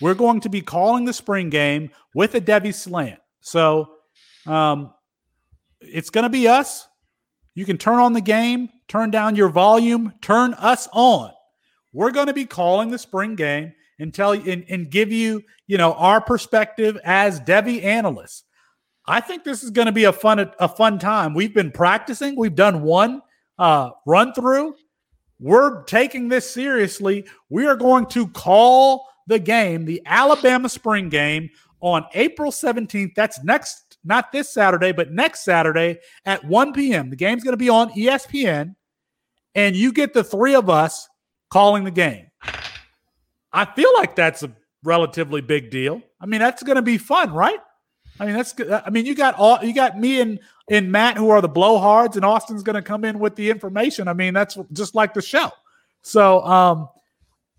We're 0.00 0.14
going 0.14 0.40
to 0.40 0.48
be 0.48 0.62
calling 0.62 1.04
the 1.04 1.12
spring 1.12 1.50
game 1.50 1.90
with 2.14 2.34
a 2.34 2.40
Devy 2.40 2.74
slant. 2.74 3.20
So 3.40 3.90
um, 4.46 4.94
it's 5.80 6.10
going 6.10 6.24
to 6.24 6.30
be 6.30 6.48
us. 6.48 6.88
You 7.60 7.66
can 7.66 7.76
turn 7.76 7.98
on 7.98 8.14
the 8.14 8.22
game, 8.22 8.70
turn 8.88 9.10
down 9.10 9.36
your 9.36 9.50
volume, 9.50 10.14
turn 10.22 10.54
us 10.54 10.88
on. 10.94 11.30
We're 11.92 12.10
going 12.10 12.28
to 12.28 12.32
be 12.32 12.46
calling 12.46 12.90
the 12.90 12.98
spring 12.98 13.34
game 13.34 13.74
and 13.98 14.14
tell 14.14 14.34
you 14.34 14.50
and, 14.50 14.64
and 14.70 14.90
give 14.90 15.12
you, 15.12 15.42
you 15.66 15.76
know, 15.76 15.92
our 15.92 16.22
perspective 16.22 16.96
as 17.04 17.38
Devy 17.38 17.84
analysts. 17.84 18.44
I 19.06 19.20
think 19.20 19.44
this 19.44 19.62
is 19.62 19.72
going 19.72 19.84
to 19.84 19.92
be 19.92 20.04
a 20.04 20.12
fun 20.14 20.50
a 20.58 20.68
fun 20.68 20.98
time. 20.98 21.34
We've 21.34 21.52
been 21.52 21.70
practicing. 21.70 22.34
We've 22.34 22.54
done 22.54 22.80
one 22.80 23.20
uh, 23.58 23.90
run 24.06 24.32
through. 24.32 24.74
We're 25.38 25.82
taking 25.82 26.30
this 26.30 26.50
seriously. 26.50 27.26
We 27.50 27.66
are 27.66 27.76
going 27.76 28.06
to 28.06 28.26
call 28.28 29.06
the 29.26 29.38
game, 29.38 29.84
the 29.84 30.00
Alabama 30.06 30.70
spring 30.70 31.10
game, 31.10 31.50
on 31.80 32.06
April 32.14 32.52
17th. 32.52 33.14
That's 33.14 33.44
next, 33.44 33.89
not 34.04 34.32
this 34.32 34.52
Saturday, 34.52 34.92
but 34.92 35.10
next 35.10 35.44
Saturday 35.44 35.98
at 36.24 36.44
1 36.44 36.72
p.m. 36.72 37.10
The 37.10 37.16
game's 37.16 37.44
going 37.44 37.52
to 37.52 37.58
be 37.58 37.68
on 37.68 37.90
ESPN, 37.90 38.74
and 39.54 39.76
you 39.76 39.92
get 39.92 40.14
the 40.14 40.24
three 40.24 40.54
of 40.54 40.70
us 40.70 41.08
calling 41.50 41.84
the 41.84 41.90
game. 41.90 42.26
I 43.52 43.64
feel 43.64 43.92
like 43.96 44.14
that's 44.14 44.42
a 44.42 44.52
relatively 44.84 45.40
big 45.40 45.70
deal. 45.70 46.02
I 46.20 46.26
mean, 46.26 46.40
that's 46.40 46.62
going 46.62 46.76
to 46.76 46.82
be 46.82 46.98
fun, 46.98 47.32
right? 47.32 47.58
I 48.18 48.26
mean, 48.26 48.34
that's 48.34 48.52
good. 48.52 48.70
I 48.70 48.90
mean, 48.90 49.06
you 49.06 49.14
got 49.14 49.34
all 49.36 49.58
you 49.62 49.74
got 49.74 49.98
me 49.98 50.20
and 50.20 50.38
and 50.70 50.92
Matt 50.92 51.16
who 51.16 51.30
are 51.30 51.40
the 51.40 51.48
blowhards, 51.48 52.16
and 52.16 52.24
Austin's 52.24 52.62
going 52.62 52.76
to 52.76 52.82
come 52.82 53.04
in 53.04 53.18
with 53.18 53.34
the 53.34 53.50
information. 53.50 54.08
I 54.08 54.12
mean, 54.12 54.34
that's 54.34 54.58
just 54.72 54.94
like 54.94 55.14
the 55.14 55.22
show. 55.22 55.50
So, 56.02 56.42
um, 56.44 56.88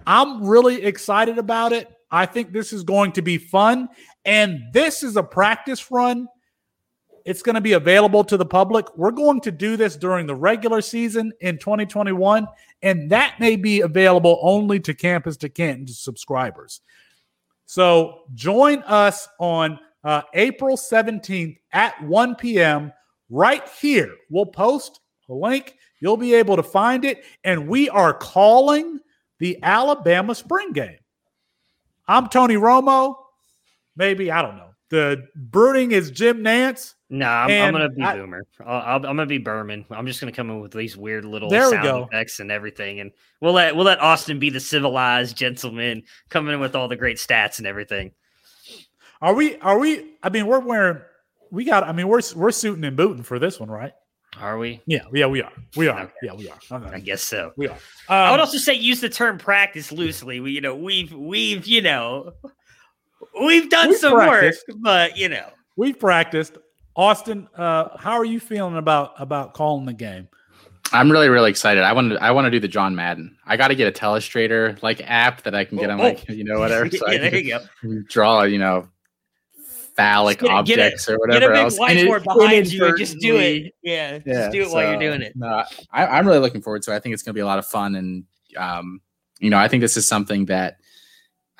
I'm 0.06 0.46
really 0.46 0.84
excited 0.84 1.38
about 1.38 1.74
it. 1.74 1.92
I 2.12 2.26
think 2.26 2.52
this 2.52 2.74
is 2.74 2.84
going 2.84 3.14
to 3.14 3.22
be 3.22 3.38
fun, 3.38 3.90
and 4.26 4.62
this 4.72 5.04
is 5.04 5.18
a 5.18 5.24
practice 5.24 5.92
run. 5.92 6.28
It's 7.26 7.44
going 7.44 7.56
to 7.56 7.62
be 7.62 7.74
available 7.74 8.24
to 8.24 8.38
the 8.38 8.46
public. 8.46 8.98
We're 8.98 9.12
going 9.12 9.42
to 9.42 9.52
do 9.52 9.78
this 9.78 9.96
during 9.96 10.26
the 10.26 10.36
regular 10.36 10.82
season 10.82 11.32
in 11.42 11.58
2021, 11.60 12.48
and 12.82 13.12
that 13.12 13.40
may 13.40 13.56
be 13.56 13.82
available 13.82 14.40
only 14.42 14.80
to 14.82 14.94
Campus 14.94 15.38
to 15.38 15.50
Canton 15.50 15.88
subscribers. 15.88 16.82
So 17.66 18.24
join 18.34 18.80
us 18.84 19.28
on 19.40 19.80
uh, 20.04 20.24
April 20.34 20.76
17th 20.76 21.58
at 21.74 22.04
1 22.04 22.36
p.m. 22.36 22.92
right 23.30 23.68
here. 23.80 24.16
We'll 24.30 24.48
post 24.48 25.00
a 25.30 25.34
link. 25.34 25.76
You'll 26.00 26.18
be 26.18 26.34
able 26.34 26.56
to 26.56 26.64
find 26.64 27.06
it. 27.06 27.24
And 27.44 27.68
we 27.68 27.88
are 27.90 28.14
calling 28.14 29.00
the 29.40 29.60
Alabama 29.64 30.36
spring 30.36 30.74
game. 30.74 30.98
I'm 32.08 32.28
Tony 32.28 32.56
Romo. 32.56 33.16
Maybe, 34.02 34.32
I 34.32 34.42
don't 34.42 34.58
know. 34.58 34.70
The 34.90 35.28
brooding 35.36 35.92
is 35.92 36.10
Jim 36.10 36.40
Nantz. 36.40 36.96
No, 37.12 37.28
nah, 37.28 37.44
I'm, 37.44 37.52
I'm, 37.52 37.72
gonna 37.72 37.90
be 37.90 38.02
I, 38.02 38.16
Boomer. 38.16 38.48
i 38.66 38.96
am 38.96 39.02
gonna 39.04 39.28
be 39.28 39.38
Berman. 39.38 39.86
I'm 39.92 40.08
just 40.08 40.20
gonna 40.20 40.32
come 40.32 40.50
in 40.50 40.60
with 40.60 40.72
these 40.72 40.98
weird 40.98 41.24
little 41.24 41.52
there 41.52 41.70
sound 41.70 41.84
go. 41.84 42.04
effects 42.06 42.40
and 42.40 42.52
everything, 42.52 43.00
and 43.00 43.12
we'll 43.42 43.54
let 43.54 43.76
we'll 43.76 43.86
let 43.86 44.02
Austin 44.02 44.40
be 44.40 44.50
the 44.50 44.60
civilized 44.60 45.38
gentleman 45.38 46.02
coming 46.30 46.56
in 46.56 46.60
with 46.60 46.76
all 46.76 46.88
the 46.88 46.96
great 46.96 47.18
stats 47.18 47.60
and 47.60 47.68
everything. 47.68 48.12
Are 49.22 49.36
we? 49.36 49.58
Are 49.58 49.78
we? 49.78 50.16
I 50.24 50.30
mean, 50.30 50.48
we're 50.48 50.60
wearing. 50.60 51.02
We 51.52 51.64
got. 51.64 51.84
I 51.84 51.92
mean, 51.92 52.08
we're 52.08 52.22
we're 52.36 52.50
suiting 52.50 52.84
and 52.84 52.98
booting 52.98 53.22
for 53.22 53.38
this 53.38 53.60
one, 53.60 53.70
right? 53.70 53.94
Are 54.40 54.58
we? 54.58 54.82
Yeah, 54.88 55.04
yeah, 55.14 55.28
we 55.28 55.44
are. 55.44 55.52
We 55.76 55.90
are. 55.90 56.02
Okay. 56.02 56.14
Yeah, 56.24 56.34
we 56.34 56.50
are. 56.50 56.58
Okay. 56.72 56.96
I 56.96 57.00
guess 57.00 57.22
so. 57.22 57.52
We 57.56 57.68
are. 57.68 57.74
Um, 57.74 57.78
I 58.10 58.32
would 58.32 58.40
also 58.40 58.58
say 58.58 58.74
use 58.74 59.00
the 59.00 59.10
term 59.10 59.38
practice 59.38 59.92
loosely. 59.92 60.40
We, 60.40 60.52
you 60.54 60.62
know, 60.62 60.76
we've 60.76 61.14
we've 61.14 61.68
you 61.68 61.82
know, 61.82 62.32
we've 63.40 63.70
done 63.70 63.90
we've 63.90 63.98
some 63.98 64.14
practiced. 64.14 64.68
work, 64.68 64.78
but 64.82 65.18
you 65.18 65.30
know, 65.30 65.50
we've 65.76 66.00
practiced. 66.00 66.58
Austin, 66.96 67.48
uh, 67.56 67.98
how 67.98 68.14
are 68.14 68.26
you 68.26 68.40
feeling 68.40 68.78
about 68.78 69.14
about 69.18 69.54
calling 69.54 69.86
the 69.86 69.94
game? 69.94 70.28
I'm 70.94 71.10
really 71.10 71.30
really 71.30 71.50
excited. 71.50 71.84
I 71.84 71.94
want 71.94 72.12
to 72.12 72.24
I 72.24 72.32
want 72.32 72.46
to 72.46 72.52
do 72.52 72.60
the 72.60 72.68
John 72.68 72.96
Madden. 72.96 73.38
I 73.46 73.56
got 73.56 73.70
to 73.70 73.76
get 73.76 73.88
a 73.88 73.98
telestrator 73.98 74.82
like 74.84 75.02
app 75.10 75.44
that 75.44 75.56
I 75.56 75.64
can 75.64 75.78
get 75.78 75.90
oh, 75.90 75.94
on 75.94 76.00
like 76.00 76.26
oh. 76.30 76.34
you 76.34 76.44
know 76.44 76.60
whatever. 76.60 76.90
So 76.90 77.08
yeah, 77.12 77.18
there 77.18 77.36
you 77.36 77.60
go. 77.84 78.04
Draw 78.10 78.44
you 78.44 78.60
know 78.60 78.90
phallic 79.96 80.40
get, 80.40 80.50
objects 80.50 81.06
get 81.06 81.14
a, 81.14 81.16
or 81.16 81.20
whatever 81.20 81.40
get 81.40 81.50
a 81.50 81.54
big 81.54 81.64
else. 81.64 81.80
Whiteboard 81.80 82.24
behind 82.24 82.72
you 82.72 82.86
and 82.86 82.98
just 82.98 83.20
do 83.20 83.38
it. 83.38 83.74
Yeah, 83.82 84.20
yeah 84.26 84.34
just 84.34 84.52
do 84.52 84.62
it 84.64 84.68
so, 84.68 84.74
while 84.74 84.90
you're 84.90 85.00
doing 85.00 85.22
it. 85.22 85.34
No, 85.36 85.64
I, 85.92 86.20
am 86.20 86.28
really 86.28 86.40
looking 86.40 86.62
forward 86.62 86.82
to 86.84 86.92
it. 86.92 86.96
I 86.96 87.00
think 87.00 87.14
it's 87.14 87.24
going 87.24 87.34
to 87.34 87.38
be 87.38 87.42
a 87.42 87.46
lot 87.46 87.60
of 87.60 87.66
fun, 87.66 87.96
and 87.96 88.26
um, 88.58 89.02
you 89.40 89.50
know, 89.50 89.58
I 89.58 89.70
think 89.70 89.82
this 89.82 89.96
is 89.96 90.06
something 90.06 90.46
that 90.48 90.81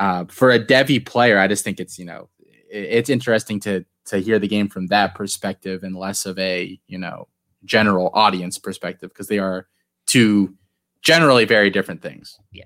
uh, 0.02 0.26
for 0.30 0.50
a 0.50 0.60
Devy 0.60 1.06
player, 1.06 1.38
I 1.38 1.48
just 1.48 1.64
think 1.64 1.80
it's 1.80 2.00
you 2.00 2.06
know, 2.06 2.28
it's 2.70 3.10
interesting 3.10 3.60
to 3.62 3.86
to 4.06 4.18
hear 4.18 4.40
the 4.40 4.48
game 4.48 4.68
from 4.68 4.88
that 4.88 5.14
perspective 5.14 5.84
and 5.84 5.96
less 5.96 6.26
of 6.26 6.40
a 6.40 6.80
you 6.88 6.98
know 6.98 7.28
general 7.66 8.10
audience 8.16 8.58
perspective 8.58 9.12
because 9.12 9.28
they 9.28 9.38
are 9.38 9.68
two 10.08 10.56
generally 11.04 11.46
very 11.46 11.70
different 11.70 12.02
things. 12.02 12.40
Yeah. 12.52 12.64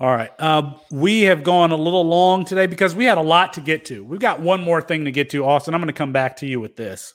All 0.00 0.16
right. 0.16 0.30
Uh, 0.38 0.72
we 0.90 1.22
have 1.22 1.44
gone 1.44 1.70
a 1.70 1.76
little 1.76 2.04
long 2.04 2.46
today 2.46 2.66
because 2.66 2.94
we 2.94 3.04
had 3.04 3.18
a 3.18 3.22
lot 3.22 3.52
to 3.52 3.60
get 3.60 3.84
to. 3.84 4.02
We've 4.02 4.18
got 4.18 4.40
one 4.40 4.62
more 4.62 4.80
thing 4.80 5.04
to 5.04 5.12
get 5.12 5.28
to, 5.30 5.44
Austin. 5.44 5.74
I'm 5.74 5.80
going 5.80 5.88
to 5.88 5.92
come 5.92 6.12
back 6.12 6.36
to 6.38 6.46
you 6.46 6.60
with 6.60 6.76
this. 6.76 7.12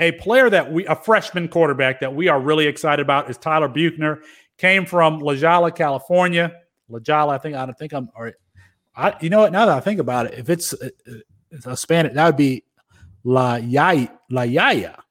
A 0.00 0.12
player 0.12 0.50
that 0.50 0.72
we, 0.72 0.84
a 0.86 0.96
freshman 0.96 1.46
quarterback 1.46 2.00
that 2.00 2.12
we 2.14 2.26
are 2.26 2.40
really 2.40 2.66
excited 2.66 3.02
about 3.02 3.30
is 3.30 3.38
Tyler 3.38 3.68
Buchner. 3.68 4.22
Came 4.58 4.84
from 4.84 5.20
La 5.20 5.34
Jolla, 5.36 5.70
California. 5.70 6.52
La 6.92 7.00
Jolla, 7.00 7.34
I 7.34 7.38
think 7.38 7.56
I 7.56 7.66
don't 7.66 7.78
think 7.78 7.92
I'm. 7.92 8.10
Or 8.14 8.32
I, 8.94 9.14
you 9.20 9.30
know 9.30 9.40
what? 9.40 9.52
Now 9.52 9.66
that 9.66 9.76
I 9.76 9.80
think 9.80 10.00
about 10.00 10.26
it, 10.26 10.38
if 10.38 10.50
it's, 10.50 10.74
uh, 10.74 10.90
uh, 11.08 11.14
it's 11.50 11.66
a 11.66 11.76
Spanish, 11.76 12.14
that 12.14 12.26
would 12.26 12.36
be 12.36 12.64
La 13.24 13.56
Yaya. 13.56 14.12
La 14.30 14.42
Yaya. 14.42 15.02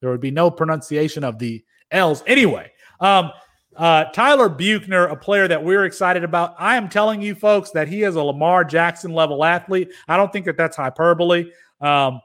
There 0.00 0.10
would 0.10 0.20
be 0.20 0.30
no 0.30 0.50
pronunciation 0.50 1.24
of 1.24 1.38
the 1.38 1.64
L's 1.90 2.22
anyway. 2.26 2.72
Um, 3.00 3.30
uh, 3.76 4.04
Tyler 4.06 4.48
Buchner, 4.48 5.06
a 5.06 5.16
player 5.16 5.46
that 5.46 5.62
we're 5.62 5.84
excited 5.84 6.24
about. 6.24 6.54
I 6.58 6.76
am 6.76 6.88
telling 6.88 7.22
you, 7.22 7.34
folks, 7.34 7.70
that 7.72 7.86
he 7.86 8.02
is 8.02 8.16
a 8.16 8.22
Lamar 8.22 8.64
Jackson 8.64 9.12
level 9.12 9.44
athlete. 9.44 9.92
I 10.08 10.16
don't 10.16 10.32
think 10.32 10.46
that 10.46 10.56
that's 10.56 10.76
hyperbole. 10.76 11.52
Um, 11.80 12.20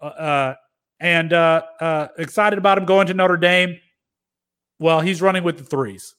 uh, 0.00 0.04
uh 0.04 0.54
and 1.00 1.32
uh, 1.32 2.08
excited 2.18 2.58
about 2.58 2.78
him 2.78 2.84
going 2.84 3.06
to 3.06 3.14
Notre 3.14 3.36
Dame. 3.36 3.78
Well, 4.80 5.00
he's 5.00 5.22
running 5.22 5.44
with 5.44 5.58
the 5.58 5.64
threes. 5.64 6.14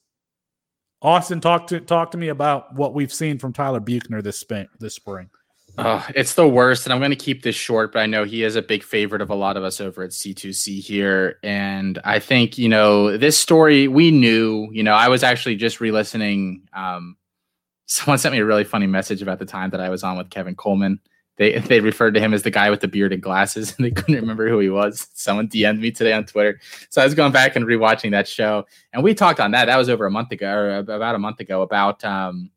Austin, 1.02 1.40
talk 1.40 1.66
to 1.68 1.80
talk 1.80 2.10
to 2.10 2.18
me 2.18 2.28
about 2.28 2.74
what 2.74 2.94
we've 2.94 3.12
seen 3.12 3.38
from 3.38 3.52
Tyler 3.52 3.80
Buchner 3.80 4.22
this 4.22 4.38
spring. 4.38 4.68
This 4.78 4.94
spring. 4.94 5.30
Oh, 5.78 6.06
it's 6.14 6.34
the 6.34 6.48
worst, 6.48 6.84
and 6.84 6.92
I'm 6.92 6.98
going 6.98 7.10
to 7.10 7.16
keep 7.16 7.42
this 7.42 7.56
short, 7.56 7.92
but 7.92 8.00
I 8.00 8.06
know 8.06 8.24
he 8.24 8.42
is 8.42 8.56
a 8.56 8.62
big 8.62 8.82
favorite 8.82 9.22
of 9.22 9.30
a 9.30 9.34
lot 9.34 9.56
of 9.56 9.62
us 9.62 9.80
over 9.80 10.02
at 10.02 10.10
C2C 10.10 10.80
here. 10.80 11.38
And 11.42 11.98
I 12.04 12.18
think, 12.18 12.58
you 12.58 12.68
know, 12.68 13.16
this 13.16 13.38
story 13.38 13.88
we 13.88 14.10
knew, 14.10 14.68
you 14.72 14.82
know, 14.82 14.92
I 14.92 15.08
was 15.08 15.22
actually 15.22 15.56
just 15.56 15.80
re 15.80 15.90
listening. 15.90 16.68
Um, 16.74 17.16
someone 17.86 18.18
sent 18.18 18.32
me 18.32 18.40
a 18.40 18.44
really 18.44 18.64
funny 18.64 18.86
message 18.86 19.22
about 19.22 19.38
the 19.38 19.46
time 19.46 19.70
that 19.70 19.80
I 19.80 19.88
was 19.88 20.04
on 20.04 20.16
with 20.18 20.30
Kevin 20.30 20.54
Coleman. 20.54 21.00
They, 21.40 21.58
they 21.58 21.80
referred 21.80 22.12
to 22.12 22.20
him 22.20 22.34
as 22.34 22.42
the 22.42 22.50
guy 22.50 22.68
with 22.68 22.80
the 22.80 22.86
beard 22.86 23.14
and 23.14 23.22
glasses, 23.22 23.74
and 23.74 23.84
they 23.86 23.90
couldn't 23.90 24.20
remember 24.20 24.46
who 24.46 24.58
he 24.58 24.68
was. 24.68 25.08
Someone 25.14 25.48
DM'd 25.48 25.80
me 25.80 25.90
today 25.90 26.12
on 26.12 26.26
Twitter. 26.26 26.60
So 26.90 27.00
I 27.00 27.04
was 27.06 27.14
going 27.14 27.32
back 27.32 27.56
and 27.56 27.64
rewatching 27.64 28.10
that 28.10 28.28
show, 28.28 28.66
and 28.92 29.02
we 29.02 29.14
talked 29.14 29.40
on 29.40 29.52
that. 29.52 29.64
That 29.64 29.78
was 29.78 29.88
over 29.88 30.04
a 30.04 30.10
month 30.10 30.32
ago, 30.32 30.52
or 30.52 30.76
about 30.76 31.14
a 31.14 31.18
month 31.18 31.40
ago, 31.40 31.62
about 31.62 32.04
um, 32.04 32.50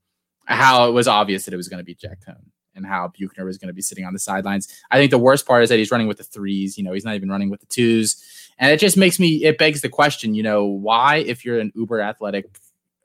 how 0.43 0.89
it 0.89 0.91
was 0.91 1.07
obvious 1.07 1.45
that 1.45 1.53
it 1.53 1.57
was 1.57 1.69
going 1.69 1.77
to 1.77 1.85
be 1.85 1.95
Jack 1.95 2.19
Coan 2.27 2.43
and 2.75 2.85
how 2.85 3.09
Buchner 3.17 3.45
was 3.45 3.57
going 3.57 3.67
to 3.67 3.73
be 3.73 3.81
sitting 3.81 4.03
on 4.03 4.11
the 4.11 4.19
sidelines. 4.19 4.67
I 4.91 4.97
think 4.97 5.11
the 5.11 5.17
worst 5.17 5.47
part 5.47 5.63
is 5.63 5.69
that 5.69 5.79
he's 5.79 5.89
running 5.89 6.07
with 6.07 6.17
the 6.17 6.25
threes. 6.25 6.77
You 6.77 6.83
know, 6.83 6.91
he's 6.91 7.05
not 7.05 7.15
even 7.15 7.29
running 7.29 7.49
with 7.49 7.61
the 7.61 7.67
twos, 7.67 8.21
and 8.59 8.69
it 8.69 8.81
just 8.81 8.97
makes 8.97 9.17
me. 9.17 9.45
It 9.45 9.57
begs 9.57 9.79
the 9.79 9.87
question. 9.87 10.33
You 10.33 10.43
know, 10.43 10.65
why, 10.65 11.19
if 11.19 11.45
you're 11.45 11.59
an 11.59 11.71
uber 11.73 12.01
athletic 12.01 12.47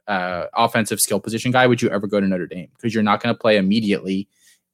uh, 0.09 0.47
offensive 0.55 1.01
skill 1.01 1.21
position 1.21 1.53
guy, 1.53 1.69
would 1.69 1.81
you 1.81 1.89
ever 1.91 2.09
go 2.09 2.21
to 2.21 2.27
Notre 2.27 2.49
Dame? 2.49 2.69
Because 2.75 2.95
you're 2.95 3.05
not 3.05 3.23
going 3.23 3.33
to 3.33 3.39
play 3.39 3.59
immediately, 3.59 4.27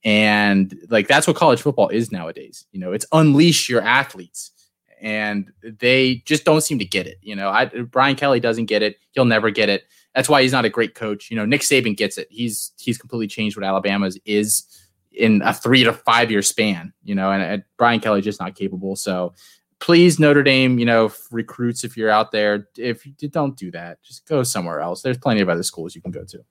and 0.05 0.78
like 0.90 1.09
that's 1.09 1.26
what 1.26 1.36
college 1.36 1.62
football 1.62 1.89
is 1.89 2.12
nowadays. 2.12 2.66
You 2.72 2.81
know, 2.81 2.93
it's 2.93 3.06
unleash 3.12 3.68
your 3.68 3.81
athletes. 3.82 4.51
And 5.01 5.52
they 5.62 6.22
just 6.24 6.44
don't 6.44 6.62
seem 6.62 6.78
to 6.78 6.85
get 6.85 7.06
it. 7.06 7.18
You 7.20 7.36
know, 7.36 7.51
I, 7.51 7.66
Brian 7.66 8.16
Kelly 8.16 8.40
doesn't 8.40 8.66
get 8.66 8.82
it. 8.82 8.97
He'll 9.10 9.26
never 9.26 9.51
get 9.51 9.68
it. 9.68 9.85
That's 10.14 10.31
why 10.31 10.40
he's 10.40 10.52
not 10.52 10.64
a 10.64 10.70
great 10.70 10.94
coach. 10.94 11.31
You 11.31 11.36
know, 11.36 11.44
Nick 11.44 11.60
Saban 11.60 11.94
gets 11.94 12.16
it. 12.16 12.26
He's 12.31 12.72
he's 12.78 12.97
completely 12.97 13.26
changed 13.26 13.56
what 13.56 13.66
Alabama's 13.66 14.18
is 14.24 14.64
in 15.12 15.43
a 15.43 15.52
three 15.52 15.85
to 15.85 15.93
five 15.93 16.31
year 16.31 16.43
span, 16.43 16.93
you 17.02 17.14
know, 17.14 17.31
and, 17.31 17.43
and 17.43 17.64
Brian 17.76 18.01
Kelly 18.01 18.20
just 18.20 18.40
not 18.40 18.55
capable. 18.55 18.97
So 18.97 19.35
please, 19.78 20.18
Notre 20.18 20.43
Dame, 20.43 20.78
you 20.78 20.86
know, 20.86 21.12
recruits, 21.31 21.85
if 21.85 21.97
you're 21.97 22.10
out 22.10 22.32
there, 22.32 22.68
if 22.78 23.05
you 23.05 23.12
don't 23.28 23.56
do 23.56 23.70
that, 23.72 24.02
just 24.02 24.26
go 24.26 24.43
somewhere 24.43 24.81
else. 24.81 25.02
There's 25.02 25.18
plenty 25.18 25.40
of 25.40 25.48
other 25.48 25.62
schools 25.62 25.94
you 25.94 26.01
can 26.01 26.10
go 26.12 26.24
to. 26.24 26.44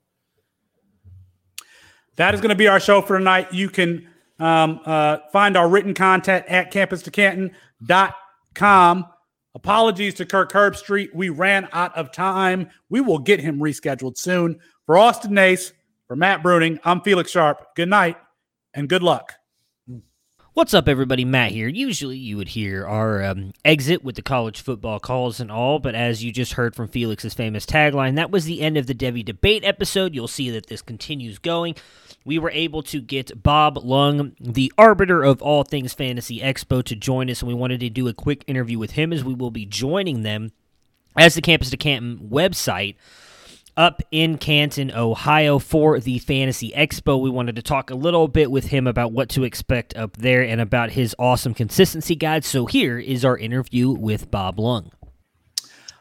That 2.15 2.33
is 2.33 2.41
going 2.41 2.49
to 2.49 2.55
be 2.55 2.67
our 2.67 2.79
show 2.79 3.01
for 3.01 3.17
tonight. 3.17 3.53
You 3.53 3.69
can 3.69 4.07
um, 4.39 4.79
uh, 4.85 5.17
find 5.31 5.57
our 5.57 5.67
written 5.67 5.93
content 5.93 6.45
at 6.47 6.71
Campus2Canton.com. 6.71 9.05
Apologies 9.55 10.15
to 10.15 10.25
Kirk 10.25 10.51
Herbstreit. 10.51 11.13
We 11.13 11.29
ran 11.29 11.69
out 11.71 11.95
of 11.95 12.11
time. 12.11 12.69
We 12.89 13.01
will 13.01 13.19
get 13.19 13.39
him 13.39 13.59
rescheduled 13.59 14.17
soon. 14.17 14.59
For 14.85 14.97
Austin 14.97 15.33
Nace, 15.33 15.73
for 16.07 16.15
Matt 16.15 16.43
Bruning, 16.43 16.79
I'm 16.83 17.01
Felix 17.01 17.31
Sharp. 17.31 17.75
Good 17.75 17.89
night 17.89 18.17
and 18.73 18.89
good 18.89 19.03
luck. 19.03 19.33
What's 20.55 20.75
up, 20.75 20.87
everybody? 20.87 21.25
Matt 21.25 21.51
here. 21.51 21.67
Usually 21.67 22.15
you 22.15 22.37
would 22.37 22.49
hear 22.49 22.85
our 22.85 23.23
um, 23.23 23.53
exit 23.65 24.03
with 24.03 24.15
the 24.15 24.21
college 24.21 24.61
football 24.61 24.99
calls 24.99 25.39
and 25.39 25.51
all, 25.51 25.79
but 25.79 25.95
as 25.95 26.23
you 26.23 26.31
just 26.31 26.53
heard 26.53 26.75
from 26.75 26.89
Felix's 26.89 27.33
famous 27.33 27.65
tagline, 27.65 28.17
that 28.17 28.29
was 28.29 28.45
the 28.45 28.61
end 28.61 28.77
of 28.77 28.85
the 28.85 28.93
Devy 28.93 29.25
debate 29.25 29.63
episode. 29.63 30.13
You'll 30.13 30.27
see 30.27 30.51
that 30.51 30.67
this 30.67 30.83
continues 30.83 31.39
going. 31.39 31.73
We 32.23 32.37
were 32.37 32.51
able 32.51 32.83
to 32.83 33.01
get 33.01 33.41
Bob 33.41 33.79
Lung, 33.83 34.33
the 34.39 34.71
arbiter 34.77 35.23
of 35.23 35.41
all 35.41 35.63
things 35.63 35.91
Fantasy 35.95 36.39
Expo, 36.39 36.83
to 36.83 36.95
join 36.95 37.31
us, 37.31 37.41
and 37.41 37.47
we 37.47 37.55
wanted 37.55 37.79
to 37.79 37.89
do 37.89 38.07
a 38.07 38.13
quick 38.13 38.43
interview 38.45 38.77
with 38.77 38.91
him 38.91 39.11
as 39.11 39.23
we 39.23 39.33
will 39.33 39.49
be 39.49 39.65
joining 39.65 40.21
them 40.21 40.51
as 41.17 41.33
the 41.33 41.41
Campus 41.41 41.71
to 41.71 41.77
Canton 41.77 42.29
website 42.31 42.93
up 43.75 44.01
in 44.11 44.37
Canton, 44.37 44.91
Ohio 44.91 45.59
for 45.59 45.99
the 45.99 46.19
Fantasy 46.19 46.71
Expo. 46.75 47.19
We 47.19 47.29
wanted 47.29 47.55
to 47.55 47.61
talk 47.61 47.89
a 47.89 47.95
little 47.95 48.27
bit 48.27 48.51
with 48.51 48.65
him 48.65 48.87
about 48.87 49.11
what 49.11 49.29
to 49.29 49.43
expect 49.43 49.95
up 49.95 50.17
there 50.17 50.41
and 50.43 50.61
about 50.61 50.91
his 50.91 51.15
awesome 51.17 51.53
consistency 51.53 52.15
guide. 52.15 52.45
So 52.45 52.65
here 52.65 52.99
is 52.99 53.25
our 53.25 53.37
interview 53.37 53.91
with 53.91 54.29
Bob 54.29 54.59
Lung. 54.59 54.91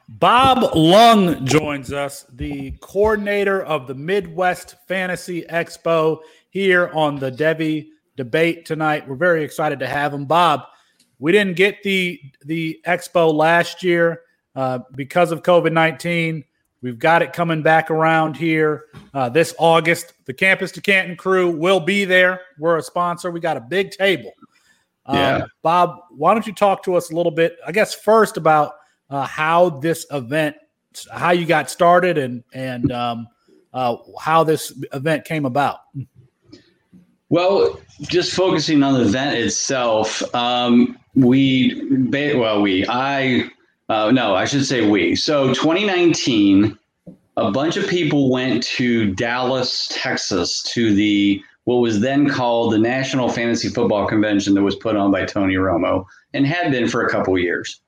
Bob 0.09 0.75
Lung 0.75 1.47
joins 1.47 1.93
us, 1.93 2.27
the 2.33 2.73
coordinator 2.81 3.63
of 3.63 3.87
the 3.87 3.95
Midwest 3.95 4.77
Fantasy 4.87 5.43
Expo 5.43 6.19
here 6.51 6.91
on 6.93 7.17
the 7.17 7.33
Devy 7.33 7.89
debate 8.17 8.67
tonight. 8.67 9.09
We're 9.09 9.17
very 9.17 9.43
excited 9.43 9.79
to 9.81 9.87
have 9.87 10.13
him. 10.13 10.27
Bob, 10.27 10.65
we 11.19 11.33
didn't 11.33 11.57
get 11.57 11.83
the 11.83 12.21
the 12.45 12.81
expo 12.87 13.33
last 13.33 13.83
year 13.83 14.23
uh, 14.55 14.81
because 14.95 15.33
of 15.33 15.43
COVID 15.43 15.73
19. 15.73 16.45
We've 16.83 16.99
got 16.99 17.23
it 17.23 17.33
coming 17.33 17.63
back 17.63 17.91
around 17.91 18.37
here 18.37 18.87
uh, 19.15 19.29
this 19.29 19.55
August. 19.59 20.15
The 20.27 20.35
Campus 20.35 20.73
to 20.73 20.81
Canton 20.81 21.17
crew 21.17 21.51
will 21.51 21.79
be 21.79 22.05
there. 22.05 22.41
We're 22.59 22.77
a 22.77 22.83
sponsor. 22.83 23.31
We 23.31 23.39
got 23.39 23.57
a 23.57 23.61
big 23.61 23.93
table. 23.93 24.33
Um, 25.07 25.17
yeah. 25.17 25.45
Bob, 25.63 26.01
why 26.11 26.35
don't 26.35 26.47
you 26.47 26.53
talk 26.53 26.83
to 26.85 26.97
us 26.97 27.11
a 27.11 27.15
little 27.15 27.33
bit? 27.33 27.57
I 27.65 27.73
guess 27.73 27.95
first 27.95 28.37
about 28.37 28.75
uh, 29.11 29.27
how 29.27 29.71
this 29.71 30.07
event, 30.11 30.57
how 31.11 31.31
you 31.31 31.47
got 31.47 31.71
started, 31.71 32.19
and 32.19 32.43
and 32.53 32.91
um, 32.91 33.29
uh, 33.73 33.97
how 34.21 34.43
this 34.43 34.73
event 34.93 35.25
came 35.25 35.45
about. 35.45 35.81
Well, 37.29 37.81
just 38.03 38.35
focusing 38.35 38.83
on 38.83 38.95
the 38.95 39.03
event 39.03 39.37
itself, 39.39 40.23
um, 40.35 40.99
we 41.15 41.81
well 42.35 42.61
we 42.61 42.87
I 42.89 43.49
uh, 43.93 44.11
no, 44.11 44.35
I 44.35 44.47
should 44.47 44.65
say 44.65 44.89
we. 44.89 45.15
So 45.15 45.49
2019, 45.49 46.79
a 47.37 47.51
bunch 47.51 47.77
of 47.77 47.87
people 47.87 48.31
went 48.31 48.63
to 48.63 49.15
Dallas, 49.15 49.87
Texas, 49.93 50.63
to 50.75 50.95
the 50.95 51.43
what 51.65 51.77
was 51.77 52.01
then 52.01 52.27
called 52.29 52.73
the 52.73 52.79
National 52.79 53.29
Fantasy 53.29 53.69
Football 53.69 54.07
Convention 54.07 54.55
that 54.55 54.63
was 54.63 54.77
put 54.77 54.97
on 54.97 55.11
by 55.11 55.27
Tony 55.27 55.57
Romo 55.57 56.07
and 56.33 56.47
had 56.47 56.73
been 56.73 56.89
for 56.89 57.05
a 57.05 57.11
couple 57.11 57.39
years. 57.39 57.81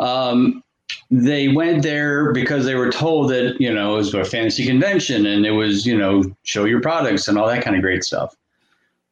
Um, 0.00 0.62
they 1.10 1.46
went 1.46 1.84
there 1.84 2.32
because 2.32 2.64
they 2.64 2.74
were 2.74 2.90
told 2.90 3.30
that 3.30 3.56
you 3.60 3.72
know 3.72 3.94
it 3.94 3.98
was 3.98 4.14
a 4.14 4.24
fantasy 4.24 4.66
convention 4.66 5.24
and 5.24 5.46
it 5.46 5.52
was 5.52 5.86
you 5.86 5.96
know 5.96 6.24
show 6.42 6.64
your 6.64 6.80
products 6.80 7.28
and 7.28 7.38
all 7.38 7.46
that 7.46 7.62
kind 7.62 7.76
of 7.76 7.82
great 7.82 8.02
stuff. 8.02 8.34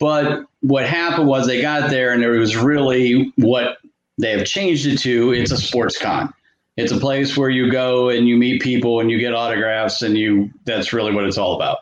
But 0.01 0.45
what 0.61 0.87
happened 0.89 1.29
was 1.29 1.47
they 1.47 1.63
got 1.63 1.89
there 1.89 2.13
and 2.13 2.25
it 2.25 2.31
was 2.31 2.57
really 2.57 3.33
what 3.37 3.79
they 4.19 4.31
have 4.33 4.47
changed 4.47 4.87
it 4.87 4.99
to 5.01 5.33
it's 5.33 5.51
a 5.51 5.57
sports 5.57 5.99
con. 5.99 6.33
It's 6.77 6.93
a 6.93 6.99
place 6.99 7.37
where 7.37 7.51
you 7.51 7.71
go 7.71 8.09
and 8.09 8.27
you 8.27 8.37
meet 8.37 8.63
people 8.63 9.01
and 9.01 9.11
you 9.11 9.19
get 9.19 9.35
autographs 9.35 10.03
and 10.03 10.17
you 10.17 10.51
that's 10.65 10.93
really 10.93 11.15
what 11.15 11.25
it's 11.25 11.39
all 11.39 11.55
about. 11.55 11.79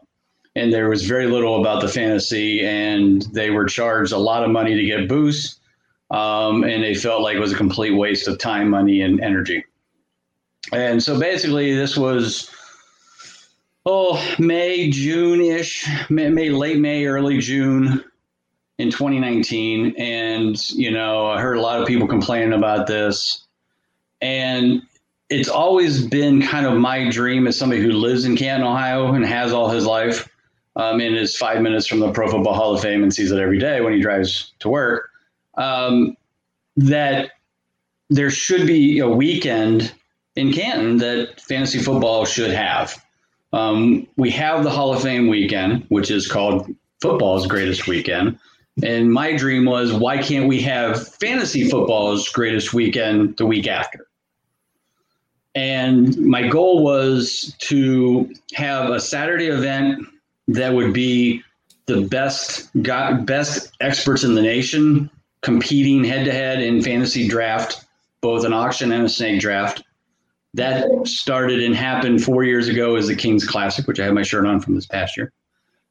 And 0.56 0.72
there 0.72 0.88
was 0.88 1.06
very 1.06 1.26
little 1.26 1.60
about 1.60 1.80
the 1.80 1.88
fantasy 1.88 2.64
and 2.64 3.22
they 3.32 3.50
were 3.50 3.66
charged 3.66 4.12
a 4.12 4.18
lot 4.18 4.42
of 4.42 4.50
money 4.50 4.74
to 4.74 4.84
get 4.84 5.08
boosts. 5.08 5.60
Um, 6.10 6.64
and 6.64 6.82
they 6.82 6.94
felt 6.94 7.22
like 7.22 7.36
it 7.36 7.40
was 7.40 7.52
a 7.52 7.56
complete 7.56 7.92
waste 7.92 8.26
of 8.26 8.38
time, 8.38 8.70
money, 8.70 9.00
and 9.00 9.20
energy. 9.20 9.64
And 10.72 11.00
so 11.00 11.18
basically, 11.20 11.72
this 11.72 11.96
was 11.96 12.50
oh 13.86 14.20
May, 14.40 14.90
June 14.90 15.40
ish, 15.40 15.88
May, 16.10 16.28
May, 16.28 16.50
late 16.50 16.78
May, 16.78 17.06
early 17.06 17.38
June 17.38 18.04
in 18.80 18.90
2019 18.90 19.94
and 19.98 20.70
you 20.70 20.90
know 20.90 21.26
i 21.26 21.38
heard 21.38 21.58
a 21.58 21.60
lot 21.60 21.80
of 21.80 21.86
people 21.86 22.08
complaining 22.08 22.54
about 22.54 22.86
this. 22.86 23.46
And 24.22 24.82
it's 25.28 25.48
always 25.48 26.04
been 26.06 26.42
kind 26.42 26.66
of 26.66 26.78
my 26.78 27.08
dream 27.10 27.46
as 27.46 27.58
somebody 27.58 27.82
who 27.82 27.92
lives 27.92 28.24
in 28.24 28.36
canton 28.36 28.66
ohio 28.66 29.12
and 29.12 29.24
has 29.24 29.52
all 29.52 29.68
his 29.68 29.84
life 29.84 30.28
um, 30.76 30.98
and 31.00 31.14
is 31.14 31.36
five 31.36 31.60
minutes 31.60 31.86
from 31.86 32.00
the 32.00 32.10
pro 32.10 32.28
football 32.30 32.54
hall 32.54 32.74
of 32.74 32.80
fame 32.80 33.02
and 33.02 33.12
sees 33.12 33.30
it 33.30 33.38
every 33.38 33.58
day 33.58 33.82
when 33.82 33.92
he 33.92 34.00
drives 34.00 34.52
to 34.60 34.70
work 34.70 35.10
um, 35.56 36.16
that 36.76 37.32
there 38.08 38.30
should 38.30 38.66
be 38.66 38.98
a 38.98 39.08
weekend 39.08 39.92
in 40.36 40.52
canton 40.52 40.96
that 40.96 41.38
fantasy 41.40 41.78
football 41.78 42.24
should 42.24 42.50
have. 42.50 43.04
Um, 43.52 44.06
we 44.16 44.30
have 44.30 44.64
the 44.64 44.70
hall 44.70 44.94
of 44.94 45.02
fame 45.02 45.28
weekend 45.28 45.84
which 45.88 46.10
is 46.10 46.26
called 46.26 46.74
football's 47.00 47.46
greatest 47.46 47.86
weekend 47.86 48.38
and 48.82 49.12
my 49.12 49.36
dream 49.36 49.64
was, 49.64 49.92
why 49.92 50.18
can't 50.18 50.48
we 50.48 50.60
have 50.62 51.08
fantasy 51.16 51.68
football's 51.68 52.28
greatest 52.28 52.72
weekend 52.72 53.36
the 53.36 53.46
week 53.46 53.66
after? 53.66 54.06
And 55.54 56.16
my 56.18 56.46
goal 56.48 56.84
was 56.84 57.54
to 57.60 58.32
have 58.54 58.90
a 58.90 59.00
Saturday 59.00 59.48
event 59.48 60.06
that 60.48 60.72
would 60.72 60.92
be 60.92 61.42
the 61.86 62.02
best 62.02 62.70
got 62.82 63.26
best 63.26 63.72
experts 63.80 64.22
in 64.22 64.34
the 64.34 64.42
nation 64.42 65.10
competing 65.42 66.04
head 66.04 66.24
to 66.26 66.32
head 66.32 66.62
in 66.62 66.82
fantasy 66.82 67.26
draft, 67.26 67.84
both 68.20 68.44
an 68.44 68.52
auction 68.52 68.92
and 68.92 69.04
a 69.04 69.08
snake 69.08 69.40
draft. 69.40 69.82
That 70.54 70.86
started 71.04 71.62
and 71.62 71.74
happened 71.74 72.22
four 72.22 72.44
years 72.44 72.68
ago 72.68 72.96
as 72.96 73.06
the 73.06 73.16
King's 73.16 73.46
Classic, 73.46 73.86
which 73.86 74.00
I 74.00 74.04
have 74.04 74.14
my 74.14 74.22
shirt 74.22 74.46
on 74.46 74.60
from 74.60 74.74
this 74.74 74.86
past 74.86 75.16
year. 75.16 75.32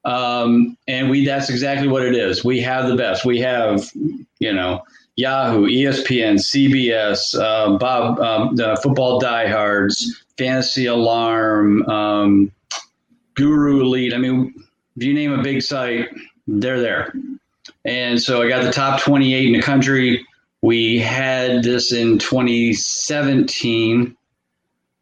Um, 0.04 0.76
and 0.88 1.10
we 1.10 1.26
that's 1.26 1.50
exactly 1.50 1.88
what 1.88 2.04
it 2.04 2.14
is. 2.14 2.44
We 2.44 2.60
have 2.60 2.88
the 2.88 2.96
best. 2.96 3.24
We 3.24 3.40
have, 3.40 3.90
you 4.38 4.52
know, 4.52 4.82
Yahoo, 5.16 5.66
ESPN, 5.66 6.36
CBS, 6.36 7.38
uh, 7.38 7.76
Bob, 7.76 8.18
um, 8.20 8.56
the 8.56 8.78
Football 8.82 9.20
Diehards, 9.20 10.24
Fantasy 10.38 10.86
Alarm, 10.86 11.86
um, 11.88 12.52
Guru 13.34 13.82
Elite. 13.82 14.14
I 14.14 14.18
mean, 14.18 14.54
if 14.96 15.02
you 15.02 15.12
name 15.12 15.32
a 15.32 15.42
big 15.42 15.62
site, 15.62 16.08
they're 16.46 16.80
there. 16.80 17.12
And 17.84 18.20
so 18.20 18.42
I 18.42 18.48
got 18.48 18.64
the 18.64 18.72
top 18.72 19.00
28 19.00 19.46
in 19.46 19.52
the 19.52 19.62
country. 19.62 20.26
We 20.62 20.98
had 20.98 21.62
this 21.62 21.92
in 21.92 22.18
2017 22.18 24.16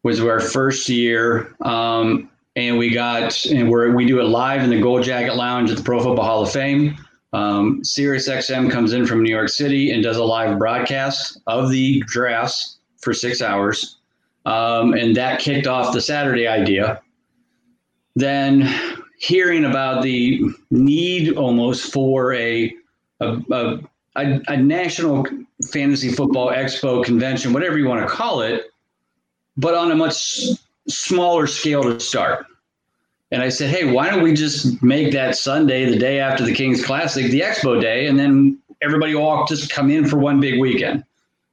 was 0.03 0.21
our 0.21 0.39
first 0.39 0.87
year. 0.87 1.55
Um, 1.61 2.28
and 2.67 2.77
we 2.77 2.89
got 2.89 3.45
and 3.45 3.69
we 3.69 3.91
we 3.91 4.05
do 4.05 4.19
it 4.19 4.25
live 4.25 4.63
in 4.63 4.69
the 4.69 4.81
Gold 4.81 5.03
Jacket 5.03 5.35
Lounge 5.35 5.71
at 5.71 5.77
the 5.77 5.83
Pro 5.83 5.99
Football 5.99 6.25
Hall 6.25 6.43
of 6.43 6.51
Fame. 6.51 6.97
Um, 7.31 7.83
Sirius 7.83 8.27
XM 8.27 8.71
comes 8.71 8.93
in 8.93 9.05
from 9.05 9.23
New 9.23 9.29
York 9.29 9.49
City 9.49 9.91
and 9.91 10.03
does 10.03 10.17
a 10.17 10.23
live 10.23 10.57
broadcast 10.57 11.39
of 11.47 11.69
the 11.69 12.03
drafts 12.07 12.79
for 12.97 13.13
six 13.13 13.41
hours, 13.41 13.97
um, 14.45 14.93
and 14.93 15.15
that 15.15 15.39
kicked 15.39 15.67
off 15.67 15.93
the 15.93 16.01
Saturday 16.01 16.47
idea. 16.47 17.01
Then, 18.15 18.67
hearing 19.19 19.65
about 19.65 20.01
the 20.03 20.41
need 20.71 21.37
almost 21.37 21.93
for 21.93 22.33
a 22.33 22.73
a, 23.21 23.37
a, 23.51 23.79
a, 24.15 24.41
a 24.47 24.57
national 24.57 25.25
fantasy 25.71 26.11
football 26.11 26.51
expo 26.51 27.03
convention, 27.05 27.53
whatever 27.53 27.77
you 27.77 27.87
want 27.87 28.07
to 28.07 28.13
call 28.13 28.41
it, 28.41 28.71
but 29.55 29.75
on 29.75 29.91
a 29.91 29.95
much 29.95 30.41
smaller 30.87 31.47
scale 31.47 31.83
to 31.83 31.99
start. 31.99 32.45
And 33.31 33.43
I 33.43 33.49
said, 33.49 33.69
hey, 33.69 33.91
why 33.91 34.09
don't 34.09 34.23
we 34.23 34.33
just 34.33 34.81
make 34.81 35.11
that 35.13 35.35
Sunday, 35.35 35.85
the 35.85 35.97
day 35.97 36.19
after 36.19 36.43
the 36.43 36.53
King's 36.53 36.83
Classic, 36.83 37.29
the 37.29 37.41
Expo 37.41 37.79
Day, 37.79 38.07
and 38.07 38.17
then 38.17 38.57
everybody 38.81 39.13
all 39.13 39.45
just 39.45 39.69
come 39.69 39.91
in 39.91 40.07
for 40.07 40.17
one 40.17 40.39
big 40.39 40.59
weekend. 40.59 41.03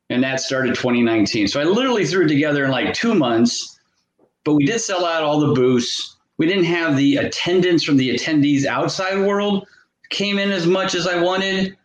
And 0.08 0.22
that 0.22 0.40
started 0.40 0.74
2019. 0.74 1.48
So 1.48 1.60
I 1.60 1.64
literally 1.64 2.06
threw 2.06 2.24
it 2.24 2.28
together 2.28 2.64
in 2.64 2.70
like 2.70 2.94
two 2.94 3.14
months, 3.14 3.78
but 4.44 4.54
we 4.54 4.64
did 4.64 4.80
sell 4.80 5.04
out 5.04 5.22
all 5.22 5.40
the 5.40 5.52
booths. 5.52 6.16
We 6.38 6.46
didn't 6.46 6.64
have 6.64 6.96
the 6.96 7.16
attendance 7.16 7.82
from 7.82 7.96
the 7.96 8.14
attendees 8.14 8.64
outside 8.64 9.26
world 9.26 9.66
came 10.08 10.38
in 10.38 10.52
as 10.52 10.66
much 10.66 10.94
as 10.94 11.06
I 11.06 11.20
wanted, 11.20 11.76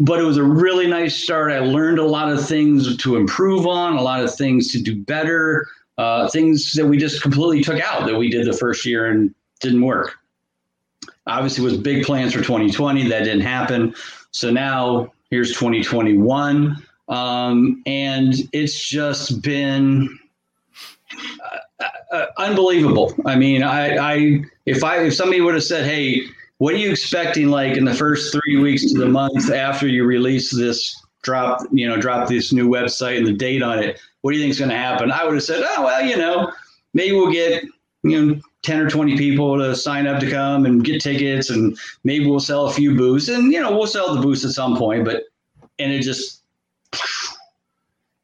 but 0.00 0.18
it 0.18 0.24
was 0.24 0.36
a 0.36 0.42
really 0.42 0.88
nice 0.88 1.14
start. 1.14 1.52
I 1.52 1.60
learned 1.60 2.00
a 2.00 2.04
lot 2.04 2.30
of 2.30 2.46
things 2.46 2.96
to 2.98 3.16
improve 3.16 3.66
on, 3.66 3.94
a 3.94 4.02
lot 4.02 4.22
of 4.22 4.34
things 4.34 4.72
to 4.72 4.82
do 4.82 4.96
better 4.96 5.68
uh, 5.98 6.28
things 6.28 6.72
that 6.74 6.86
we 6.86 6.96
just 6.96 7.20
completely 7.20 7.62
took 7.62 7.80
out 7.80 8.06
that 8.06 8.16
we 8.16 8.30
did 8.30 8.46
the 8.46 8.56
first 8.56 8.86
year 8.86 9.06
and 9.06 9.34
didn't 9.60 9.82
work. 9.82 10.14
Obviously, 11.26 11.64
was 11.64 11.76
big 11.76 12.04
plans 12.04 12.32
for 12.32 12.40
2020 12.40 13.08
that 13.08 13.24
didn't 13.24 13.42
happen. 13.42 13.94
So 14.30 14.50
now 14.50 15.12
here's 15.30 15.50
2021, 15.50 16.82
um, 17.08 17.82
and 17.86 18.34
it's 18.52 18.88
just 18.88 19.42
been 19.42 20.18
uh, 21.80 21.84
uh, 22.12 22.26
unbelievable. 22.38 23.14
I 23.26 23.36
mean, 23.36 23.62
I, 23.62 23.96
I 23.96 24.44
if 24.66 24.84
I 24.84 25.02
if 25.04 25.14
somebody 25.14 25.40
would 25.40 25.54
have 25.54 25.64
said, 25.64 25.84
"Hey," 25.84 26.22
what 26.58 26.74
are 26.74 26.78
you 26.78 26.90
expecting 26.90 27.48
like 27.48 27.76
in 27.76 27.84
the 27.84 27.94
first 27.94 28.32
three 28.32 28.56
weeks 28.56 28.90
to 28.92 28.98
the 28.98 29.06
month 29.06 29.50
after 29.50 29.86
you 29.86 30.04
release 30.04 30.50
this 30.54 31.00
drop, 31.22 31.60
you 31.72 31.88
know, 31.88 31.96
drop 31.96 32.28
this 32.28 32.52
new 32.52 32.68
website 32.68 33.18
and 33.18 33.26
the 33.26 33.32
date 33.32 33.62
on 33.62 33.78
it? 33.78 34.00
What 34.22 34.32
do 34.32 34.38
you 34.38 34.42
think 34.42 34.50
is 34.50 34.58
going 34.58 34.70
to 34.70 34.76
happen? 34.76 35.12
I 35.12 35.24
would 35.24 35.34
have 35.34 35.42
said, 35.42 35.64
oh, 35.64 35.84
well, 35.84 36.04
you 36.04 36.16
know, 36.16 36.50
maybe 36.94 37.14
we'll 37.14 37.32
get, 37.32 37.64
you 38.02 38.26
know, 38.26 38.40
10 38.62 38.80
or 38.80 38.90
20 38.90 39.16
people 39.16 39.58
to 39.58 39.74
sign 39.74 40.06
up 40.06 40.20
to 40.20 40.30
come 40.30 40.66
and 40.66 40.84
get 40.84 41.00
tickets 41.00 41.50
and 41.50 41.78
maybe 42.04 42.26
we'll 42.26 42.40
sell 42.40 42.66
a 42.66 42.72
few 42.72 42.94
booths 42.94 43.28
and, 43.28 43.52
you 43.52 43.60
know, 43.60 43.76
we'll 43.76 43.86
sell 43.86 44.14
the 44.14 44.20
booths 44.20 44.44
at 44.44 44.50
some 44.50 44.76
point, 44.76 45.04
but, 45.04 45.24
and 45.78 45.92
it 45.92 46.02
just, 46.02 46.42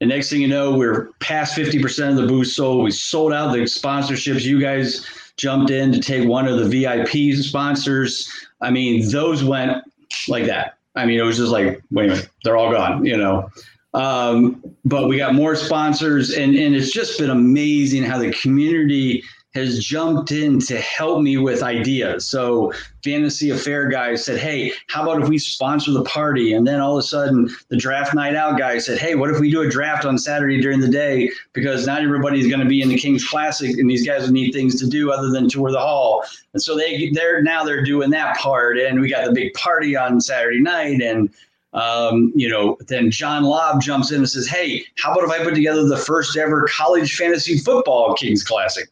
the 0.01 0.07
next 0.07 0.29
thing 0.29 0.41
you 0.41 0.49
know, 0.49 0.77
we're 0.77 1.11
past 1.21 1.57
50% 1.57 2.11
of 2.11 2.17
the 2.17 2.27
booths 2.27 2.57
sold. 2.57 2.85
We 2.85 2.91
sold 2.91 3.33
out 3.33 3.53
the 3.53 3.61
sponsorships. 3.61 4.43
You 4.43 4.61
guys 4.61 5.07
jumped 5.37 5.71
in 5.71 5.93
to 5.93 6.01
take 6.01 6.29
one 6.29 6.47
of 6.47 6.59
the 6.59 6.69
VIP 6.69 7.37
sponsors. 7.37 8.29
I 8.61 8.71
mean, 8.71 9.11
those 9.11 9.45
went 9.45 9.83
like 10.29 10.47
that. 10.47 10.77
I 10.95 11.07
mean, 11.07 11.19
it 11.19 11.23
was 11.23 11.39
just 11.39 11.53
like, 11.53 11.83
wait 11.91 12.07
a 12.07 12.09
minute, 12.15 12.29
they're 12.45 12.57
all 12.57 12.71
gone, 12.71 13.05
you 13.05 13.17
know. 13.17 13.51
Um, 13.95 14.63
but 14.85 15.09
we 15.09 15.17
got 15.17 15.35
more 15.35 15.55
sponsors, 15.55 16.33
and 16.35 16.55
and 16.57 16.75
it's 16.75 16.93
just 16.93 17.19
been 17.19 17.31
amazing 17.31 18.03
how 18.03 18.19
the 18.19 18.33
community 18.33 19.23
has 19.55 19.79
jumped 19.79 20.33
in 20.33 20.59
to 20.59 20.81
help 20.81 21.23
me 21.23 21.37
with 21.37 21.63
ideas. 21.63 22.27
So 22.27 22.73
Fantasy 23.05 23.51
Affair 23.51 23.89
guy 23.89 24.17
said, 24.17 24.39
Hey, 24.39 24.73
how 24.89 25.03
about 25.03 25.23
if 25.23 25.29
we 25.29 25.39
sponsor 25.39 25.93
the 25.93 26.03
party? 26.03 26.55
And 26.55 26.67
then 26.67 26.81
all 26.81 26.97
of 26.97 27.05
a 27.05 27.07
sudden 27.07 27.49
the 27.69 27.77
draft 27.77 28.15
night 28.15 28.35
out 28.35 28.59
guy 28.59 28.79
said, 28.79 28.99
Hey, 28.99 29.15
what 29.15 29.31
if 29.31 29.39
we 29.39 29.51
do 29.51 29.63
a 29.63 29.69
draft 29.69 30.05
on 30.05 30.19
Saturday 30.19 30.61
during 30.61 30.81
the 30.81 30.89
day? 30.89 31.31
Because 31.53 31.87
not 31.87 32.03
everybody's 32.03 32.49
going 32.49 32.61
to 32.61 32.69
be 32.69 32.83
in 32.83 32.89
the 32.89 32.99
King's 32.99 33.27
Classic 33.27 33.79
and 33.79 33.89
these 33.89 34.05
guys 34.05 34.29
need 34.31 34.53
things 34.53 34.79
to 34.81 34.89
do 34.89 35.13
other 35.13 35.31
than 35.31 35.49
tour 35.49 35.71
the 35.71 35.79
hall. 35.79 36.25
And 36.53 36.61
so 36.61 36.77
they 36.77 37.11
they're 37.11 37.43
now 37.43 37.63
they're 37.63 37.85
doing 37.85 38.11
that 38.11 38.37
part. 38.39 38.79
And 38.79 39.01
we 39.01 39.09
got 39.09 39.25
the 39.25 39.33
big 39.33 39.55
party 39.55 39.97
on 39.97 40.21
Saturday 40.21 40.61
night 40.61 41.01
and 41.01 41.31
um, 41.75 42.33
you 42.37 42.49
know, 42.49 42.77
then 42.87 43.11
John 43.11 43.43
Lobb 43.43 43.83
jumps 43.83 44.13
in 44.13 44.19
and 44.19 44.29
says, 44.29 44.47
Hey, 44.47 44.85
how 44.97 45.13
about 45.13 45.25
if 45.25 45.31
I 45.31 45.45
put 45.45 45.55
together 45.55 45.85
the 45.85 45.97
first 45.97 46.37
ever 46.37 46.69
college 46.69 47.17
fantasy 47.17 47.59
football 47.59 48.15
Kings 48.15 48.45
Classic? 48.45 48.89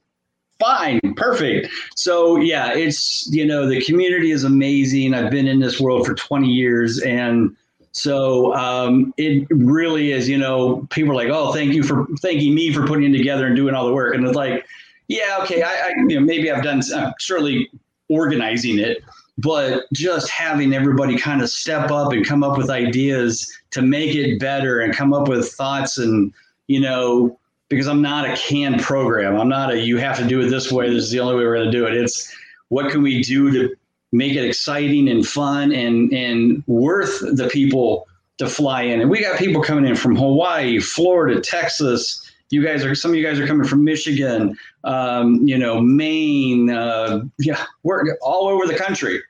Fine, 0.62 1.00
perfect. 1.16 1.68
So 1.96 2.36
yeah, 2.36 2.72
it's 2.72 3.26
you 3.30 3.44
know 3.44 3.68
the 3.68 3.82
community 3.82 4.30
is 4.30 4.44
amazing. 4.44 5.14
I've 5.14 5.30
been 5.30 5.48
in 5.48 5.60
this 5.60 5.80
world 5.80 6.06
for 6.06 6.14
20 6.14 6.48
years, 6.48 7.00
and 7.00 7.56
so 7.92 8.54
um, 8.54 9.12
it 9.16 9.46
really 9.50 10.12
is. 10.12 10.28
You 10.28 10.38
know, 10.38 10.86
people 10.90 11.12
are 11.12 11.16
like, 11.16 11.28
"Oh, 11.30 11.52
thank 11.52 11.74
you 11.74 11.82
for 11.82 12.06
thanking 12.20 12.54
me 12.54 12.72
for 12.72 12.86
putting 12.86 13.12
it 13.12 13.16
together 13.16 13.46
and 13.46 13.56
doing 13.56 13.74
all 13.74 13.86
the 13.86 13.92
work," 13.92 14.14
and 14.14 14.26
it's 14.26 14.36
like, 14.36 14.66
yeah, 15.08 15.38
okay, 15.42 15.62
I, 15.62 15.68
I 15.68 15.92
you 16.08 16.18
know 16.18 16.24
maybe 16.24 16.50
I've 16.50 16.62
done 16.62 16.80
uh, 16.94 17.12
certainly 17.18 17.70
organizing 18.08 18.78
it, 18.78 19.02
but 19.38 19.84
just 19.92 20.28
having 20.30 20.72
everybody 20.72 21.16
kind 21.16 21.42
of 21.42 21.50
step 21.50 21.90
up 21.90 22.12
and 22.12 22.26
come 22.26 22.42
up 22.42 22.56
with 22.56 22.70
ideas 22.70 23.52
to 23.70 23.82
make 23.82 24.14
it 24.14 24.38
better 24.38 24.80
and 24.80 24.94
come 24.94 25.12
up 25.12 25.28
with 25.28 25.50
thoughts 25.52 25.98
and 25.98 26.32
you 26.68 26.80
know 26.80 27.38
because 27.72 27.88
I'm 27.88 28.02
not 28.02 28.28
a 28.28 28.36
canned 28.36 28.80
program. 28.80 29.36
I'm 29.36 29.48
not 29.48 29.72
a 29.72 29.78
you 29.78 29.96
have 29.96 30.18
to 30.18 30.26
do 30.26 30.40
it 30.40 30.50
this 30.50 30.70
way. 30.70 30.88
This 30.88 31.04
is 31.04 31.10
the 31.10 31.20
only 31.20 31.36
way 31.36 31.44
we're 31.44 31.56
going 31.56 31.70
to 31.70 31.72
do 31.72 31.86
it. 31.86 31.94
It's 31.94 32.32
what 32.68 32.90
can 32.90 33.02
we 33.02 33.22
do 33.22 33.50
to 33.50 33.74
make 34.12 34.34
it 34.34 34.44
exciting 34.44 35.08
and 35.08 35.26
fun 35.26 35.72
and 35.72 36.12
and 36.12 36.62
worth 36.66 37.20
the 37.20 37.48
people 37.48 38.06
to 38.38 38.48
fly 38.48 38.82
in. 38.82 39.00
And 39.00 39.10
we 39.10 39.20
got 39.20 39.38
people 39.38 39.62
coming 39.62 39.86
in 39.86 39.96
from 39.96 40.16
Hawaii, 40.16 40.78
Florida, 40.80 41.40
Texas. 41.40 42.30
You 42.50 42.62
guys 42.62 42.84
are 42.84 42.94
some 42.94 43.12
of 43.12 43.16
you 43.16 43.24
guys 43.24 43.40
are 43.40 43.46
coming 43.46 43.66
from 43.66 43.84
Michigan, 43.84 44.56
um, 44.84 45.46
you 45.46 45.56
know, 45.56 45.80
Maine. 45.80 46.70
Uh, 46.70 47.24
yeah, 47.38 47.64
we're 47.82 48.16
all 48.20 48.48
over 48.48 48.66
the 48.66 48.76
country. 48.76 49.22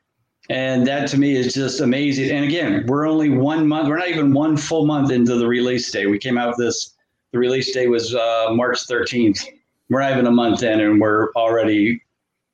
And 0.51 0.87
that 0.89 1.09
to 1.11 1.19
me 1.19 1.37
is 1.37 1.55
just 1.55 1.81
amazing. 1.81 2.31
And 2.31 2.45
again, 2.45 2.85
we're 2.87 3.07
only 3.07 3.31
one 3.31 3.67
month, 3.69 3.89
we're 3.89 3.97
not 3.97 4.09
even 4.09 4.35
one 4.35 4.57
full 4.57 4.87
month 4.87 5.13
into 5.13 5.37
the 5.37 5.47
release 5.47 5.91
day. 5.91 6.07
We 6.07 6.19
came 6.19 6.37
out 6.37 6.49
with 6.49 6.59
this 6.59 6.95
the 7.33 7.39
release 7.39 7.73
date 7.73 7.89
was 7.89 8.15
uh, 8.15 8.49
March 8.53 8.87
13th. 8.87 9.47
We're 9.89 10.01
not 10.01 10.13
even 10.13 10.27
a 10.27 10.31
month 10.31 10.63
in, 10.63 10.81
and 10.81 11.01
we're 11.01 11.33
already, 11.33 12.03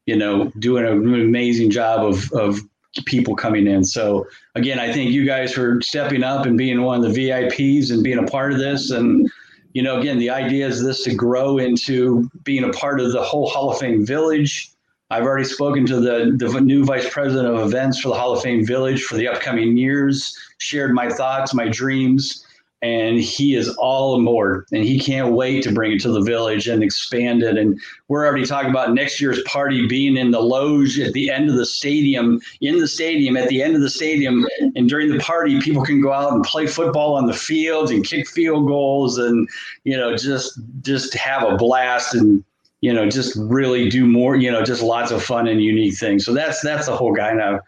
you 0.06 0.16
know, 0.16 0.50
doing 0.58 0.86
an 0.86 1.14
amazing 1.14 1.70
job 1.70 2.04
of 2.04 2.32
of 2.32 2.60
people 3.04 3.36
coming 3.36 3.66
in. 3.66 3.84
So 3.84 4.26
again, 4.54 4.78
I 4.78 4.92
thank 4.92 5.10
you 5.10 5.24
guys 5.24 5.52
for 5.52 5.80
stepping 5.82 6.24
up 6.24 6.46
and 6.46 6.56
being 6.56 6.82
one 6.82 7.04
of 7.04 7.12
the 7.12 7.28
VIPs 7.28 7.90
and 7.90 8.02
being 8.02 8.18
a 8.18 8.26
part 8.26 8.52
of 8.52 8.58
this. 8.58 8.90
And 8.90 9.30
you 9.74 9.82
know, 9.82 10.00
again, 10.00 10.18
the 10.18 10.30
idea 10.30 10.66
is 10.66 10.82
this 10.82 11.04
to 11.04 11.14
grow 11.14 11.58
into 11.58 12.30
being 12.44 12.64
a 12.64 12.70
part 12.70 13.00
of 13.00 13.12
the 13.12 13.22
whole 13.22 13.48
Hall 13.48 13.70
of 13.70 13.78
Fame 13.78 14.04
Village. 14.04 14.70
I've 15.10 15.24
already 15.24 15.44
spoken 15.44 15.86
to 15.86 16.00
the, 16.00 16.34
the 16.36 16.60
new 16.60 16.84
vice 16.84 17.08
president 17.08 17.54
of 17.54 17.66
events 17.66 18.00
for 18.00 18.08
the 18.08 18.14
Hall 18.14 18.32
of 18.32 18.42
Fame 18.42 18.66
Village 18.66 19.04
for 19.04 19.16
the 19.16 19.28
upcoming 19.28 19.76
years, 19.76 20.36
shared 20.58 20.92
my 20.92 21.08
thoughts, 21.08 21.54
my 21.54 21.68
dreams, 21.68 22.44
and 22.80 23.18
he 23.18 23.56
is 23.56 23.68
all 23.76 24.20
aboard 24.20 24.66
and 24.70 24.84
he 24.84 25.00
can't 25.00 25.32
wait 25.32 25.64
to 25.64 25.72
bring 25.72 25.92
it 25.92 26.00
to 26.00 26.12
the 26.12 26.20
village 26.20 26.68
and 26.68 26.82
expand 26.82 27.42
it. 27.42 27.58
And 27.58 27.80
we're 28.06 28.24
already 28.24 28.46
talking 28.46 28.70
about 28.70 28.94
next 28.94 29.20
year's 29.20 29.42
party 29.42 29.88
being 29.88 30.16
in 30.16 30.30
the 30.30 30.40
loge 30.40 30.98
at 31.00 31.12
the 31.12 31.30
end 31.30 31.50
of 31.50 31.56
the 31.56 31.66
stadium 31.66 32.40
in 32.60 32.78
the 32.78 32.86
stadium 32.86 33.36
at 33.36 33.48
the 33.48 33.62
end 33.62 33.74
of 33.74 33.80
the 33.80 33.90
stadium. 33.90 34.46
And 34.76 34.88
during 34.88 35.10
the 35.10 35.18
party 35.18 35.60
people 35.60 35.84
can 35.84 36.00
go 36.00 36.12
out 36.12 36.32
and 36.32 36.44
play 36.44 36.68
football 36.68 37.16
on 37.16 37.26
the 37.26 37.34
fields 37.34 37.90
and 37.90 38.04
kick 38.04 38.28
field 38.28 38.68
goals 38.68 39.18
and 39.18 39.48
you 39.82 39.96
know 39.96 40.16
just 40.16 40.60
just 40.82 41.14
have 41.14 41.42
a 41.42 41.56
blast 41.56 42.14
and 42.14 42.44
you 42.80 42.92
know 42.92 43.08
just 43.10 43.36
really 43.36 43.88
do 43.88 44.06
more 44.06 44.36
you 44.36 44.52
know 44.52 44.62
just 44.62 44.82
lots 44.82 45.10
of 45.10 45.22
fun 45.22 45.48
and 45.48 45.60
unique 45.60 45.96
things. 45.96 46.24
So 46.24 46.32
that's 46.32 46.60
that's 46.60 46.86
the 46.86 46.96
whole 46.96 47.14
kind 47.14 47.40
of 47.40 47.60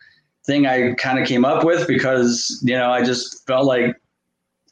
thing 0.46 0.66
i 0.66 0.94
kind 0.94 1.18
of 1.18 1.28
came 1.28 1.44
up 1.44 1.64
with 1.64 1.86
because 1.86 2.62
you 2.64 2.74
know 2.74 2.90
i 2.90 3.04
just 3.04 3.46
felt 3.46 3.66
like 3.66 3.99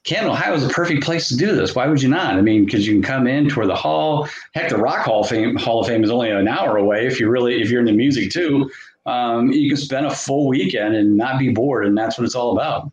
Canton, 0.08 0.30
Ohio 0.30 0.54
is 0.54 0.64
a 0.64 0.70
perfect 0.70 1.02
place 1.02 1.28
to 1.28 1.36
do 1.36 1.54
this. 1.54 1.74
Why 1.74 1.86
would 1.86 2.00
you 2.00 2.08
not? 2.08 2.36
I 2.36 2.40
mean, 2.40 2.64
because 2.64 2.86
you 2.86 2.94
can 2.94 3.02
come 3.02 3.26
in, 3.26 3.46
tour 3.46 3.66
the 3.66 3.76
hall. 3.76 4.26
Heck, 4.54 4.70
the 4.70 4.78
Rock 4.78 5.04
Hall 5.04 5.20
of 5.20 5.28
Fame, 5.28 5.54
Hall 5.56 5.80
of 5.80 5.86
Fame 5.86 6.02
is 6.02 6.08
only 6.08 6.30
an 6.30 6.48
hour 6.48 6.78
away. 6.78 7.06
If 7.06 7.20
you 7.20 7.28
really, 7.28 7.60
if 7.60 7.70
you're 7.70 7.80
into 7.80 7.92
music 7.92 8.30
too, 8.30 8.70
um, 9.04 9.52
you 9.52 9.68
can 9.68 9.76
spend 9.76 10.06
a 10.06 10.10
full 10.10 10.48
weekend 10.48 10.96
and 10.96 11.14
not 11.18 11.38
be 11.38 11.50
bored, 11.50 11.84
and 11.84 11.96
that's 11.96 12.16
what 12.16 12.24
it's 12.24 12.34
all 12.34 12.52
about. 12.52 12.90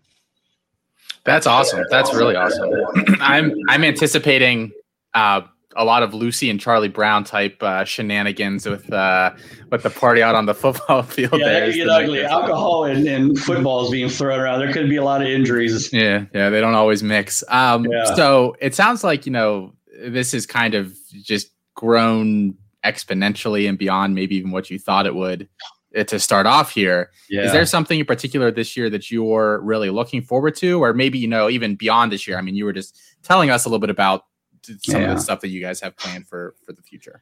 That's 1.24 1.48
awesome. 1.48 1.86
That's 1.90 2.14
really 2.14 2.36
awesome. 2.36 2.70
I'm 3.22 3.56
I'm 3.70 3.86
anticipating 3.86 4.74
uh, 5.14 5.42
a 5.76 5.84
lot 5.84 6.04
of 6.04 6.14
Lucy 6.14 6.50
and 6.50 6.60
Charlie 6.60 6.88
Brown 6.88 7.24
type 7.24 7.62
uh, 7.62 7.84
shenanigans 7.84 8.66
with 8.66 8.92
uh, 8.92 9.34
with 9.72 9.84
the 9.84 9.90
party 9.90 10.24
out 10.24 10.36
on 10.36 10.46
the 10.46 10.54
football 10.56 11.04
field. 11.04 11.34
Yeah, 11.34 11.60
that 11.60 11.66
could 11.66 11.76
get 11.76 11.90
ugly. 11.90 12.24
Alcohol 12.24 12.86
and, 12.86 13.08
and 13.08 13.38
football 13.38 13.84
is 13.86 13.92
being 13.92 14.10
thrown 14.10 14.40
around. 14.40 14.60
There 14.60 14.72
could 14.72 14.90
be 14.90 14.96
a 14.96 15.04
lot 15.04 15.22
of 15.22 15.28
injuries. 15.28 15.92
Yeah, 15.92 16.26
yeah, 16.34 16.50
they 16.50 16.62
don't 16.62 16.76
always 16.76 17.04
mix. 17.04 17.44
Um, 17.50 17.86
yeah. 17.86 18.16
So 18.16 18.56
it 18.60 18.76
sounds 18.76 19.04
like 19.04 19.26
you 19.26 19.32
know 19.32 19.74
this 20.04 20.34
is 20.34 20.46
kind 20.46 20.74
of 20.74 20.96
just 21.24 21.52
grown 21.76 22.56
exponentially 22.86 23.68
and 23.68 23.78
beyond 23.78 24.16
maybe 24.16 24.36
even 24.36 24.52
what 24.52 24.70
you 24.70 24.78
thought 24.78 25.06
it 25.08 25.16
would 25.16 25.50
uh, 25.98 26.04
to 26.06 26.20
start 26.20 26.46
off 26.46 26.72
here. 26.72 27.12
Yeah. 27.30 27.44
Is 27.44 27.52
there 27.52 27.66
something 27.66 28.00
in 28.00 28.06
particular 28.06 28.52
this 28.52 28.78
year 28.78 28.90
that 28.92 29.12
you're 29.12 29.60
really 29.62 29.90
looking 29.90 30.22
forward 30.22 30.56
to, 30.58 30.82
or 30.84 30.94
maybe 30.94 31.18
you 31.18 31.28
know 31.28 31.50
even 31.50 31.76
beyond 31.76 32.12
this 32.12 32.28
year? 32.28 32.38
I 32.38 32.42
mean, 32.42 32.56
you 32.56 32.66
were 32.66 32.74
just 32.74 32.98
telling 33.24 33.50
us 33.50 33.66
a 33.66 33.70
little 33.70 33.80
bit 33.80 33.90
about 33.90 34.26
some 34.66 35.02
yeah. 35.02 35.12
of 35.12 35.18
the 35.18 35.22
stuff 35.22 35.42
that 35.42 35.50
you 35.50 35.62
guys 35.62 35.80
have 35.82 35.96
planned 35.98 36.28
for 36.28 36.56
for 36.66 36.74
the 36.74 36.82
future? 36.82 37.22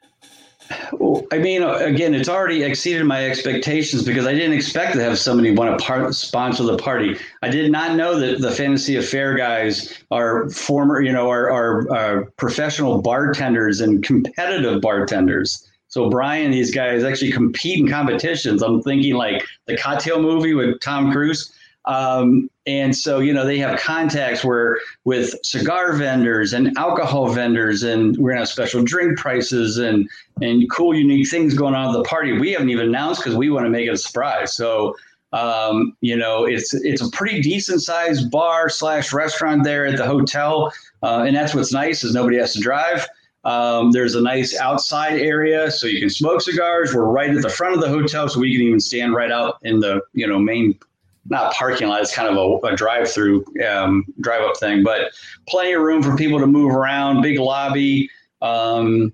Well, 0.93 1.23
I 1.31 1.39
mean, 1.39 1.61
again, 1.61 2.13
it's 2.13 2.29
already 2.29 2.63
exceeded 2.63 3.05
my 3.05 3.25
expectations 3.25 4.03
because 4.03 4.25
I 4.25 4.33
didn't 4.33 4.53
expect 4.53 4.93
to 4.93 5.03
have 5.03 5.19
somebody 5.19 5.51
want 5.51 5.77
to 5.77 5.85
part, 5.85 6.15
sponsor 6.15 6.63
the 6.63 6.77
party. 6.77 7.17
I 7.41 7.49
did 7.49 7.71
not 7.71 7.95
know 7.95 8.17
that 8.19 8.39
the 8.39 8.51
Fantasy 8.51 8.95
Affair 8.95 9.35
guys 9.35 9.93
are 10.11 10.49
former, 10.49 11.01
you 11.01 11.11
know, 11.11 11.29
are, 11.29 11.51
are, 11.51 11.93
are 11.93 12.25
professional 12.37 13.01
bartenders 13.01 13.81
and 13.81 14.03
competitive 14.03 14.81
bartenders. 14.81 15.67
So 15.87 16.09
Brian, 16.09 16.51
these 16.51 16.73
guys 16.73 17.03
actually 17.03 17.31
compete 17.31 17.79
in 17.79 17.87
competitions. 17.87 18.63
I'm 18.63 18.81
thinking 18.81 19.13
like 19.15 19.45
the 19.67 19.77
cocktail 19.77 20.21
movie 20.21 20.53
with 20.53 20.79
Tom 20.79 21.11
Cruise. 21.11 21.53
Um, 21.85 22.49
and 22.65 22.95
so, 22.95 23.19
you 23.19 23.33
know, 23.33 23.45
they 23.45 23.57
have 23.59 23.79
contacts 23.79 24.43
where 24.43 24.79
with 25.03 25.35
cigar 25.43 25.93
vendors 25.93 26.53
and 26.53 26.77
alcohol 26.77 27.29
vendors, 27.33 27.83
and 27.83 28.15
we're 28.17 28.31
gonna 28.31 28.41
have 28.41 28.49
special 28.49 28.83
drink 28.83 29.17
prices 29.17 29.77
and 29.77 30.09
and 30.41 30.69
cool, 30.71 30.95
unique 30.95 31.29
things 31.29 31.53
going 31.53 31.75
on 31.75 31.89
at 31.89 31.97
the 31.97 32.03
party. 32.03 32.39
We 32.39 32.51
haven't 32.51 32.69
even 32.69 32.87
announced 32.87 33.21
because 33.21 33.35
we 33.35 33.49
want 33.49 33.65
to 33.65 33.69
make 33.69 33.87
it 33.87 33.93
a 33.93 33.97
surprise. 33.97 34.55
So, 34.55 34.95
um, 35.33 35.97
you 35.99 36.15
know, 36.15 36.45
it's 36.45 36.73
it's 36.73 37.01
a 37.01 37.09
pretty 37.11 37.41
decent 37.41 37.81
sized 37.81 38.31
bar 38.31 38.69
slash 38.69 39.11
restaurant 39.11 39.65
there 39.65 39.85
at 39.85 39.97
the 39.97 40.05
hotel, 40.05 40.71
uh, 41.01 41.25
and 41.27 41.35
that's 41.35 41.53
what's 41.53 41.73
nice 41.73 42.03
is 42.05 42.13
nobody 42.13 42.37
has 42.37 42.53
to 42.53 42.61
drive. 42.61 43.05
Um, 43.43 43.91
there's 43.91 44.15
a 44.15 44.21
nice 44.21 44.57
outside 44.57 45.19
area 45.19 45.69
so 45.69 45.85
you 45.85 45.99
can 45.99 46.09
smoke 46.09 46.39
cigars. 46.39 46.93
We're 46.95 47.03
right 47.03 47.29
at 47.29 47.41
the 47.41 47.49
front 47.49 47.75
of 47.75 47.81
the 47.81 47.89
hotel, 47.89 48.29
so 48.29 48.39
we 48.39 48.53
can 48.53 48.61
even 48.61 48.79
stand 48.79 49.13
right 49.13 49.31
out 49.31 49.57
in 49.63 49.81
the 49.81 50.01
you 50.13 50.25
know 50.27 50.39
main 50.39 50.79
not 51.29 51.53
parking 51.53 51.87
lot. 51.87 52.01
It's 52.01 52.15
kind 52.15 52.27
of 52.27 52.37
a, 52.37 52.67
a 52.67 52.75
drive-through, 52.75 53.45
um, 53.67 54.05
drive-up 54.21 54.57
thing, 54.57 54.83
but 54.83 55.13
plenty 55.47 55.73
of 55.73 55.81
room 55.81 56.03
for 56.03 56.15
people 56.15 56.39
to 56.39 56.47
move 56.47 56.73
around. 56.73 57.21
Big 57.21 57.39
lobby. 57.39 58.09
Um, 58.41 59.13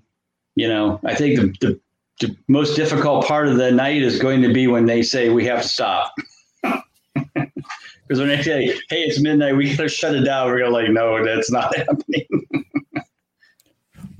you 0.56 0.68
know, 0.68 1.00
I 1.04 1.14
think 1.14 1.38
the, 1.38 1.54
the 1.60 1.80
the 2.20 2.36
most 2.48 2.76
difficult 2.76 3.26
part 3.26 3.48
of 3.48 3.56
the 3.56 3.70
night 3.70 4.02
is 4.02 4.18
going 4.18 4.42
to 4.42 4.52
be 4.52 4.66
when 4.66 4.84
they 4.84 5.02
say 5.02 5.30
we 5.30 5.46
have 5.46 5.62
to 5.62 5.68
stop. 5.68 6.12
Because 8.10 8.22
when 8.22 8.28
they 8.28 8.42
say, 8.42 8.66
"Hey, 8.88 9.02
it's 9.02 9.20
midnight, 9.20 9.54
we 9.54 9.72
gotta 9.76 9.88
shut 9.88 10.16
it 10.16 10.24
down," 10.24 10.48
we're 10.48 10.58
gonna 10.58 10.72
like, 10.72 10.90
no, 10.90 11.24
that's 11.24 11.48
not 11.48 11.72
happening. 11.76 12.26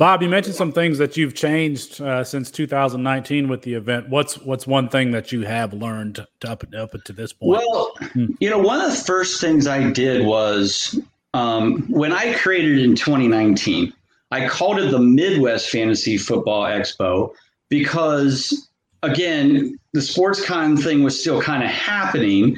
Bob, 0.00 0.22
you 0.22 0.30
mentioned 0.30 0.56
some 0.56 0.72
things 0.72 0.96
that 0.96 1.18
you've 1.18 1.34
changed 1.34 2.00
uh, 2.00 2.24
since 2.24 2.50
2019 2.50 3.48
with 3.48 3.60
the 3.60 3.74
event. 3.74 4.08
What's 4.08 4.38
what's 4.38 4.66
one 4.66 4.88
thing 4.88 5.10
that 5.10 5.30
you 5.30 5.42
have 5.42 5.74
learned 5.74 6.26
to 6.40 6.50
up 6.50 6.64
up 6.74 6.92
to 7.04 7.12
this 7.12 7.34
point? 7.34 7.62
Well, 7.62 7.92
you 8.38 8.48
know, 8.48 8.58
one 8.58 8.80
of 8.80 8.90
the 8.90 8.96
first 8.96 9.42
things 9.42 9.66
I 9.66 9.90
did 9.90 10.24
was 10.24 10.98
um, 11.34 11.82
when 11.90 12.14
I 12.14 12.32
created 12.32 12.78
in 12.78 12.96
2019. 12.96 13.92
I 14.30 14.48
called 14.48 14.78
it 14.78 14.90
the 14.90 14.98
Midwest 14.98 15.68
Fantasy 15.68 16.16
Football 16.16 16.62
Expo 16.62 17.34
because, 17.68 18.70
again, 19.02 19.78
the 19.92 20.00
sports 20.00 20.42
con 20.42 20.78
thing 20.78 21.02
was 21.02 21.20
still 21.20 21.42
kind 21.42 21.62
of 21.62 21.68
happening, 21.68 22.56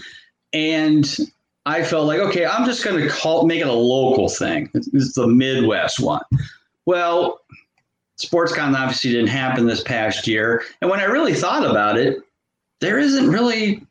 and 0.52 1.16
I 1.66 1.82
felt 1.82 2.06
like, 2.06 2.20
okay, 2.20 2.46
I'm 2.46 2.64
just 2.66 2.84
going 2.84 3.02
to 3.02 3.08
call 3.08 3.46
make 3.46 3.62
it 3.62 3.66
a 3.66 3.72
local 3.72 4.28
thing. 4.28 4.70
This 4.72 4.86
is 4.94 5.14
the 5.14 5.26
Midwest 5.26 5.98
one. 5.98 6.22
Well, 6.86 7.40
SportsCon 8.18 8.74
obviously 8.76 9.10
didn't 9.10 9.28
happen 9.28 9.66
this 9.66 9.82
past 9.82 10.26
year. 10.26 10.62
And 10.80 10.90
when 10.90 11.00
I 11.00 11.04
really 11.04 11.34
thought 11.34 11.68
about 11.68 11.98
it, 11.98 12.18
there 12.80 12.98
isn't 12.98 13.28
really 13.28 13.86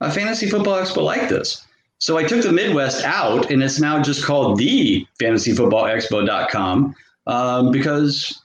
a 0.00 0.10
fantasy 0.10 0.48
football 0.48 0.80
expo 0.80 1.02
like 1.02 1.28
this. 1.28 1.66
So 1.98 2.18
I 2.18 2.24
took 2.24 2.42
the 2.42 2.52
Midwest 2.52 3.04
out 3.04 3.50
and 3.50 3.62
it's 3.62 3.80
now 3.80 4.02
just 4.02 4.24
called 4.24 4.58
the 4.58 5.06
fantasyfootballexpo.com 5.18 6.94
um, 7.26 7.70
because 7.70 8.42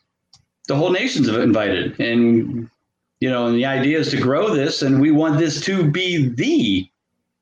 the 0.68 0.76
whole 0.76 0.92
nation's 0.92 1.28
invited. 1.28 2.00
And, 2.00 2.70
you 3.20 3.30
know, 3.30 3.48
and 3.48 3.56
the 3.56 3.66
idea 3.66 4.00
is 4.00 4.10
to 4.12 4.18
grow 4.18 4.54
this 4.54 4.82
and 4.82 5.02
we 5.02 5.12
want 5.12 5.38
this 5.38 5.60
to 5.62 5.90
be 5.90 6.30
the 6.30 6.90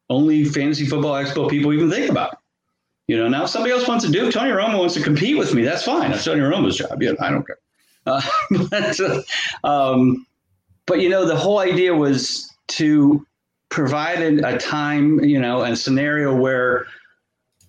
only 0.10 0.44
fantasy 0.44 0.86
football 0.86 1.14
expo 1.14 1.50
people 1.50 1.72
even 1.74 1.92
think 1.92 2.10
about. 2.10 2.39
You 3.10 3.18
know, 3.18 3.28
now 3.28 3.46
if 3.46 3.50
somebody 3.50 3.74
else 3.74 3.88
wants 3.88 4.06
to 4.06 4.12
do 4.12 4.28
it, 4.28 4.32
Tony 4.32 4.52
Romo 4.52 4.78
wants 4.78 4.94
to 4.94 5.02
compete 5.02 5.36
with 5.36 5.56
me, 5.56 5.64
that's 5.64 5.84
fine. 5.84 6.12
That's 6.12 6.26
Tony 6.26 6.42
Romo's 6.42 6.78
job. 6.78 7.02
Yeah, 7.02 7.14
I 7.20 7.32
don't 7.32 7.44
care. 7.44 7.58
Uh, 8.06 8.22
but, 8.70 9.00
uh, 9.00 9.22
um, 9.64 10.28
but, 10.86 11.02
you 11.02 11.10
know, 11.10 11.26
the 11.26 11.36
whole 11.36 11.58
idea 11.58 11.96
was 11.96 12.54
to 12.68 13.26
provide 13.70 14.22
a, 14.22 14.54
a 14.54 14.60
time, 14.60 15.24
you 15.24 15.40
know, 15.40 15.64
a 15.64 15.76
scenario 15.76 16.36
where 16.36 16.86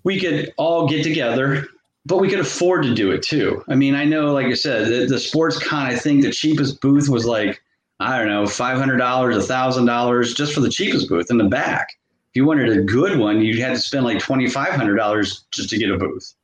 we 0.04 0.20
could 0.20 0.52
all 0.58 0.86
get 0.86 1.02
together, 1.02 1.66
but 2.04 2.18
we 2.18 2.28
could 2.28 2.40
afford 2.40 2.82
to 2.82 2.94
do 2.94 3.10
it 3.10 3.22
too. 3.22 3.64
I 3.66 3.76
mean, 3.76 3.94
I 3.94 4.04
know, 4.04 4.34
like 4.34 4.48
I 4.48 4.52
said, 4.52 4.88
the, 4.88 5.06
the 5.06 5.18
sports 5.18 5.58
con, 5.58 5.86
I 5.86 5.96
think 5.96 6.22
the 6.22 6.32
cheapest 6.32 6.82
booth 6.82 7.08
was 7.08 7.24
like, 7.24 7.62
I 7.98 8.18
don't 8.18 8.28
know, 8.28 8.42
$500, 8.42 8.98
$1,000 8.98 10.36
just 10.36 10.52
for 10.52 10.60
the 10.60 10.68
cheapest 10.68 11.08
booth 11.08 11.30
in 11.30 11.38
the 11.38 11.44
back 11.44 11.96
if 12.30 12.36
you 12.36 12.44
wanted 12.44 12.70
a 12.76 12.82
good 12.82 13.18
one, 13.18 13.42
you 13.42 13.60
had 13.60 13.70
to 13.70 13.78
spend 13.78 14.04
like 14.04 14.20
twenty 14.20 14.48
five 14.48 14.72
hundred 14.72 14.96
dollars 14.96 15.44
just 15.50 15.70
to 15.70 15.78
get 15.78 15.90
a 15.90 15.98
booth. 15.98 16.34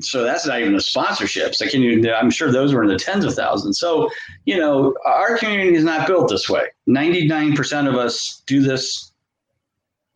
So 0.00 0.24
that's 0.24 0.46
not 0.46 0.60
even 0.60 0.72
the 0.72 0.80
sponsorships. 0.80 1.62
I 1.62 1.68
can 1.68 2.06
I'm 2.14 2.30
sure 2.30 2.50
those 2.50 2.74
were 2.74 2.82
in 2.82 2.88
the 2.88 2.98
tens 2.98 3.24
of 3.24 3.34
thousands. 3.34 3.78
So, 3.78 4.10
you 4.44 4.56
know, 4.56 4.96
our 5.04 5.38
community 5.38 5.76
is 5.76 5.84
not 5.84 6.06
built 6.08 6.28
this 6.28 6.48
way. 6.48 6.64
99% 6.88 7.88
of 7.88 7.94
us 7.94 8.42
do 8.46 8.60
this 8.60 9.12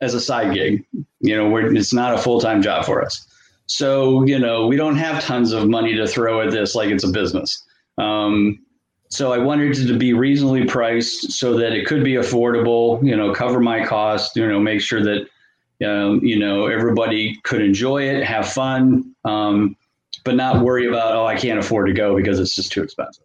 as 0.00 0.14
a 0.14 0.20
side 0.20 0.54
gig. 0.54 0.84
You 1.20 1.36
know, 1.36 1.56
it's 1.56 1.92
not 1.92 2.14
a 2.14 2.18
full 2.18 2.40
time 2.40 2.60
job 2.60 2.86
for 2.86 3.04
us. 3.04 3.24
So, 3.66 4.24
you 4.24 4.38
know, 4.38 4.66
we 4.66 4.76
don't 4.76 4.96
have 4.96 5.22
tons 5.22 5.52
of 5.52 5.68
money 5.68 5.94
to 5.94 6.06
throw 6.08 6.40
at 6.40 6.50
this 6.50 6.74
like 6.74 6.90
it's 6.90 7.04
a 7.04 7.08
business. 7.08 7.64
Um, 7.98 8.60
so 9.10 9.32
I 9.32 9.38
wanted 9.38 9.76
it 9.78 9.86
to 9.86 9.96
be 9.96 10.12
reasonably 10.12 10.64
priced 10.64 11.32
so 11.32 11.56
that 11.56 11.72
it 11.72 11.86
could 11.86 12.04
be 12.04 12.14
affordable, 12.14 13.02
you 13.04 13.16
know, 13.16 13.32
cover 13.32 13.60
my 13.60 13.84
costs, 13.84 14.36
you 14.36 14.46
know, 14.46 14.60
make 14.60 14.80
sure 14.80 15.02
that, 15.02 15.26
um, 15.86 16.20
you 16.22 16.38
know, 16.38 16.66
everybody 16.66 17.38
could 17.44 17.62
enjoy 17.62 18.02
it, 18.02 18.22
have 18.22 18.50
fun, 18.50 19.14
um, 19.24 19.76
but 20.24 20.34
not 20.34 20.62
worry 20.62 20.86
about, 20.86 21.14
oh, 21.14 21.24
I 21.24 21.36
can't 21.36 21.58
afford 21.58 21.86
to 21.86 21.94
go 21.94 22.16
because 22.16 22.38
it's 22.38 22.54
just 22.54 22.70
too 22.70 22.82
expensive. 22.82 23.24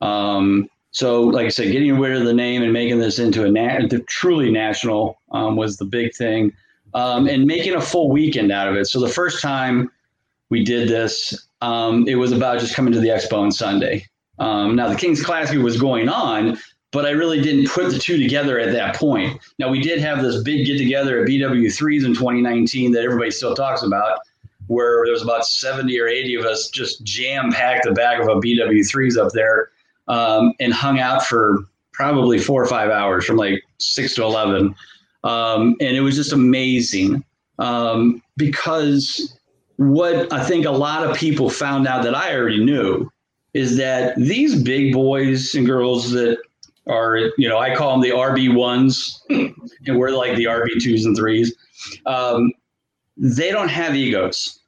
Um, 0.00 0.70
so, 0.92 1.22
like 1.22 1.46
I 1.46 1.50
said, 1.50 1.70
getting 1.70 1.98
rid 1.98 2.16
of 2.16 2.24
the 2.24 2.32
name 2.32 2.62
and 2.62 2.72
making 2.72 2.98
this 2.98 3.18
into 3.18 3.44
a 3.44 3.50
na- 3.50 3.86
truly 4.08 4.50
national 4.50 5.20
um, 5.30 5.54
was 5.54 5.76
the 5.76 5.84
big 5.84 6.14
thing, 6.14 6.52
um, 6.94 7.28
and 7.28 7.44
making 7.44 7.74
a 7.74 7.80
full 7.80 8.10
weekend 8.10 8.50
out 8.50 8.68
of 8.68 8.74
it. 8.74 8.86
So 8.86 8.98
the 9.00 9.08
first 9.08 9.40
time 9.42 9.90
we 10.48 10.64
did 10.64 10.88
this, 10.88 11.46
um, 11.60 12.08
it 12.08 12.16
was 12.16 12.32
about 12.32 12.58
just 12.58 12.74
coming 12.74 12.92
to 12.92 13.00
the 13.00 13.08
expo 13.08 13.38
on 13.38 13.52
Sunday. 13.52 14.06
Um, 14.40 14.74
now 14.74 14.88
the 14.88 14.96
King's 14.96 15.22
Classic 15.22 15.58
was 15.58 15.80
going 15.80 16.08
on, 16.08 16.58
but 16.92 17.06
I 17.06 17.10
really 17.10 17.40
didn't 17.40 17.68
put 17.68 17.92
the 17.92 17.98
two 17.98 18.18
together 18.18 18.58
at 18.58 18.72
that 18.72 18.96
point. 18.96 19.40
Now 19.58 19.68
we 19.68 19.80
did 19.80 20.00
have 20.00 20.22
this 20.22 20.42
big 20.42 20.66
get 20.66 20.78
together 20.78 21.20
at 21.20 21.28
BW3s 21.28 22.04
in 22.04 22.14
2019 22.14 22.92
that 22.92 23.04
everybody 23.04 23.30
still 23.30 23.54
talks 23.54 23.82
about, 23.82 24.18
where 24.66 25.04
there 25.04 25.12
was 25.12 25.22
about 25.22 25.46
70 25.46 25.98
or 26.00 26.08
80 26.08 26.34
of 26.36 26.44
us 26.46 26.68
just 26.68 27.04
jam 27.04 27.52
packed 27.52 27.84
the 27.84 27.92
back 27.92 28.20
of 28.20 28.28
a 28.28 28.34
BW3s 28.36 29.16
up 29.16 29.30
there 29.32 29.70
um, 30.08 30.54
and 30.58 30.72
hung 30.72 30.98
out 30.98 31.24
for 31.24 31.58
probably 31.92 32.38
four 32.38 32.62
or 32.62 32.66
five 32.66 32.90
hours 32.90 33.26
from 33.26 33.36
like 33.36 33.62
six 33.78 34.14
to 34.14 34.22
11. 34.22 34.74
Um, 35.22 35.76
and 35.80 35.96
it 35.96 36.00
was 36.00 36.16
just 36.16 36.32
amazing 36.32 37.22
um, 37.58 38.22
because 38.38 39.38
what 39.76 40.32
I 40.32 40.42
think 40.42 40.64
a 40.64 40.70
lot 40.70 41.06
of 41.06 41.14
people 41.14 41.50
found 41.50 41.86
out 41.86 42.02
that 42.04 42.14
I 42.14 42.34
already 42.34 42.64
knew 42.64 43.10
is 43.54 43.76
that 43.76 44.16
these 44.16 44.62
big 44.62 44.92
boys 44.92 45.54
and 45.54 45.66
girls 45.66 46.10
that 46.12 46.38
are, 46.86 47.16
you 47.36 47.48
know, 47.48 47.58
I 47.58 47.74
call 47.74 47.92
them 47.92 48.00
the 48.00 48.10
RB 48.16 48.54
ones, 48.54 49.22
and 49.28 49.98
we're 49.98 50.10
like 50.10 50.36
the 50.36 50.44
RB 50.44 50.80
twos 50.82 51.04
and 51.04 51.16
threes. 51.16 51.54
Um, 52.06 52.52
they 53.16 53.50
don't 53.50 53.68
have 53.68 53.94
egos. 53.94 54.60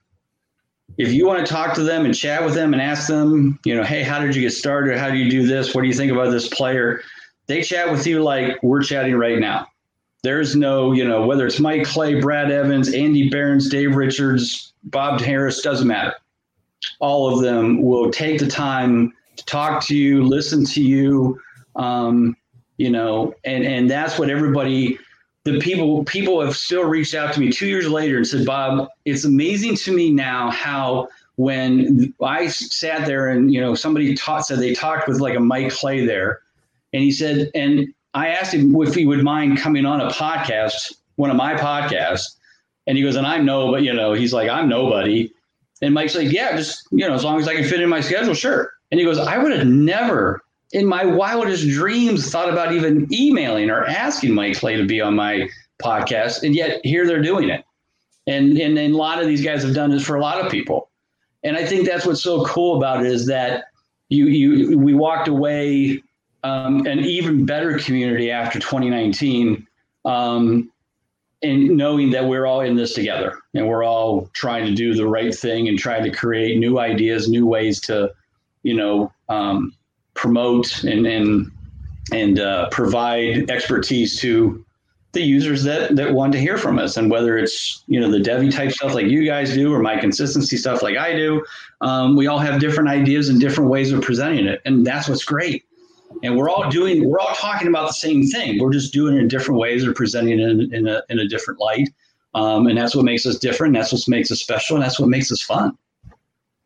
If 0.99 1.13
you 1.13 1.27
want 1.27 1.47
to 1.47 1.53
talk 1.53 1.75
to 1.75 1.83
them 1.83 2.05
and 2.05 2.15
chat 2.15 2.45
with 2.45 2.55
them 2.55 2.75
and 2.75 2.83
ask 2.83 3.09
them, 3.09 3.59
you 3.65 3.75
know, 3.75 3.83
hey, 3.83 4.03
how 4.03 4.21
did 4.21 4.37
you 4.37 4.43
get 4.43 4.53
started? 4.53 4.99
How 4.99 5.11
do 5.11 5.17
you 5.17 5.31
do 5.31 5.47
this? 5.47 5.75
What 5.75 5.83
do 5.83 5.89
you 5.89 5.95
think 5.95 6.13
about 6.13 6.31
this 6.31 6.49
player? 6.49 7.01
They 7.47 7.63
chat 7.63 7.91
with 7.91 8.07
you 8.07 8.23
like 8.23 8.63
we're 8.63 8.83
chatting 8.83 9.15
right 9.15 9.39
now. 9.39 9.69
There's 10.23 10.55
no, 10.55 10.93
you 10.93 11.07
know, 11.07 11.27
whether 11.27 11.47
it's 11.47 11.59
Mike 11.59 11.85
Clay, 11.85 12.21
Brad 12.21 12.51
Evans, 12.51 12.93
Andy 12.93 13.29
Behrens, 13.29 13.69
Dave 13.69 13.97
Richards, 13.97 14.73
Bob 14.85 15.21
Harris, 15.21 15.63
doesn't 15.63 15.89
matter 15.89 16.15
all 17.01 17.33
of 17.33 17.43
them 17.43 17.83
will 17.83 18.11
take 18.11 18.39
the 18.39 18.47
time 18.47 19.13
to 19.37 19.45
talk 19.45 19.85
to 19.87 19.97
you, 19.97 20.23
listen 20.25 20.65
to 20.67 20.83
you, 20.83 21.41
um, 21.77 22.37
you 22.77 22.91
know, 22.91 23.35
and 23.45 23.65
and 23.65 23.91
that's 23.91 24.19
what 24.19 24.31
everybody. 24.31 24.99
The 25.45 25.59
people 25.59 26.05
people 26.05 26.41
have 26.41 26.57
still 26.57 26.85
reached 26.85 27.15
out 27.15 27.35
to 27.35 27.41
me 27.41 27.51
two 27.51 27.67
years 27.67 27.89
later 27.89 28.17
and 28.17 28.27
said, 28.27 28.47
Bob, 28.47 28.89
it's 29.05 29.25
amazing 29.25 29.75
to 29.77 29.93
me 29.93 30.13
now 30.13 30.51
how 30.51 31.09
when 31.37 32.15
I 32.23 32.47
sat 32.47 33.07
there 33.07 33.29
and 33.29 33.53
you 33.53 33.61
know 33.61 33.75
somebody 33.75 34.15
taught 34.15 34.47
said 34.47 34.61
they 34.61 34.75
talked 34.75 35.09
with 35.09 35.21
like 35.21 35.35
a 35.35 35.41
Mike 35.41 35.73
Clay 35.73 36.07
there, 36.07 36.43
and 36.93 37.03
he 37.03 37.11
said, 37.11 37.51
and 37.55 37.93
I 38.15 38.29
asked 38.29 38.55
him 38.55 38.75
if 38.83 38.95
he 38.95 39.07
would 39.07 39.25
mind 39.25 39.59
coming 39.59 39.87
on 39.87 40.01
a 40.01 40.11
podcast, 40.11 40.95
one 41.17 41.31
of 41.31 41.37
my 41.37 41.55
podcasts, 41.55 42.37
and 42.87 42.97
he 42.97 43.03
goes, 43.03 43.17
and 43.17 43.27
I'm 43.27 43.45
no, 43.45 43.71
but 43.71 43.83
you 43.83 43.93
know, 43.93 44.13
he's 44.13 44.33
like, 44.33 44.49
I'm 44.49 44.69
nobody. 44.69 45.33
And 45.83 45.93
Mike's 45.93 46.15
like, 46.15 46.31
yeah, 46.31 46.57
just, 46.57 46.87
you 46.93 47.07
know, 47.07 47.13
as 47.13 47.25
long 47.25 47.39
as 47.41 47.49
I 47.49 47.55
can 47.55 47.65
fit 47.65 47.81
in 47.81 47.89
my 47.89 48.01
schedule, 48.01 48.35
sure. 48.35 48.73
And 48.91 49.01
he 49.01 49.05
goes, 49.05 49.19
I 49.19 49.37
would 49.37 49.53
have 49.53 49.67
never 49.67 50.43
in 50.73 50.87
my 50.87 51.05
wildest 51.05 51.69
dreams 51.69 52.31
thought 52.31 52.49
about 52.49 52.73
even 52.73 53.13
emailing 53.13 53.69
or 53.69 53.85
asking 53.85 54.33
Mike 54.33 54.57
Clay 54.57 54.77
to 54.77 54.87
be 54.87 55.01
on 55.01 55.15
my 55.15 55.49
podcast. 55.83 56.45
And 56.45 56.55
yet 56.55 56.81
here 56.85 57.07
they're 57.07 57.21
doing 57.21 57.51
it. 57.51 57.65
And, 58.27 58.57
and, 58.57 58.79
and 58.79 58.95
a 58.95 58.97
lot 58.97 59.21
of 59.21 59.27
these 59.27 59.45
guys 59.45 59.63
have 59.65 59.75
done 59.75 59.91
this 59.91 60.05
for 60.05 60.17
a 60.17 60.21
lot 60.21 60.41
of 60.43 60.51
people. 60.51 60.89
And 61.43 61.57
I 61.57 61.67
think 61.67 61.87
that's 61.87 62.07
what's 62.07 62.23
so 62.23 62.45
cool 62.45 62.77
about 62.77 63.05
it 63.05 63.11
is 63.11 63.27
that 63.27 63.65
you, 64.09 64.27
you, 64.27 64.79
we 64.79 64.95
walked 64.95 65.27
away 65.27 66.03
um, 66.45 66.87
an 66.87 67.01
even 67.01 67.45
better 67.45 67.79
community 67.79 68.31
after 68.31 68.59
2019. 68.59 69.67
Um, 70.05 70.72
and 71.43 71.77
knowing 71.77 72.11
that 72.11 72.27
we're 72.27 72.47
all 72.47 72.61
in 72.61 72.77
this 72.77 72.95
together 72.95 73.39
and 73.55 73.67
we're 73.67 73.85
all 73.85 74.31
trying 74.33 74.65
to 74.65 74.73
do 74.73 74.95
the 74.95 75.07
right 75.07 75.35
thing 75.35 75.69
and 75.69 75.79
trying 75.79 76.05
to 76.05 76.11
create 76.11 76.59
new 76.59 76.79
ideas, 76.79 77.29
new 77.29 77.47
ways 77.47 77.81
to, 77.81 78.13
you 78.63 78.75
know, 78.75 79.13
um, 79.29 79.75
promote 80.15 80.85
and 80.85 81.07
and 81.07 81.51
and 82.13 82.39
uh, 82.39 82.69
provide 82.69 83.51
expertise 83.51 84.19
to 84.21 84.65
the 85.13 85.23
users 85.23 85.63
that 85.65 85.97
that 85.97 86.13
want 86.13 86.33
to 86.33 86.41
hear 86.41 86.57
from 86.57 86.79
us. 86.79 86.97
And 86.97 87.11
whether 87.11 87.37
it's 87.37 87.83
you 87.87 87.99
know 87.99 88.11
the 88.11 88.19
Devy 88.19 88.55
type 88.55 88.73
stuff 88.73 88.95
like 88.95 89.07
you 89.07 89.25
guys 89.25 89.55
do 89.55 89.73
or 89.73 89.81
my 89.81 89.97
consistency 89.97 90.57
stuff 90.57 90.83
like 90.83 90.97
I 90.97 91.15
do, 91.15 91.45
um, 91.81 92.17
we 92.17 92.27
all 92.27 92.39
have 92.39 92.61
different 92.61 92.89
ideas 92.89 93.29
and 93.29 93.41
different 93.41 93.71
ways 93.71 93.93
of 93.93 94.03
presenting 94.03 94.47
it, 94.47 94.61
and 94.65 94.87
that's 94.87 95.09
what's 95.09 95.25
great 95.25 95.65
and 96.23 96.37
we're 96.37 96.49
all 96.49 96.69
doing 96.71 97.09
we're 97.09 97.21
all 97.21 97.35
talking 97.35 97.69
about 97.69 97.89
the 97.89 97.95
same 97.95 98.27
thing. 98.27 98.61
We're 98.61 98.73
just 98.73 98.93
doing 98.93 99.17
it 99.17 99.21
in 99.21 99.29
different 99.29 99.61
ways 99.61 99.87
or 99.87 99.93
presenting 99.93 100.39
it 100.39 100.49
in, 100.49 100.75
in, 100.75 100.89
a, 100.89 101.03
in 101.09 101.19
a 101.19 101.29
different 101.29 101.61
light. 101.61 101.89
Um, 102.35 102.67
and 102.67 102.79
that's 102.79 102.95
what 102.95 103.05
makes 103.05 103.27
us 103.27 103.39
different. 103.39 103.75
That's 103.75 103.93
what 103.93 104.07
makes 104.09 104.31
us 104.31 104.41
special. 104.41 104.77
And 104.77 104.85
that's 104.85 104.99
what 104.99 105.09
makes 105.09 105.31
us 105.33 105.43
fun. 105.43 105.77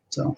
So. 0.09 0.37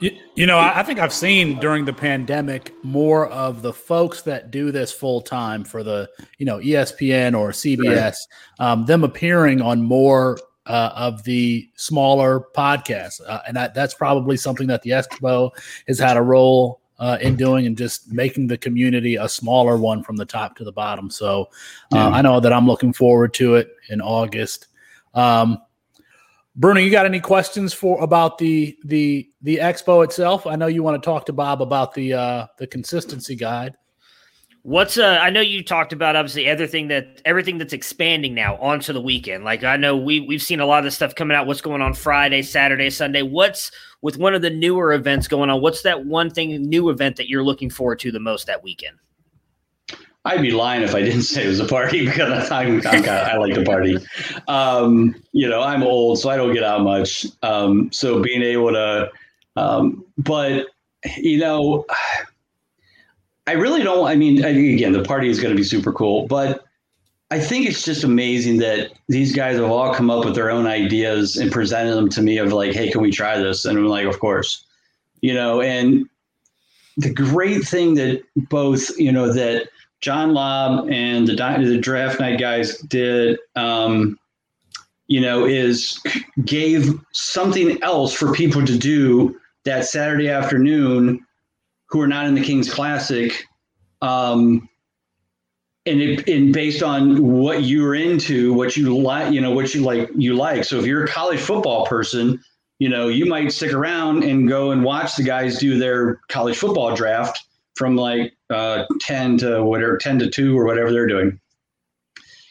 You, 0.00 0.16
you 0.34 0.46
know, 0.46 0.56
I, 0.56 0.80
I 0.80 0.82
think 0.82 0.98
I've 0.98 1.12
seen 1.12 1.60
during 1.60 1.84
the 1.84 1.92
pandemic 1.92 2.72
more 2.82 3.26
of 3.28 3.60
the 3.60 3.72
folks 3.72 4.22
that 4.22 4.50
do 4.50 4.72
this 4.72 4.90
full 4.90 5.20
time 5.20 5.62
for 5.62 5.82
the, 5.82 6.08
you 6.38 6.46
know, 6.46 6.58
ESPN 6.58 7.38
or 7.38 7.50
CBS, 7.50 8.16
um, 8.58 8.86
them 8.86 9.04
appearing 9.04 9.60
on 9.60 9.82
more 9.82 10.38
uh, 10.66 10.92
of 10.94 11.22
the 11.24 11.68
smaller 11.76 12.46
podcasts, 12.56 13.20
uh, 13.26 13.40
and 13.46 13.56
that, 13.56 13.74
that's 13.74 13.92
probably 13.92 14.36
something 14.36 14.68
that 14.68 14.82
the 14.82 14.90
Expo 14.90 15.50
has 15.88 15.98
had 15.98 16.16
a 16.16 16.22
role 16.22 16.80
uh, 17.00 17.18
in 17.20 17.34
doing 17.34 17.66
and 17.66 17.76
just 17.76 18.12
making 18.12 18.46
the 18.46 18.58
community 18.58 19.16
a 19.16 19.28
smaller 19.28 19.76
one 19.76 20.02
from 20.02 20.16
the 20.16 20.24
top 20.24 20.54
to 20.56 20.64
the 20.64 20.72
bottom. 20.72 21.10
So 21.10 21.48
uh, 21.92 21.96
Yeah. 21.96 22.08
I 22.08 22.22
know 22.22 22.38
that 22.38 22.52
I'm 22.52 22.66
looking 22.66 22.92
forward 22.92 23.34
to 23.34 23.56
it 23.56 23.74
in 23.88 24.00
August. 24.00 24.68
Um, 25.14 25.58
Bruno, 26.56 26.80
you 26.80 26.90
got 26.90 27.06
any 27.06 27.20
questions 27.20 27.72
for 27.72 28.02
about 28.02 28.36
the 28.36 28.76
the 28.84 29.30
the 29.40 29.56
expo 29.56 30.04
itself? 30.04 30.46
I 30.46 30.56
know 30.56 30.66
you 30.66 30.82
want 30.82 31.02
to 31.02 31.04
talk 31.04 31.24
to 31.26 31.32
Bob 31.32 31.62
about 31.62 31.94
the 31.94 32.12
uh, 32.12 32.46
the 32.58 32.66
consistency 32.66 33.34
guide. 33.34 33.76
What's 34.62 34.98
uh 34.98 35.18
I 35.20 35.30
know 35.30 35.40
you 35.40 35.64
talked 35.64 35.92
about 35.92 36.16
obviously 36.16 36.46
everything 36.46 36.88
that 36.88 37.22
everything 37.24 37.56
that's 37.56 37.72
expanding 37.72 38.34
now 38.34 38.56
onto 38.56 38.92
the 38.92 39.00
weekend. 39.00 39.44
Like 39.44 39.64
I 39.64 39.76
know 39.76 39.96
we 39.96 40.20
we've 40.20 40.42
seen 40.42 40.60
a 40.60 40.66
lot 40.66 40.78
of 40.78 40.84
this 40.84 40.94
stuff 40.94 41.14
coming 41.14 41.34
out. 41.34 41.46
What's 41.46 41.62
going 41.62 41.80
on 41.80 41.94
Friday, 41.94 42.42
Saturday, 42.42 42.90
Sunday? 42.90 43.22
What's 43.22 43.72
with 44.02 44.18
one 44.18 44.34
of 44.34 44.42
the 44.42 44.50
newer 44.50 44.92
events 44.92 45.28
going 45.28 45.48
on? 45.48 45.62
What's 45.62 45.82
that 45.82 46.04
one 46.04 46.30
thing 46.30 46.50
new 46.68 46.90
event 46.90 47.16
that 47.16 47.28
you're 47.28 47.44
looking 47.44 47.70
forward 47.70 48.00
to 48.00 48.12
the 48.12 48.20
most 48.20 48.46
that 48.48 48.62
weekend? 48.62 48.98
I'd 50.26 50.42
be 50.42 50.50
lying 50.50 50.82
if 50.82 50.94
I 50.94 51.00
didn't 51.00 51.22
say 51.22 51.44
it 51.44 51.48
was 51.48 51.60
a 51.60 51.66
party 51.66 52.04
because 52.06 52.50
I'm, 52.50 52.86
I'm 52.86 53.08
I 53.08 53.36
like 53.36 53.54
to 53.54 53.64
party. 53.64 53.96
Um, 54.48 55.14
you 55.32 55.48
know, 55.48 55.62
I'm 55.62 55.82
old, 55.82 56.18
so 56.18 56.28
I 56.28 56.36
don't 56.36 56.52
get 56.52 56.62
out 56.62 56.82
much. 56.82 57.26
Um, 57.42 57.90
so 57.92 58.20
being 58.20 58.42
able 58.42 58.72
to, 58.72 59.10
um, 59.56 60.04
but 60.18 60.66
you 61.16 61.38
know, 61.38 61.86
I 63.46 63.52
really 63.52 63.82
don't. 63.82 64.06
I 64.06 64.16
mean, 64.16 64.44
I- 64.44 64.48
again, 64.48 64.92
the 64.92 65.02
party 65.02 65.28
is 65.28 65.40
going 65.40 65.54
to 65.54 65.56
be 65.60 65.64
super 65.64 65.92
cool, 65.92 66.26
but 66.26 66.64
I 67.30 67.38
think 67.38 67.66
it's 67.66 67.84
just 67.84 68.02
amazing 68.02 68.58
that 68.58 68.90
these 69.08 69.32
guys 69.34 69.56
have 69.56 69.70
all 69.70 69.94
come 69.94 70.10
up 70.10 70.24
with 70.24 70.34
their 70.34 70.50
own 70.50 70.66
ideas 70.66 71.36
and 71.36 71.52
presented 71.52 71.94
them 71.94 72.08
to 72.10 72.22
me 72.22 72.38
of 72.38 72.52
like, 72.52 72.72
hey, 72.72 72.90
can 72.90 73.00
we 73.00 73.12
try 73.12 73.38
this? 73.38 73.64
And 73.64 73.78
I'm 73.78 73.86
like, 73.86 74.06
of 74.06 74.18
course, 74.18 74.64
you 75.20 75.32
know, 75.32 75.60
and 75.60 76.08
the 76.96 77.12
great 77.12 77.62
thing 77.62 77.94
that 77.94 78.22
both, 78.36 78.90
you 78.98 79.12
know, 79.12 79.32
that 79.32 79.68
John 80.00 80.34
Lobb 80.34 80.88
and 80.90 81.28
the, 81.28 81.34
the 81.34 81.78
draft 81.78 82.18
night 82.18 82.40
guys 82.40 82.78
did, 82.78 83.38
um, 83.54 84.18
you 85.06 85.20
know, 85.20 85.44
is 85.44 86.00
gave 86.44 86.94
something 87.12 87.80
else 87.82 88.12
for 88.12 88.32
people 88.32 88.64
to 88.64 88.76
do 88.76 89.38
that 89.64 89.84
Saturday 89.84 90.28
afternoon 90.28 91.24
who 91.90 92.00
are 92.00 92.08
not 92.08 92.26
in 92.26 92.34
the 92.34 92.42
Kings 92.42 92.72
Classic. 92.72 93.44
Um, 94.00 94.68
and 95.86 96.00
it 96.00 96.28
and 96.28 96.52
based 96.52 96.82
on 96.82 97.22
what 97.22 97.64
you're 97.64 97.94
into, 97.94 98.52
what 98.52 98.76
you 98.76 98.96
like, 98.96 99.32
you 99.32 99.40
know, 99.40 99.50
what 99.50 99.74
you 99.74 99.82
like, 99.82 100.10
you 100.14 100.34
like. 100.34 100.64
So 100.64 100.78
if 100.78 100.86
you're 100.86 101.04
a 101.04 101.08
college 101.08 101.40
football 101.40 101.86
person, 101.86 102.42
you 102.78 102.88
know, 102.88 103.08
you 103.08 103.26
might 103.26 103.52
stick 103.52 103.72
around 103.72 104.24
and 104.24 104.48
go 104.48 104.70
and 104.70 104.84
watch 104.84 105.16
the 105.16 105.22
guys 105.22 105.58
do 105.58 105.78
their 105.78 106.20
college 106.28 106.56
football 106.56 106.94
draft 106.94 107.42
from 107.76 107.96
like 107.96 108.34
uh, 108.50 108.84
10 109.00 109.38
to 109.38 109.64
whatever, 109.64 109.96
10 109.96 110.18
to 110.20 110.30
2 110.30 110.58
or 110.58 110.66
whatever 110.66 110.92
they're 110.92 111.06
doing. 111.06 111.40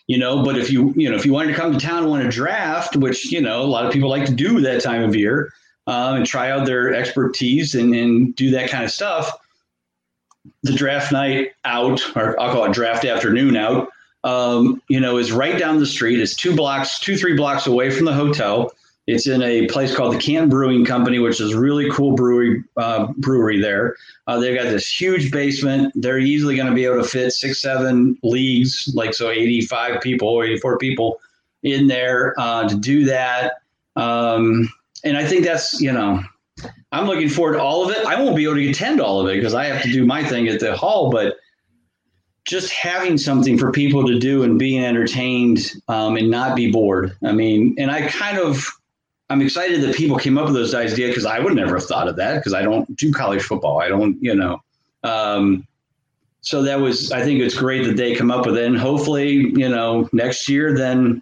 You 0.08 0.18
know, 0.18 0.44
but 0.44 0.58
if 0.58 0.72
you, 0.72 0.92
you 0.96 1.10
know, 1.10 1.16
if 1.16 1.26
you 1.26 1.32
wanted 1.32 1.54
to 1.54 1.60
come 1.60 1.72
to 1.72 1.80
town 1.80 2.00
and 2.00 2.10
want 2.10 2.24
to 2.24 2.30
draft, 2.30 2.96
which, 2.96 3.32
you 3.32 3.42
know, 3.42 3.62
a 3.62 3.64
lot 3.64 3.86
of 3.86 3.94
people 3.94 4.10
like 4.10 4.26
to 4.26 4.34
do 4.34 4.60
that 4.62 4.82
time 4.82 5.04
of 5.04 5.16
year 5.16 5.52
um, 5.90 6.18
and 6.18 6.26
try 6.26 6.52
out 6.52 6.68
their 6.68 6.94
expertise 6.94 7.74
and, 7.74 7.96
and 7.96 8.36
do 8.36 8.52
that 8.52 8.70
kind 8.70 8.84
of 8.84 8.92
stuff, 8.92 9.40
the 10.62 10.72
draft 10.72 11.12
night 11.12 11.54
out, 11.66 12.16
or 12.16 12.40
I'll 12.40 12.54
call 12.54 12.66
it 12.66 12.74
draft 12.74 13.06
afternoon 13.06 13.58
out, 13.58 13.90
um, 14.24 14.84
you 14.88 15.00
know, 15.00 15.18
is 15.18 15.32
right 15.32 15.58
down 15.58 15.80
the 15.80 15.88
street. 15.88 16.20
It's 16.20 16.36
two 16.36 16.56
blocks, 16.56 17.00
two, 17.00 17.18
three 17.18 17.36
blocks 17.36 17.66
away 17.66 17.90
from 17.90 18.06
the 18.06 18.14
hotel. 18.14 18.72
It's 19.08 19.26
in 19.26 19.42
a 19.42 19.66
place 19.66 19.96
called 19.96 20.14
the 20.14 20.20
Can 20.20 20.48
Brewing 20.48 20.86
Company, 20.86 21.18
which 21.18 21.42
is 21.42 21.56
really 21.56 21.90
cool 21.90 22.12
brewery 22.12 22.64
uh, 22.78 23.08
brewery 23.18 23.60
there. 23.60 23.96
Uh, 24.28 24.40
they've 24.40 24.56
got 24.56 24.70
this 24.70 24.88
huge 24.88 25.32
basement. 25.32 25.92
They're 25.96 26.20
easily 26.20 26.56
going 26.56 26.70
to 26.70 26.76
be 26.76 26.86
able 26.86 27.02
to 27.02 27.08
fit 27.08 27.32
six, 27.32 27.60
seven 27.60 28.16
leagues, 28.22 28.92
like 28.94 29.16
so 29.16 29.32
85 29.32 30.02
people 30.02 30.28
or 30.28 30.46
84 30.46 30.78
people 30.78 31.20
in 31.64 31.88
there 31.88 32.36
uh, 32.38 32.70
to 32.70 32.76
do 32.76 33.06
that. 33.06 33.54
Um, 33.96 34.70
and 35.04 35.18
I 35.18 35.26
think 35.26 35.44
that's, 35.44 35.80
you 35.80 35.92
know, 35.92 36.22
I'm 36.92 37.06
looking 37.06 37.30
forward 37.30 37.54
to 37.54 37.62
all 37.62 37.86
of 37.86 37.96
it. 37.96 38.06
I 38.06 38.22
won't 38.22 38.36
be 38.36 38.44
able 38.44 38.56
to 38.56 38.70
attend 38.70 39.00
all 39.00 39.22
of 39.22 39.28
it 39.28 39.36
because 39.36 39.54
I 39.54 39.66
have 39.66 39.82
to 39.84 39.92
do 39.92 40.06
my 40.06 40.24
thing 40.24 40.48
at 40.48 40.60
the 40.60 40.76
hall, 40.76 41.10
but 41.10 41.38
just 42.46 42.72
having 42.72 43.18
something 43.18 43.58
for 43.58 43.72
people 43.72 44.06
to 44.08 44.18
do 44.18 44.44
and 44.44 44.58
being 44.58 44.84
entertained 44.84 45.72
um, 45.88 46.18
and 46.18 46.32
not 46.32 46.56
be 46.56 46.72
bored. 46.72 47.16
I 47.24 47.32
mean, 47.32 47.76
and 47.78 47.92
I 47.92 48.08
kind 48.08 48.40
of, 48.40 48.66
I'm 49.30 49.42
excited 49.42 49.82
that 49.84 49.96
people 49.96 50.18
came 50.18 50.38
up 50.38 50.46
with 50.46 50.56
those 50.56 50.74
ideas 50.74 50.96
because 50.96 51.26
I 51.26 51.40
would 51.40 51.54
never 51.54 51.76
have 51.76 51.86
thought 51.86 52.08
of 52.08 52.16
that 52.16 52.38
because 52.38 52.54
I 52.54 52.64
don't 52.64 52.96
do 52.98 53.14
college 53.14 53.44
football. 53.44 53.80
I 53.80 53.88
don't, 53.88 54.18
you 54.22 54.34
know. 54.34 54.64
Um, 55.04 55.68
so 56.42 56.64
that 56.64 56.80
was, 56.80 57.12
I 57.12 57.22
think 57.22 57.40
it's 57.40 57.56
great 57.56 57.86
that 57.86 57.98
they 57.98 58.16
come 58.16 58.32
up 58.32 58.48
with 58.48 58.58
it. 58.58 58.66
And 58.66 58.78
hopefully, 58.78 59.32
you 59.32 59.70
know, 59.70 60.10
next 60.12 60.50
year, 60.50 60.76
then 60.76 61.22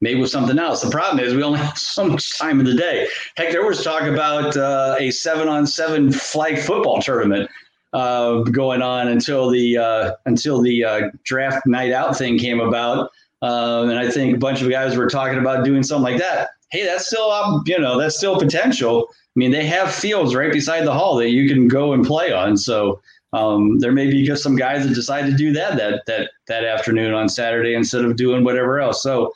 maybe 0.00 0.20
with 0.20 0.30
something 0.30 0.58
else. 0.58 0.82
The 0.82 0.90
problem 0.90 1.24
is 1.24 1.34
we 1.34 1.42
only 1.42 1.58
have 1.64 1.78
so 1.78 2.06
much 2.06 2.38
time 2.38 2.60
in 2.60 2.66
the 2.66 2.74
day. 2.74 3.08
Heck, 3.36 3.50
there 3.50 3.66
was 3.66 3.82
talk 3.82 4.02
about 4.02 4.56
uh, 4.56 4.96
a 4.98 5.10
seven 5.10 5.48
on 5.48 5.66
seven 5.66 6.12
flag 6.12 6.58
football 6.58 7.00
tournament 7.00 7.50
uh, 7.92 8.40
going 8.42 8.82
on 8.82 9.08
until 9.08 9.50
the 9.50 9.78
uh, 9.78 10.12
until 10.26 10.60
the 10.60 10.84
uh, 10.84 11.10
draft 11.24 11.66
night 11.66 11.92
out 11.92 12.16
thing 12.16 12.38
came 12.38 12.60
about. 12.60 13.10
Um, 13.40 13.90
and 13.90 13.98
I 13.98 14.10
think 14.10 14.34
a 14.34 14.38
bunch 14.38 14.62
of 14.62 14.70
guys 14.70 14.96
were 14.96 15.08
talking 15.08 15.38
about 15.38 15.64
doing 15.64 15.82
something 15.82 16.02
like 16.02 16.20
that. 16.20 16.50
Hey, 16.70 16.84
that's 16.84 17.06
still 17.06 17.30
um, 17.30 17.62
you 17.66 17.78
know 17.78 17.98
that's 17.98 18.16
still 18.16 18.38
potential. 18.38 19.08
I 19.10 19.36
mean, 19.36 19.52
they 19.52 19.66
have 19.66 19.94
fields 19.94 20.34
right 20.34 20.52
beside 20.52 20.84
the 20.84 20.92
hall 20.92 21.16
that 21.16 21.30
you 21.30 21.48
can 21.48 21.68
go 21.68 21.92
and 21.92 22.04
play 22.04 22.32
on. 22.32 22.56
So 22.56 23.00
um, 23.32 23.78
there 23.78 23.92
may 23.92 24.10
be 24.10 24.26
just 24.26 24.42
some 24.42 24.56
guys 24.56 24.86
that 24.86 24.94
decide 24.94 25.26
to 25.26 25.32
do 25.32 25.52
that 25.52 25.76
that 25.76 26.02
that 26.06 26.30
that 26.48 26.64
afternoon 26.64 27.14
on 27.14 27.28
Saturday 27.28 27.74
instead 27.74 28.04
of 28.04 28.16
doing 28.16 28.44
whatever 28.44 28.80
else. 28.80 29.02
So 29.02 29.32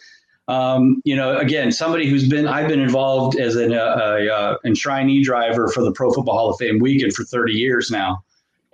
um, 0.53 1.01
you 1.05 1.17
know, 1.17 1.39
again, 1.39 1.73
somebody 1.73 2.09
who's 2.09 2.29
been 2.29 2.47
I've 2.47 2.69
been 2.69 2.81
involved 2.81 3.39
as 3.39 3.57
an 3.57 3.73
uh, 3.73 3.77
uh, 3.77 4.57
enshrinee 4.67 5.23
driver 5.23 5.69
for 5.69 5.83
the 5.83 5.93
Pro 5.93 6.13
Football 6.13 6.35
Hall 6.35 6.51
of 6.51 6.59
Fame 6.59 6.79
weekend 6.79 7.15
for 7.15 7.25
30 7.25 7.55
years 7.55 7.91
now. 7.91 8.23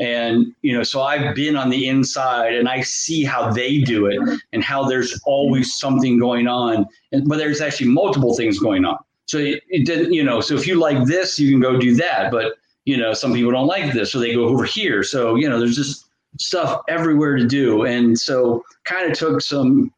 And, 0.01 0.55
you 0.63 0.77
know, 0.77 0.83
so 0.83 1.03
I've 1.03 1.35
been 1.35 1.57
on 1.57 1.71
the 1.71 1.89
inside 1.89 2.55
and 2.55 2.69
I 2.69 2.83
see 2.83 3.25
how 3.25 3.53
they 3.53 3.79
do 3.79 4.07
it 4.07 4.21
and 4.53 4.63
how 4.63 4.85
there's 4.85 5.21
always 5.25 5.75
something 5.75 6.19
going 6.19 6.47
on. 6.47 6.87
And, 7.13 7.29
but 7.29 7.39
there's 7.39 7.61
actually 7.61 7.89
multiple 7.89 8.37
things 8.37 8.59
going 8.59 8.85
on. 8.85 8.99
So 9.27 9.39
it, 9.39 9.63
it 9.69 9.87
didn't, 9.87 10.13
you 10.13 10.23
know, 10.23 10.41
so 10.41 10.55
if 10.55 10.67
you 10.67 10.77
like 10.77 11.05
this, 11.05 11.39
you 11.39 11.51
can 11.51 11.61
go 11.61 11.79
do 11.79 11.95
that. 11.97 12.31
But, 12.31 12.55
you 12.87 12.97
know, 12.97 13.13
some 13.13 13.35
people 13.35 13.51
don't 13.53 13.67
like 13.67 13.93
this, 13.93 14.13
so 14.13 14.21
they 14.21 14.35
go 14.35 14.45
over 14.47 14.65
here. 14.65 15.03
So, 15.03 15.35
you 15.35 15.49
know, 15.49 15.59
there's 15.59 15.77
just 15.77 16.07
stuff 16.39 16.81
everywhere 16.89 17.37
to 17.37 17.47
do. 17.47 17.85
And 17.85 18.19
so 18.19 18.65
kind 18.85 19.11
of 19.11 19.19
took 19.19 19.41
some 19.41 19.93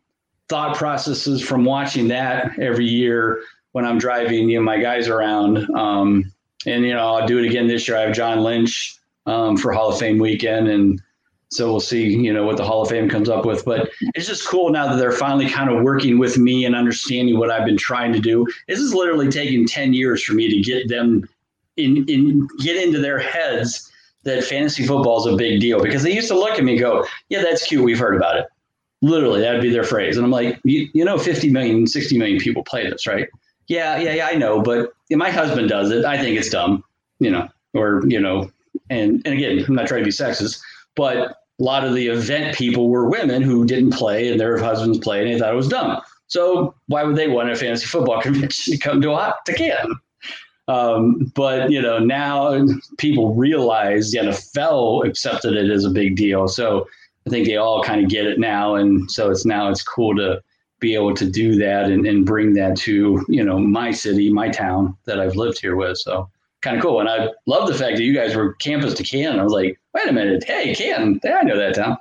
thought 0.51 0.77
processes 0.77 1.41
from 1.41 1.65
watching 1.65 2.09
that 2.09 2.59
every 2.59 2.85
year 2.85 3.41
when 3.73 3.87
I'm 3.87 3.99
driving, 3.99 4.51
you 4.51 4.59
know, 4.59 4.65
my 4.65 4.79
guys 4.79 5.09
around. 5.09 5.59
Um, 5.77 6.31
and, 6.67 6.85
you 6.85 6.93
know, 6.93 6.99
I'll 6.99 7.27
do 7.27 7.39
it 7.39 7.47
again 7.47 7.69
this 7.69 7.89
year. 7.89 7.97
I 7.97 8.03
have 8.03 8.15
John 8.15 8.41
Lynch 8.41 8.99
um, 9.27 9.57
for 9.57 9.73
Hall 9.73 9.91
of 9.91 9.99
Fame 9.99 10.19
weekend. 10.19 10.69
And 10.69 11.01
so 11.51 11.71
we'll 11.71 11.81
see, 11.81 12.05
you 12.09 12.33
know, 12.33 12.45
what 12.45 12.57
the 12.57 12.65
Hall 12.65 12.83
of 12.83 12.89
Fame 12.89 13.09
comes 13.09 13.29
up 13.29 13.47
with. 13.47 13.65
But 13.65 13.91
it's 14.15 14.27
just 14.27 14.47
cool 14.47 14.71
now 14.71 14.89
that 14.89 14.97
they're 14.97 15.13
finally 15.13 15.49
kind 15.49 15.71
of 15.71 15.83
working 15.85 16.19
with 16.19 16.37
me 16.37 16.65
and 16.65 16.75
understanding 16.75 17.39
what 17.39 17.51
I've 17.51 17.65
been 17.65 17.79
trying 17.79 18.13
to 18.13 18.21
do. 18.21 18.47
This 18.67 18.81
is 18.81 18.93
literally 18.93 19.29
taking 19.29 19.67
10 19.67 19.95
years 19.95 20.23
for 20.23 20.35
me 20.35 20.51
to 20.51 20.61
get 20.61 20.89
them 20.89 21.29
in, 21.77 22.05
in 22.09 22.49
get 22.59 22.77
into 22.77 22.99
their 22.99 23.19
heads 23.19 23.91
that 24.25 24.45
fantasy 24.45 24.85
football 24.85 25.27
is 25.27 25.33
a 25.33 25.37
big 25.37 25.61
deal 25.61 25.83
because 25.83 26.03
they 26.03 26.13
used 26.13 26.29
to 26.29 26.35
look 26.35 26.59
at 26.59 26.65
me 26.65 26.77
go, 26.77 27.07
yeah, 27.31 27.41
that's 27.41 27.67
cute. 27.67 27.83
We've 27.83 27.99
heard 27.99 28.17
about 28.17 28.37
it. 28.37 28.47
Literally, 29.03 29.41
that'd 29.41 29.63
be 29.63 29.71
their 29.71 29.85
phrase. 29.85 30.17
And 30.17 30.25
I'm 30.25 30.31
like, 30.31 30.61
you, 30.65 30.89
you 30.93 31.05
know, 31.05 31.19
50 31.19 31.51
million, 31.51 31.87
60 31.87 32.19
million 32.19 32.39
people 32.39 32.63
play 32.65 32.89
this, 32.89 33.07
right? 33.07 33.29
Yeah, 33.67 33.99
yeah, 33.99 34.15
yeah, 34.15 34.27
I 34.27 34.35
know. 34.35 34.61
But 34.61 34.93
my 35.11 35.31
husband 35.31 35.69
does 35.69 35.91
it. 35.91 36.05
I 36.05 36.19
think 36.19 36.39
it's 36.39 36.51
dumb, 36.51 36.85
you 37.19 37.31
know, 37.31 37.49
or, 37.75 38.03
you 38.07 38.21
know, 38.21 38.51
and, 38.91 39.23
and 39.25 39.35
again, 39.35 39.65
I'm 39.67 39.75
not 39.75 39.87
trying 39.87 40.01
to 40.01 40.05
be 40.05 40.11
sexist, 40.11 40.61
but 40.97 41.17
a 41.19 41.63
lot 41.63 41.85
of 41.85 41.95
the 41.95 42.09
event 42.09 42.57
people 42.57 42.89
were 42.89 43.09
women 43.09 43.43
who 43.43 43.65
didn't 43.65 43.93
play 43.93 44.31
and 44.31 44.41
their 44.41 44.59
husbands 44.59 44.99
played 44.99 45.27
and 45.27 45.35
they 45.35 45.39
thought 45.39 45.53
it 45.53 45.57
was 45.57 45.69
dumb. 45.69 46.01
So 46.27 46.75
why 46.87 47.05
would 47.05 47.17
they 47.17 47.29
want 47.29 47.51
a 47.51 47.57
fantasy 47.57 47.87
football 47.87 48.21
convention 48.23 48.73
to 48.73 48.79
come 48.79 49.01
to 49.03 49.13
a 49.13 49.35
to 49.47 49.55
Canton? 49.55 49.99
Um, 50.69 51.33
but 51.35 51.71
you 51.71 51.83
know 51.83 51.99
now 51.99 52.65
people 52.97 53.35
realize 53.35 54.13
the 54.13 54.19
NFL 54.19 55.05
accepted 55.05 55.55
it 55.55 55.69
as 55.69 55.85
a 55.85 55.91
big 55.91 56.15
deal, 56.15 56.47
so 56.47 56.87
I 57.31 57.33
think 57.33 57.47
they 57.47 57.59
all 57.59 57.81
kind 57.81 58.03
of 58.03 58.11
get 58.11 58.27
it 58.27 58.41
now, 58.41 58.75
and 58.75 59.09
so 59.09 59.31
it's 59.31 59.45
now 59.45 59.71
it's 59.71 59.85
cool 59.85 60.17
to 60.17 60.43
be 60.81 60.95
able 60.95 61.15
to 61.15 61.31
do 61.31 61.55
that 61.57 61.85
and, 61.85 62.05
and 62.05 62.27
bring 62.27 62.55
that 62.55 62.77
to 62.79 63.25
you 63.29 63.45
know 63.45 63.57
my 63.57 63.93
city, 63.93 64.33
my 64.33 64.49
town 64.49 64.97
that 65.05 65.21
I've 65.21 65.37
lived 65.37 65.61
here 65.61 65.77
with. 65.77 65.97
So 65.99 66.29
kind 66.61 66.77
of 66.77 66.83
cool. 66.83 66.99
And 66.99 67.09
I 67.09 67.29
love 67.47 67.69
the 67.69 67.75
fact 67.75 67.99
that 67.99 68.03
you 68.03 68.13
guys 68.13 68.35
were 68.35 68.55
campus 68.55 68.95
to 68.95 69.05
Canton. 69.05 69.39
I 69.39 69.45
was 69.45 69.53
like, 69.53 69.79
wait 69.95 70.09
a 70.09 70.13
minute, 70.13 70.43
hey, 70.45 70.75
Canton, 70.75 71.21
I 71.25 71.45
know 71.45 71.57
that 71.57 71.77
town. 71.77 71.97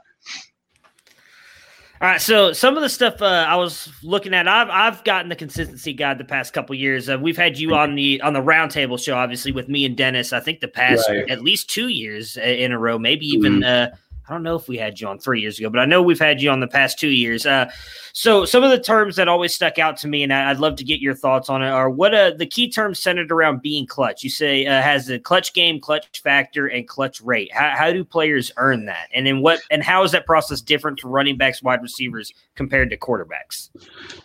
All 2.02 2.08
right, 2.08 2.20
so 2.20 2.52
some 2.54 2.76
of 2.76 2.82
the 2.82 2.90
stuff 2.90 3.22
uh, 3.22 3.46
I 3.48 3.56
was 3.58 3.92
looking 4.02 4.34
at, 4.34 4.48
I've 4.48 4.70
I've 4.70 5.04
gotten 5.04 5.30
the 5.30 5.36
consistency 5.36 5.94
guide 5.94 6.18
the 6.18 6.24
past 6.24 6.54
couple 6.54 6.74
years. 6.74 7.08
Uh, 7.08 7.20
we've 7.22 7.38
had 7.38 7.60
you 7.60 7.76
on 7.76 7.94
the 7.94 8.20
on 8.22 8.34
the 8.34 8.42
roundtable 8.42 9.00
show, 9.00 9.16
obviously 9.16 9.52
with 9.52 9.70
me 9.70 9.86
and 9.86 9.96
Dennis. 9.96 10.34
I 10.34 10.40
think 10.40 10.60
the 10.60 10.70
past 10.70 11.08
Right. 11.08 11.30
at 11.30 11.44
least 11.44 11.70
two 11.70 11.90
years 11.90 12.36
uh, 12.36 12.42
in 12.42 12.72
a 12.72 12.80
row, 12.80 12.98
maybe 12.98 13.28
even. 13.28 13.60
Mm-hmm. 13.60 13.94
Uh, 13.94 13.98
I 14.30 14.34
don't 14.34 14.44
know 14.44 14.56
if 14.56 14.68
we 14.68 14.78
had 14.78 15.02
you 15.02 15.08
on 15.08 15.18
three 15.18 15.42
years 15.42 15.58
ago, 15.58 15.72
but 15.72 15.80
I 15.80 15.86
know 15.86 16.04
we've 16.04 16.20
had 16.20 16.40
you 16.40 16.52
on 16.52 16.60
the 16.60 16.68
past 16.68 17.00
two 17.00 17.10
years. 17.10 17.48
Uh, 17.48 17.72
so 18.14 18.46
some 18.46 18.64
of 18.64 18.70
the 18.70 18.80
terms 18.80 19.16
that 19.16 19.28
always 19.28 19.56
stuck 19.56 19.80
out 19.80 19.98
to 19.98 20.08
me, 20.08 20.22
and 20.22 20.32
I'd 20.32 20.60
love 20.60 20.76
to 20.76 20.84
get 20.84 21.00
your 21.00 21.16
thoughts 21.16 21.50
on 21.50 21.64
it, 21.64 21.70
are 21.70 21.90
what 21.90 22.14
uh, 22.14 22.32
the 22.38 22.46
key 22.46 22.70
terms 22.70 23.00
centered 23.00 23.32
around 23.32 23.64
being 23.64 23.88
clutch. 23.88 24.24
You 24.24 24.30
say 24.30 24.68
uh, 24.68 24.84
has 24.84 25.10
a 25.10 25.18
clutch 25.18 25.54
game, 25.54 25.80
clutch 25.80 26.22
factor, 26.22 26.68
and 26.68 26.88
clutch 26.88 27.22
rate. 27.22 27.52
How, 27.52 27.76
how 27.76 27.92
do 27.92 28.04
players 28.04 28.52
earn 28.58 28.86
that, 28.86 29.08
and 29.16 29.26
then 29.26 29.42
what 29.42 29.62
and 29.72 29.82
how 29.82 30.04
is 30.04 30.12
that 30.12 30.28
process 30.28 30.62
different 30.62 31.00
for 31.00 31.08
running 31.08 31.36
backs, 31.36 31.64
wide 31.64 31.82
receivers 31.82 32.32
compared 32.54 32.92
to 32.92 32.98
quarterbacks? 32.98 33.70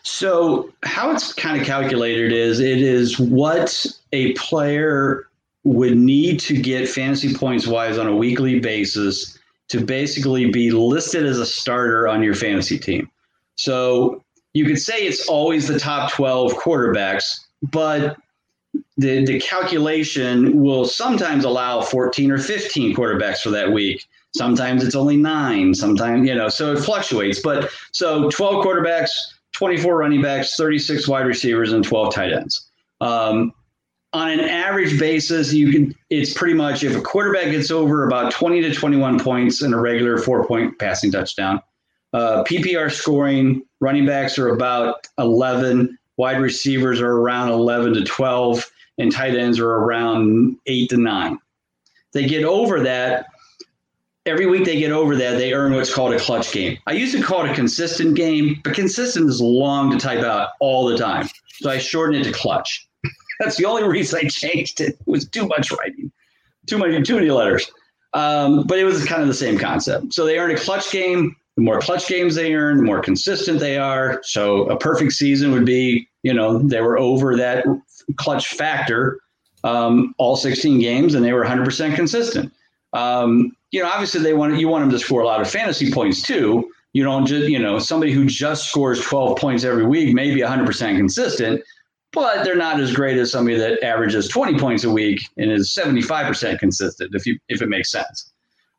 So, 0.03 0.71
how 0.83 1.13
it's 1.13 1.33
kind 1.33 1.59
of 1.59 1.67
calculated 1.67 2.31
is 2.31 2.61
it 2.61 2.83
is 2.83 3.19
what 3.19 3.87
a 4.13 4.35
player 4.35 5.31
would 5.63 5.97
need 5.97 6.39
to 6.41 6.61
get 6.61 6.91
fantasy 6.91 7.33
points 7.33 7.67
wise 7.67 7.97
on 7.97 8.07
a 8.07 8.15
weekly 8.15 8.61
basis 8.61 9.34
to 9.69 9.85
basically 9.85 10.51
be 10.51 10.71
listed 10.71 11.25
as 11.25 11.39
a 11.39 11.47
starter 11.47 12.07
on 12.09 12.23
your 12.23 12.35
fantasy 12.35 12.79
team. 12.79 13.11
So, 13.57 14.23
you 14.53 14.65
could 14.65 14.81
say 14.81 15.07
it's 15.07 15.29
always 15.29 15.67
the 15.67 15.79
top 15.79 16.13
12 16.13 16.55
quarterbacks, 16.55 17.41
but 17.63 18.17
the, 18.97 19.25
the 19.25 19.41
calculation 19.41 20.61
will 20.63 20.85
sometimes 20.85 21.45
allow 21.45 21.83
14 21.83 22.31
or 22.31 22.39
15 22.39 22.95
quarterbacks 22.95 23.39
for 23.39 23.51
that 23.51 23.73
week. 23.73 24.07
Sometimes 24.37 24.85
it's 24.85 24.95
only 24.95 25.17
nine, 25.17 25.75
sometimes, 25.75 26.27
you 26.29 26.35
know, 26.35 26.49
so 26.49 26.73
it 26.73 26.81
fluctuates. 26.81 27.41
But 27.41 27.71
so 27.93 28.31
12 28.31 28.65
quarterbacks, 28.65 29.11
24 29.53 29.97
running 29.97 30.23
backs, 30.23 30.57
36 30.57 31.07
wide 31.09 31.27
receivers, 31.27 31.73
and 31.73 31.85
12 31.85 32.15
tight 32.15 32.33
ends. 32.33 32.69
Um, 33.01 33.53
on 34.15 34.31
an 34.31 34.41
average 34.41 34.99
basis, 34.99 35.53
you 35.53 35.73
can 35.73 35.95
it's 36.09 36.33
pretty 36.33 36.55
much 36.55 36.85
if 36.85 36.97
a 36.97 37.01
quarterback 37.01 37.51
gets 37.51 37.71
over 37.71 38.07
about 38.07 38.33
20 38.33 38.63
to 38.63 38.73
21 38.73 39.19
points 39.19 39.61
in 39.61 39.75
a 39.75 39.81
regular 39.81 40.17
four 40.19 40.47
point 40.47 40.79
passing 40.79 41.11
touchdown. 41.11 41.61
Uh, 42.13 42.45
PPR 42.45 42.93
scoring, 42.93 43.63
running 43.81 44.07
backs 44.07 44.39
are 44.39 44.51
about 44.51 45.09
11, 45.19 45.99
wide 46.17 46.41
receivers 46.41 47.01
are 47.01 47.11
around 47.11 47.51
11 47.51 47.95
to 47.95 48.05
12, 48.05 48.71
and 48.99 49.11
tight 49.11 49.35
ends 49.35 49.59
are 49.59 49.69
around 49.69 50.57
8 50.67 50.91
to 50.91 50.97
9. 50.97 51.39
They 52.13 52.27
get 52.27 52.45
over 52.45 52.85
that, 52.85 53.27
every 54.27 54.47
week 54.47 54.65
they 54.65 54.79
get 54.79 54.93
over 54.93 55.17
that, 55.17 55.39
they 55.39 55.55
earn 55.55 55.75
what's 55.75 55.93
called 55.93 56.15
a 56.15 56.21
clutch 56.21 56.53
game. 56.53 56.79
I 56.87 56.93
used 56.93 57.17
to 57.17 57.23
call 57.23 57.45
it 57.45 57.51
a 57.51 57.55
consistent 57.55 58.15
game, 58.15 58.61
but 58.63 58.75
consistent 58.75 59.29
is 59.29 59.41
long 59.41 59.91
to 59.91 59.99
type 59.99 60.23
out 60.23 60.51
all 60.61 60.87
the 60.87 60.97
time. 60.97 61.29
So 61.55 61.69
I 61.69 61.79
shorten 61.79 62.21
it 62.21 62.23
to 62.25 62.33
clutch. 62.33 62.89
That's 63.41 63.57
the 63.57 63.67
only 63.67 63.85
reason 63.85 64.21
I 64.23 64.29
changed 64.29 64.81
it. 64.81 64.91
It 64.95 65.07
was 65.07 65.29
too 65.29 65.47
much 65.47 65.71
writing, 65.73 66.11
too 66.67 66.79
many, 66.79 67.03
too 67.03 67.17
many 67.17 67.31
letters. 67.31 67.71
Um, 68.13 68.65
but 68.67 68.79
it 68.79 68.85
was 68.85 69.05
kind 69.05 69.23
of 69.23 69.29
the 69.29 69.35
same 69.35 69.59
concept. 69.59 70.15
So 70.15 70.25
they 70.25 70.39
earn 70.39 70.53
a 70.53 70.57
clutch 70.57 70.91
game. 70.91 71.35
The 71.57 71.63
more 71.63 71.81
clutch 71.81 72.09
games 72.09 72.35
they 72.35 72.55
earn, 72.55 72.79
the 72.79 72.83
more 72.83 73.01
consistent 73.01 73.61
they 73.61 73.79
are. 73.79 74.21
So 74.23 74.69
a 74.69 74.77
perfect 74.77 75.13
season 75.13 75.53
would 75.53 75.65
be, 75.65 76.09
you 76.23 76.33
know, 76.33 76.59
they 76.59 76.81
were 76.81 76.99
over 76.99 77.37
that 77.37 77.65
clutch 78.17 78.49
factor 78.55 79.19
um, 79.65 80.15
all 80.19 80.37
16 80.37 80.79
games, 80.79 81.15
and 81.15 81.25
they 81.25 81.33
were 81.33 81.45
100% 81.45 81.97
consistent. 81.97 82.53
Um, 82.93 83.57
you 83.73 83.83
know, 83.83 83.89
obviously 83.89 84.21
they 84.21 84.35
want 84.35 84.57
you 84.57 84.69
want 84.69 84.83
them 84.83 84.91
to 84.91 84.99
score 84.99 85.23
a 85.23 85.27
lot 85.27 85.41
of 85.41 85.51
fantasy 85.51 85.91
points 85.91 86.23
too. 86.23 86.71
You 86.93 87.03
don't 87.03 87.27
just, 87.27 87.49
you 87.49 87.59
know, 87.59 87.81
somebody 87.81 88.13
who 88.13 88.25
just 88.27 88.69
scores 88.69 89.01
12 89.01 89.37
points 89.37 89.65
every 89.65 89.85
week 89.85 90.15
may 90.15 90.33
be 90.33 90.43
100% 90.43 90.97
consistent, 90.97 91.61
but 92.15 92.45
they're 92.45 92.57
not 92.57 92.81
as 92.81 92.95
great 92.95 93.19
as 93.19 93.31
somebody 93.31 93.57
that 93.57 93.83
averages 93.83 94.29
20 94.29 94.59
points 94.59 94.85
a 94.85 94.91
week 94.91 95.29
and 95.37 95.51
is 95.51 95.75
75% 95.75 96.59
consistent, 96.59 97.15
if 97.15 97.27
you 97.27 97.39
if 97.49 97.61
it 97.61 97.69
makes 97.69 97.91
sense. 97.91 98.31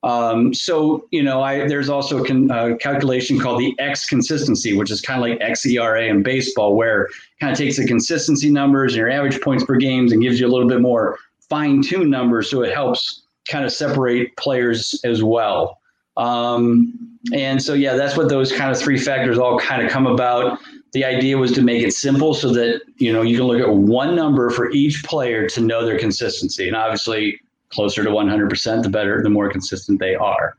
Um, 0.03 0.53
so 0.53 1.07
you 1.11 1.23
know, 1.23 1.41
I 1.41 1.67
there's 1.67 1.89
also 1.89 2.23
a 2.23 2.27
con, 2.27 2.51
uh, 2.51 2.75
calculation 2.79 3.39
called 3.39 3.59
the 3.59 3.75
X 3.79 4.05
consistency, 4.05 4.77
which 4.77 4.91
is 4.91 5.01
kind 5.01 5.19
of 5.19 5.27
like 5.27 5.39
XERA 5.39 6.09
in 6.09 6.21
baseball, 6.23 6.75
where 6.75 7.09
kind 7.39 7.51
of 7.51 7.57
takes 7.57 7.77
the 7.77 7.87
consistency 7.87 8.51
numbers 8.51 8.93
and 8.93 8.99
your 8.99 9.09
average 9.09 9.41
points 9.41 9.65
per 9.65 9.75
games 9.75 10.11
and 10.11 10.21
gives 10.21 10.39
you 10.39 10.47
a 10.47 10.51
little 10.51 10.69
bit 10.69 10.79
more 10.79 11.17
fine 11.49 11.81
tuned 11.81 12.11
numbers, 12.11 12.49
so 12.49 12.61
it 12.61 12.73
helps 12.73 13.23
kind 13.49 13.65
of 13.65 13.71
separate 13.71 14.35
players 14.37 14.99
as 15.03 15.23
well. 15.23 15.79
Um, 16.17 17.17
and 17.33 17.61
so 17.61 17.73
yeah, 17.73 17.95
that's 17.95 18.15
what 18.15 18.29
those 18.29 18.51
kind 18.51 18.71
of 18.71 18.79
three 18.79 18.97
factors 18.97 19.37
all 19.37 19.59
kind 19.59 19.85
of 19.85 19.91
come 19.91 20.07
about 20.07 20.59
the 20.95 21.03
idea 21.03 21.37
was 21.37 21.51
to 21.51 21.61
make 21.61 21.83
it 21.83 21.91
simple 21.91 22.33
so 22.33 22.53
that 22.53 22.81
you 22.95 23.11
know 23.11 23.21
you 23.21 23.37
can 23.37 23.45
look 23.45 23.59
at 23.59 23.69
one 23.69 24.15
number 24.15 24.49
for 24.49 24.71
each 24.71 25.03
player 25.03 25.45
to 25.45 25.59
know 25.59 25.85
their 25.85 25.99
consistency 25.99 26.67
and 26.69 26.75
obviously 26.75 27.37
closer 27.67 28.01
to 28.01 28.09
100% 28.09 28.81
the 28.81 28.89
better 28.89 29.21
the 29.21 29.29
more 29.29 29.49
consistent 29.49 29.99
they 29.99 30.15
are 30.15 30.55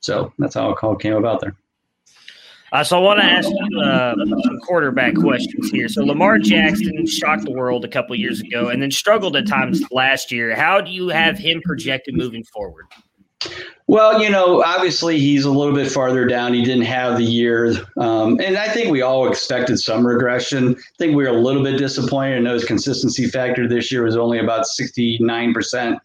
so 0.00 0.32
that's 0.38 0.56
how 0.56 0.70
it 0.70 0.78
all 0.82 0.96
came 0.96 1.14
about 1.14 1.40
there 1.40 1.54
Uh, 2.72 2.82
so 2.82 2.98
I 2.98 3.00
want 3.00 3.20
to 3.20 3.24
ask 3.24 3.48
you 3.48 3.80
uh, 3.80 4.16
some 4.42 4.58
quarterback 4.66 5.14
questions 5.14 5.70
here. 5.70 5.88
So 5.88 6.02
Lamar 6.02 6.36
Jackson 6.40 7.06
shocked 7.06 7.44
the 7.44 7.52
world 7.52 7.84
a 7.84 7.88
couple 7.88 8.16
years 8.16 8.40
ago, 8.40 8.70
and 8.70 8.82
then 8.82 8.90
struggled 8.90 9.36
at 9.36 9.46
times 9.46 9.80
last 9.92 10.32
year. 10.32 10.56
How 10.56 10.80
do 10.80 10.90
you 10.90 11.06
have 11.08 11.38
him 11.38 11.62
projected 11.64 12.16
moving 12.16 12.42
forward? 12.42 12.86
Well 13.86 14.20
you 14.20 14.30
know 14.30 14.62
obviously 14.64 15.18
he's 15.18 15.44
a 15.44 15.50
little 15.50 15.74
bit 15.74 15.90
farther 15.90 16.26
down. 16.26 16.54
He 16.54 16.64
didn't 16.64 16.84
have 16.84 17.18
the 17.18 17.24
year. 17.24 17.74
Um, 17.98 18.40
and 18.40 18.56
i 18.56 18.68
think 18.68 18.90
we 18.90 19.02
all 19.02 19.28
expected 19.28 19.78
some 19.78 20.06
regression. 20.06 20.76
I 20.76 20.96
think 20.98 21.16
we 21.16 21.24
were 21.24 21.30
a 21.30 21.40
little 21.40 21.62
bit 21.62 21.78
disappointed. 21.78 22.36
I 22.36 22.40
know 22.40 22.54
his 22.54 22.64
consistency 22.64 23.28
factor 23.28 23.68
this 23.68 23.92
year 23.92 24.04
was 24.04 24.16
only 24.16 24.38
about 24.38 24.66
69% 24.66 25.98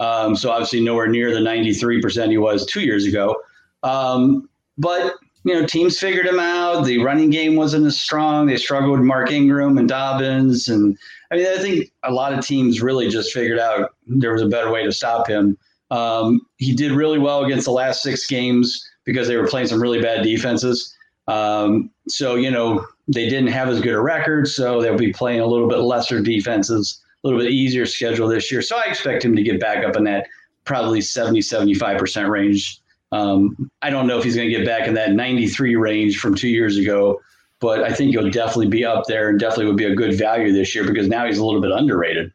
um, 0.00 0.34
so 0.34 0.50
obviously 0.50 0.80
nowhere 0.80 1.06
near 1.06 1.32
the 1.32 1.40
93% 1.40 2.30
he 2.30 2.38
was 2.38 2.66
two 2.66 2.80
years 2.80 3.06
ago. 3.06 3.36
Um, 3.82 4.48
but 4.78 5.14
you 5.44 5.54
know 5.54 5.66
teams 5.66 5.98
figured 5.98 6.26
him 6.26 6.40
out. 6.40 6.84
The 6.84 6.98
running 6.98 7.30
game 7.30 7.54
wasn't 7.54 7.86
as 7.86 8.00
strong. 8.00 8.46
They 8.46 8.56
struggled 8.56 8.98
with 8.98 9.06
mark 9.06 9.30
ingram 9.30 9.78
and 9.78 9.88
dobbins. 9.88 10.68
And 10.68 10.98
i 11.30 11.36
mean 11.36 11.46
i 11.46 11.58
think 11.58 11.92
a 12.02 12.12
lot 12.12 12.32
of 12.32 12.44
teams 12.44 12.82
really 12.82 13.08
just 13.08 13.32
figured 13.32 13.58
out 13.58 13.94
there 14.06 14.32
was 14.32 14.42
a 14.42 14.48
better 14.48 14.70
way 14.70 14.84
to 14.84 14.92
stop 14.92 15.28
him 15.28 15.56
um, 15.94 16.40
he 16.56 16.74
did 16.74 16.90
really 16.90 17.20
well 17.20 17.44
against 17.44 17.66
the 17.66 17.70
last 17.70 18.02
six 18.02 18.26
games 18.26 18.84
because 19.04 19.28
they 19.28 19.36
were 19.36 19.46
playing 19.46 19.68
some 19.68 19.80
really 19.80 20.02
bad 20.02 20.24
defenses. 20.24 20.92
Um, 21.28 21.88
so, 22.08 22.34
you 22.34 22.50
know, 22.50 22.84
they 23.06 23.28
didn't 23.28 23.50
have 23.50 23.68
as 23.68 23.80
good 23.80 23.94
a 23.94 24.00
record, 24.00 24.48
so 24.48 24.82
they'll 24.82 24.98
be 24.98 25.12
playing 25.12 25.40
a 25.40 25.46
little 25.46 25.68
bit 25.68 25.78
lesser 25.78 26.20
defenses, 26.20 27.00
a 27.22 27.28
little 27.28 27.40
bit 27.40 27.52
easier 27.52 27.86
schedule 27.86 28.26
this 28.26 28.50
year. 28.50 28.60
So 28.60 28.76
I 28.76 28.88
expect 28.88 29.24
him 29.24 29.36
to 29.36 29.42
get 29.44 29.60
back 29.60 29.84
up 29.84 29.94
in 29.94 30.02
that 30.04 30.26
probably 30.64 31.00
70, 31.00 31.38
75% 31.38 32.28
range. 32.28 32.80
Um, 33.12 33.70
I 33.80 33.90
don't 33.90 34.08
know 34.08 34.18
if 34.18 34.24
he's 34.24 34.34
going 34.34 34.50
to 34.50 34.56
get 34.56 34.66
back 34.66 34.88
in 34.88 34.94
that 34.94 35.12
93 35.12 35.76
range 35.76 36.18
from 36.18 36.34
two 36.34 36.48
years 36.48 36.76
ago, 36.76 37.20
but 37.60 37.84
I 37.84 37.92
think 37.92 38.10
he'll 38.10 38.30
definitely 38.30 38.66
be 38.66 38.84
up 38.84 39.04
there 39.06 39.28
and 39.28 39.38
definitely 39.38 39.66
would 39.66 39.76
be 39.76 39.84
a 39.84 39.94
good 39.94 40.18
value 40.18 40.52
this 40.52 40.74
year 40.74 40.84
because 40.84 41.06
now 41.06 41.24
he's 41.24 41.38
a 41.38 41.44
little 41.44 41.60
bit 41.60 41.70
underrated. 41.70 42.32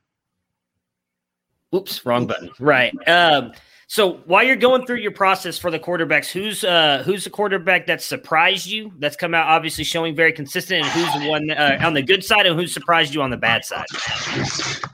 Oops, 1.75 2.05
wrong 2.05 2.25
button. 2.27 2.49
Right. 2.59 2.93
Um, 3.07 3.53
so 3.87 4.17
while 4.25 4.43
you're 4.43 4.55
going 4.55 4.85
through 4.85 4.97
your 4.97 5.11
process 5.11 5.57
for 5.57 5.71
the 5.71 5.79
quarterbacks, 5.79 6.29
who's 6.29 6.63
uh, 6.63 7.01
who's 7.05 7.23
the 7.23 7.31
quarterback 7.31 7.87
that 7.87 8.03
surprised 8.03 8.67
you? 8.67 8.93
That's 8.99 9.15
come 9.15 9.33
out 9.33 9.47
obviously 9.47 9.83
showing 9.83 10.15
very 10.15 10.31
consistent, 10.31 10.83
and 10.83 10.91
who's 10.91 11.23
the 11.23 11.27
one 11.27 11.49
uh, 11.49 11.79
on 11.81 11.95
the 11.95 12.03
good 12.03 12.23
side, 12.23 12.45
and 12.45 12.59
who 12.59 12.67
surprised 12.67 13.15
you 13.15 13.23
on 13.23 13.31
the 13.31 13.37
bad 13.37 13.65
side? 13.65 13.85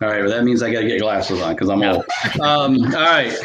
All 0.02 0.08
right, 0.08 0.22
well 0.22 0.30
that 0.30 0.46
means 0.46 0.64
I 0.64 0.72
got 0.72 0.82
to 0.82 0.88
get 0.88 1.02
glasses 1.02 1.42
on 1.42 1.54
because 1.56 1.70
I'm 1.70 1.80
No. 1.80 1.96
old. 1.96 2.06
Um, 2.42 2.86
all 2.86 3.02
right, 3.02 3.38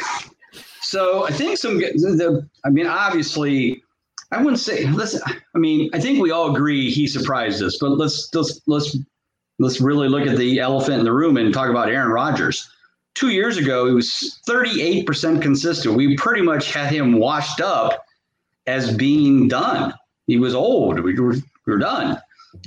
so 0.82 1.26
I 1.26 1.32
think 1.32 1.58
some 1.58 1.78
the 1.78 2.48
I 2.64 2.70
mean 2.70 2.86
obviously 2.86 3.82
I 4.30 4.38
wouldn't 4.38 4.60
say 4.60 4.84
listen. 4.86 5.20
I 5.54 5.58
mean 5.58 5.90
I 5.92 5.98
think 6.00 6.20
we 6.22 6.30
all 6.30 6.54
agree 6.54 6.90
he 6.92 7.08
surprised 7.08 7.60
us, 7.62 7.76
but 7.80 7.90
let's 7.90 8.32
let's 8.34 8.60
let's 8.68 8.96
let's 9.58 9.80
really 9.80 10.08
look 10.08 10.28
at 10.28 10.36
the 10.36 10.60
elephant 10.60 10.98
in 11.00 11.04
the 11.04 11.12
room 11.12 11.36
and 11.38 11.52
talk 11.52 11.70
about 11.70 11.88
Aaron 11.88 12.12
Rodgers. 12.12 12.70
Two 13.20 13.28
years 13.28 13.58
ago, 13.58 13.86
he 13.86 13.92
was 13.92 14.40
38% 14.48 15.42
consistent. 15.42 15.94
We 15.94 16.16
pretty 16.16 16.40
much 16.40 16.72
had 16.72 16.90
him 16.90 17.18
washed 17.18 17.60
up 17.60 18.02
as 18.66 18.96
being 18.96 19.46
done. 19.46 19.92
He 20.26 20.38
was 20.38 20.54
old. 20.54 20.98
We 21.00 21.20
were, 21.20 21.32
we 21.32 21.42
were 21.66 21.76
done. 21.76 22.18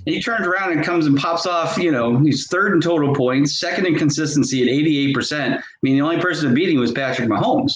And 0.05 0.15
he 0.15 0.21
turns 0.21 0.45
around 0.45 0.73
and 0.73 0.85
comes 0.85 1.07
and 1.07 1.17
pops 1.17 1.47
off, 1.47 1.75
you 1.80 1.91
know, 1.91 2.19
he's 2.19 2.45
third 2.49 2.73
in 2.73 2.81
total 2.81 3.15
points, 3.15 3.59
second 3.59 3.88
in 3.88 3.97
consistency 3.97 4.61
at 4.61 5.15
88%. 5.15 5.57
I 5.57 5.63
mean, 5.81 5.95
the 5.95 6.01
only 6.01 6.21
person 6.21 6.49
to 6.49 6.53
beat 6.53 6.69
him 6.69 6.80
was 6.80 6.91
Patrick 6.91 7.27
Mahomes. 7.27 7.73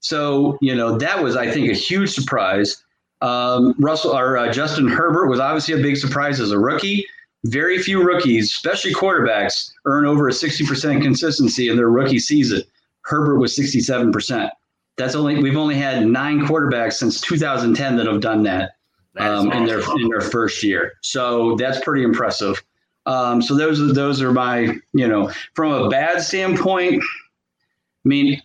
So, 0.00 0.56
you 0.62 0.74
know, 0.74 0.96
that 0.96 1.22
was, 1.22 1.36
I 1.36 1.50
think, 1.50 1.70
a 1.70 1.74
huge 1.74 2.14
surprise. 2.14 2.82
Um, 3.20 3.74
Russell 3.78 4.16
or 4.16 4.38
uh, 4.38 4.50
Justin 4.50 4.88
Herbert 4.88 5.28
was 5.28 5.40
obviously 5.40 5.74
a 5.74 5.82
big 5.82 5.98
surprise 5.98 6.40
as 6.40 6.52
a 6.52 6.58
rookie. 6.58 7.04
Very 7.44 7.78
few 7.78 8.02
rookies, 8.02 8.50
especially 8.50 8.92
quarterbacks, 8.92 9.72
earn 9.84 10.06
over 10.06 10.28
a 10.28 10.32
60% 10.32 11.02
consistency 11.02 11.68
in 11.68 11.76
their 11.76 11.90
rookie 11.90 12.18
season. 12.18 12.62
Herbert 13.02 13.38
was 13.38 13.56
67%. 13.56 14.50
That's 14.96 15.14
only 15.14 15.42
we've 15.42 15.56
only 15.56 15.74
had 15.74 16.06
nine 16.06 16.40
quarterbacks 16.40 16.94
since 16.94 17.20
2010 17.20 17.96
that 17.96 18.06
have 18.06 18.20
done 18.20 18.44
that, 18.44 18.76
um, 19.18 19.52
in 19.52 19.64
their 19.64 19.80
in 19.80 20.08
their 20.08 20.20
first 20.20 20.62
year. 20.62 20.94
So 21.00 21.56
that's 21.56 21.80
pretty 21.80 22.04
impressive. 22.04 22.62
Um, 23.04 23.42
so 23.42 23.56
those 23.56 23.80
are 23.80 23.92
those 23.92 24.22
are 24.22 24.32
my 24.32 24.76
you 24.92 25.08
know 25.08 25.32
from 25.54 25.72
a 25.72 25.88
bad 25.88 26.22
standpoint. 26.22 27.02
I 27.02 28.08
mean, 28.08 28.40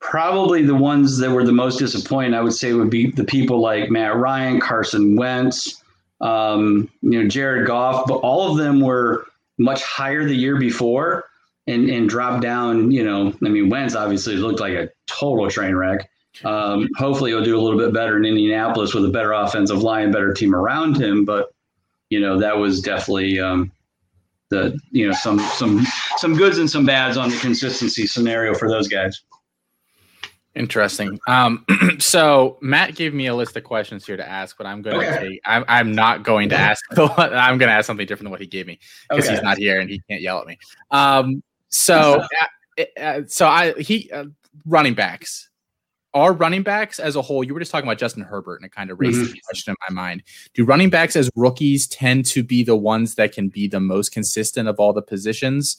probably 0.00 0.64
the 0.64 0.74
ones 0.74 1.18
that 1.18 1.30
were 1.30 1.44
the 1.44 1.52
most 1.52 1.78
disappointing, 1.78 2.34
I 2.34 2.40
would 2.40 2.54
say, 2.54 2.72
would 2.72 2.90
be 2.90 3.12
the 3.12 3.24
people 3.24 3.60
like 3.60 3.88
Matt 3.88 4.16
Ryan, 4.16 4.60
Carson 4.60 5.14
Wentz, 5.14 5.82
um, 6.20 6.90
you 7.02 7.22
know, 7.22 7.28
Jared 7.28 7.66
Goff, 7.66 8.06
but 8.06 8.16
all 8.16 8.50
of 8.50 8.58
them 8.58 8.80
were 8.80 9.26
much 9.58 9.82
higher 9.82 10.24
the 10.24 10.34
year 10.34 10.56
before 10.58 11.24
and, 11.66 11.88
and 11.88 12.08
dropped 12.08 12.42
down. 12.42 12.90
You 12.90 13.04
know, 13.04 13.34
I 13.44 13.48
mean, 13.48 13.68
Wentz 13.68 13.94
obviously 13.94 14.36
looked 14.36 14.60
like 14.60 14.74
a 14.74 14.90
total 15.06 15.48
train 15.50 15.74
wreck. 15.74 16.08
Um, 16.44 16.88
hopefully, 16.96 17.30
he'll 17.30 17.44
do 17.44 17.58
a 17.58 17.62
little 17.62 17.78
bit 17.78 17.92
better 17.92 18.16
in 18.16 18.24
Indianapolis 18.24 18.94
with 18.94 19.04
a 19.04 19.10
better 19.10 19.32
offensive 19.32 19.82
line, 19.82 20.12
better 20.12 20.32
team 20.32 20.54
around 20.54 20.96
him. 20.96 21.24
But 21.24 21.50
you 22.10 22.20
know, 22.20 22.38
that 22.38 22.56
was 22.56 22.80
definitely 22.80 23.38
um, 23.40 23.72
the 24.50 24.78
you 24.90 25.06
know 25.06 25.14
some 25.14 25.38
some 25.38 25.84
some 26.16 26.36
goods 26.36 26.58
and 26.58 26.70
some 26.70 26.86
bads 26.86 27.16
on 27.16 27.30
the 27.30 27.36
consistency 27.38 28.06
scenario 28.06 28.54
for 28.54 28.68
those 28.68 28.88
guys. 28.88 29.22
Interesting. 30.58 31.18
Um, 31.28 31.64
so 31.98 32.58
Matt 32.60 32.96
gave 32.96 33.14
me 33.14 33.26
a 33.26 33.34
list 33.34 33.56
of 33.56 33.64
questions 33.64 34.04
here 34.04 34.16
to 34.16 34.28
ask, 34.28 34.56
but 34.58 34.66
I'm 34.66 34.82
going 34.82 35.00
to 35.00 35.18
take, 35.18 35.40
I'm, 35.44 35.64
I'm 35.68 35.94
not 35.94 36.24
going 36.24 36.48
to 36.48 36.56
ask. 36.56 36.84
I'm 36.96 37.58
going 37.58 37.68
to 37.68 37.74
ask 37.74 37.86
something 37.86 38.06
different 38.06 38.24
than 38.24 38.30
what 38.32 38.40
he 38.40 38.46
gave 38.46 38.66
me 38.66 38.78
because 39.08 39.26
Okay. 39.26 39.34
he's 39.34 39.42
not 39.42 39.56
here 39.58 39.80
and 39.80 39.88
he 39.88 40.02
can't 40.10 40.20
yell 40.20 40.40
at 40.40 40.46
me. 40.46 40.58
Um, 40.90 41.42
so, 41.68 42.22
uh, 42.78 42.84
uh, 43.00 43.20
so 43.26 43.46
I 43.46 43.72
he 43.78 44.10
uh, 44.10 44.24
running 44.66 44.94
backs. 44.94 45.48
Are 46.14 46.32
running 46.32 46.62
backs 46.62 46.98
as 46.98 47.16
a 47.16 47.22
whole? 47.22 47.44
You 47.44 47.52
were 47.52 47.60
just 47.60 47.70
talking 47.70 47.86
about 47.86 47.98
Justin 47.98 48.22
Herbert, 48.22 48.56
and 48.56 48.64
it 48.64 48.72
kind 48.72 48.90
of 48.90 48.98
raised 48.98 49.20
the 49.20 49.40
question 49.44 49.72
in 49.72 49.94
my 49.94 50.02
mind. 50.02 50.22
Do 50.54 50.64
running 50.64 50.88
backs 50.88 51.14
as 51.16 51.30
rookies 51.36 51.86
tend 51.86 52.24
to 52.26 52.42
be 52.42 52.64
the 52.64 52.74
ones 52.74 53.14
that 53.16 53.32
can 53.32 53.50
be 53.50 53.68
the 53.68 53.78
most 53.78 54.10
consistent 54.10 54.68
of 54.68 54.80
all 54.80 54.94
the 54.94 55.02
positions? 55.02 55.76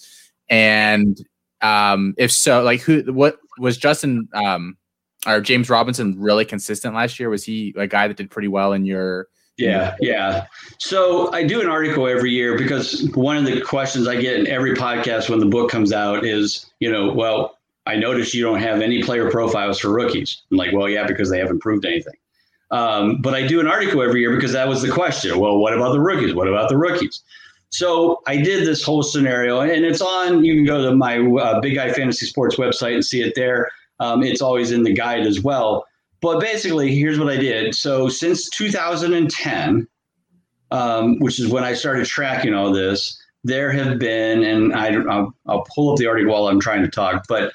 And 0.47 1.19
um, 1.61 2.13
if 2.17 2.31
so, 2.31 2.63
like 2.63 2.81
who? 2.81 3.01
What 3.11 3.37
was 3.57 3.77
Justin 3.77 4.27
um, 4.33 4.77
or 5.27 5.41
James 5.41 5.69
Robinson 5.69 6.19
really 6.19 6.45
consistent 6.45 6.95
last 6.95 7.19
year? 7.19 7.29
Was 7.29 7.43
he 7.43 7.73
a 7.77 7.87
guy 7.87 8.07
that 8.07 8.17
did 8.17 8.29
pretty 8.29 8.47
well 8.47 8.73
in 8.73 8.85
your? 8.85 9.27
Yeah, 9.57 9.95
yeah. 9.99 10.45
So 10.77 11.33
I 11.33 11.43
do 11.43 11.59
an 11.59 11.67
article 11.67 12.07
every 12.07 12.31
year 12.31 12.57
because 12.57 13.09
one 13.13 13.35
of 13.35 13.45
the 13.45 13.59
questions 13.59 14.07
I 14.07 14.15
get 14.15 14.39
in 14.39 14.47
every 14.47 14.73
podcast 14.73 15.29
when 15.29 15.39
the 15.39 15.45
book 15.45 15.69
comes 15.69 15.91
out 15.91 16.25
is, 16.25 16.71
you 16.79 16.89
know, 16.89 17.11
well, 17.11 17.57
I 17.85 17.97
noticed 17.97 18.33
you 18.33 18.43
don't 18.43 18.61
have 18.61 18.81
any 18.81 19.03
player 19.03 19.29
profiles 19.29 19.79
for 19.79 19.89
rookies. 19.89 20.43
I'm 20.49 20.57
like, 20.57 20.71
well, 20.71 20.87
yeah, 20.87 21.05
because 21.05 21.29
they 21.29 21.39
haven't 21.39 21.59
proved 21.59 21.85
anything. 21.85 22.13
Um, 22.71 23.21
but 23.21 23.33
I 23.33 23.47
do 23.47 23.59
an 23.59 23.67
article 23.67 24.01
every 24.01 24.21
year 24.21 24.33
because 24.35 24.53
that 24.53 24.67
was 24.67 24.81
the 24.81 24.91
question. 24.91 25.39
Well, 25.39 25.57
what 25.57 25.73
about 25.73 25.91
the 25.91 25.99
rookies? 25.99 26.33
What 26.33 26.47
about 26.47 26.69
the 26.69 26.77
rookies? 26.77 27.21
So 27.69 28.21
I 28.25 28.37
did 28.37 28.65
this 28.65 28.83
whole 28.83 29.03
scenario, 29.03 29.61
and 29.61 29.85
it's 29.85 30.01
on. 30.01 30.43
You 30.43 30.55
can 30.55 30.65
go 30.65 30.89
to 30.89 30.95
my 30.95 31.19
uh, 31.19 31.59
Big 31.61 31.75
Guy 31.75 31.91
Fantasy 31.93 32.25
Sports 32.25 32.55
website 32.55 32.95
and 32.95 33.05
see 33.05 33.21
it 33.21 33.33
there. 33.35 33.69
Um, 33.99 34.23
it's 34.23 34.41
always 34.41 34.71
in 34.71 34.83
the 34.83 34.93
guide 34.93 35.25
as 35.25 35.41
well. 35.41 35.85
But 36.21 36.39
basically, 36.39 36.95
here's 36.95 37.19
what 37.19 37.29
I 37.29 37.37
did. 37.37 37.75
So 37.75 38.09
since 38.09 38.49
2010, 38.49 39.87
um, 40.71 41.19
which 41.19 41.39
is 41.39 41.47
when 41.47 41.63
I 41.63 41.73
started 41.73 42.05
tracking 42.05 42.53
all 42.53 42.73
this, 42.73 43.21
there 43.43 43.71
have 43.71 43.99
been, 43.99 44.43
and 44.43 44.73
I, 44.73 44.95
I'll, 45.09 45.33
I'll 45.47 45.65
pull 45.73 45.91
up 45.91 45.97
the 45.97 46.07
article 46.07 46.33
while 46.33 46.47
I'm 46.47 46.59
trying 46.59 46.81
to 46.81 46.89
talk, 46.89 47.25
but 47.29 47.53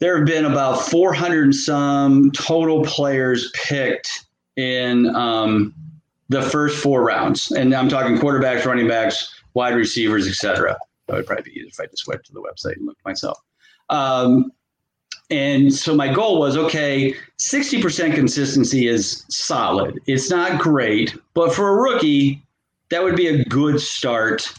there 0.00 0.16
have 0.16 0.26
been 0.26 0.44
about 0.44 0.80
400 0.82 1.44
and 1.44 1.54
some 1.54 2.30
total 2.32 2.82
players 2.84 3.50
picked 3.54 4.26
in 4.56 5.14
um, 5.14 5.74
the 6.28 6.42
first 6.42 6.82
four 6.82 7.04
rounds. 7.04 7.50
And 7.52 7.74
I'm 7.74 7.88
talking 7.88 8.16
quarterbacks, 8.16 8.64
running 8.64 8.88
backs, 8.88 9.34
wide 9.54 9.74
receivers, 9.74 10.26
etc. 10.26 10.76
That 11.06 11.16
would 11.16 11.26
probably 11.26 11.50
be 11.50 11.58
easier 11.58 11.68
if 11.68 11.80
I 11.80 11.86
just 11.86 12.06
went 12.06 12.24
to 12.24 12.32
the 12.32 12.40
website 12.40 12.76
and 12.76 12.86
looked 12.86 13.04
myself. 13.04 13.38
Um, 13.90 14.52
and 15.30 15.72
so 15.72 15.94
my 15.94 16.12
goal 16.12 16.38
was 16.38 16.56
okay, 16.56 17.14
60% 17.38 18.14
consistency 18.14 18.88
is 18.88 19.24
solid. 19.28 19.98
It's 20.06 20.30
not 20.30 20.60
great, 20.60 21.14
but 21.32 21.54
for 21.54 21.68
a 21.68 21.82
rookie, 21.82 22.42
that 22.90 23.02
would 23.02 23.16
be 23.16 23.28
a 23.28 23.44
good 23.44 23.80
start 23.80 24.52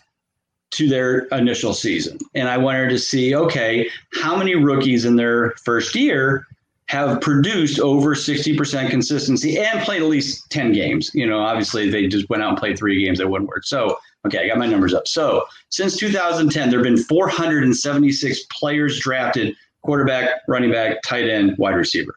to 0.72 0.90
their 0.90 1.20
initial 1.32 1.74
season. 1.74 2.18
And 2.34 2.50
I 2.50 2.58
wanted 2.58 2.90
to 2.90 3.00
see 3.00 3.36
okay, 3.36 3.90
how 4.14 4.36
many 4.36 4.56
rookies 4.56 5.06
in 5.06 5.16
their 5.16 5.52
first 5.64 5.96
year 5.96 6.46
have 6.88 7.20
produced 7.20 7.80
over 7.80 8.14
60% 8.14 8.90
consistency 8.90 9.58
and 9.58 9.82
played 9.82 10.02
at 10.02 10.08
least 10.08 10.50
10 10.52 10.72
games. 10.72 11.12
You 11.14 11.26
know, 11.26 11.40
obviously 11.40 11.90
they 11.90 12.08
just 12.08 12.30
went 12.30 12.44
out 12.44 12.50
and 12.50 12.58
played 12.58 12.78
three 12.78 13.04
games, 13.04 13.18
that 13.18 13.28
wouldn't 13.28 13.50
work. 13.50 13.66
So, 13.66 13.98
okay, 14.26 14.44
I 14.44 14.48
got 14.48 14.58
my 14.58 14.68
numbers 14.68 14.94
up. 14.94 15.08
So, 15.08 15.46
since 15.70 15.98
2010, 15.98 16.70
there 16.70 16.80
have 16.80 16.84
been 16.84 16.98
476 16.98 18.40
players 18.52 19.00
drafted 19.00 19.56
quarterback, 19.84 20.42
running 20.48 20.72
back, 20.72 21.02
tight 21.04 21.28
end, 21.28 21.58
wide 21.58 21.76
receiver. 21.76 22.16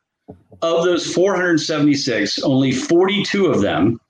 Of 0.61 0.85
those 0.85 1.15
476, 1.15 2.41
only 2.43 2.73
42 2.73 3.47
of 3.47 3.63
them 3.63 4.01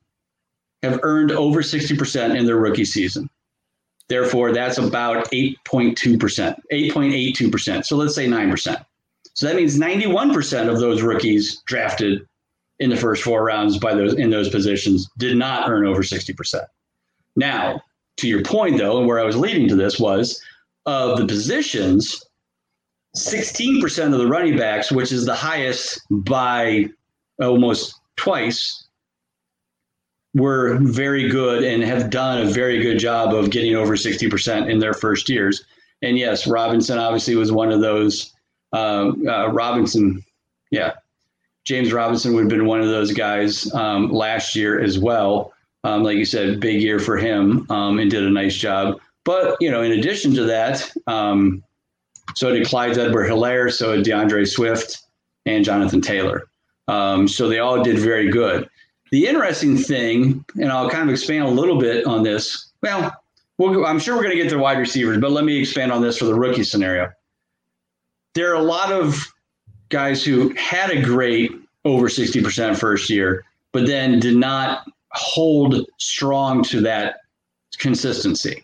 have 0.83 1.01
earned 1.03 1.33
over 1.33 1.61
60% 1.61 2.37
in 2.37 2.47
their 2.47 2.57
rookie 2.57 2.85
season. 2.85 3.29
Therefore, 4.09 4.53
that's 4.53 4.79
about 4.79 5.31
8.2%, 5.31 6.57
8.82%. 6.73 7.85
So 7.85 7.97
let's 7.97 8.15
say 8.15 8.27
9%. 8.27 8.85
So 9.39 9.47
that 9.47 9.55
means 9.55 9.79
91% 9.79 10.69
of 10.69 10.81
those 10.81 11.01
rookies 11.01 11.63
drafted 11.65 12.27
in 12.81 12.91
the 12.91 12.97
first 12.97 13.23
four 13.23 13.45
rounds 13.45 13.79
by 13.79 13.95
those 13.95 14.15
in 14.15 14.31
those 14.31 14.49
positions 14.49 15.09
did 15.17 15.37
not 15.37 15.71
earn 15.71 15.87
over 15.87 16.03
60%. 16.03 16.67
Now, 17.37 17.81
to 18.17 18.27
your 18.27 18.43
point 18.43 18.79
though, 18.79 18.99
and 18.99 19.07
where 19.07 19.21
I 19.21 19.25
was 19.25 19.37
leading 19.37 19.69
to 19.69 19.77
this 19.77 20.01
was 20.01 20.43
of 20.87 21.19
the 21.19 21.27
positions, 21.29 22.21
16% 23.17 24.13
of 24.13 24.19
the 24.19 24.27
running 24.27 24.57
backs, 24.57 24.91
which 24.91 25.13
is 25.13 25.25
the 25.25 25.37
highest 25.37 26.01
by 26.11 26.87
almost 27.41 27.95
twice, 28.17 28.89
were 30.35 30.79
very 30.81 31.29
good 31.29 31.63
and 31.63 31.85
have 31.85 32.11
done 32.11 32.45
a 32.45 32.51
very 32.51 32.83
good 32.83 32.99
job 32.99 33.33
of 33.33 33.51
getting 33.51 33.77
over 33.77 33.95
60% 33.95 34.69
in 34.69 34.81
their 34.81 34.95
first 34.95 35.29
years. 35.29 35.65
And 36.03 36.19
yes, 36.19 36.49
Robinson 36.49 36.99
obviously 36.99 37.37
was 37.37 37.53
one 37.53 37.71
of 37.71 37.81
those. 37.81 38.35
Um, 38.73 39.27
uh, 39.27 39.49
Robinson, 39.49 40.25
yeah, 40.71 40.95
James 41.65 41.93
Robinson 41.93 42.35
would 42.35 42.43
have 42.43 42.51
been 42.51 42.67
one 42.67 42.81
of 42.81 42.89
those 42.89 43.13
guys 43.13 43.73
um, 43.75 44.11
last 44.11 44.57
year 44.57 44.81
as 44.81 44.99
well. 44.99 45.53
Um, 45.85 46.03
like 46.03 46.17
you 46.17 46.25
said, 46.25 46.61
big 46.61 46.83
year 46.83 46.99
for 46.99 47.17
him 47.17 47.67
um, 47.71 47.99
and 47.99 48.11
did 48.11 48.25
a 48.25 48.31
nice 48.31 48.57
job. 48.57 48.99
But, 49.25 49.57
you 49.61 49.71
know, 49.71 49.83
in 49.83 49.93
addition 49.93 50.35
to 50.35 50.45
that, 50.45 50.91
um, 51.07 51.63
so 52.35 52.53
did 52.53 52.67
Clyde 52.67 52.99
Edward 52.99 53.31
Helaire, 53.31 53.73
so 53.73 53.95
did 53.95 54.05
D'Andre 54.05 54.45
Swift 54.45 55.03
and 55.47 55.65
Jonathan 55.65 56.01
Taylor. 56.01 56.49
Um, 56.89 57.29
so 57.29 57.49
they 57.49 57.59
all 57.59 57.83
did 57.83 57.99
very 57.99 58.31
good. 58.31 58.69
The 59.11 59.27
interesting 59.27 59.77
thing, 59.77 60.45
and 60.61 60.71
I'll 60.71 60.91
kind 60.91 61.09
of 61.09 61.11
expand 61.11 61.45
a 61.45 61.51
little 61.51 61.79
bit 61.79 62.07
on 62.07 62.23
this. 62.23 62.73
Well, 62.83 63.15
we'll 63.59 63.87
I'm 63.87 63.99
sure 63.99 64.17
we're 64.17 64.23
going 64.23 64.37
to 64.37 64.43
get 64.43 64.51
to 64.51 64.59
wide 64.59 64.79
receivers, 64.79 65.19
but 65.19 65.31
let 65.31 65.45
me 65.45 65.59
expand 65.59 65.93
on 65.93 66.03
this 66.03 66.19
for 66.19 66.27
the 66.27 66.35
rookie 66.35 66.65
scenario. 66.65 67.11
There 68.39 68.53
are 68.53 68.55
a 68.55 68.63
lot 68.63 68.93
of 68.93 69.35
guys 69.89 70.25
who 70.25 70.51
had 70.51 70.91
a 70.91 71.03
great 71.03 71.51
over 71.85 72.07
60% 72.07 72.79
first 72.79 73.11
year, 73.11 73.45
but 73.73 73.89
then 73.89 74.21
did 74.21 74.37
not 74.37 74.87
hold 75.11 75.85
strong 75.99 76.63
to 76.63 76.81
that 76.83 77.17
consistency. 77.79 78.63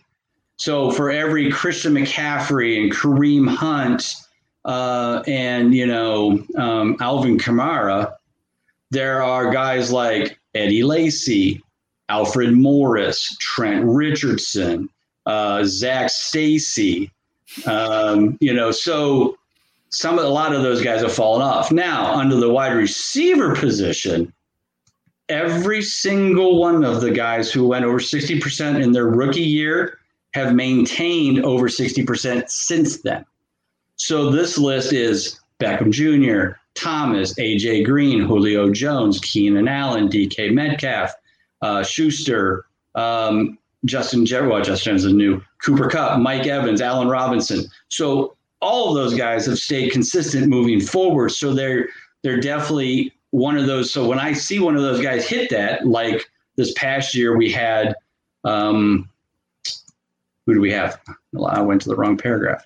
So 0.55 0.91
for 0.91 1.11
every 1.11 1.51
Christian 1.51 1.95
McCaffrey 1.95 2.81
and 2.81 2.89
Kareem 2.89 3.53
Hunt 3.53 4.15
uh, 4.63 5.23
and 5.27 5.75
you 5.75 5.85
know 5.85 6.41
um, 6.57 6.95
Alvin 7.01 7.37
Kamara, 7.37 8.15
there 8.91 9.21
are 9.21 9.51
guys 9.51 9.91
like 9.91 10.39
Eddie 10.53 10.83
Lacy, 10.83 11.61
Alfred 12.07 12.53
Morris, 12.53 13.35
Trent 13.41 13.83
Richardson, 13.85 14.87
uh, 15.25 15.65
Zac 15.65 16.11
Stacy. 16.11 17.11
Um, 17.65 18.37
you 18.39 18.53
know, 18.53 18.71
so 18.71 19.35
some 19.95 20.19
a 20.19 20.23
lot 20.23 20.53
of 20.53 20.61
those 20.61 20.81
guys 20.81 21.01
have 21.01 21.13
fallen 21.13 21.41
off. 21.41 21.71
Now, 21.71 22.13
under 22.13 22.35
the 22.35 22.51
wide 22.51 22.73
receiver 22.73 23.55
position, 23.55 24.33
every 25.29 25.81
single 25.81 26.59
one 26.59 26.83
of 26.83 26.99
the 26.99 27.11
guys 27.11 27.51
who 27.51 27.65
went 27.65 27.85
over 27.85 27.99
60% 27.99 28.83
in 28.83 28.91
their 28.91 29.07
rookie 29.07 29.41
year 29.41 29.99
have 30.33 30.53
maintained 30.53 31.45
over 31.45 31.69
60% 31.69 32.49
since 32.49 33.01
then. 33.03 33.25
So 33.95 34.29
this 34.29 34.57
list 34.57 34.91
is 34.91 35.39
Beckham 35.61 35.91
Jr., 35.91 36.57
Thomas, 36.73 37.33
AJ 37.35 37.85
Green, 37.85 38.19
Julio 38.19 38.69
Jones, 38.69 39.21
Keenan 39.21 39.69
Allen, 39.69 40.09
DK 40.09 40.51
Metcalf, 40.51 41.13
uh, 41.61 41.83
Schuster, 41.83 42.65
um, 42.95 43.57
Justin 43.85 44.25
Jefferson, 44.25 44.49
well, 44.49 44.61
Justin 44.61 44.97
new, 45.15 45.41
Cooper 45.63 45.89
Kupp, 45.89 46.19
Mike 46.19 46.47
Evans, 46.47 46.81
Allen 46.81 47.07
Robinson. 47.07 47.63
So 47.87 48.34
all 48.65 48.89
of 48.89 48.95
those 48.95 49.13
guys 49.13 49.45
have 49.45 49.59
stayed 49.59 49.91
consistent 49.91 50.47
moving 50.47 50.81
forward. 50.81 51.29
So 51.29 51.53
they're 51.53 51.87
they're 52.23 52.39
definitely 52.39 53.13
one 53.29 53.57
of 53.57 53.67
those. 53.67 53.93
So 53.93 54.07
when 54.07 54.17
I 54.17 54.33
see 54.33 54.59
one 54.59 54.75
of 54.75 54.81
those 54.81 55.01
guys 55.01 55.27
hit 55.27 55.51
that, 55.51 55.85
like 55.85 56.25
this 56.55 56.73
past 56.73 57.13
year, 57.13 57.37
we 57.37 57.51
had 57.51 57.93
um, 58.43 59.07
who 60.45 60.55
do 60.55 60.61
we 60.61 60.71
have? 60.71 60.99
I 61.47 61.61
went 61.61 61.81
to 61.83 61.89
the 61.89 61.95
wrong 61.95 62.17
paragraph. 62.17 62.65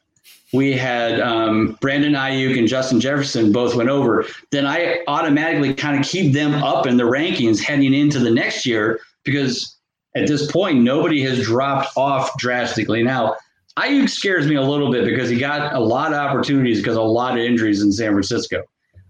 We 0.53 0.73
had 0.73 1.19
um, 1.19 1.77
Brandon 1.79 2.13
Aiyuk 2.13 2.57
and 2.57 2.67
Justin 2.67 2.99
Jefferson 2.99 3.51
both 3.51 3.75
went 3.75 3.89
over. 3.89 4.25
Then 4.51 4.65
I 4.65 5.03
automatically 5.07 5.73
kind 5.73 5.99
of 5.99 6.05
keep 6.05 6.33
them 6.33 6.55
up 6.55 6.87
in 6.87 6.97
the 6.97 7.03
rankings 7.03 7.61
heading 7.61 7.93
into 7.93 8.19
the 8.19 8.31
next 8.31 8.65
year 8.65 8.99
because 9.23 9.75
at 10.15 10.27
this 10.27 10.51
point 10.51 10.81
nobody 10.81 11.21
has 11.21 11.43
dropped 11.43 11.95
off 11.95 12.35
drastically. 12.37 13.03
Now 13.03 13.35
Aiyuk 13.79 14.09
scares 14.09 14.47
me 14.47 14.55
a 14.55 14.61
little 14.61 14.91
bit 14.91 15.05
because 15.05 15.29
he 15.29 15.37
got 15.37 15.73
a 15.73 15.79
lot 15.79 16.11
of 16.11 16.17
opportunities 16.17 16.79
because 16.79 16.97
a 16.97 17.01
lot 17.01 17.37
of 17.37 17.43
injuries 17.43 17.81
in 17.81 17.91
San 17.91 18.11
Francisco. 18.11 18.63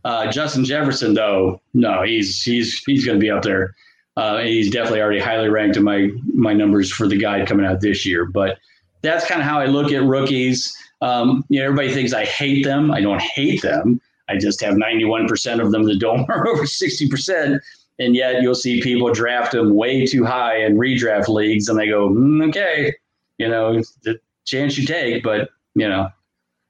Uh, 0.06 0.32
Justin 0.32 0.64
Jefferson, 0.64 1.14
though, 1.14 1.62
no, 1.74 2.04
he's 2.04 2.41
he's 2.41 2.82
he's 2.86 3.06
going 3.06 3.18
to 3.18 3.22
be 3.22 3.32
up 3.32 3.44
there. 3.44 3.76
Uh, 4.16 4.40
he's 4.40 4.70
definitely 4.70 5.02
already 5.02 5.20
highly 5.20 5.50
ranked 5.50 5.78
in 5.78 5.84
my 5.84 6.10
my 6.34 6.54
numbers 6.54 6.91
for 6.91 7.08
the 7.08 7.18
guide 7.18 7.48
coming 7.48 7.66
out 7.66 7.82
this 7.82 8.06
year. 8.06 8.26
But 8.26 8.60
that's 9.02 9.26
kind 9.26 9.41
of 9.41 9.48
how 9.48 9.60
I 9.60 9.66
look 9.66 9.91
at 9.91 10.04
rookies. 10.04 10.76
Um, 11.02 11.44
you 11.50 11.60
know, 11.60 11.66
everybody 11.66 11.94
thinks 11.94 12.14
I 12.14 12.26
hate 12.26 12.66
them. 12.66 12.91
I 12.91 13.02
don't 13.02 13.22
hate 13.22 13.62
them. 13.62 14.02
I 14.28 14.38
just 14.38 14.62
have 14.62 14.76
91% 14.76 15.62
of 15.62 15.72
them 15.72 15.84
that 15.84 16.00
don't 16.00 16.30
are 16.30 16.48
over 16.48 16.64
60%. 16.64 17.60
And 18.00 18.16
yet 18.16 18.41
you'll 18.41 18.56
see 18.56 18.82
people 18.82 19.12
draft 19.12 19.52
them 19.52 19.76
way 19.76 20.06
too 20.06 20.24
high 20.24 20.58
in 20.58 20.78
redraft 20.78 21.28
leagues, 21.28 21.68
and 21.68 21.78
they 21.78 21.88
go, 21.88 22.10
mm, 22.10 22.48
okay, 22.48 22.94
you 23.38 23.50
know, 23.50 23.82
the 24.04 24.20
chance 24.50 24.78
you 24.78 24.86
take, 24.86 25.24
but 25.24 25.50
you 25.76 25.88
know, 25.88 26.10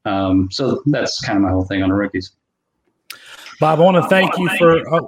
um, 0.05 0.49
so 0.51 0.81
that's 0.87 1.19
kind 1.21 1.37
of 1.37 1.43
my 1.43 1.49
whole 1.49 1.65
thing 1.65 1.83
on 1.83 1.89
the 1.89 1.95
rookies. 1.95 2.31
Bob, 3.59 3.79
I 3.79 3.83
want 3.83 3.97
to 3.97 4.07
thank 4.07 4.37
you 4.37 4.49
for 4.57 4.95
uh, 4.95 5.01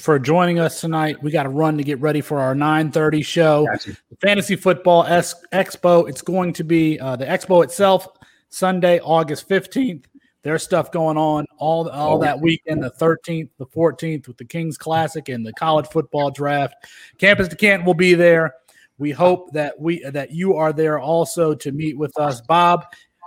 for 0.00 0.18
joining 0.18 0.58
us 0.58 0.80
tonight. 0.80 1.22
We 1.22 1.30
got 1.30 1.44
to 1.44 1.48
run 1.48 1.76
to 1.76 1.84
get 1.84 2.00
ready 2.00 2.20
for 2.20 2.40
our 2.40 2.54
9:30 2.54 3.24
show. 3.24 3.66
Gotcha. 3.66 3.96
Fantasy 4.20 4.56
Football 4.56 5.04
S- 5.04 5.36
Expo. 5.52 6.08
It's 6.08 6.22
going 6.22 6.52
to 6.54 6.64
be 6.64 6.98
uh, 6.98 7.14
the 7.14 7.26
expo 7.26 7.62
itself 7.62 8.08
Sunday, 8.48 8.98
August 9.00 9.48
15th. 9.48 10.04
There's 10.42 10.64
stuff 10.64 10.90
going 10.90 11.16
on 11.16 11.46
all 11.58 11.88
all 11.88 12.18
that 12.18 12.40
weekend, 12.40 12.82
the 12.82 12.90
13th, 12.90 13.50
the 13.58 13.66
14th, 13.66 14.26
with 14.26 14.36
the 14.36 14.44
Kings 14.44 14.76
Classic 14.76 15.28
and 15.28 15.46
the 15.46 15.52
college 15.52 15.86
football 15.86 16.32
draft. 16.32 16.74
Campus 17.18 17.46
to 17.46 17.56
Canton 17.56 17.86
will 17.86 17.94
be 17.94 18.14
there. 18.14 18.56
We 19.02 19.10
hope 19.10 19.52
that 19.52 19.80
we 19.80 20.04
that 20.04 20.30
you 20.30 20.54
are 20.54 20.72
there 20.72 20.96
also 20.96 21.56
to 21.56 21.72
meet 21.72 21.98
with 21.98 22.16
us, 22.20 22.40
Bob. 22.40 22.86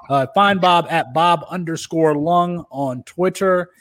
Uh, 0.09 0.25
find 0.33 0.61
Bob 0.61 0.87
at 0.89 1.13
Bob 1.13 1.45
underscore 1.49 2.15
Lung 2.15 2.63
on 2.71 3.03
Twitter. 3.03 3.71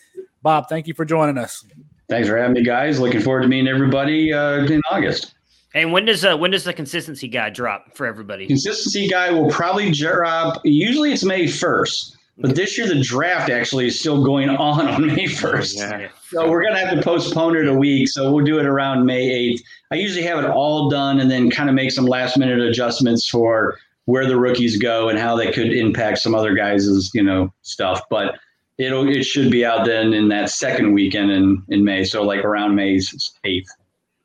Bob, 0.43 0.69
thank 0.69 0.89
you 0.89 0.95
for 0.95 1.05
joining 1.05 1.39
us. 1.39 1.65
Thanks 2.09 2.29
for 2.29 2.37
having 2.37 2.55
me, 2.55 2.65
guys. 2.65 2.99
Looking 2.99 3.21
forward 3.21 3.43
to 3.43 3.49
meeting 3.49 3.69
everybody 3.69 4.33
uh, 4.33 4.65
in 4.65 4.83
August. 4.91 5.35
And 5.73 5.93
when 5.93 6.05
does 6.05 6.25
uh, 6.25 6.37
when 6.37 6.51
does 6.51 6.65
the 6.65 6.73
consistency 6.73 7.29
guy 7.29 7.51
drop 7.51 7.97
for 7.97 8.07
everybody? 8.07 8.49
Consistency 8.49 9.07
guy 9.07 9.31
will 9.31 9.49
probably 9.49 9.93
drop. 9.93 10.63
Usually 10.65 11.13
it's 11.13 11.23
May 11.23 11.47
first, 11.47 12.17
but 12.39 12.57
this 12.57 12.77
year 12.77 12.87
the 12.87 13.01
draft 13.01 13.51
actually 13.51 13.87
is 13.87 13.99
still 13.99 14.25
going 14.25 14.49
on 14.49 14.89
on 14.89 15.07
May 15.07 15.27
first. 15.27 15.79
Yeah. 15.79 16.09
So 16.29 16.49
we're 16.49 16.65
gonna 16.65 16.79
have 16.79 16.97
to 16.97 17.03
postpone 17.03 17.57
it 17.57 17.69
a 17.69 17.75
week. 17.75 18.09
So 18.09 18.33
we'll 18.33 18.45
do 18.45 18.59
it 18.59 18.67
around 18.67 19.07
May 19.07 19.31
eighth. 19.31 19.63
I 19.93 19.97
usually 19.97 20.25
have 20.27 20.43
it 20.43 20.51
all 20.51 20.89
done 20.89 21.21
and 21.21 21.31
then 21.31 21.51
kind 21.51 21.69
of 21.69 21.75
make 21.75 21.93
some 21.93 22.07
last 22.07 22.37
minute 22.37 22.61
adjustments 22.61 23.29
for 23.29 23.79
where 24.07 24.27
the 24.27 24.37
rookies 24.37 24.77
go 24.77 25.09
and 25.09 25.19
how 25.19 25.37
they 25.37 25.51
could 25.53 25.73
impact 25.73 26.19
some 26.19 26.35
other 26.35 26.55
guys' 26.55 27.11
you 27.15 27.23
know 27.23 27.53
stuff. 27.63 28.03
But 28.11 28.35
it'll 28.79 29.09
it 29.09 29.25
should 29.25 29.51
be 29.51 29.65
out 29.65 29.87
then 29.87 30.13
in 30.13 30.29
that 30.29 30.51
second 30.51 30.93
weekend 30.93 31.31
in 31.31 31.63
in 31.69 31.85
May. 31.85 32.05
So 32.05 32.23
like 32.23 32.45
around 32.45 32.75
May 32.75 33.01
eighth. 33.45 33.71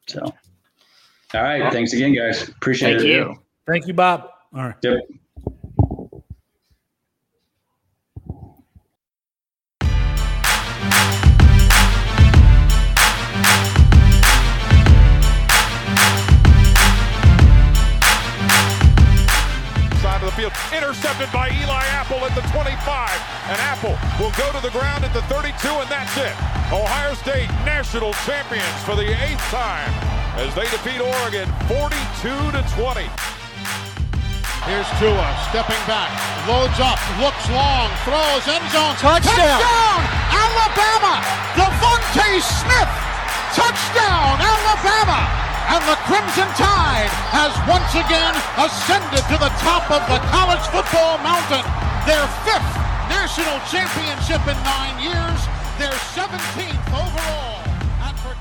So, 0.07 0.21
all 0.21 1.43
right. 1.43 1.71
Thanks 1.71 1.93
again, 1.93 2.15
guys. 2.15 2.49
Appreciate 2.49 2.97
Thank 2.97 3.03
it. 3.03 3.07
You. 3.07 3.39
Thank 3.67 3.85
you, 3.85 3.93
Bob. 3.93 4.31
All 4.55 4.63
right. 4.63 4.75
Yep. 4.81 5.01
Field. 20.49 20.83
Intercepted 20.83 21.31
by 21.31 21.49
Eli 21.49 21.85
Apple 21.93 22.17
at 22.25 22.33
the 22.35 22.41
25. 22.49 22.75
And 23.49 23.57
Apple 23.61 23.97
will 24.19 24.33
go 24.37 24.51
to 24.53 24.61
the 24.61 24.71
ground 24.71 25.03
at 25.03 25.13
the 25.13 25.21
32, 25.23 25.53
and 25.69 25.89
that's 25.89 26.15
it. 26.17 26.33
Ohio 26.73 27.13
State 27.13 27.49
national 27.65 28.13
champions 28.25 28.77
for 28.85 28.95
the 28.95 29.05
eighth 29.25 29.43
time 29.49 29.89
as 30.37 30.53
they 30.55 30.65
defeat 30.69 31.01
Oregon 31.01 31.49
42 31.67 32.29
to 32.53 32.61
20. 32.77 33.09
Here's 34.67 34.89
Tua 34.99 35.27
stepping 35.49 35.81
back, 35.89 36.11
loads 36.45 36.77
up, 36.77 36.99
looks 37.17 37.41
long, 37.49 37.89
throws 38.05 38.45
end 38.45 38.61
zone, 38.69 38.93
touchdown, 39.01 39.57
touchdown 39.57 39.99
Alabama, 40.29 41.23
DeVonta 41.57 42.37
Smith, 42.37 42.91
touchdown, 43.55 44.37
Alabama 44.37 45.48
and 45.69 45.85
the 45.85 45.97
Crimson 46.09 46.49
Tide 46.57 47.13
has 47.29 47.53
once 47.69 47.93
again 47.93 48.33
ascended 48.57 49.21
to 49.29 49.37
the 49.37 49.53
top 49.61 49.85
of 49.93 50.01
the 50.09 50.17
college 50.33 50.65
football 50.73 51.21
mountain. 51.21 51.61
Their 52.09 52.25
fifth 52.41 52.73
national 53.05 53.61
championship 53.69 54.41
in 54.49 54.57
nine 54.65 54.97
years, 54.97 55.39
their 55.77 55.93
17th 56.17 56.85
overall. 56.89 57.61
And 58.01 58.17
for 58.17 58.33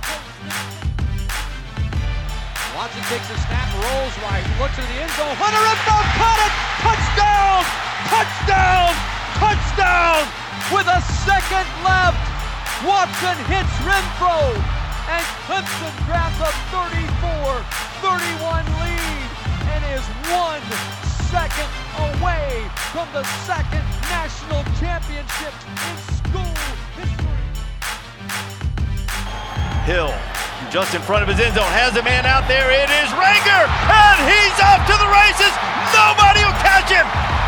Watson 2.72 3.04
takes 3.12 3.28
a 3.28 3.36
snap, 3.44 3.68
rolls 3.76 4.14
right, 4.24 4.44
looks 4.56 4.80
to 4.80 4.84
the 4.88 4.96
end 4.96 5.12
zone. 5.20 5.36
Hunter 5.36 5.60
Renfrow 5.68 6.00
caught 6.16 6.40
it! 6.48 6.54
Touchdown! 6.80 7.60
Touchdown! 8.08 8.90
Touchdown! 9.36 10.20
With 10.72 10.88
a 10.88 11.00
second 11.28 11.68
left, 11.84 12.24
Watson 12.88 13.36
hits 13.52 13.74
Renfrow 13.84 14.77
and 15.08 15.24
Clemson 15.48 15.94
grabs 16.04 16.36
a 16.40 16.52
34-31 16.68 18.60
lead 18.84 19.28
and 19.72 19.80
is 19.96 20.04
one 20.28 20.60
second 21.32 21.70
away 22.12 22.68
from 22.92 23.08
the 23.12 23.24
second 23.48 23.84
national 24.12 24.62
championship 24.76 25.54
in 25.88 25.96
school 26.12 26.54
history. 27.00 27.40
Hill 29.88 30.12
just 30.70 30.92
in 30.94 31.00
front 31.00 31.22
of 31.22 31.28
his 31.28 31.40
end 31.40 31.54
zone 31.54 31.72
has 31.72 31.96
a 31.96 32.02
man 32.02 32.26
out 32.26 32.44
there. 32.44 32.68
It 32.68 32.90
is 33.00 33.08
Reagor, 33.16 33.64
and 33.88 34.18
he's 34.28 34.56
off 34.60 34.84
to 34.84 34.92
the 35.00 35.08
races. 35.08 35.54
Nobody 35.96 36.44
will 36.44 36.60
catch 36.60 36.92
him. 36.92 37.47